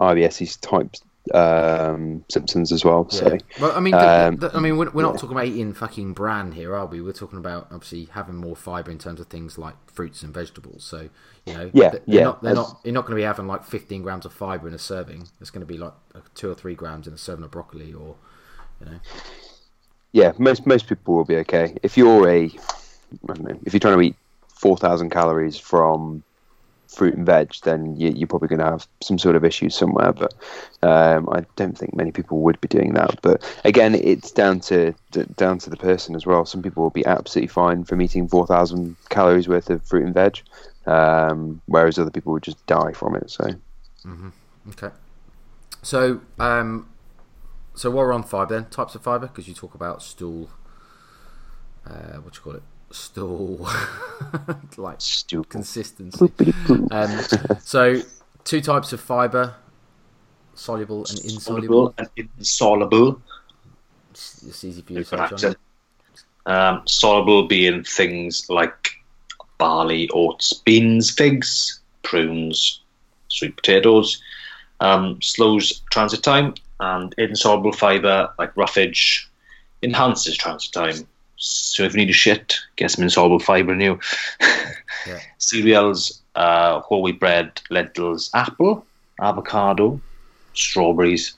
IBS 0.00 0.58
type 0.60 0.94
um, 1.34 2.24
symptoms 2.30 2.72
as 2.72 2.84
well. 2.84 3.08
So, 3.10 3.32
Yeah. 3.32 3.38
Well, 3.60 3.72
I 3.72 3.80
mean, 3.80 3.94
um, 3.94 4.36
the- 4.36 4.50
I 4.54 4.60
mean, 4.60 4.76
we're, 4.76 4.90
we're 4.90 5.02
not 5.02 5.14
yeah. 5.14 5.20
talking 5.20 5.36
about 5.36 5.46
eating 5.46 5.72
fucking 5.74 6.12
bran 6.12 6.52
here, 6.52 6.74
are 6.74 6.86
we? 6.86 7.00
We're 7.00 7.12
talking 7.12 7.38
about 7.38 7.68
obviously 7.70 8.06
having 8.12 8.36
more 8.36 8.56
fibre 8.56 8.90
in 8.90 8.98
terms 8.98 9.20
of 9.20 9.26
things 9.28 9.58
like 9.58 9.74
fruits 9.90 10.22
and 10.22 10.32
vegetables. 10.34 10.84
So, 10.84 11.08
you 11.46 11.54
know, 11.54 11.70
Yeah, 11.72 11.90
they're 11.90 12.00
yeah, 12.06 12.24
Not, 12.24 12.42
they're 12.42 12.54
that's- 12.54 12.72
not. 12.72 12.80
You're 12.84 12.94
not 12.94 13.02
going 13.02 13.12
to 13.16 13.20
be 13.20 13.22
having 13.22 13.46
like 13.46 13.64
15 13.64 14.02
grams 14.02 14.26
of 14.26 14.32
fibre 14.32 14.68
in 14.68 14.74
a 14.74 14.78
serving. 14.78 15.28
It's 15.40 15.50
going 15.50 15.66
to 15.66 15.66
be 15.72 15.78
like 15.78 15.94
two 16.34 16.50
or 16.50 16.54
three 16.54 16.74
grams 16.74 17.06
in 17.06 17.14
a 17.14 17.18
serving 17.18 17.44
of 17.44 17.50
broccoli, 17.50 17.92
or 17.92 18.16
you 18.80 18.86
know. 18.86 19.00
yeah, 20.12 20.32
most 20.38 20.66
most 20.66 20.88
people 20.88 21.14
will 21.16 21.24
be 21.24 21.36
okay. 21.36 21.76
If 21.82 21.96
you're 21.96 22.28
a, 22.28 22.46
know, 23.28 23.58
if 23.64 23.72
you're 23.72 23.80
trying 23.80 23.96
to 23.96 24.02
eat 24.02 24.16
four 24.48 24.76
thousand 24.76 25.10
calories 25.10 25.56
from 25.56 26.22
fruit 26.90 27.14
and 27.14 27.24
veg, 27.24 27.54
then 27.62 27.96
you, 27.96 28.10
you're 28.10 28.26
probably 28.26 28.48
going 28.48 28.58
to 28.58 28.64
have 28.64 28.86
some 29.02 29.18
sort 29.18 29.36
of 29.36 29.44
issues 29.44 29.74
somewhere. 29.74 30.12
But 30.12 30.34
um, 30.82 31.28
I 31.30 31.44
don't 31.56 31.78
think 31.78 31.94
many 31.94 32.12
people 32.12 32.40
would 32.40 32.60
be 32.60 32.68
doing 32.68 32.94
that. 32.94 33.20
But 33.22 33.42
again, 33.64 33.94
it's 33.94 34.30
down 34.32 34.60
to 34.60 34.94
d- 35.12 35.26
down 35.36 35.58
to 35.58 35.70
the 35.70 35.76
person 35.76 36.14
as 36.14 36.26
well. 36.26 36.44
Some 36.44 36.62
people 36.62 36.82
will 36.82 36.90
be 36.90 37.06
absolutely 37.06 37.48
fine 37.48 37.84
from 37.84 38.02
eating 38.02 38.28
four 38.28 38.46
thousand 38.46 38.96
calories 39.08 39.48
worth 39.48 39.70
of 39.70 39.84
fruit 39.84 40.04
and 40.04 40.14
veg, 40.14 40.40
um, 40.86 41.62
whereas 41.66 41.98
other 41.98 42.10
people 42.10 42.32
would 42.32 42.42
just 42.42 42.64
die 42.66 42.92
from 42.92 43.16
it. 43.16 43.30
So. 43.30 43.54
Okay. 44.70 44.90
So, 45.82 46.20
um, 46.38 46.88
so 47.74 47.90
while 47.90 48.04
we're 48.04 48.12
on 48.12 48.22
fibre, 48.22 48.54
then 48.54 48.70
types 48.70 48.94
of 48.94 49.02
fibre, 49.02 49.26
because 49.26 49.48
you 49.48 49.54
talk 49.54 49.74
about 49.74 50.02
stool. 50.02 50.50
Uh, 51.86 52.18
what 52.18 52.34
you 52.34 52.42
call 52.42 52.54
it? 52.54 52.62
Stool, 52.92 53.68
like 54.76 55.00
Stupid. 55.00 55.48
consistency. 55.48 56.32
Um, 56.90 57.20
so, 57.62 58.02
two 58.44 58.60
types 58.60 58.92
of 58.92 59.00
fibre: 59.00 59.54
soluble 60.54 61.06
and 61.08 61.18
insoluble. 61.20 61.40
Soluble 61.40 61.94
and 61.98 62.08
insoluble. 62.38 63.22
It's, 64.10 64.42
it's 64.42 64.64
easy 64.64 64.82
for 64.82 64.92
you 64.92 65.04
to 65.04 65.38
say, 65.38 65.54
Um, 66.46 66.82
soluble 66.86 67.46
being 67.46 67.84
things 67.84 68.50
like 68.50 68.90
barley, 69.58 70.10
oats, 70.12 70.52
beans, 70.52 71.10
figs, 71.10 71.80
prunes, 72.02 72.80
sweet 73.28 73.54
potatoes. 73.54 74.20
Um, 74.80 75.20
slows 75.22 75.82
transit 75.92 76.22
time, 76.24 76.54
and 76.80 77.14
insoluble 77.18 77.72
fibre 77.72 78.30
like 78.38 78.56
roughage 78.56 79.30
enhances 79.82 80.36
transit 80.36 80.72
time. 80.72 81.06
So 81.42 81.84
if 81.84 81.94
you 81.94 82.00
need 82.00 82.10
a 82.10 82.14
shit, 82.14 82.60
get 82.76 82.90
some 82.90 83.02
insoluble 83.02 83.38
fibre 83.38 83.72
in 83.72 83.80
you. 83.80 83.98
Yeah. 85.06 85.20
Cereals, 85.38 86.20
uh, 86.34 86.80
whole 86.80 87.00
wheat 87.00 87.18
bread, 87.18 87.62
lentils, 87.70 88.28
apple, 88.34 88.84
avocado, 89.18 89.98
strawberries, 90.52 91.36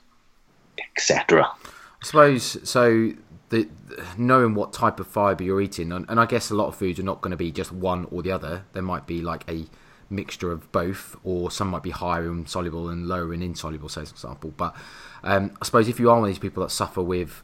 etc. 0.78 1.44
I 1.44 2.04
suppose 2.04 2.68
so. 2.68 3.12
The, 3.50 3.68
knowing 4.16 4.54
what 4.54 4.72
type 4.72 4.98
of 4.98 5.06
fibre 5.06 5.44
you're 5.44 5.60
eating, 5.60 5.92
and, 5.92 6.06
and 6.08 6.18
I 6.18 6.26
guess 6.26 6.50
a 6.50 6.54
lot 6.54 6.66
of 6.68 6.74
foods 6.74 6.98
are 6.98 7.04
not 7.04 7.20
going 7.20 7.30
to 7.30 7.36
be 7.36 7.52
just 7.52 7.70
one 7.70 8.06
or 8.10 8.22
the 8.22 8.32
other. 8.32 8.64
There 8.72 8.82
might 8.82 9.06
be 9.06 9.20
like 9.20 9.44
a 9.48 9.66
mixture 10.10 10.50
of 10.50 10.72
both, 10.72 11.14
or 11.22 11.50
some 11.50 11.68
might 11.68 11.82
be 11.82 11.90
higher 11.90 12.24
in 12.32 12.46
soluble 12.46 12.88
and 12.88 13.06
lower 13.06 13.32
in 13.34 13.42
insoluble, 13.42 13.90
say, 13.90 14.06
for 14.06 14.12
example. 14.12 14.54
But 14.56 14.74
um, 15.22 15.52
I 15.60 15.66
suppose 15.66 15.86
if 15.88 16.00
you 16.00 16.10
are 16.10 16.14
one 16.14 16.24
of 16.24 16.34
these 16.34 16.38
people 16.38 16.62
that 16.62 16.70
suffer 16.70 17.02
with 17.02 17.42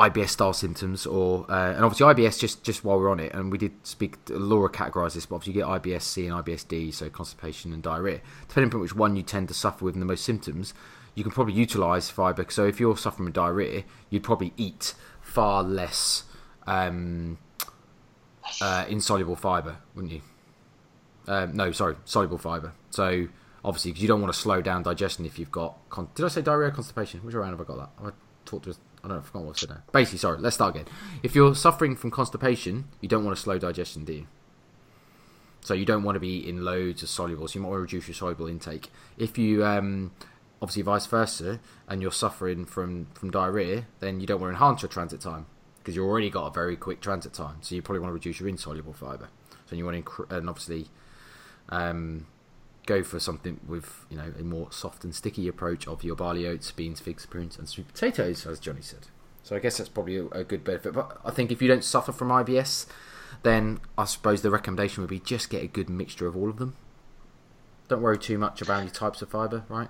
IBS 0.00 0.30
style 0.30 0.52
symptoms, 0.52 1.06
or 1.06 1.44
uh, 1.50 1.72
and 1.72 1.84
obviously 1.84 2.06
IBS 2.14 2.38
just 2.38 2.64
just 2.64 2.84
while 2.84 2.98
we're 2.98 3.10
on 3.10 3.20
it, 3.20 3.34
and 3.34 3.52
we 3.52 3.58
did 3.58 3.72
speak. 3.86 4.16
Laura 4.28 4.70
categorised 4.70 5.14
this, 5.14 5.26
but 5.26 5.36
obviously 5.36 5.54
you 5.54 5.60
get 5.60 5.82
IBS 5.82 6.02
C 6.02 6.26
and 6.26 6.44
IBS 6.44 6.66
D, 6.66 6.90
so 6.90 7.10
constipation 7.10 7.72
and 7.72 7.82
diarrhea. 7.82 8.20
Depending 8.48 8.72
on 8.74 8.80
which 8.80 8.96
one 8.96 9.14
you 9.14 9.22
tend 9.22 9.48
to 9.48 9.54
suffer 9.54 9.84
with 9.84 9.94
and 9.94 10.02
the 10.02 10.06
most 10.06 10.24
symptoms, 10.24 10.72
you 11.14 11.22
can 11.22 11.32
probably 11.32 11.52
utilise 11.52 12.08
fibre. 12.08 12.46
So 12.48 12.64
if 12.64 12.80
you're 12.80 12.96
suffering 12.96 13.26
with 13.26 13.34
diarrhea, 13.34 13.84
you'd 14.08 14.22
probably 14.22 14.52
eat 14.56 14.94
far 15.20 15.62
less 15.62 16.24
um, 16.66 17.38
uh, 18.60 18.86
insoluble 18.88 19.36
fibre, 19.36 19.76
wouldn't 19.94 20.12
you? 20.14 20.22
Um, 21.28 21.54
no, 21.54 21.72
sorry, 21.72 21.96
soluble 22.04 22.38
fibre. 22.38 22.72
So 22.90 23.28
obviously 23.64 23.90
because 23.90 24.02
you 24.02 24.08
don't 24.08 24.20
want 24.20 24.32
to 24.32 24.38
slow 24.38 24.62
down 24.62 24.82
digestion 24.82 25.26
if 25.26 25.38
you've 25.38 25.52
got. 25.52 25.76
Con- 25.90 26.08
Did 26.14 26.24
I 26.24 26.28
say 26.28 26.42
diarrhea 26.42 26.70
constipation? 26.70 27.20
Which 27.20 27.34
round 27.34 27.50
have 27.50 27.60
I 27.60 27.64
got 27.64 27.76
that? 27.76 28.06
I 28.06 28.10
talked 28.44 28.64
to. 28.64 28.76
I 29.02 29.08
don't 29.08 29.16
know. 29.16 29.22
I 29.22 29.24
forgot 29.24 29.42
what 29.44 29.56
I 29.56 29.60
said 29.60 29.70
now. 29.70 29.82
Basically, 29.92 30.18
sorry. 30.18 30.38
Let's 30.38 30.56
start 30.56 30.74
again. 30.74 30.86
If 31.22 31.34
you're 31.34 31.54
suffering 31.54 31.96
from 31.96 32.10
constipation, 32.10 32.84
you 33.00 33.08
don't 33.08 33.24
want 33.24 33.36
to 33.36 33.42
slow 33.42 33.58
digestion, 33.58 34.04
do 34.04 34.12
you? 34.12 34.26
So 35.62 35.74
you 35.74 35.84
don't 35.84 36.02
want 36.02 36.16
to 36.16 36.20
be 36.20 36.28
eating 36.28 36.62
loads 36.62 37.02
of 37.02 37.08
solubles. 37.08 37.54
You 37.54 37.60
might 37.60 37.68
want 37.68 37.78
to 37.78 37.82
reduce 37.82 38.08
your 38.08 38.14
soluble 38.14 38.46
intake. 38.46 38.90
If 39.18 39.36
you 39.38 39.64
um, 39.64 40.12
obviously 40.60 40.82
vice 40.82 41.06
versa, 41.06 41.60
and 41.88 42.02
you're 42.02 42.12
suffering 42.12 42.64
from 42.64 43.06
from 43.14 43.30
diarrhea, 43.30 43.86
then 44.00 44.20
you 44.20 44.26
don't 44.26 44.40
want 44.40 44.52
to 44.52 44.54
enhance 44.56 44.82
your 44.82 44.88
transit 44.88 45.20
time 45.20 45.46
because 45.78 45.96
you've 45.96 46.06
already 46.06 46.30
got 46.30 46.46
a 46.46 46.50
very 46.50 46.76
quick 46.76 47.00
transit 47.00 47.32
time. 47.32 47.56
So 47.60 47.74
you 47.74 47.82
probably 47.82 48.00
want 48.00 48.10
to 48.10 48.14
reduce 48.14 48.40
your 48.40 48.48
insoluble 48.48 48.92
fibre. 48.92 49.28
So 49.66 49.76
you 49.76 49.84
want 49.84 50.04
to 50.04 50.26
and 50.30 50.48
obviously 50.48 50.88
um, 51.68 52.26
go 52.90 53.04
for 53.04 53.20
something 53.20 53.60
with 53.68 54.04
you 54.10 54.16
know 54.16 54.32
a 54.38 54.42
more 54.42 54.72
soft 54.72 55.04
and 55.04 55.14
sticky 55.14 55.46
approach 55.46 55.86
of 55.86 56.02
your 56.02 56.16
barley 56.16 56.46
oats, 56.46 56.72
beans, 56.72 56.98
figs, 56.98 57.24
prunes, 57.24 57.56
and 57.56 57.68
sweet 57.68 57.86
potatoes, 57.86 58.44
as 58.46 58.58
Johnny 58.58 58.82
said. 58.82 59.06
So 59.44 59.54
I 59.54 59.60
guess 59.60 59.78
that's 59.78 59.88
probably 59.88 60.16
a, 60.16 60.26
a 60.26 60.44
good 60.44 60.64
benefit. 60.64 60.92
But 60.92 61.20
I 61.24 61.30
think 61.30 61.52
if 61.52 61.62
you 61.62 61.68
don't 61.68 61.84
suffer 61.84 62.10
from 62.10 62.28
IBS, 62.28 62.86
then 63.44 63.80
I 63.96 64.04
suppose 64.06 64.42
the 64.42 64.50
recommendation 64.50 65.02
would 65.02 65.10
be 65.10 65.20
just 65.20 65.50
get 65.50 65.62
a 65.62 65.68
good 65.68 65.88
mixture 65.88 66.26
of 66.26 66.36
all 66.36 66.50
of 66.50 66.56
them. 66.58 66.76
Don't 67.88 68.02
worry 68.02 68.18
too 68.18 68.38
much 68.38 68.60
about 68.60 68.80
any 68.80 68.90
types 68.90 69.22
of 69.22 69.30
fibre, 69.30 69.64
right? 69.68 69.88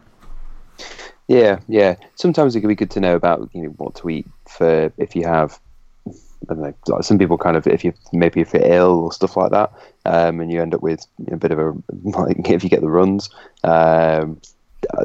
Yeah, 1.27 1.61
yeah. 1.69 1.97
Sometimes 2.17 2.55
it 2.55 2.61
can 2.61 2.69
be 2.69 2.75
good 2.75 2.91
to 2.91 3.01
know 3.01 3.15
about 3.15 3.49
you 3.55 3.63
know 3.63 3.71
what 3.79 3.95
to 3.97 4.11
eat 4.11 4.27
for 4.47 4.93
if 4.99 5.17
you 5.17 5.25
have. 5.25 5.59
I 6.07 6.55
don't 6.55 6.61
know. 6.61 6.75
Like 6.89 7.05
some 7.05 7.19
people 7.19 7.39
kind 7.39 7.57
of 7.57 7.67
if 7.67 7.83
you 7.83 7.95
maybe 8.13 8.43
if 8.43 8.53
you're 8.53 8.67
ill 8.67 9.01
or 9.01 9.13
stuff 9.13 9.39
like 9.39 9.53
that, 9.53 9.73
um, 10.05 10.41
and 10.41 10.51
you 10.51 10.61
end 10.61 10.75
up 10.75 10.83
with 10.83 11.07
a 11.31 11.37
bit 11.37 11.53
of 11.53 11.59
a 11.59 11.75
if 12.55 12.65
you 12.65 12.71
get 12.71 12.81
the 12.81 12.91
runs. 12.91 13.31
Um, 13.65 14.41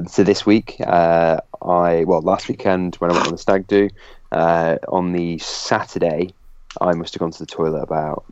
so 0.07 0.23
this 0.23 0.45
week, 0.45 0.77
uh, 0.85 1.41
I 1.61 2.05
well 2.05 2.21
last 2.21 2.47
weekend 2.47 2.95
when 2.95 3.11
I 3.11 3.13
went 3.13 3.27
on 3.27 3.33
the 3.33 3.37
stag 3.37 3.67
do, 3.67 3.89
uh, 4.31 4.77
on 4.87 5.11
the 5.11 5.37
Saturday, 5.39 6.33
I 6.81 6.93
must 6.93 7.13
have 7.13 7.19
gone 7.19 7.31
to 7.31 7.39
the 7.39 7.45
toilet 7.45 7.81
about 7.81 8.25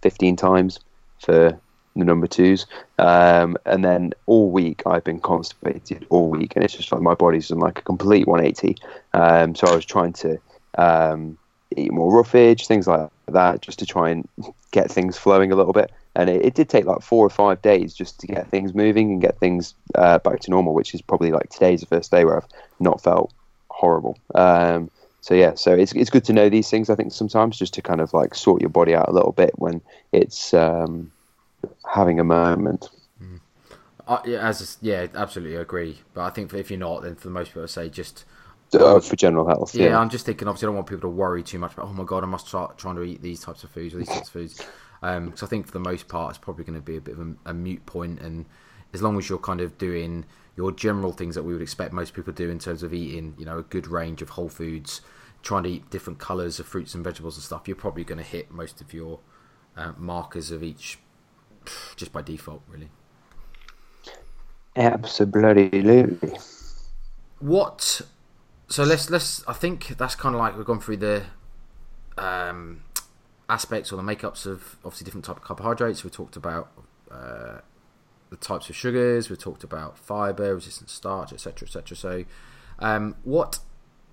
fifteen 0.00 0.36
times 0.36 0.80
for 1.20 1.60
the 1.98 2.04
number 2.04 2.26
twos. 2.26 2.66
Um, 2.98 3.56
and 3.66 3.84
then 3.84 4.12
all 4.26 4.50
week 4.50 4.82
I've 4.86 5.04
been 5.04 5.20
constipated 5.20 6.06
all 6.10 6.30
week, 6.30 6.54
and 6.54 6.64
it's 6.64 6.74
just 6.74 6.92
like 6.92 7.02
my 7.02 7.14
body's 7.14 7.50
in 7.50 7.58
like 7.58 7.80
a 7.80 7.82
complete 7.82 8.26
180. 8.26 8.76
Um, 9.14 9.54
so 9.54 9.66
I 9.66 9.74
was 9.74 9.84
trying 9.84 10.12
to 10.14 10.38
um, 10.78 11.36
eat 11.76 11.92
more 11.92 12.12
roughage, 12.12 12.66
things 12.66 12.86
like 12.86 13.10
that, 13.26 13.60
just 13.60 13.78
to 13.80 13.86
try 13.86 14.10
and 14.10 14.28
get 14.70 14.90
things 14.90 15.16
flowing 15.16 15.52
a 15.52 15.56
little 15.56 15.72
bit. 15.72 15.90
And 16.14 16.28
it, 16.28 16.44
it 16.44 16.54
did 16.54 16.68
take 16.68 16.84
like 16.84 17.02
four 17.02 17.24
or 17.24 17.30
five 17.30 17.62
days 17.62 17.94
just 17.94 18.18
to 18.20 18.26
get 18.26 18.48
things 18.48 18.74
moving 18.74 19.12
and 19.12 19.20
get 19.20 19.38
things 19.38 19.74
uh, 19.94 20.18
back 20.18 20.40
to 20.40 20.50
normal, 20.50 20.74
which 20.74 20.94
is 20.94 21.02
probably 21.02 21.30
like 21.30 21.50
today's 21.50 21.80
the 21.80 21.86
first 21.86 22.10
day 22.10 22.24
where 22.24 22.38
I've 22.38 22.48
not 22.80 23.00
felt 23.00 23.32
horrible. 23.68 24.18
Um, 24.34 24.90
so 25.20 25.34
yeah, 25.34 25.54
so 25.54 25.74
it's 25.74 25.92
it's 25.92 26.10
good 26.10 26.24
to 26.24 26.32
know 26.32 26.48
these 26.48 26.70
things. 26.70 26.88
I 26.88 26.94
think 26.94 27.12
sometimes 27.12 27.58
just 27.58 27.74
to 27.74 27.82
kind 27.82 28.00
of 28.00 28.14
like 28.14 28.34
sort 28.34 28.62
your 28.62 28.70
body 28.70 28.94
out 28.94 29.08
a 29.08 29.12
little 29.12 29.32
bit 29.32 29.52
when 29.56 29.82
it's 30.12 30.54
um, 30.54 31.10
having 31.86 32.18
a 32.18 32.24
moment. 32.24 32.88
Uh, 34.08 34.22
yeah, 34.24 34.48
as 34.48 34.78
yeah, 34.80 35.06
absolutely 35.14 35.54
agree. 35.54 35.98
But 36.14 36.22
I 36.22 36.30
think 36.30 36.54
if 36.54 36.70
you're 36.70 36.80
not, 36.80 37.02
then 37.02 37.14
for 37.14 37.28
the 37.28 37.34
most 37.34 37.52
part, 37.52 37.64
I 37.64 37.66
say 37.66 37.88
just 37.90 38.24
Uh, 38.74 39.00
for 39.00 39.16
general 39.16 39.46
health, 39.46 39.74
yeah, 39.74 39.88
yeah. 39.88 39.98
I'm 39.98 40.10
just 40.10 40.26
thinking. 40.26 40.46
Obviously, 40.46 40.66
I 40.66 40.68
don't 40.68 40.76
want 40.76 40.86
people 40.86 41.02
to 41.02 41.08
worry 41.08 41.42
too 41.42 41.58
much. 41.58 41.74
But 41.74 41.86
oh 41.86 41.92
my 41.92 42.04
god, 42.04 42.22
I 42.22 42.26
must 42.26 42.48
start 42.48 42.76
trying 42.76 42.96
to 42.96 43.02
eat 43.02 43.22
these 43.22 43.40
types 43.40 43.64
of 43.64 43.70
foods 43.70 43.94
or 43.94 43.98
these 43.98 44.08
types 44.08 44.28
of 44.28 44.32
foods. 44.32 44.60
Um, 45.02 45.32
so 45.36 45.46
I 45.46 45.48
think 45.48 45.66
for 45.66 45.72
the 45.72 45.80
most 45.80 46.08
part, 46.08 46.30
it's 46.30 46.38
probably 46.38 46.64
going 46.64 46.78
to 46.78 46.84
be 46.84 46.96
a 46.96 47.00
bit 47.00 47.14
of 47.14 47.20
a, 47.20 47.50
a 47.50 47.54
mute 47.54 47.86
point. 47.86 48.20
And 48.20 48.46
as 48.92 49.02
long 49.02 49.16
as 49.18 49.28
you're 49.28 49.38
kind 49.38 49.60
of 49.60 49.78
doing 49.78 50.24
your 50.56 50.72
general 50.72 51.12
things 51.12 51.34
that 51.34 51.44
we 51.44 51.52
would 51.52 51.62
expect 51.62 51.92
most 51.92 52.14
people 52.14 52.32
to 52.32 52.44
do 52.44 52.50
in 52.50 52.58
terms 52.58 52.82
of 52.82 52.92
eating, 52.92 53.34
you 53.38 53.44
know, 53.46 53.58
a 53.58 53.62
good 53.62 53.86
range 53.86 54.22
of 54.22 54.30
whole 54.30 54.48
foods, 54.48 55.00
trying 55.42 55.62
to 55.62 55.70
eat 55.70 55.88
different 55.90 56.18
colours 56.18 56.58
of 56.58 56.66
fruits 56.66 56.94
and 56.94 57.04
vegetables 57.04 57.36
and 57.36 57.44
stuff, 57.44 57.68
you're 57.68 57.76
probably 57.76 58.04
going 58.04 58.18
to 58.18 58.24
hit 58.24 58.50
most 58.50 58.80
of 58.80 58.92
your 58.92 59.20
uh, 59.76 59.92
markers 59.96 60.50
of 60.50 60.62
each 60.62 60.98
just 61.96 62.12
by 62.12 62.22
default, 62.22 62.62
really. 62.68 62.88
Absolutely. 64.74 66.18
What? 67.40 68.00
So 68.68 68.84
let's 68.84 69.08
let's. 69.08 69.46
I 69.48 69.54
think 69.54 69.96
that's 69.96 70.14
kind 70.14 70.34
of 70.34 70.40
like 70.40 70.56
we've 70.56 70.66
gone 70.66 70.80
through 70.80 70.98
the 70.98 71.24
um, 72.18 72.82
aspects 73.48 73.92
or 73.92 73.96
the 73.96 74.02
makeups 74.02 74.44
of 74.44 74.76
obviously 74.84 75.06
different 75.06 75.24
type 75.24 75.36
of 75.36 75.42
carbohydrates. 75.42 76.04
We 76.04 76.10
talked 76.10 76.36
about 76.36 76.70
uh, 77.10 77.60
the 78.28 78.36
types 78.36 78.68
of 78.68 78.76
sugars. 78.76 79.30
We 79.30 79.36
talked 79.36 79.64
about 79.64 79.96
fiber, 79.96 80.54
resistant 80.54 80.90
starch, 80.90 81.32
etc., 81.32 81.66
etc. 81.66 81.96
So, 81.96 82.24
um, 82.78 83.16
what 83.24 83.60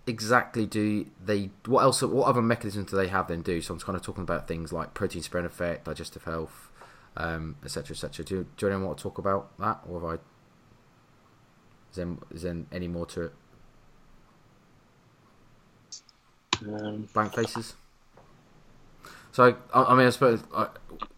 exactly 0.08 0.66
do 0.66 1.08
they? 1.24 1.50
What 1.66 1.84
else? 1.84 2.02
What 2.02 2.28
other 2.28 2.42
mechanisms 2.42 2.92
do 2.92 2.96
they 2.96 3.10
have 3.10 3.28
then 3.28 3.42
do? 3.42 3.60
So 3.60 3.74
I'm 3.74 3.80
kind 3.82 3.98
of 3.98 4.04
talking 4.04 4.24
about 4.24 4.48
things 4.48 4.72
like 4.72 4.94
protein 4.94 5.22
sparing 5.22 5.46
effect, 5.46 5.84
digestive 5.84 6.24
health, 6.24 6.72
um, 7.18 7.58
etc., 7.66 7.94
etc. 7.94 8.24
Do, 8.24 8.48
do 8.56 8.68
anyone 8.68 8.86
want 8.86 9.00
to 9.00 9.04
talk 9.04 9.18
about 9.18 9.58
that, 9.60 9.82
or 9.86 10.00
have 10.00 10.10
I? 10.12 10.14
Is 11.92 11.98
there, 11.98 12.08
is 12.32 12.42
there 12.44 12.58
any 12.72 12.88
more 12.88 13.06
to 13.08 13.24
it? 13.24 13.34
Um, 16.62 17.08
blank 17.14 17.34
faces. 17.34 17.76
So 19.32 19.56
I, 19.74 19.82
I 19.82 19.96
mean, 19.96 20.08
I 20.08 20.10
suppose 20.12 20.42
uh, 20.54 20.68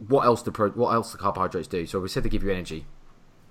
what 0.07 0.25
else 0.25 0.41
do 0.41 0.51
pro, 0.51 0.69
what 0.71 0.91
else 0.93 1.11
the 1.11 1.17
carbohydrates 1.17 1.67
do? 1.67 1.85
So 1.85 1.99
we 1.99 2.09
said 2.09 2.23
they 2.23 2.29
give 2.29 2.43
you 2.43 2.51
energy. 2.51 2.85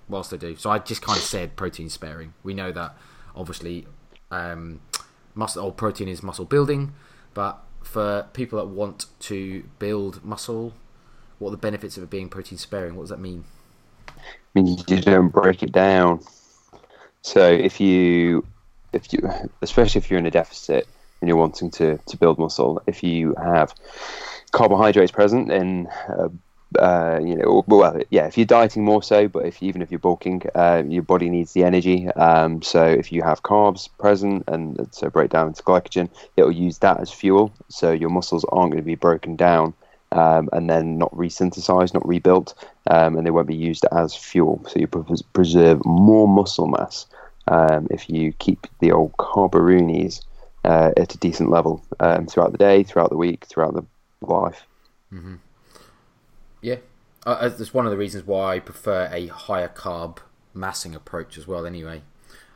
What 0.07 0.19
else 0.19 0.29
they 0.29 0.37
do? 0.37 0.55
So 0.55 0.69
I 0.69 0.79
just 0.79 1.01
kind 1.01 1.17
of 1.17 1.23
said 1.23 1.55
protein 1.55 1.89
sparing. 1.89 2.33
We 2.43 2.53
know 2.53 2.71
that 2.71 2.95
obviously 3.35 3.87
um, 4.31 4.81
muscle 5.35 5.63
or 5.63 5.71
protein 5.71 6.07
is 6.07 6.21
muscle 6.23 6.45
building, 6.45 6.93
but 7.33 7.63
for 7.83 8.27
people 8.33 8.59
that 8.59 8.67
want 8.67 9.05
to 9.21 9.63
build 9.79 10.23
muscle, 10.23 10.73
what 11.39 11.49
are 11.49 11.51
the 11.51 11.57
benefits 11.57 11.95
of 11.97 12.03
it 12.03 12.09
being 12.09 12.29
protein 12.29 12.57
sparing? 12.57 12.95
What 12.95 13.03
does 13.03 13.09
that 13.11 13.19
mean? 13.19 13.45
I 14.09 14.61
mean, 14.61 14.77
you 14.87 15.01
don't 15.01 15.29
break 15.29 15.63
it 15.63 15.71
down. 15.71 16.21
So 17.21 17.49
if 17.49 17.79
you, 17.79 18.45
if 18.91 19.13
you, 19.13 19.29
especially 19.61 19.99
if 19.99 20.09
you're 20.09 20.19
in 20.19 20.25
a 20.25 20.31
deficit 20.31 20.87
and 21.21 21.27
you're 21.27 21.37
wanting 21.37 21.71
to 21.71 21.97
to 21.97 22.17
build 22.17 22.39
muscle, 22.39 22.81
if 22.87 23.03
you 23.03 23.35
have 23.37 23.73
carbohydrates 24.51 25.11
present, 25.11 25.49
then 25.49 25.87
uh, 26.09 26.29
uh, 26.79 27.19
you 27.23 27.35
know, 27.35 27.63
well, 27.67 27.99
yeah, 28.09 28.27
if 28.27 28.37
you're 28.37 28.45
dieting 28.45 28.83
more 28.83 29.01
so, 29.01 29.27
but 29.27 29.45
if 29.45 29.63
even 29.63 29.81
if 29.81 29.89
you're 29.89 29.99
bulking, 29.99 30.41
uh, 30.53 30.83
your 30.85 31.03
body 31.03 31.29
needs 31.29 31.53
the 31.53 31.63
energy. 31.63 32.07
Um, 32.09 32.61
so 32.61 32.83
if 32.83 33.11
you 33.11 33.21
have 33.23 33.43
carbs 33.43 33.89
present 33.97 34.43
and 34.47 34.87
so 34.91 35.09
break 35.09 35.31
down 35.31 35.47
into 35.47 35.63
glycogen, 35.63 36.09
it 36.35 36.43
will 36.43 36.51
use 36.51 36.79
that 36.79 36.99
as 36.99 37.11
fuel. 37.11 37.53
So 37.69 37.91
your 37.91 38.09
muscles 38.09 38.45
aren't 38.49 38.71
going 38.71 38.83
to 38.83 38.85
be 38.85 38.95
broken 38.95 39.35
down 39.35 39.73
um, 40.11 40.49
and 40.51 40.69
then 40.69 40.97
not 40.97 41.11
resynthesized, 41.11 41.93
not 41.93 42.07
rebuilt, 42.07 42.53
um, 42.89 43.15
and 43.15 43.25
they 43.25 43.31
won't 43.31 43.47
be 43.47 43.55
used 43.55 43.85
as 43.91 44.13
fuel. 44.13 44.63
So 44.67 44.79
you 44.79 44.87
pres- 44.87 45.21
preserve 45.21 45.83
more 45.85 46.27
muscle 46.27 46.67
mass 46.67 47.05
um, 47.47 47.87
if 47.91 48.09
you 48.09 48.33
keep 48.33 48.67
the 48.79 48.91
old 48.91 49.13
carbaroonies 49.17 50.21
uh, 50.67 50.91
at 50.97 51.15
a 51.15 51.17
decent 51.17 51.49
level 51.49 51.81
um, 52.01 52.27
throughout 52.27 52.51
the 52.51 52.57
day, 52.57 52.83
throughout 52.83 53.09
the 53.09 53.17
week, 53.17 53.45
throughout 53.45 53.73
the 53.73 53.85
life. 54.21 54.67
Yeah, 56.61 56.77
uh, 57.25 57.47
that's 57.47 57.73
one 57.73 57.85
of 57.85 57.91
the 57.91 57.97
reasons 57.97 58.27
why 58.27 58.55
I 58.55 58.59
prefer 58.59 59.09
a 59.11 59.27
higher 59.27 59.69
carb 59.69 60.17
massing 60.53 60.93
approach 60.93 61.37
as 61.37 61.47
well. 61.47 61.65
Anyway, 61.65 62.01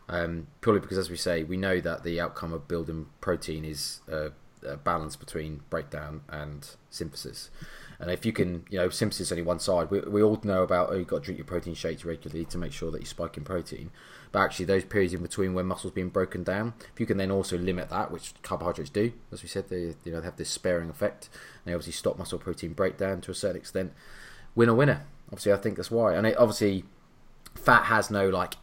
um, 0.10 0.48
purely 0.60 0.82
because, 0.82 0.98
as 0.98 1.10
we 1.10 1.16
say, 1.16 1.44
we 1.44 1.56
know 1.56 1.80
that 1.80 2.04
the 2.04 2.20
outcome 2.20 2.52
of 2.52 2.68
building 2.68 3.06
protein 3.22 3.64
is 3.64 4.02
a, 4.10 4.32
a 4.68 4.76
balance 4.76 5.16
between 5.16 5.62
breakdown 5.70 6.22
and 6.28 6.72
synthesis. 6.90 7.50
And 7.98 8.12
if 8.12 8.26
you 8.26 8.34
can, 8.34 8.66
you 8.70 8.80
know, 8.80 8.90
synthesis 8.90 9.28
is 9.28 9.32
only 9.32 9.44
one 9.44 9.60
side. 9.60 9.90
We, 9.90 10.02
we 10.02 10.22
all 10.22 10.38
know 10.44 10.64
about 10.64 10.90
oh, 10.90 10.96
you've 10.96 11.08
got 11.08 11.20
to 11.20 11.24
drink 11.24 11.38
your 11.38 11.46
protein 11.46 11.76
shakes 11.76 12.04
regularly 12.04 12.44
to 12.46 12.58
make 12.58 12.74
sure 12.74 12.92
that 12.92 13.00
you 13.00 13.06
spike 13.06 13.38
in 13.38 13.46
protein. 13.46 13.92
But 14.32 14.40
actually, 14.40 14.66
those 14.66 14.86
periods 14.86 15.14
in 15.14 15.22
between 15.22 15.54
when 15.54 15.66
muscle's 15.66 15.94
being 15.94 16.10
broken 16.10 16.44
down, 16.44 16.74
if 16.94 17.00
you 17.00 17.06
can 17.06 17.18
then 17.18 17.32
also 17.32 17.58
limit 17.58 17.90
that, 17.90 18.12
which 18.12 18.34
carbohydrates 18.44 18.90
do, 18.90 19.12
as 19.32 19.44
we 19.44 19.50
said, 19.50 19.68
they 19.68 19.96
you 20.06 20.12
know 20.12 20.22
they 20.22 20.26
have 20.26 20.38
this 20.38 20.50
sparing 20.50 20.90
effect. 20.90 21.30
They 21.66 21.74
obviously 21.74 21.94
stop 21.94 22.18
muscle 22.18 22.40
protein 22.40 22.74
breakdown 22.74 23.20
to 23.22 23.32
a 23.32 23.36
certain 23.36 23.58
extent. 23.58 23.92
Winner, 24.56 24.74
winner. 24.74 25.06
Obviously, 25.28 25.52
I 25.52 25.58
think 25.58 25.76
that's 25.76 25.92
why. 25.92 26.16
And 26.16 26.26
it, 26.26 26.38
obviously, 26.38 26.86
fat 27.56 27.86
has 27.86 28.10
no 28.10 28.30
like 28.30 28.56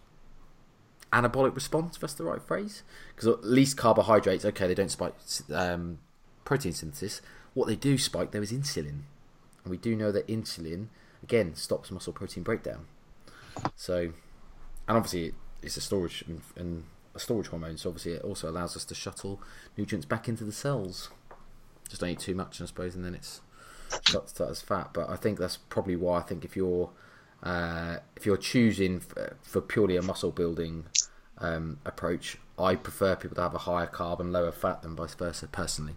anabolic 1.13 1.55
response. 1.55 1.97
If 1.97 2.01
that's 2.01 2.15
the 2.15 2.25
right 2.25 2.41
phrase, 2.41 2.83
because 3.15 3.29
at 3.29 3.45
least 3.45 3.77
carbohydrates, 3.77 4.47
okay, 4.47 4.67
they 4.67 4.75
don't 4.75 4.91
spike 4.91 5.15
um, 5.53 5.99
protein 6.47 6.73
synthesis. 6.73 7.21
What 7.53 7.69
they 7.69 7.77
do 7.77 7.99
spike 7.99 8.31
though 8.31 8.41
is 8.41 8.53
insulin, 8.53 9.03
and 9.65 9.71
we 9.71 9.77
do 9.77 9.95
know 9.95 10.13
that 10.13 10.29
insulin 10.29 10.87
again 11.23 11.55
stops 11.55 11.91
muscle 11.91 12.15
protein 12.15 12.43
breakdown. 12.43 12.87
So, 13.77 14.13
and 14.87 14.97
obviously 14.97 15.35
it's 15.63 15.77
a 15.77 15.81
storage 15.81 16.25
and, 16.27 16.41
and 16.57 16.85
a 17.15 17.19
storage 17.19 17.49
hormone. 17.49 17.77
So 17.77 17.91
obviously 17.91 18.13
it 18.13 18.23
also 18.23 18.49
allows 18.49 18.77
us 18.77 18.85
to 18.87 18.95
shuttle 18.95 19.41
nutrients 19.77 20.07
back 20.07 20.29
into 20.29 20.45
the 20.45 20.53
cells. 20.53 21.11
Just 21.89 22.01
don't 22.01 22.11
eat 22.11 22.21
too 22.21 22.35
much, 22.35 22.61
I 22.61 22.67
suppose, 22.67 22.95
and 22.95 23.05
then 23.05 23.15
it's 23.15 23.41
to 24.13 24.47
as 24.49 24.61
fat. 24.63 24.91
But 24.93 25.09
I 25.09 25.17
think 25.17 25.39
that's 25.39 25.57
probably 25.57 25.97
why 25.97 26.19
I 26.19 26.23
think 26.23 26.45
if 26.45 26.57
you're 26.57 26.91
Uh, 27.41 27.99
if 28.17 28.27
you're 28.27 28.43
choosing 28.53 28.99
for, 28.99 29.37
for 29.43 29.61
purely 29.61 29.97
a 29.97 30.03
muscle 30.03 30.33
building 30.33 30.87
um, 31.39 31.79
approach, 31.85 32.37
I 32.59 32.75
prefer 32.75 33.15
people 33.15 33.37
to 33.37 33.43
have 33.43 33.55
a 33.55 33.59
higher 33.59 33.87
carb 33.87 34.19
and 34.19 34.33
lower 34.33 34.51
fat 34.51 34.83
than 34.83 34.97
vice 34.97 35.15
versa. 35.15 35.47
Personally, 35.47 35.95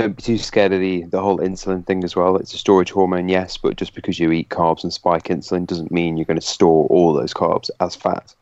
don't 0.00 0.16
be 0.16 0.22
too 0.22 0.38
scared 0.38 0.72
of 0.72 0.80
the, 0.80 1.04
the 1.04 1.20
whole 1.20 1.38
insulin 1.38 1.86
thing 1.86 2.04
as 2.04 2.16
well. 2.16 2.36
It's 2.36 2.54
a 2.54 2.58
storage 2.58 2.90
hormone, 2.90 3.28
yes, 3.28 3.56
but 3.56 3.76
just 3.76 3.94
because 3.94 4.18
you 4.18 4.30
eat 4.32 4.48
carbs 4.48 4.82
and 4.82 4.92
spike 4.92 5.24
insulin 5.24 5.66
doesn't 5.66 5.92
mean 5.92 6.16
you're 6.16 6.24
going 6.24 6.40
to 6.40 6.46
store 6.46 6.86
all 6.88 7.12
those 7.12 7.34
carbs 7.34 7.70
as 7.80 7.94
fat 7.94 8.34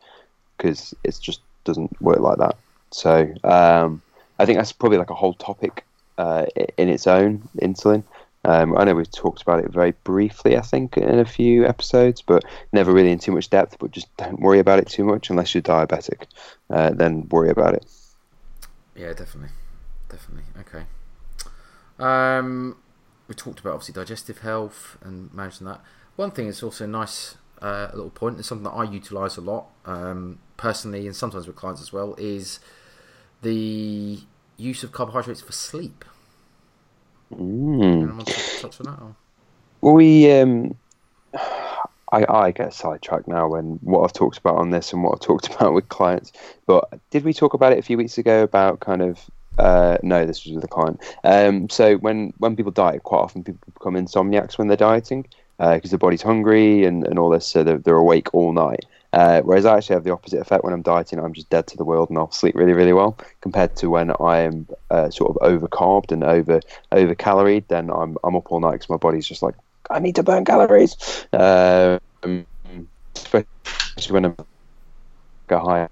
because 0.57 0.93
it 1.03 1.17
just 1.21 1.41
doesn't 1.63 1.99
work 2.01 2.19
like 2.19 2.37
that. 2.37 2.57
So 2.91 3.33
um, 3.43 4.01
I 4.39 4.45
think 4.45 4.57
that's 4.57 4.71
probably 4.71 4.97
like 4.97 5.09
a 5.09 5.15
whole 5.15 5.33
topic 5.33 5.85
uh, 6.17 6.45
in 6.77 6.89
its 6.89 7.07
own, 7.07 7.47
insulin. 7.61 8.03
Um, 8.45 8.77
I 8.77 8.83
know 8.83 8.93
we've 8.93 9.11
talked 9.11 9.41
about 9.41 9.63
it 9.63 9.71
very 9.71 9.91
briefly, 10.03 10.55
I 10.55 10.61
think, 10.61 10.97
in 10.97 11.17
a 11.17 11.25
few 11.25 11.65
episodes, 11.65 12.21
but 12.21 12.45
never 12.71 12.93
really 12.93 13.11
in 13.11 13.17
too 13.17 13.31
much 13.31 13.49
depth. 13.49 13.77
But 13.79 13.91
just 13.91 14.15
don't 14.17 14.39
worry 14.39 14.59
about 14.59 14.77
it 14.77 14.87
too 14.87 15.03
much 15.03 15.31
unless 15.31 15.55
you're 15.55 15.63
diabetic. 15.63 16.27
Uh, 16.69 16.91
then 16.91 17.27
worry 17.29 17.49
about 17.49 17.73
it. 17.73 17.85
Yeah, 18.95 19.13
definitely, 19.13 19.49
definitely. 20.09 20.43
Okay. 20.59 20.85
Um, 21.99 22.77
we 23.27 23.35
talked 23.35 23.59
about 23.59 23.73
obviously 23.73 23.93
digestive 23.93 24.39
health 24.39 24.97
and 25.01 25.33
managing 25.33 25.67
that. 25.67 25.81
One 26.15 26.31
thing 26.31 26.47
is 26.47 26.61
also 26.61 26.85
a 26.85 26.87
nice, 26.87 27.35
uh, 27.61 27.89
little 27.93 28.11
and 28.27 28.45
something 28.45 28.63
that 28.63 28.71
I 28.71 28.83
utilise 28.83 29.37
a 29.37 29.41
lot 29.41 29.67
um, 29.85 30.39
personally, 30.57 31.05
and 31.05 31.15
sometimes 31.15 31.47
with 31.47 31.55
clients 31.55 31.81
as 31.81 31.91
well, 31.91 32.15
is 32.17 32.59
the 33.41 34.19
use 34.57 34.83
of 34.83 34.91
carbohydrates 34.91 35.41
for 35.41 35.51
sleep. 35.51 36.05
Mm. 37.33 38.25
touch 38.61 38.79
on 38.81 38.85
that? 38.85 39.01
Or? 39.01 39.15
Well, 39.81 39.93
we, 39.95 40.31
um, 40.31 40.75
I, 42.11 42.25
I 42.29 42.51
get 42.51 42.73
sidetracked 42.73 43.27
now 43.27 43.49
when 43.49 43.79
what 43.81 44.03
I've 44.03 44.13
talked 44.13 44.37
about 44.37 44.55
on 44.55 44.69
this 44.69 44.93
and 44.93 45.03
what 45.03 45.13
I've 45.13 45.19
talked 45.19 45.47
about 45.55 45.73
with 45.73 45.89
clients. 45.89 46.31
But 46.65 46.87
did 47.09 47.23
we 47.23 47.33
talk 47.33 47.53
about 47.53 47.73
it 47.73 47.79
a 47.79 47.83
few 47.83 47.97
weeks 47.97 48.17
ago 48.17 48.43
about 48.43 48.79
kind 48.79 49.01
of 49.01 49.19
uh, 49.57 49.97
no, 50.03 50.25
this 50.25 50.45
was 50.45 50.55
with 50.55 50.63
a 50.63 50.67
client. 50.67 51.01
Um, 51.23 51.69
so 51.69 51.95
when 51.97 52.33
when 52.37 52.55
people 52.55 52.71
diet, 52.71 53.03
quite 53.03 53.19
often 53.19 53.43
people 53.43 53.59
become 53.73 53.95
insomniacs 53.95 54.57
when 54.57 54.67
they're 54.67 54.77
dieting 54.77 55.25
because 55.57 55.91
uh, 55.91 55.95
the 55.95 55.97
body's 55.97 56.21
hungry 56.21 56.83
and, 56.83 57.07
and 57.07 57.17
all 57.17 57.29
this, 57.29 57.47
so 57.47 57.63
they're, 57.63 57.77
they're 57.77 57.95
awake 57.95 58.33
all 58.33 58.51
night. 58.51 58.85
Uh, 59.13 59.39
whereas 59.41 59.65
I 59.65 59.77
actually 59.77 59.93
have 59.93 60.03
the 60.03 60.11
opposite 60.11 60.41
effect 60.41 60.65
when 60.65 60.73
I'm 60.73 60.81
dieting. 60.81 61.19
I'm 61.19 61.31
just 61.31 61.49
dead 61.49 61.67
to 61.67 61.77
the 61.77 61.85
world 61.85 62.09
and 62.09 62.17
I'll 62.17 62.31
sleep 62.31 62.53
really, 62.55 62.73
really 62.73 62.91
well. 62.91 63.17
Compared 63.39 63.73
to 63.77 63.89
when 63.89 64.11
I 64.19 64.39
am 64.39 64.67
uh, 64.91 65.09
sort 65.09 65.29
of 65.29 65.37
over 65.41 65.69
carbed 65.69 66.11
and 66.11 66.21
over 66.25 66.59
over 66.91 67.15
caloried, 67.15 67.69
then 67.69 67.89
I'm 67.89 68.17
I'm 68.25 68.35
up 68.35 68.51
all 68.51 68.59
night 68.59 68.73
because 68.73 68.89
my 68.89 68.97
body's 68.97 69.25
just 69.25 69.41
like 69.41 69.55
I 69.89 69.99
need 69.99 70.15
to 70.15 70.23
burn 70.23 70.43
calories. 70.43 70.97
Um, 71.31 72.45
especially 73.15 73.45
when 74.09 74.25
I'm 74.25 74.35
go 75.47 75.59
higher. 75.59 75.89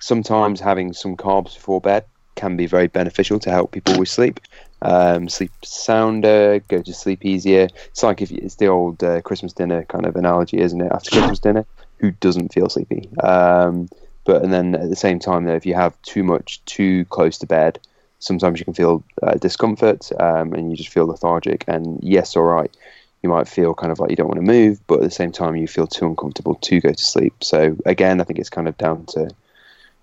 Sometimes 0.00 0.60
having 0.60 0.92
some 0.92 1.16
carbs 1.16 1.54
before 1.54 1.80
bed 1.80 2.04
can 2.38 2.56
be 2.56 2.66
very 2.66 2.86
beneficial 2.86 3.38
to 3.40 3.50
help 3.50 3.72
people 3.72 3.98
with 3.98 4.08
sleep. 4.08 4.40
Um, 4.80 5.28
sleep 5.28 5.50
sounder, 5.64 6.60
go 6.68 6.80
to 6.80 6.94
sleep 6.94 7.24
easier. 7.24 7.68
It's 7.88 8.04
like 8.04 8.22
if 8.22 8.30
it's 8.30 8.54
the 8.54 8.68
old 8.68 9.02
uh, 9.02 9.20
Christmas 9.22 9.52
dinner 9.52 9.84
kind 9.84 10.06
of 10.06 10.14
analogy, 10.14 10.58
isn't 10.58 10.80
it? 10.80 10.92
After 10.92 11.10
Christmas 11.10 11.40
dinner, 11.40 11.66
who 11.98 12.12
doesn't 12.12 12.52
feel 12.54 12.68
sleepy? 12.68 13.10
Um, 13.18 13.88
but 14.24 14.42
and 14.44 14.52
then 14.52 14.76
at 14.76 14.88
the 14.88 14.96
same 14.96 15.18
time, 15.18 15.44
though, 15.44 15.56
if 15.56 15.66
you 15.66 15.74
have 15.74 16.00
too 16.02 16.22
much 16.22 16.64
too 16.64 17.04
close 17.06 17.38
to 17.38 17.46
bed, 17.46 17.80
sometimes 18.20 18.60
you 18.60 18.64
can 18.64 18.74
feel 18.74 19.02
uh, 19.22 19.34
discomfort 19.34 20.10
um, 20.20 20.52
and 20.54 20.70
you 20.70 20.76
just 20.76 20.90
feel 20.90 21.06
lethargic. 21.06 21.64
And 21.66 21.98
yes, 22.02 22.36
all 22.36 22.44
right, 22.44 22.74
you 23.22 23.30
might 23.30 23.48
feel 23.48 23.74
kind 23.74 23.90
of 23.90 23.98
like 23.98 24.10
you 24.10 24.16
don't 24.16 24.28
want 24.28 24.38
to 24.38 24.52
move, 24.52 24.80
but 24.86 25.00
at 25.00 25.02
the 25.02 25.10
same 25.10 25.32
time, 25.32 25.56
you 25.56 25.66
feel 25.66 25.88
too 25.88 26.06
uncomfortable 26.06 26.54
to 26.54 26.80
go 26.80 26.92
to 26.92 27.04
sleep. 27.04 27.34
So 27.42 27.76
again, 27.84 28.20
I 28.20 28.24
think 28.24 28.38
it's 28.38 28.50
kind 28.50 28.68
of 28.68 28.78
down 28.78 29.06
to 29.06 29.28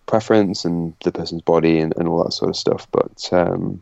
preference 0.05 0.65
and 0.65 0.93
the 1.03 1.11
person's 1.11 1.41
body 1.41 1.79
and, 1.79 1.93
and 1.97 2.07
all 2.07 2.23
that 2.23 2.31
sort 2.31 2.49
of 2.49 2.55
stuff. 2.55 2.87
But 2.91 3.29
um, 3.31 3.81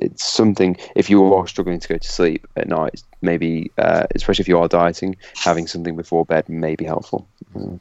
it's 0.00 0.24
something 0.24 0.76
if 0.94 1.10
you 1.10 1.32
are 1.34 1.46
struggling 1.46 1.80
to 1.80 1.88
go 1.88 1.98
to 1.98 2.08
sleep 2.08 2.46
at 2.56 2.68
night, 2.68 3.02
maybe 3.22 3.70
uh, 3.78 4.06
especially 4.14 4.42
if 4.42 4.48
you 4.48 4.58
are 4.58 4.68
dieting, 4.68 5.16
having 5.34 5.66
something 5.66 5.96
before 5.96 6.24
bed 6.24 6.48
may 6.48 6.76
be 6.76 6.84
helpful. 6.84 7.26
Mm. 7.54 7.80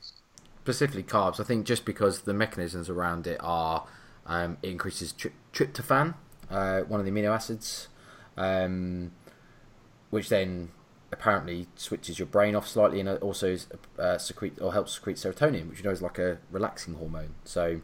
Specifically 0.63 1.03
carbs, 1.03 1.39
I 1.39 1.43
think 1.43 1.65
just 1.65 1.85
because 1.85 2.21
the 2.21 2.33
mechanisms 2.33 2.89
around 2.89 3.27
it 3.27 3.37
are 3.41 3.87
um, 4.25 4.57
it 4.61 4.69
increases 4.69 5.13
tri- 5.13 5.31
tryptophan, 5.53 6.15
uh, 6.49 6.81
one 6.81 6.99
of 6.99 7.05
the 7.05 7.11
amino 7.11 7.33
acids, 7.33 7.87
um, 8.35 9.11
which 10.09 10.27
then 10.29 10.69
apparently 11.11 11.67
switches 11.75 12.19
your 12.19 12.25
brain 12.25 12.55
off 12.55 12.67
slightly 12.67 12.99
and 12.99 13.09
also 13.19 13.57
uh, 13.97 14.17
secrete 14.17 14.59
or 14.61 14.73
helps 14.73 14.95
secrete 14.95 15.17
serotonin, 15.17 15.69
which 15.69 15.79
you 15.79 15.85
know 15.85 15.91
is 15.91 16.01
like 16.01 16.19
a 16.19 16.37
relaxing 16.51 16.95
hormone. 16.95 17.35
So 17.43 17.81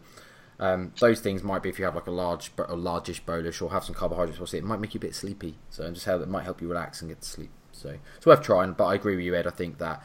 um, 0.59 0.93
those 0.99 1.19
things 1.19 1.43
might 1.43 1.63
be 1.63 1.69
if 1.69 1.79
you 1.79 1.85
have 1.85 1.95
like 1.95 2.07
a 2.07 2.11
large, 2.11 2.51
a 2.57 2.75
largish 2.75 3.21
bolus 3.21 3.61
or 3.61 3.71
have 3.71 3.83
some 3.83 3.95
carbohydrates, 3.95 4.53
it 4.53 4.63
might 4.63 4.79
make 4.79 4.93
you 4.93 4.99
a 4.99 5.01
bit 5.01 5.15
sleepy. 5.15 5.55
So 5.69 5.89
just 5.91 6.05
how 6.05 6.17
it 6.19 6.27
might 6.27 6.43
help 6.43 6.61
you 6.61 6.67
relax 6.67 7.01
and 7.01 7.09
get 7.09 7.21
to 7.21 7.27
sleep. 7.27 7.51
So 7.71 7.97
it's 8.17 8.25
worth 8.25 8.41
trying. 8.41 8.73
But 8.73 8.85
I 8.85 8.95
agree 8.95 9.15
with 9.15 9.25
you, 9.25 9.35
Ed. 9.35 9.47
I 9.47 9.51
think 9.51 9.77
that 9.79 10.03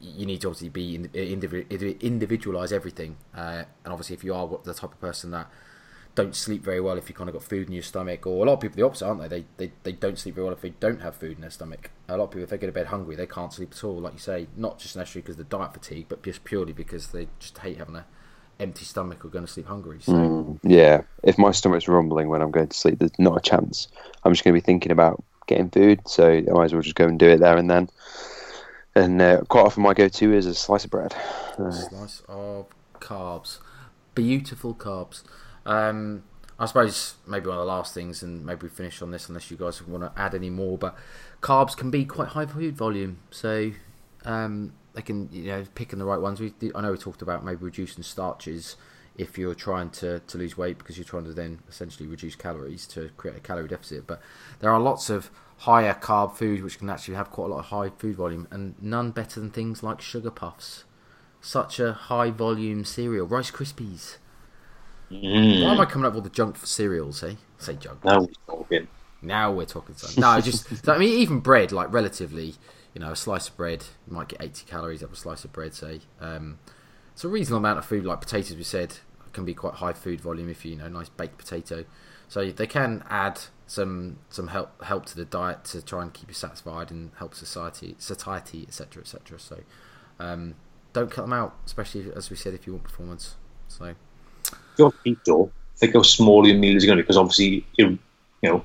you 0.00 0.26
need 0.26 0.40
to 0.40 0.48
obviously 0.48 0.68
be 0.68 0.96
individualize 2.00 2.72
everything, 2.72 3.16
uh, 3.36 3.64
and 3.84 3.92
obviously 3.92 4.14
if 4.14 4.24
you 4.24 4.34
are 4.34 4.58
the 4.64 4.74
type 4.74 4.92
of 4.92 5.00
person 5.00 5.30
that 5.30 5.48
don't 6.14 6.34
sleep 6.34 6.62
very 6.62 6.80
well 6.80 6.98
if 6.98 7.08
you 7.08 7.14
kind 7.14 7.28
of 7.28 7.34
got 7.34 7.42
food 7.42 7.66
in 7.66 7.72
your 7.72 7.82
stomach, 7.82 8.26
or 8.26 8.44
a 8.44 8.46
lot 8.46 8.54
of 8.54 8.60
people 8.60 8.76
the 8.76 8.84
opposite, 8.84 9.06
aren't 9.06 9.22
they? 9.22 9.28
They, 9.28 9.44
they 9.56 9.72
they 9.82 9.92
don't 9.92 10.18
sleep 10.18 10.34
very 10.34 10.44
well 10.44 10.52
if 10.52 10.60
they 10.60 10.70
don't 10.70 11.00
have 11.00 11.16
food 11.16 11.36
in 11.36 11.40
their 11.40 11.50
stomach. 11.50 11.90
A 12.08 12.16
lot 12.16 12.24
of 12.24 12.30
people, 12.30 12.44
if 12.44 12.50
they 12.50 12.58
go 12.58 12.66
to 12.66 12.72
bed 12.72 12.86
hungry, 12.86 13.16
they 13.16 13.26
can't 13.26 13.52
sleep 13.52 13.72
at 13.72 13.84
all. 13.84 14.00
Like 14.00 14.12
you 14.14 14.18
say, 14.18 14.46
not 14.56 14.78
just 14.78 14.96
necessarily 14.96 15.22
because 15.22 15.38
of 15.38 15.48
the 15.48 15.56
diet 15.56 15.72
fatigue, 15.72 16.06
but 16.08 16.22
just 16.22 16.44
purely 16.44 16.72
because 16.72 17.08
they 17.08 17.28
just 17.38 17.56
hate 17.58 17.78
having 17.78 17.96
a 17.96 18.04
empty 18.60 18.84
stomach 18.84 19.24
or 19.24 19.28
going 19.28 19.46
to 19.46 19.50
sleep 19.50 19.66
hungry. 19.66 20.00
So. 20.00 20.12
Mm, 20.12 20.58
yeah, 20.62 21.02
if 21.22 21.38
my 21.38 21.50
stomach's 21.50 21.88
rumbling 21.88 22.28
when 22.28 22.42
I'm 22.42 22.50
going 22.50 22.68
to 22.68 22.76
sleep, 22.76 22.98
there's 22.98 23.18
not 23.18 23.36
a 23.36 23.40
chance. 23.40 23.88
I'm 24.24 24.32
just 24.32 24.44
going 24.44 24.54
to 24.54 24.60
be 24.60 24.64
thinking 24.64 24.92
about 24.92 25.22
getting 25.46 25.70
food, 25.70 26.06
so 26.06 26.28
I 26.28 26.42
might 26.42 26.66
as 26.66 26.72
well 26.72 26.82
just 26.82 26.94
go 26.94 27.06
and 27.06 27.18
do 27.18 27.28
it 27.28 27.40
there 27.40 27.56
and 27.56 27.70
then. 27.70 27.88
And 28.94 29.22
uh, 29.22 29.40
quite 29.48 29.64
often, 29.64 29.82
my 29.82 29.94
go-to 29.94 30.34
is 30.34 30.44
a 30.44 30.54
slice 30.54 30.84
of 30.84 30.90
bread. 30.90 31.14
Uh, 31.58 31.70
slice 31.70 32.22
of 32.28 32.66
carbs, 33.00 33.58
beautiful 34.14 34.74
carbs. 34.74 35.22
Um, 35.66 36.24
I 36.58 36.66
suppose 36.66 37.14
maybe 37.26 37.48
one 37.48 37.58
of 37.58 37.62
the 37.62 37.72
last 37.72 37.94
things, 37.94 38.22
and 38.22 38.44
maybe 38.46 38.62
we 38.62 38.68
finish 38.68 39.02
on 39.02 39.10
this 39.10 39.28
unless 39.28 39.50
you 39.50 39.56
guys 39.56 39.82
want 39.86 40.04
to 40.04 40.20
add 40.20 40.34
any 40.34 40.50
more. 40.50 40.78
But 40.78 40.96
carbs 41.40 41.76
can 41.76 41.90
be 41.90 42.04
quite 42.04 42.28
high 42.28 42.46
food 42.46 42.76
volume, 42.76 43.18
so 43.30 43.72
um, 44.24 44.72
they 44.94 45.02
can 45.02 45.28
you 45.32 45.44
know 45.44 45.64
picking 45.74 45.98
the 45.98 46.04
right 46.04 46.20
ones. 46.20 46.40
We 46.40 46.52
I 46.74 46.80
know 46.80 46.92
we 46.92 46.98
talked 46.98 47.22
about 47.22 47.44
maybe 47.44 47.64
reducing 47.64 48.02
starches 48.02 48.76
if 49.16 49.36
you're 49.36 49.54
trying 49.54 49.90
to, 49.90 50.20
to 50.20 50.38
lose 50.38 50.56
weight 50.56 50.78
because 50.78 50.96
you're 50.96 51.04
trying 51.04 51.24
to 51.24 51.34
then 51.34 51.58
essentially 51.68 52.08
reduce 52.08 52.34
calories 52.34 52.86
to 52.86 53.10
create 53.18 53.36
a 53.36 53.40
calorie 53.40 53.68
deficit. 53.68 54.06
But 54.06 54.22
there 54.60 54.70
are 54.70 54.80
lots 54.80 55.10
of 55.10 55.30
higher 55.58 55.92
carb 55.92 56.34
food 56.34 56.62
which 56.62 56.78
can 56.78 56.88
actually 56.88 57.14
have 57.14 57.30
quite 57.30 57.46
a 57.46 57.48
lot 57.48 57.58
of 57.58 57.64
high 57.66 57.90
food 57.90 58.16
volume, 58.16 58.46
and 58.50 58.74
none 58.80 59.10
better 59.10 59.40
than 59.40 59.50
things 59.50 59.82
like 59.82 60.00
sugar 60.00 60.30
puffs. 60.30 60.84
Such 61.40 61.80
a 61.80 61.92
high 61.92 62.30
volume 62.30 62.84
cereal, 62.84 63.26
Rice 63.26 63.50
Krispies 63.50 64.18
Mm. 65.12 65.64
Why 65.64 65.72
am 65.72 65.80
I 65.80 65.84
coming 65.84 66.06
up 66.06 66.14
with 66.14 66.20
all 66.20 66.24
the 66.24 66.30
junk 66.30 66.56
for 66.56 66.66
cereals? 66.66 67.22
Eh? 67.22 67.34
Say 67.58 67.74
junk. 67.74 68.04
Now 68.04 68.20
we're 68.20 68.28
talking. 68.46 68.88
Now 69.20 69.52
we're 69.52 69.66
talking. 69.66 69.94
Son. 69.94 70.20
No, 70.20 70.40
just 70.40 70.88
I 70.88 70.98
mean, 70.98 71.18
even 71.18 71.40
bread, 71.40 71.70
like 71.70 71.92
relatively, 71.92 72.54
you 72.94 73.00
know, 73.00 73.12
a 73.12 73.16
slice 73.16 73.48
of 73.48 73.56
bread 73.56 73.84
you 74.06 74.14
might 74.14 74.28
get 74.28 74.42
eighty 74.42 74.64
calories 74.66 75.02
out 75.02 75.06
of 75.06 75.12
a 75.12 75.16
slice 75.16 75.44
of 75.44 75.52
bread. 75.52 75.74
Say, 75.74 76.00
um, 76.20 76.58
it's 77.12 77.24
a 77.24 77.28
reasonable 77.28 77.58
amount 77.58 77.78
of 77.78 77.84
food. 77.84 78.04
Like 78.04 78.20
potatoes, 78.20 78.56
we 78.56 78.62
said, 78.62 78.96
can 79.32 79.44
be 79.44 79.54
quite 79.54 79.74
high 79.74 79.92
food 79.92 80.20
volume 80.20 80.48
if 80.48 80.64
you, 80.64 80.72
you 80.72 80.78
know, 80.78 80.88
nice 80.88 81.08
baked 81.08 81.38
potato. 81.38 81.84
So 82.28 82.50
they 82.50 82.66
can 82.66 83.04
add 83.10 83.40
some 83.66 84.18
some 84.30 84.48
help 84.48 84.82
help 84.82 85.06
to 85.06 85.16
the 85.16 85.24
diet 85.24 85.64
to 85.66 85.82
try 85.82 86.02
and 86.02 86.12
keep 86.12 86.28
you 86.28 86.34
satisfied 86.34 86.90
and 86.90 87.10
help 87.18 87.34
society, 87.34 87.96
satiety, 87.98 88.64
etc., 88.66 89.02
etc. 89.02 89.38
So 89.38 89.60
um, 90.18 90.54
don't 90.92 91.10
cut 91.10 91.22
them 91.22 91.32
out, 91.32 91.56
especially 91.66 92.10
as 92.14 92.30
we 92.30 92.36
said 92.36 92.54
if 92.54 92.66
you 92.66 92.72
want 92.72 92.84
performance. 92.84 93.36
So 93.68 93.94
your 94.78 94.92
keto, 95.04 95.50
think 95.82 95.94
how 95.94 96.02
small 96.02 96.46
your 96.46 96.56
meal 96.56 96.76
is 96.76 96.84
going 96.84 96.96
to 96.96 97.02
be 97.02 97.04
because 97.04 97.16
obviously 97.16 97.66
you're, 97.76 97.90
you 97.90 97.98
know, 98.48 98.64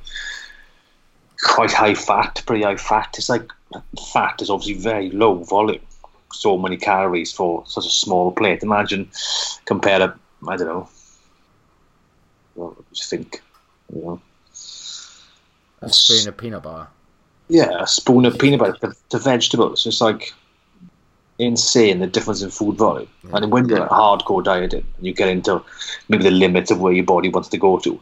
quite 1.41 1.72
high 1.72 1.95
fat, 1.95 2.43
pretty 2.45 2.64
high 2.64 2.77
fat. 2.77 3.15
It's 3.18 3.30
like 3.30 3.51
fat 4.14 4.41
is 4.41 4.49
obviously 4.49 4.76
very 4.76 5.09
low 5.09 5.43
volume, 5.43 5.81
so 6.31 6.57
many 6.57 6.77
calories 6.77 7.31
for 7.31 7.64
such 7.65 7.85
a 7.85 7.89
small 7.89 8.31
plate. 8.31 8.64
Imagine 8.64 9.09
compare 9.65 10.01
a, 10.01 10.19
I 10.47 10.57
don't 10.57 10.68
know, 10.68 10.89
what 12.53 12.77
do 12.77 12.84
you 12.91 13.03
think? 13.03 13.41
You 13.93 14.01
know, 14.01 14.22
a 15.81 15.89
spoon 15.89 16.27
of 16.27 16.38
peanut 16.38 16.64
butter. 16.64 16.88
Yeah, 17.49 17.81
a 17.81 17.88
spoon 17.88 18.26
of 18.26 18.38
peanut 18.38 18.59
butter 18.59 18.77
to, 18.81 18.93
to 19.09 19.19
vegetables. 19.19 19.85
It's 19.88 20.01
like 20.01 20.34
insane 21.39 21.99
the 21.99 22.07
difference 22.07 22.41
in 22.41 22.49
food 22.49 22.77
volume. 22.77 23.09
Yeah. 23.23 23.38
And 23.38 23.51
when 23.51 23.69
you're 23.69 23.88
hardcore 23.88 24.43
dieting 24.43 24.85
and 24.97 25.05
you 25.05 25.14
get 25.14 25.30
into 25.30 25.64
maybe 26.09 26.23
the 26.23 26.31
limits 26.31 26.72
of 26.72 26.80
where 26.80 26.93
your 26.93 27.05
body 27.05 27.30
wants 27.30 27.49
to 27.49 27.57
go 27.57 27.77
to, 27.80 27.99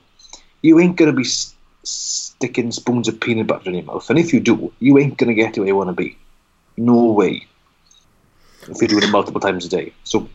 you 0.61 0.79
ain't 0.79 0.95
going 0.95 1.11
to 1.11 1.15
be 1.15 1.23
s- 1.23 1.53
s- 1.83 2.33
sticking 2.37 2.71
spoons 2.71 3.07
of 3.07 3.19
peanut 3.19 3.47
butter 3.47 3.69
in 3.69 3.75
your 3.75 3.83
mouth. 3.83 4.09
And 4.09 4.19
if 4.19 4.33
you 4.33 4.39
do, 4.39 4.71
you 4.79 4.97
ain't 4.97 5.17
going 5.17 5.29
to 5.29 5.33
get 5.33 5.53
to 5.53 5.61
where 5.61 5.67
you 5.67 5.75
want 5.75 5.89
to 5.89 5.93
be. 5.93 6.17
No 6.77 7.11
way. 7.11 7.45
If 8.67 8.81
you're 8.81 8.87
doing 8.87 9.03
it 9.03 9.11
multiple 9.11 9.41
times 9.41 9.65
a 9.65 9.69
day. 9.69 9.93
So 10.03 10.27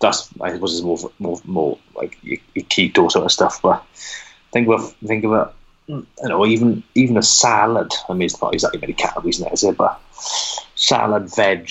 that's, 0.00 0.28
I 0.40 0.52
suppose, 0.52 0.74
is 0.74 0.82
more, 0.82 0.98
more, 1.18 1.40
more 1.44 1.78
like 1.94 2.18
your, 2.22 2.38
your 2.54 2.64
keto 2.66 3.10
sort 3.10 3.24
of 3.24 3.32
stuff. 3.32 3.62
But 3.62 3.84
think 4.52 4.68
of, 4.68 4.92
think 4.94 5.24
of 5.24 5.32
a, 5.32 5.52
you 5.86 6.06
know, 6.22 6.46
even 6.46 6.82
even 6.94 7.16
a 7.16 7.22
salad. 7.22 7.92
I 8.08 8.12
mean, 8.14 8.22
it's 8.26 8.40
not 8.40 8.54
exactly 8.54 8.80
many 8.80 8.94
calories 8.94 9.38
in 9.38 9.44
there, 9.44 9.52
is 9.52 9.64
it? 9.64 9.76
But 9.76 10.00
salad, 10.74 11.34
veg, 11.34 11.70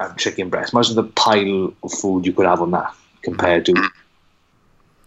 and 0.00 0.18
chicken 0.18 0.50
breast. 0.50 0.72
Imagine 0.72 0.96
the 0.96 1.04
pile 1.04 1.72
of 1.82 1.92
food 1.92 2.26
you 2.26 2.32
could 2.32 2.46
have 2.46 2.60
on 2.60 2.70
that 2.72 2.94
compared 3.22 3.64
to, 3.66 3.74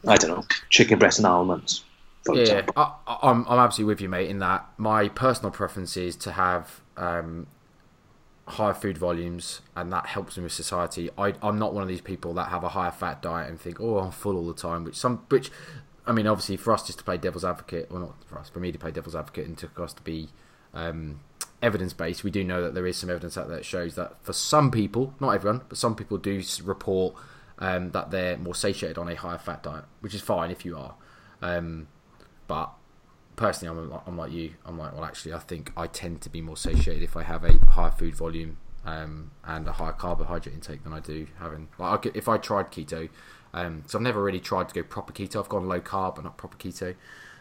I 0.08 0.18
don't 0.18 0.32
know, 0.32 0.46
chicken 0.70 1.00
breast 1.00 1.20
and 1.20 1.28
almonds. 1.28 1.84
Yeah, 2.28 2.42
example. 2.42 2.74
I, 2.76 2.94
I- 3.08 3.20
I'm 3.30 3.46
I'm 3.48 3.60
absolutely 3.60 3.94
with 3.94 4.02
you, 4.02 4.10
mate. 4.10 4.30
In 4.30 4.40
that, 4.40 4.68
my 4.78 5.08
personal 5.10 5.52
preference 5.52 5.96
is 5.98 6.16
to 6.18 6.32
have 6.34 6.82
um, 6.98 7.48
higher 8.48 8.74
food 8.74 8.98
volumes, 8.98 9.62
and 9.76 9.92
that 9.94 10.08
helps 10.08 10.38
me 10.38 10.44
with 10.44 10.52
society. 10.54 11.10
I, 11.18 11.34
I'm 11.42 11.58
not 11.60 11.74
one 11.74 11.84
of 11.84 11.90
these 11.90 12.02
people 12.02 12.34
that 12.36 12.50
have 12.50 12.64
a 12.64 12.70
higher 12.70 12.92
fat 12.92 13.22
diet 13.22 13.50
and 13.50 13.60
think, 13.60 13.80
oh, 13.80 14.00
I'm 14.00 14.12
full 14.12 14.36
all 14.36 14.48
the 14.48 14.54
time. 14.54 14.84
Which 14.84 14.96
some, 14.96 15.26
which, 15.30 15.52
I 16.06 16.12
mean, 16.12 16.28
obviously 16.28 16.58
for 16.58 16.74
us 16.74 16.86
just 16.86 17.00
to 17.00 17.04
play 17.06 17.18
devil's 17.18 17.46
advocate, 17.46 17.88
or 17.92 18.00
not 18.00 18.16
for 18.26 18.38
us, 18.40 18.50
for 18.50 18.60
me 18.60 18.72
to 18.72 18.78
play 18.80 18.92
devil's 18.92 19.16
advocate, 19.16 19.48
and 19.48 19.58
to 19.60 19.70
us 19.82 19.94
to 19.94 20.02
be 20.02 20.30
um, 20.74 21.20
evidence 21.62 21.94
based, 21.94 22.24
we 22.24 22.32
do 22.32 22.44
know 22.44 22.62
that 22.62 22.74
there 22.74 22.86
is 22.86 22.98
some 22.98 23.10
evidence 23.10 23.38
out 23.38 23.48
there 23.48 23.58
that 23.58 23.66
shows 23.66 23.96
that 23.96 24.24
for 24.24 24.34
some 24.34 24.72
people, 24.72 25.14
not 25.20 25.32
everyone, 25.32 25.62
but 25.70 25.78
some 25.78 25.96
people 25.96 26.18
do 26.18 26.42
report 26.64 27.16
um, 27.60 27.92
that 27.92 28.12
they're 28.12 28.38
more 28.38 28.56
satiated 28.56 28.98
on 28.98 29.10
a 29.10 29.16
higher 29.16 29.38
fat 29.38 29.64
diet, 29.64 29.86
which 30.02 30.14
is 30.14 30.22
fine 30.22 30.52
if 30.52 30.66
you 30.66 30.78
are. 30.78 30.96
Um, 31.42 31.88
but 32.48 32.72
personally, 33.36 33.78
I'm, 33.78 34.00
I'm 34.06 34.18
like 34.18 34.32
you. 34.32 34.54
I'm 34.66 34.78
like, 34.78 34.94
well, 34.94 35.06
actually, 35.06 35.34
I 35.34 35.40
think 35.40 35.72
I 35.76 35.88
tend 35.88 36.22
to 36.22 36.30
be 36.30 36.42
more 36.42 36.58
satiated 36.58 37.04
if 37.04 37.18
I 37.18 37.24
have 37.24 37.44
a 37.44 37.58
higher 37.66 37.92
food 37.92 38.16
volume 38.16 38.58
um, 38.86 39.32
and 39.46 39.68
a 39.68 39.74
higher 39.74 39.92
carbohydrate 39.92 40.54
intake 40.54 40.84
than 40.84 40.94
I 40.94 41.00
do 41.00 41.28
having. 41.40 41.70
Like, 41.78 42.06
I 42.06 42.12
if 42.14 42.28
I 42.28 42.38
tried 42.38 42.72
keto, 42.72 43.10
um, 43.54 43.84
so 43.88 43.98
I've 43.98 44.04
never 44.04 44.22
really 44.22 44.40
tried 44.40 44.70
to 44.70 44.76
go 44.76 44.84
proper 44.84 45.14
keto. 45.14 45.40
I've 45.40 45.50
gone 45.50 45.68
low 45.68 45.80
carb, 45.80 46.16
but 46.16 46.24
not 46.24 46.38
proper 46.38 46.58
keto. 46.58 46.96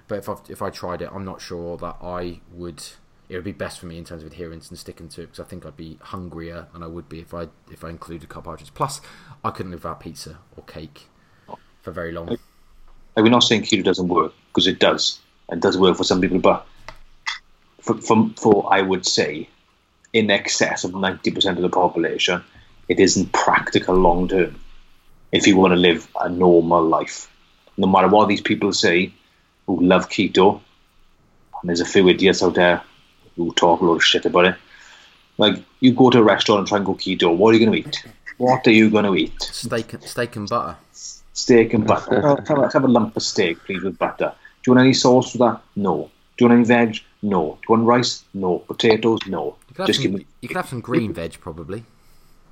But 0.09 0.19
if 0.19 0.29
I 0.29 0.37
if 0.49 0.63
I 0.63 0.71
tried 0.71 1.03
it, 1.03 1.11
I'm 1.13 1.25
not 1.25 1.41
sure 1.41 1.77
that 1.79 1.97
I 2.03 2.41
would. 2.53 2.83
It 3.29 3.35
would 3.35 3.45
be 3.45 3.53
best 3.53 3.81
for 3.81 3.87
me 3.87 3.99
in 3.99 4.05
terms 4.05 4.23
of 4.23 4.31
adherence 4.31 4.69
and 4.69 4.79
sticking 4.79 5.09
to 5.11 5.23
it 5.23 5.27
because 5.27 5.41
I 5.41 5.45
think 5.45 5.67
I'd 5.67 5.77
be 5.77 5.99
hungrier 6.01 6.69
than 6.73 6.83
I 6.83 6.87
would 6.87 7.09
be 7.09 7.21
if 7.21 7.35
I 7.35 7.49
if 7.71 7.83
I 7.83 7.91
included 7.91 8.29
carbohydrates. 8.29 8.71
Plus, 8.71 9.01
I 9.45 9.51
couldn't 9.51 9.73
live 9.73 9.83
without 9.83 10.01
pizza 10.01 10.39
or 10.57 10.63
cake 10.65 11.09
for 11.83 11.91
very 11.91 12.13
long. 12.13 12.27
Like, 12.29 12.39
we're 13.17 13.29
not 13.29 13.43
saying 13.43 13.63
keto 13.63 13.83
doesn't 13.83 14.09
work 14.09 14.33
because 14.49 14.67
it 14.67 14.79
does. 14.79 15.19
It 15.51 15.61
does 15.61 15.79
work 15.79 15.97
for 15.97 16.05
some 16.05 16.21
people, 16.21 16.39
but 16.39 16.67
for, 17.81 17.97
for, 17.99 18.31
for 18.37 18.73
I 18.73 18.83
would 18.83 19.07
say, 19.07 19.49
in 20.13 20.31
excess 20.31 20.85
of 20.85 20.95
ninety 20.95 21.31
percent 21.31 21.59
of 21.59 21.63
the 21.63 21.69
population, 21.69 22.45
it 22.89 23.01
isn't 23.01 23.33
practical 23.33 23.97
long 23.97 24.29
term. 24.29 24.61
If 25.33 25.47
you 25.47 25.57
want 25.57 25.73
to 25.73 25.77
live 25.77 26.09
a 26.21 26.29
normal 26.29 26.85
life, 26.85 27.29
no 27.77 27.89
matter 27.89 28.09
what 28.09 28.29
these 28.29 28.41
people 28.41 28.73
say, 28.73 29.13
who 29.67 29.83
love 29.83 30.09
keto, 30.09 30.61
and 31.61 31.69
there's 31.69 31.81
a 31.81 31.87
few 31.87 32.09
idiots 32.09 32.43
out 32.43 32.55
there 32.55 32.83
who 33.37 33.53
talk 33.53 33.81
a 33.81 33.85
lot 33.85 33.95
of 33.97 34.05
shit 34.05 34.25
about 34.25 34.47
it. 34.47 34.57
Like 35.39 35.63
you 35.81 35.93
go 35.93 36.11
to 36.11 36.19
a 36.19 36.23
restaurant 36.23 36.61
and 36.61 36.69
try 36.69 36.77
and 36.79 36.87
go 36.87 36.95
keto, 36.95 37.37
what 37.37 37.55
are 37.55 37.59
you 37.59 37.67
going 37.67 37.83
to 37.83 37.89
eat? 37.89 38.05
What 38.39 38.67
are 38.67 38.71
you 38.73 38.91
going 38.91 39.05
to 39.05 39.15
eat? 39.15 39.41
Steak 39.43 39.95
steak 40.01 40.37
and 40.37 40.49
butter. 40.49 40.77
steak 40.93 41.75
and 41.75 41.87
butter. 41.87 42.23
Oh, 42.25 42.37
have, 42.49 42.59
a, 42.59 42.71
have 42.73 42.85
a 42.85 42.89
lump 42.89 43.17
of 43.17 43.23
steak, 43.23 43.59
please, 43.65 43.83
with 43.83 43.99
butter. 43.99 44.35
Do 44.63 44.71
you 44.71 44.75
want 44.77 44.85
any 44.87 44.95
sauce 44.95 45.33
with 45.33 45.41
that? 45.41 45.61
No. 45.77 46.11
Do 46.37 46.45
you 46.45 46.49
want 46.51 46.59
any 46.59 46.67
veg? 46.67 46.99
No. 47.23 47.59
Do 47.61 47.61
you 47.69 47.75
want 47.77 47.87
rice? 47.87 48.25
No. 48.35 48.59
Potatoes? 48.61 49.21
No. 49.27 49.57
You 49.69 49.75
could 49.75 49.77
have 49.79 49.87
Just 49.87 50.03
some, 50.03 50.11
give 50.11 50.19
me. 50.21 50.27
you 50.41 50.49
could 50.49 50.57
have 50.57 50.69
some 50.69 50.81
green 50.81 51.13
veg 51.13 51.39
probably. 51.41 51.85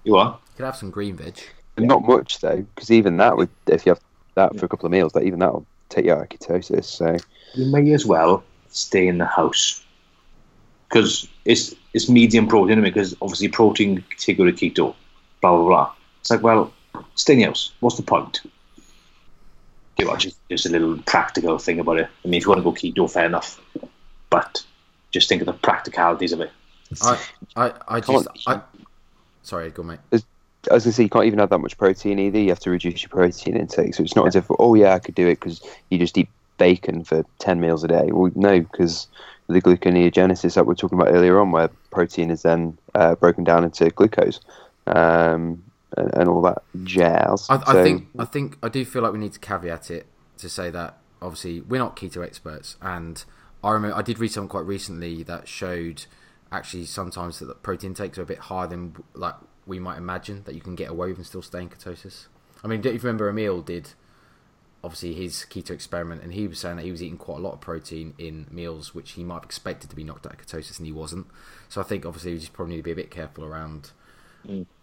You 0.05 0.17
are. 0.17 0.39
You 0.51 0.57
could 0.57 0.65
have 0.67 0.77
some 0.77 0.91
green 0.91 1.17
veg. 1.17 1.39
Not 1.77 2.03
much 2.07 2.41
though, 2.41 2.65
because 2.75 2.91
even 2.91 3.17
that 3.17 3.37
would, 3.37 3.49
if 3.67 3.85
you 3.85 3.91
have 3.91 4.01
that 4.37 4.57
for 4.59 4.65
a 4.67 4.69
couple 4.69 4.87
of 4.87 4.93
meals, 4.93 5.13
that 5.15 5.25
even 5.25 5.41
that 5.41 5.53
will 5.53 5.67
take 5.89 6.05
you 6.05 6.13
out 6.13 6.23
of 6.23 6.29
ketosis. 6.29 6.85
So 6.85 7.17
You 7.55 7.67
may 7.73 7.93
as 7.93 8.07
well 8.07 8.43
stay 8.69 9.07
in 9.09 9.19
the 9.19 9.27
house 9.27 9.84
because 10.95 11.27
it's 11.45 11.75
it's 11.93 12.09
medium 12.09 12.47
protein 12.47 12.81
because 12.81 13.17
obviously 13.21 13.49
protein 13.49 14.05
take 14.17 14.39
go 14.39 14.45
to 14.45 14.53
keto. 14.53 14.95
Blah 15.41 15.57
blah 15.57 15.67
blah. 15.67 15.93
It's 16.21 16.31
like 16.31 16.43
well, 16.43 16.73
stay 17.17 17.33
in 17.33 17.41
the 17.41 17.45
house. 17.47 17.73
What's 17.81 17.97
the 17.97 18.05
point? 18.05 18.43
You 19.99 20.07
know, 20.07 20.17
just 20.17 20.37
just 20.49 20.67
a 20.67 20.69
little 20.69 20.99
practical 20.99 21.59
thing 21.59 21.81
about 21.81 21.99
it. 21.99 22.09
I 22.25 22.29
mean, 22.29 22.39
if 22.39 22.45
you 22.45 22.51
want 22.51 22.61
to 22.61 22.63
go 22.63 22.73
keto, 22.73 23.11
fair 23.11 23.27
enough, 23.27 23.61
but 24.31 24.65
just 25.11 25.29
think 25.29 25.43
of 25.43 25.47
the 25.47 25.53
practicalities 25.53 26.33
of 26.33 26.41
it. 26.41 26.53
I 27.03 27.21
I 27.57 27.73
I 27.89 28.01
just 28.01 28.29
I, 28.47 28.61
sorry, 29.43 29.71
go 29.71 29.83
mate. 29.83 29.99
I 30.13 30.75
was 30.75 30.85
gonna 30.85 30.93
say 30.93 31.03
you 31.03 31.11
can't 31.11 31.27
even 31.27 31.41
have 31.41 31.51
that 31.51 31.59
much 31.59 31.77
protein 31.77 32.21
either. 32.21 32.39
You 32.39 32.51
have 32.51 32.61
to 32.61 32.71
reduce 32.71 33.03
your 33.03 33.11
protein 33.11 33.57
intake. 33.57 33.95
So 33.97 34.05
it's 34.05 34.15
not 34.15 34.29
as 34.29 34.37
if 34.37 34.47
oh 34.61 34.75
yeah 34.75 34.95
I 34.95 35.01
could 35.01 35.17
do 35.17 35.27
it 35.27 35.41
because 35.41 35.61
you 35.91 35.99
just 35.99 36.17
eat 36.17 36.29
bacon 36.57 37.03
for 37.03 37.25
ten 37.39 37.61
meals 37.61 37.83
a 37.83 37.89
day. 37.89 38.11
Well 38.13 38.31
no, 38.37 38.61
because 38.61 39.09
the 39.49 39.61
gluconeogenesis 39.61 40.55
that 40.55 40.67
we 40.67 40.73
are 40.73 40.77
talking 40.77 40.99
about 40.99 41.13
earlier 41.13 41.39
on, 41.41 41.51
where 41.51 41.69
protein 41.91 42.31
is 42.31 42.43
then 42.43 42.79
uh, 42.95 43.15
broken 43.17 43.45
down 43.45 43.65
into 43.65 43.91
glucose 43.91 44.41
um, 44.87 45.63
and, 45.97 46.15
and 46.15 46.29
all 46.29 46.43
that 46.43 46.63
jazz. 46.85 47.47
I, 47.51 47.57
I 47.67 47.73
So- 47.73 47.85
think 47.85 48.09
I 48.19 48.25
think 48.25 48.59
I 48.63 48.69
do 48.69 48.85
feel 48.85 49.03
like 49.03 49.13
we 49.13 49.19
need 49.19 49.33
to 49.35 49.41
caveat 49.41 49.91
it 49.91 50.07
to 50.39 50.49
say 50.49 50.71
that 50.71 50.99
obviously 51.23 51.61
we're 51.61 51.79
not 51.79 51.97
keto 51.97 52.25
experts, 52.25 52.77
and 52.83 53.25
I 53.63 53.71
remember 53.73 53.97
I 53.97 54.03
did 54.03 54.19
read 54.19 54.33
something 54.33 54.49
quite 54.49 54.67
recently 54.67 55.23
that 55.25 55.49
showed 55.49 56.07
actually 56.53 56.85
sometimes 56.87 57.39
that 57.41 57.47
the 57.47 57.55
protein 57.55 57.91
intakes 57.91 58.17
are 58.19 58.23
a 58.23 58.27
bit 58.27 58.39
higher 58.39 58.67
than 58.67 58.95
like 59.15 59.35
we 59.67 59.79
might 59.81 59.97
imagine 59.99 60.43
that 60.45 60.55
you 60.55 60.61
can 60.61 60.75
get 60.75 60.91
away 60.91 61.09
with 61.09 61.17
and 61.17 61.27
still 61.27 61.43
stay 61.43 61.63
in 61.63 61.69
ketosis. 61.69 62.27
I 62.63 62.67
mean, 62.69 62.81
do 62.81 62.91
you 62.91 62.99
remember 62.99 63.29
Emil 63.29 63.63
did 63.63 63.91
obviously 64.85 65.15
his 65.15 65.47
keto 65.51 65.73
experiment, 65.73 66.23
and 66.23 66.35
he 66.35 66.49
was 66.49 66.61
saying 66.61 66.77
that 66.79 66.85
he 66.85 66.93
was 66.93 67.03
eating 67.03 67.19
quite 67.19 67.39
a 67.39 67.43
lot 67.43 67.55
of 67.55 67.63
protein 67.63 68.15
in 68.19 68.47
meals, 68.53 68.95
which 68.95 69.13
he 69.13 69.25
might 69.25 69.37
have 69.37 69.45
expected 69.45 69.91
to 69.91 69.97
be 69.97 70.05
knocked 70.05 70.27
out 70.27 70.35
of 70.35 70.47
ketosis, 70.47 70.79
and 70.79 70.87
he 70.87 70.93
wasn't. 70.93 71.29
So 71.71 71.83
I 71.83 71.85
think 71.85 72.07
obviously 72.07 72.35
we 72.35 72.41
just 72.41 72.55
probably 72.55 72.77
need 72.77 72.81
to 72.83 72.85
be 72.85 72.93
a 72.93 72.97
bit 72.97 73.11
careful 73.13 73.45
around 73.45 73.93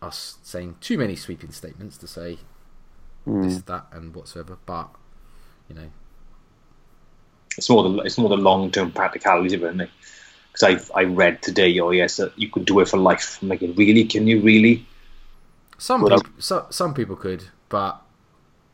us 0.02 0.38
saying 0.44 0.78
too 0.82 0.98
many 0.98 1.16
sweeping 1.16 1.52
statements 1.52 1.98
to 2.00 2.08
say 2.08 2.40
Mm. 3.28 3.42
this, 3.42 3.62
that, 3.64 3.88
and 3.92 4.16
whatsoever. 4.16 4.58
But 4.66 4.90
you 5.70 5.76
know, 5.76 5.92
It's 7.58 7.70
more 7.70 7.84
the 7.84 8.00
it's 8.04 8.18
more 8.18 8.30
the 8.30 8.38
long 8.38 8.72
term 8.72 8.92
practicalities 8.92 9.54
of 9.54 9.64
it, 9.64 9.68
isn't 9.68 9.82
it? 9.82 9.90
Because 10.54 10.92
I 10.96 11.02
I 11.02 11.04
read 11.06 11.42
today, 11.42 11.80
oh 11.80 11.92
yes, 11.92 12.18
that 12.18 12.38
you 12.38 12.50
could 12.50 12.66
do 12.66 12.80
it 12.82 12.88
for 12.90 12.98
life. 12.98 13.40
I'm 13.42 13.50
like, 13.50 13.62
really? 13.62 14.06
Can 14.06 14.28
you 14.28 14.42
really? 14.42 14.88
some 15.78 16.06
Well, 16.06 16.22
people, 16.22 16.32
so, 16.40 16.68
some 16.70 16.94
people 16.94 17.16
could, 17.16 17.46
but 17.70 18.02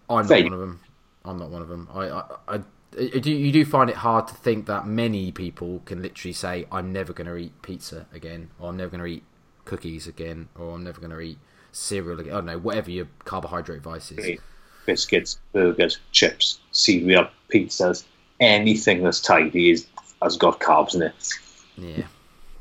I'm 0.09 0.29
not 0.29 0.41
one 0.41 0.53
of 0.53 0.59
them. 0.59 0.81
I'm 1.27 1.37
not 1.37 1.49
one 1.49 1.61
of 1.61 1.67
them. 1.67 1.87
I, 1.93 2.09
I, 2.09 2.23
I, 2.47 2.59
you 2.97 3.51
do 3.51 3.65
find 3.65 3.89
it 3.89 3.97
hard 3.97 4.27
to 4.29 4.33
think 4.33 4.65
that 4.67 4.87
many 4.87 5.31
people 5.31 5.81
can 5.85 6.01
literally 6.01 6.33
say, 6.33 6.65
"I'm 6.71 6.93
never 6.93 7.13
going 7.13 7.27
to 7.27 7.35
eat 7.35 7.61
pizza 7.61 8.07
again," 8.13 8.49
or 8.59 8.69
"I'm 8.69 8.77
never 8.77 8.91
going 8.91 9.03
to 9.03 9.07
eat 9.07 9.23
cookies 9.65 10.07
again," 10.07 10.47
or 10.57 10.73
"I'm 10.73 10.83
never 10.83 10.99
going 10.99 11.11
to 11.11 11.19
eat 11.19 11.37
cereal 11.71 12.19
again." 12.19 12.33
I 12.33 12.35
don't 12.37 12.45
know, 12.45 12.57
whatever 12.57 12.89
your 12.89 13.07
carbohydrate 13.25 13.81
vice 13.81 14.11
is. 14.11 14.39
Biscuits, 14.85 15.39
burgers, 15.51 15.99
chips, 16.13 16.59
cereal, 16.71 17.27
pizzas, 17.53 18.05
anything 18.39 19.03
that's 19.03 19.19
tidy 19.19 19.71
is 19.71 19.87
has 20.21 20.37
got 20.37 20.59
carbs 20.59 20.95
in 20.95 21.01
it. 21.03 21.33
Yeah, 21.77 22.07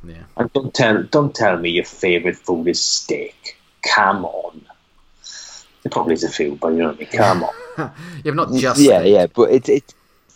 yeah. 0.04 0.24
And 0.36 0.52
don't 0.52 0.74
tell 0.74 1.02
don't 1.04 1.34
tell 1.34 1.56
me 1.56 1.70
your 1.70 1.84
favourite 1.84 2.36
food 2.36 2.66
is 2.68 2.80
steak. 2.80 3.56
Come 3.82 4.24
on. 4.24 4.66
There 5.86 5.90
probably 5.92 6.14
is 6.14 6.24
a 6.24 6.28
field, 6.28 6.58
but 6.58 6.70
you 6.72 6.78
know 6.78 6.86
what 6.88 6.96
I 6.96 6.98
mean. 6.98 7.08
Come 7.10 7.44
on. 7.44 7.54
yeah, 7.78 7.90
but 8.24 8.34
not 8.34 8.48
mm, 8.48 8.58
just 8.58 8.80
yeah, 8.80 8.98
steak. 8.98 9.12
yeah, 9.14 9.26
but 9.32 9.52
it's 9.52 9.68
it's 9.68 9.94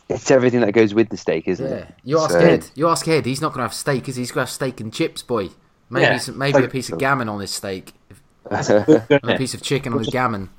it's 0.09 0.31
everything 0.31 0.61
that 0.61 0.71
goes 0.71 0.95
with 0.95 1.09
the 1.09 1.17
steak, 1.17 1.49
isn't 1.49 1.67
Yeah, 1.69 1.75
it? 1.79 1.95
you 2.05 2.21
ask 2.21 2.31
So- 2.31 2.39
Ed. 2.39 2.67
You 2.77 2.87
ask 2.89 3.09
Ed. 3.09 3.27
He's 3.27 3.41
not 3.41 3.49
going 3.49 3.59
to 3.59 3.63
have 3.65 3.75
steak, 3.75 4.09
is 4.09 4.15
he? 4.15 4.23
He's 4.23 4.31
going 4.31 4.47
to 4.47 4.49
have 4.49 4.55
steak 4.55 4.81
and 4.81 4.93
chips, 4.95 5.23
boy. 5.25 5.49
Maybe 5.89 6.05
Yeah. 6.05 6.19
some, 6.19 6.39
maybe 6.39 6.63
a 6.63 6.69
piece 6.69 6.89
of 6.91 7.01
gammon 7.01 7.29
on 7.29 7.41
his 7.41 7.51
steak, 7.51 7.95
and 8.49 9.11
a 9.25 9.37
piece 9.39 9.55
of 9.55 9.61
chicken 9.63 9.93
on 9.93 9.99
his 9.99 10.09
gammon. 10.09 10.51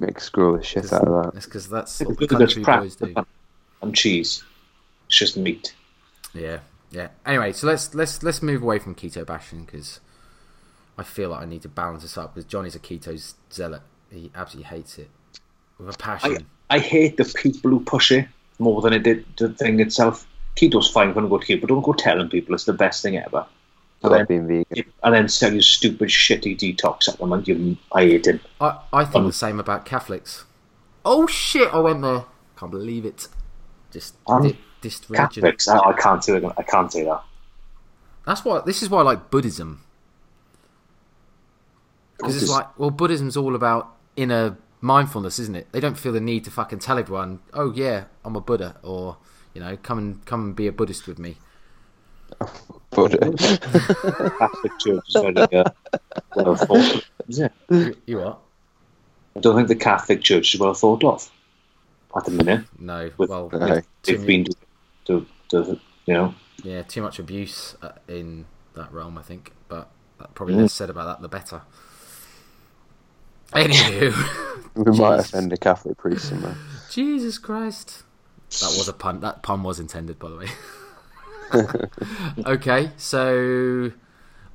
Make 0.00 0.20
screw 0.20 0.56
the 0.56 0.62
shit 0.64 0.90
out 0.90 1.06
of 1.06 1.24
that. 1.24 1.34
That's 1.34 1.44
because 1.44 1.68
that's 1.68 2.00
what 2.00 2.16
the 2.16 2.22
Look 2.22 2.32
at 2.32 2.38
this 2.38 2.54
country 2.54 2.80
boys 2.80 2.96
do. 2.96 3.14
and 3.82 3.94
cheese. 3.94 4.42
It's 5.08 5.18
just 5.18 5.36
meat. 5.36 5.74
Yeah, 6.32 6.60
yeah. 6.90 7.08
Anyway, 7.26 7.52
so 7.52 7.66
let's 7.66 7.94
let's 7.94 8.22
let's 8.22 8.42
move 8.42 8.62
away 8.62 8.78
from 8.78 8.94
keto 8.94 9.24
bashing 9.26 9.64
because 9.66 10.00
I 10.96 11.02
feel 11.02 11.30
like 11.30 11.42
I 11.42 11.44
need 11.46 11.62
to 11.62 11.68
balance 11.68 12.02
this 12.02 12.16
up 12.16 12.34
because 12.34 12.48
Johnny's 12.48 12.74
a 12.76 12.78
keto 12.78 13.34
zealot. 13.52 13.82
He 14.10 14.30
absolutely 14.34 14.68
hates 14.68 14.98
it 14.98 15.10
with 15.78 15.94
a 15.94 15.98
passion. 15.98 16.46
I 16.70 16.78
hate 16.78 17.16
the 17.16 17.24
people 17.24 17.70
who 17.70 17.80
push 17.80 18.12
it 18.12 18.28
more 18.58 18.80
than 18.80 18.92
it 18.92 19.02
did 19.02 19.24
the 19.36 19.48
thing 19.50 19.80
itself. 19.80 20.26
Keto's 20.56 20.88
fine 20.88 21.12
when 21.14 21.24
you 21.24 21.30
go 21.30 21.38
to 21.38 21.46
keto, 21.46 21.60
but 21.62 21.68
don't 21.68 21.82
go 21.82 21.92
telling 21.92 22.28
people 22.28 22.54
it's 22.54 22.64
the 22.64 22.72
best 22.72 23.02
thing 23.02 23.16
ever. 23.16 23.44
I 24.04 24.08
like 24.08 24.28
being 24.28 24.46
vegan. 24.46 24.92
And 25.02 25.14
then 25.14 25.28
sell 25.28 25.52
you 25.52 25.62
stupid, 25.62 26.10
shitty 26.10 26.58
detox 26.58 27.04
supplement. 27.04 27.48
You, 27.48 27.76
I 27.92 28.02
hate 28.02 28.26
it. 28.26 28.40
I 28.60 28.78
I 28.92 29.04
think 29.04 29.16
Um, 29.16 29.26
the 29.26 29.32
same 29.32 29.58
about 29.58 29.84
Catholics. 29.86 30.44
Oh 31.04 31.26
shit! 31.26 31.72
I 31.72 31.80
went 31.80 32.02
there. 32.02 32.24
Can't 32.56 32.70
believe 32.70 33.04
it. 33.06 33.28
Just 33.90 34.14
Um, 34.26 34.42
di- 34.42 34.58
dist. 34.80 35.10
Catholics, 35.12 35.68
I, 35.68 35.78
I 35.78 35.92
can't 35.94 36.22
say 36.22 36.38
that. 36.38 36.54
I 36.58 36.62
can't 36.62 36.92
say 36.92 37.04
that. 37.04 37.22
That's 38.26 38.44
why. 38.44 38.60
This 38.60 38.82
is 38.82 38.90
why 38.90 39.00
I 39.00 39.02
like 39.02 39.30
Buddhism. 39.30 39.83
Because 42.18 42.40
it's 42.42 42.50
like, 42.50 42.78
well, 42.78 42.90
Buddhism's 42.90 43.36
all 43.36 43.54
about 43.54 43.94
inner 44.16 44.56
mindfulness, 44.80 45.38
isn't 45.38 45.56
it? 45.56 45.66
They 45.72 45.80
don't 45.80 45.98
feel 45.98 46.12
the 46.12 46.20
need 46.20 46.44
to 46.44 46.50
fucking 46.50 46.78
tell 46.78 46.98
everyone, 46.98 47.40
"Oh 47.52 47.72
yeah, 47.72 48.04
I'm 48.24 48.36
a 48.36 48.40
Buddha," 48.40 48.76
or 48.82 49.16
you 49.54 49.60
know, 49.60 49.76
"Come 49.76 49.98
and 49.98 50.24
come 50.24 50.40
and 50.44 50.56
be 50.56 50.66
a 50.66 50.72
Buddhist 50.72 51.06
with 51.06 51.18
me." 51.18 51.36
But 52.90 53.10
Catholic 54.38 54.78
Church 54.78 55.02
is 55.08 55.14
very 55.14 55.34
uh, 55.36 55.64
well 56.36 56.54
thought. 56.54 56.94
of, 56.94 57.04
it? 57.28 57.98
You, 58.06 58.18
what? 58.18 58.38
I 59.36 59.40
don't 59.40 59.56
think 59.56 59.66
the 59.66 59.74
Catholic 59.74 60.22
Church 60.22 60.54
is 60.54 60.60
well 60.60 60.74
thought 60.74 61.02
of 61.02 61.28
at 62.16 62.24
the 62.24 62.30
minute. 62.30 62.64
No. 62.78 63.10
With- 63.16 63.30
well, 63.30 63.50
No. 63.52 63.80
They've 64.04 64.24
been 64.24 64.46
to, 65.06 65.26
to, 65.48 65.80
you 66.06 66.14
know, 66.14 66.34
yeah, 66.62 66.82
too 66.82 67.02
much 67.02 67.18
abuse 67.18 67.74
uh, 67.82 67.90
in 68.06 68.44
that 68.74 68.92
realm, 68.92 69.18
I 69.18 69.22
think. 69.22 69.50
But 69.68 69.90
that- 70.18 70.34
probably 70.36 70.54
Mm. 70.54 70.58
less 70.62 70.72
said 70.72 70.88
about 70.90 71.06
that, 71.06 71.22
the 71.22 71.28
better. 71.28 71.62
Anywho, 73.54 74.74
we 74.74 74.98
might 74.98 75.20
offend 75.20 75.52
a 75.52 75.56
Catholic 75.56 75.96
priest 75.96 76.28
somewhere. 76.28 76.56
Jesus 76.90 77.38
Christ. 77.38 78.02
That 78.60 78.74
was 78.76 78.88
a 78.88 78.92
pun. 78.92 79.20
That 79.20 79.42
pun 79.42 79.62
was 79.62 79.80
intended, 79.80 80.18
by 80.18 80.28
the 80.30 80.36
way. 80.36 80.48
okay, 82.46 82.90
so 82.96 83.92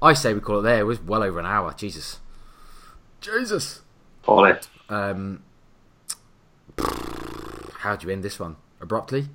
I 0.02 0.14
say 0.14 0.34
we 0.34 0.40
call 0.40 0.60
it 0.60 0.64
there. 0.64 0.80
It 0.80 0.84
was 0.86 1.02
well 1.02 1.24
over 1.24 1.40
an 1.40 1.46
hour. 1.46 1.74
Jesus. 1.74 2.20
Jesus. 3.22 3.82
all 4.26 4.46
it. 4.46 4.68
Um, 4.90 5.44
how 7.80 7.96
do 7.96 8.08
you 8.08 8.14
end 8.14 8.24
this 8.24 8.40
one? 8.40 8.56
Abruptly? 8.82 9.28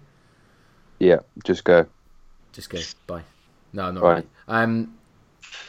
Yeah, 0.98 1.18
just 1.44 1.64
go. 1.64 1.86
Just 2.52 2.70
go. 2.70 2.78
Bye. 3.06 3.22
No, 3.72 3.90
not 3.90 4.02
Right. 4.02 4.14
really. 4.16 4.62
Um, 4.62 4.94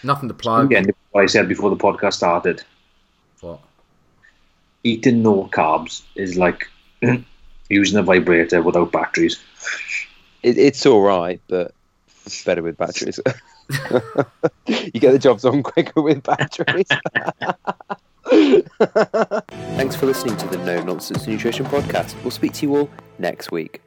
nothing 0.03 0.29
to 0.29 0.35
plug. 0.35 0.67
Again, 0.67 0.87
what 1.11 1.21
I 1.23 1.25
said 1.25 1.47
before 1.49 1.69
the 1.69 1.75
podcast 1.75 2.13
started, 2.13 2.57
What? 2.59 2.65
Eating 4.85 5.23
no 5.23 5.49
carbs 5.51 6.03
is 6.15 6.37
like 6.37 6.69
using 7.69 7.97
a 7.97 8.03
vibrator 8.03 8.61
without 8.61 8.91
batteries. 8.91 9.43
It, 10.43 10.57
it's 10.57 10.85
all 10.85 11.01
right, 11.01 11.41
but 11.47 11.73
it's 12.25 12.43
better 12.45 12.61
with 12.61 12.77
batteries. 12.77 13.19
you 14.67 14.91
get 14.93 15.11
the 15.11 15.19
jobs 15.19 15.43
on 15.43 15.63
quicker 15.63 16.01
with 16.01 16.23
batteries. 16.23 16.87
Thanks 19.77 19.95
for 19.95 20.05
listening 20.05 20.37
to 20.37 20.47
the 20.47 20.57
No 20.63 20.81
Nonsense 20.83 21.27
Nutrition 21.27 21.65
Podcast. 21.65 22.15
We'll 22.23 22.31
speak 22.31 22.53
to 22.53 22.65
you 22.67 22.75
all 22.77 22.89
next 23.17 23.51
week. 23.51 23.81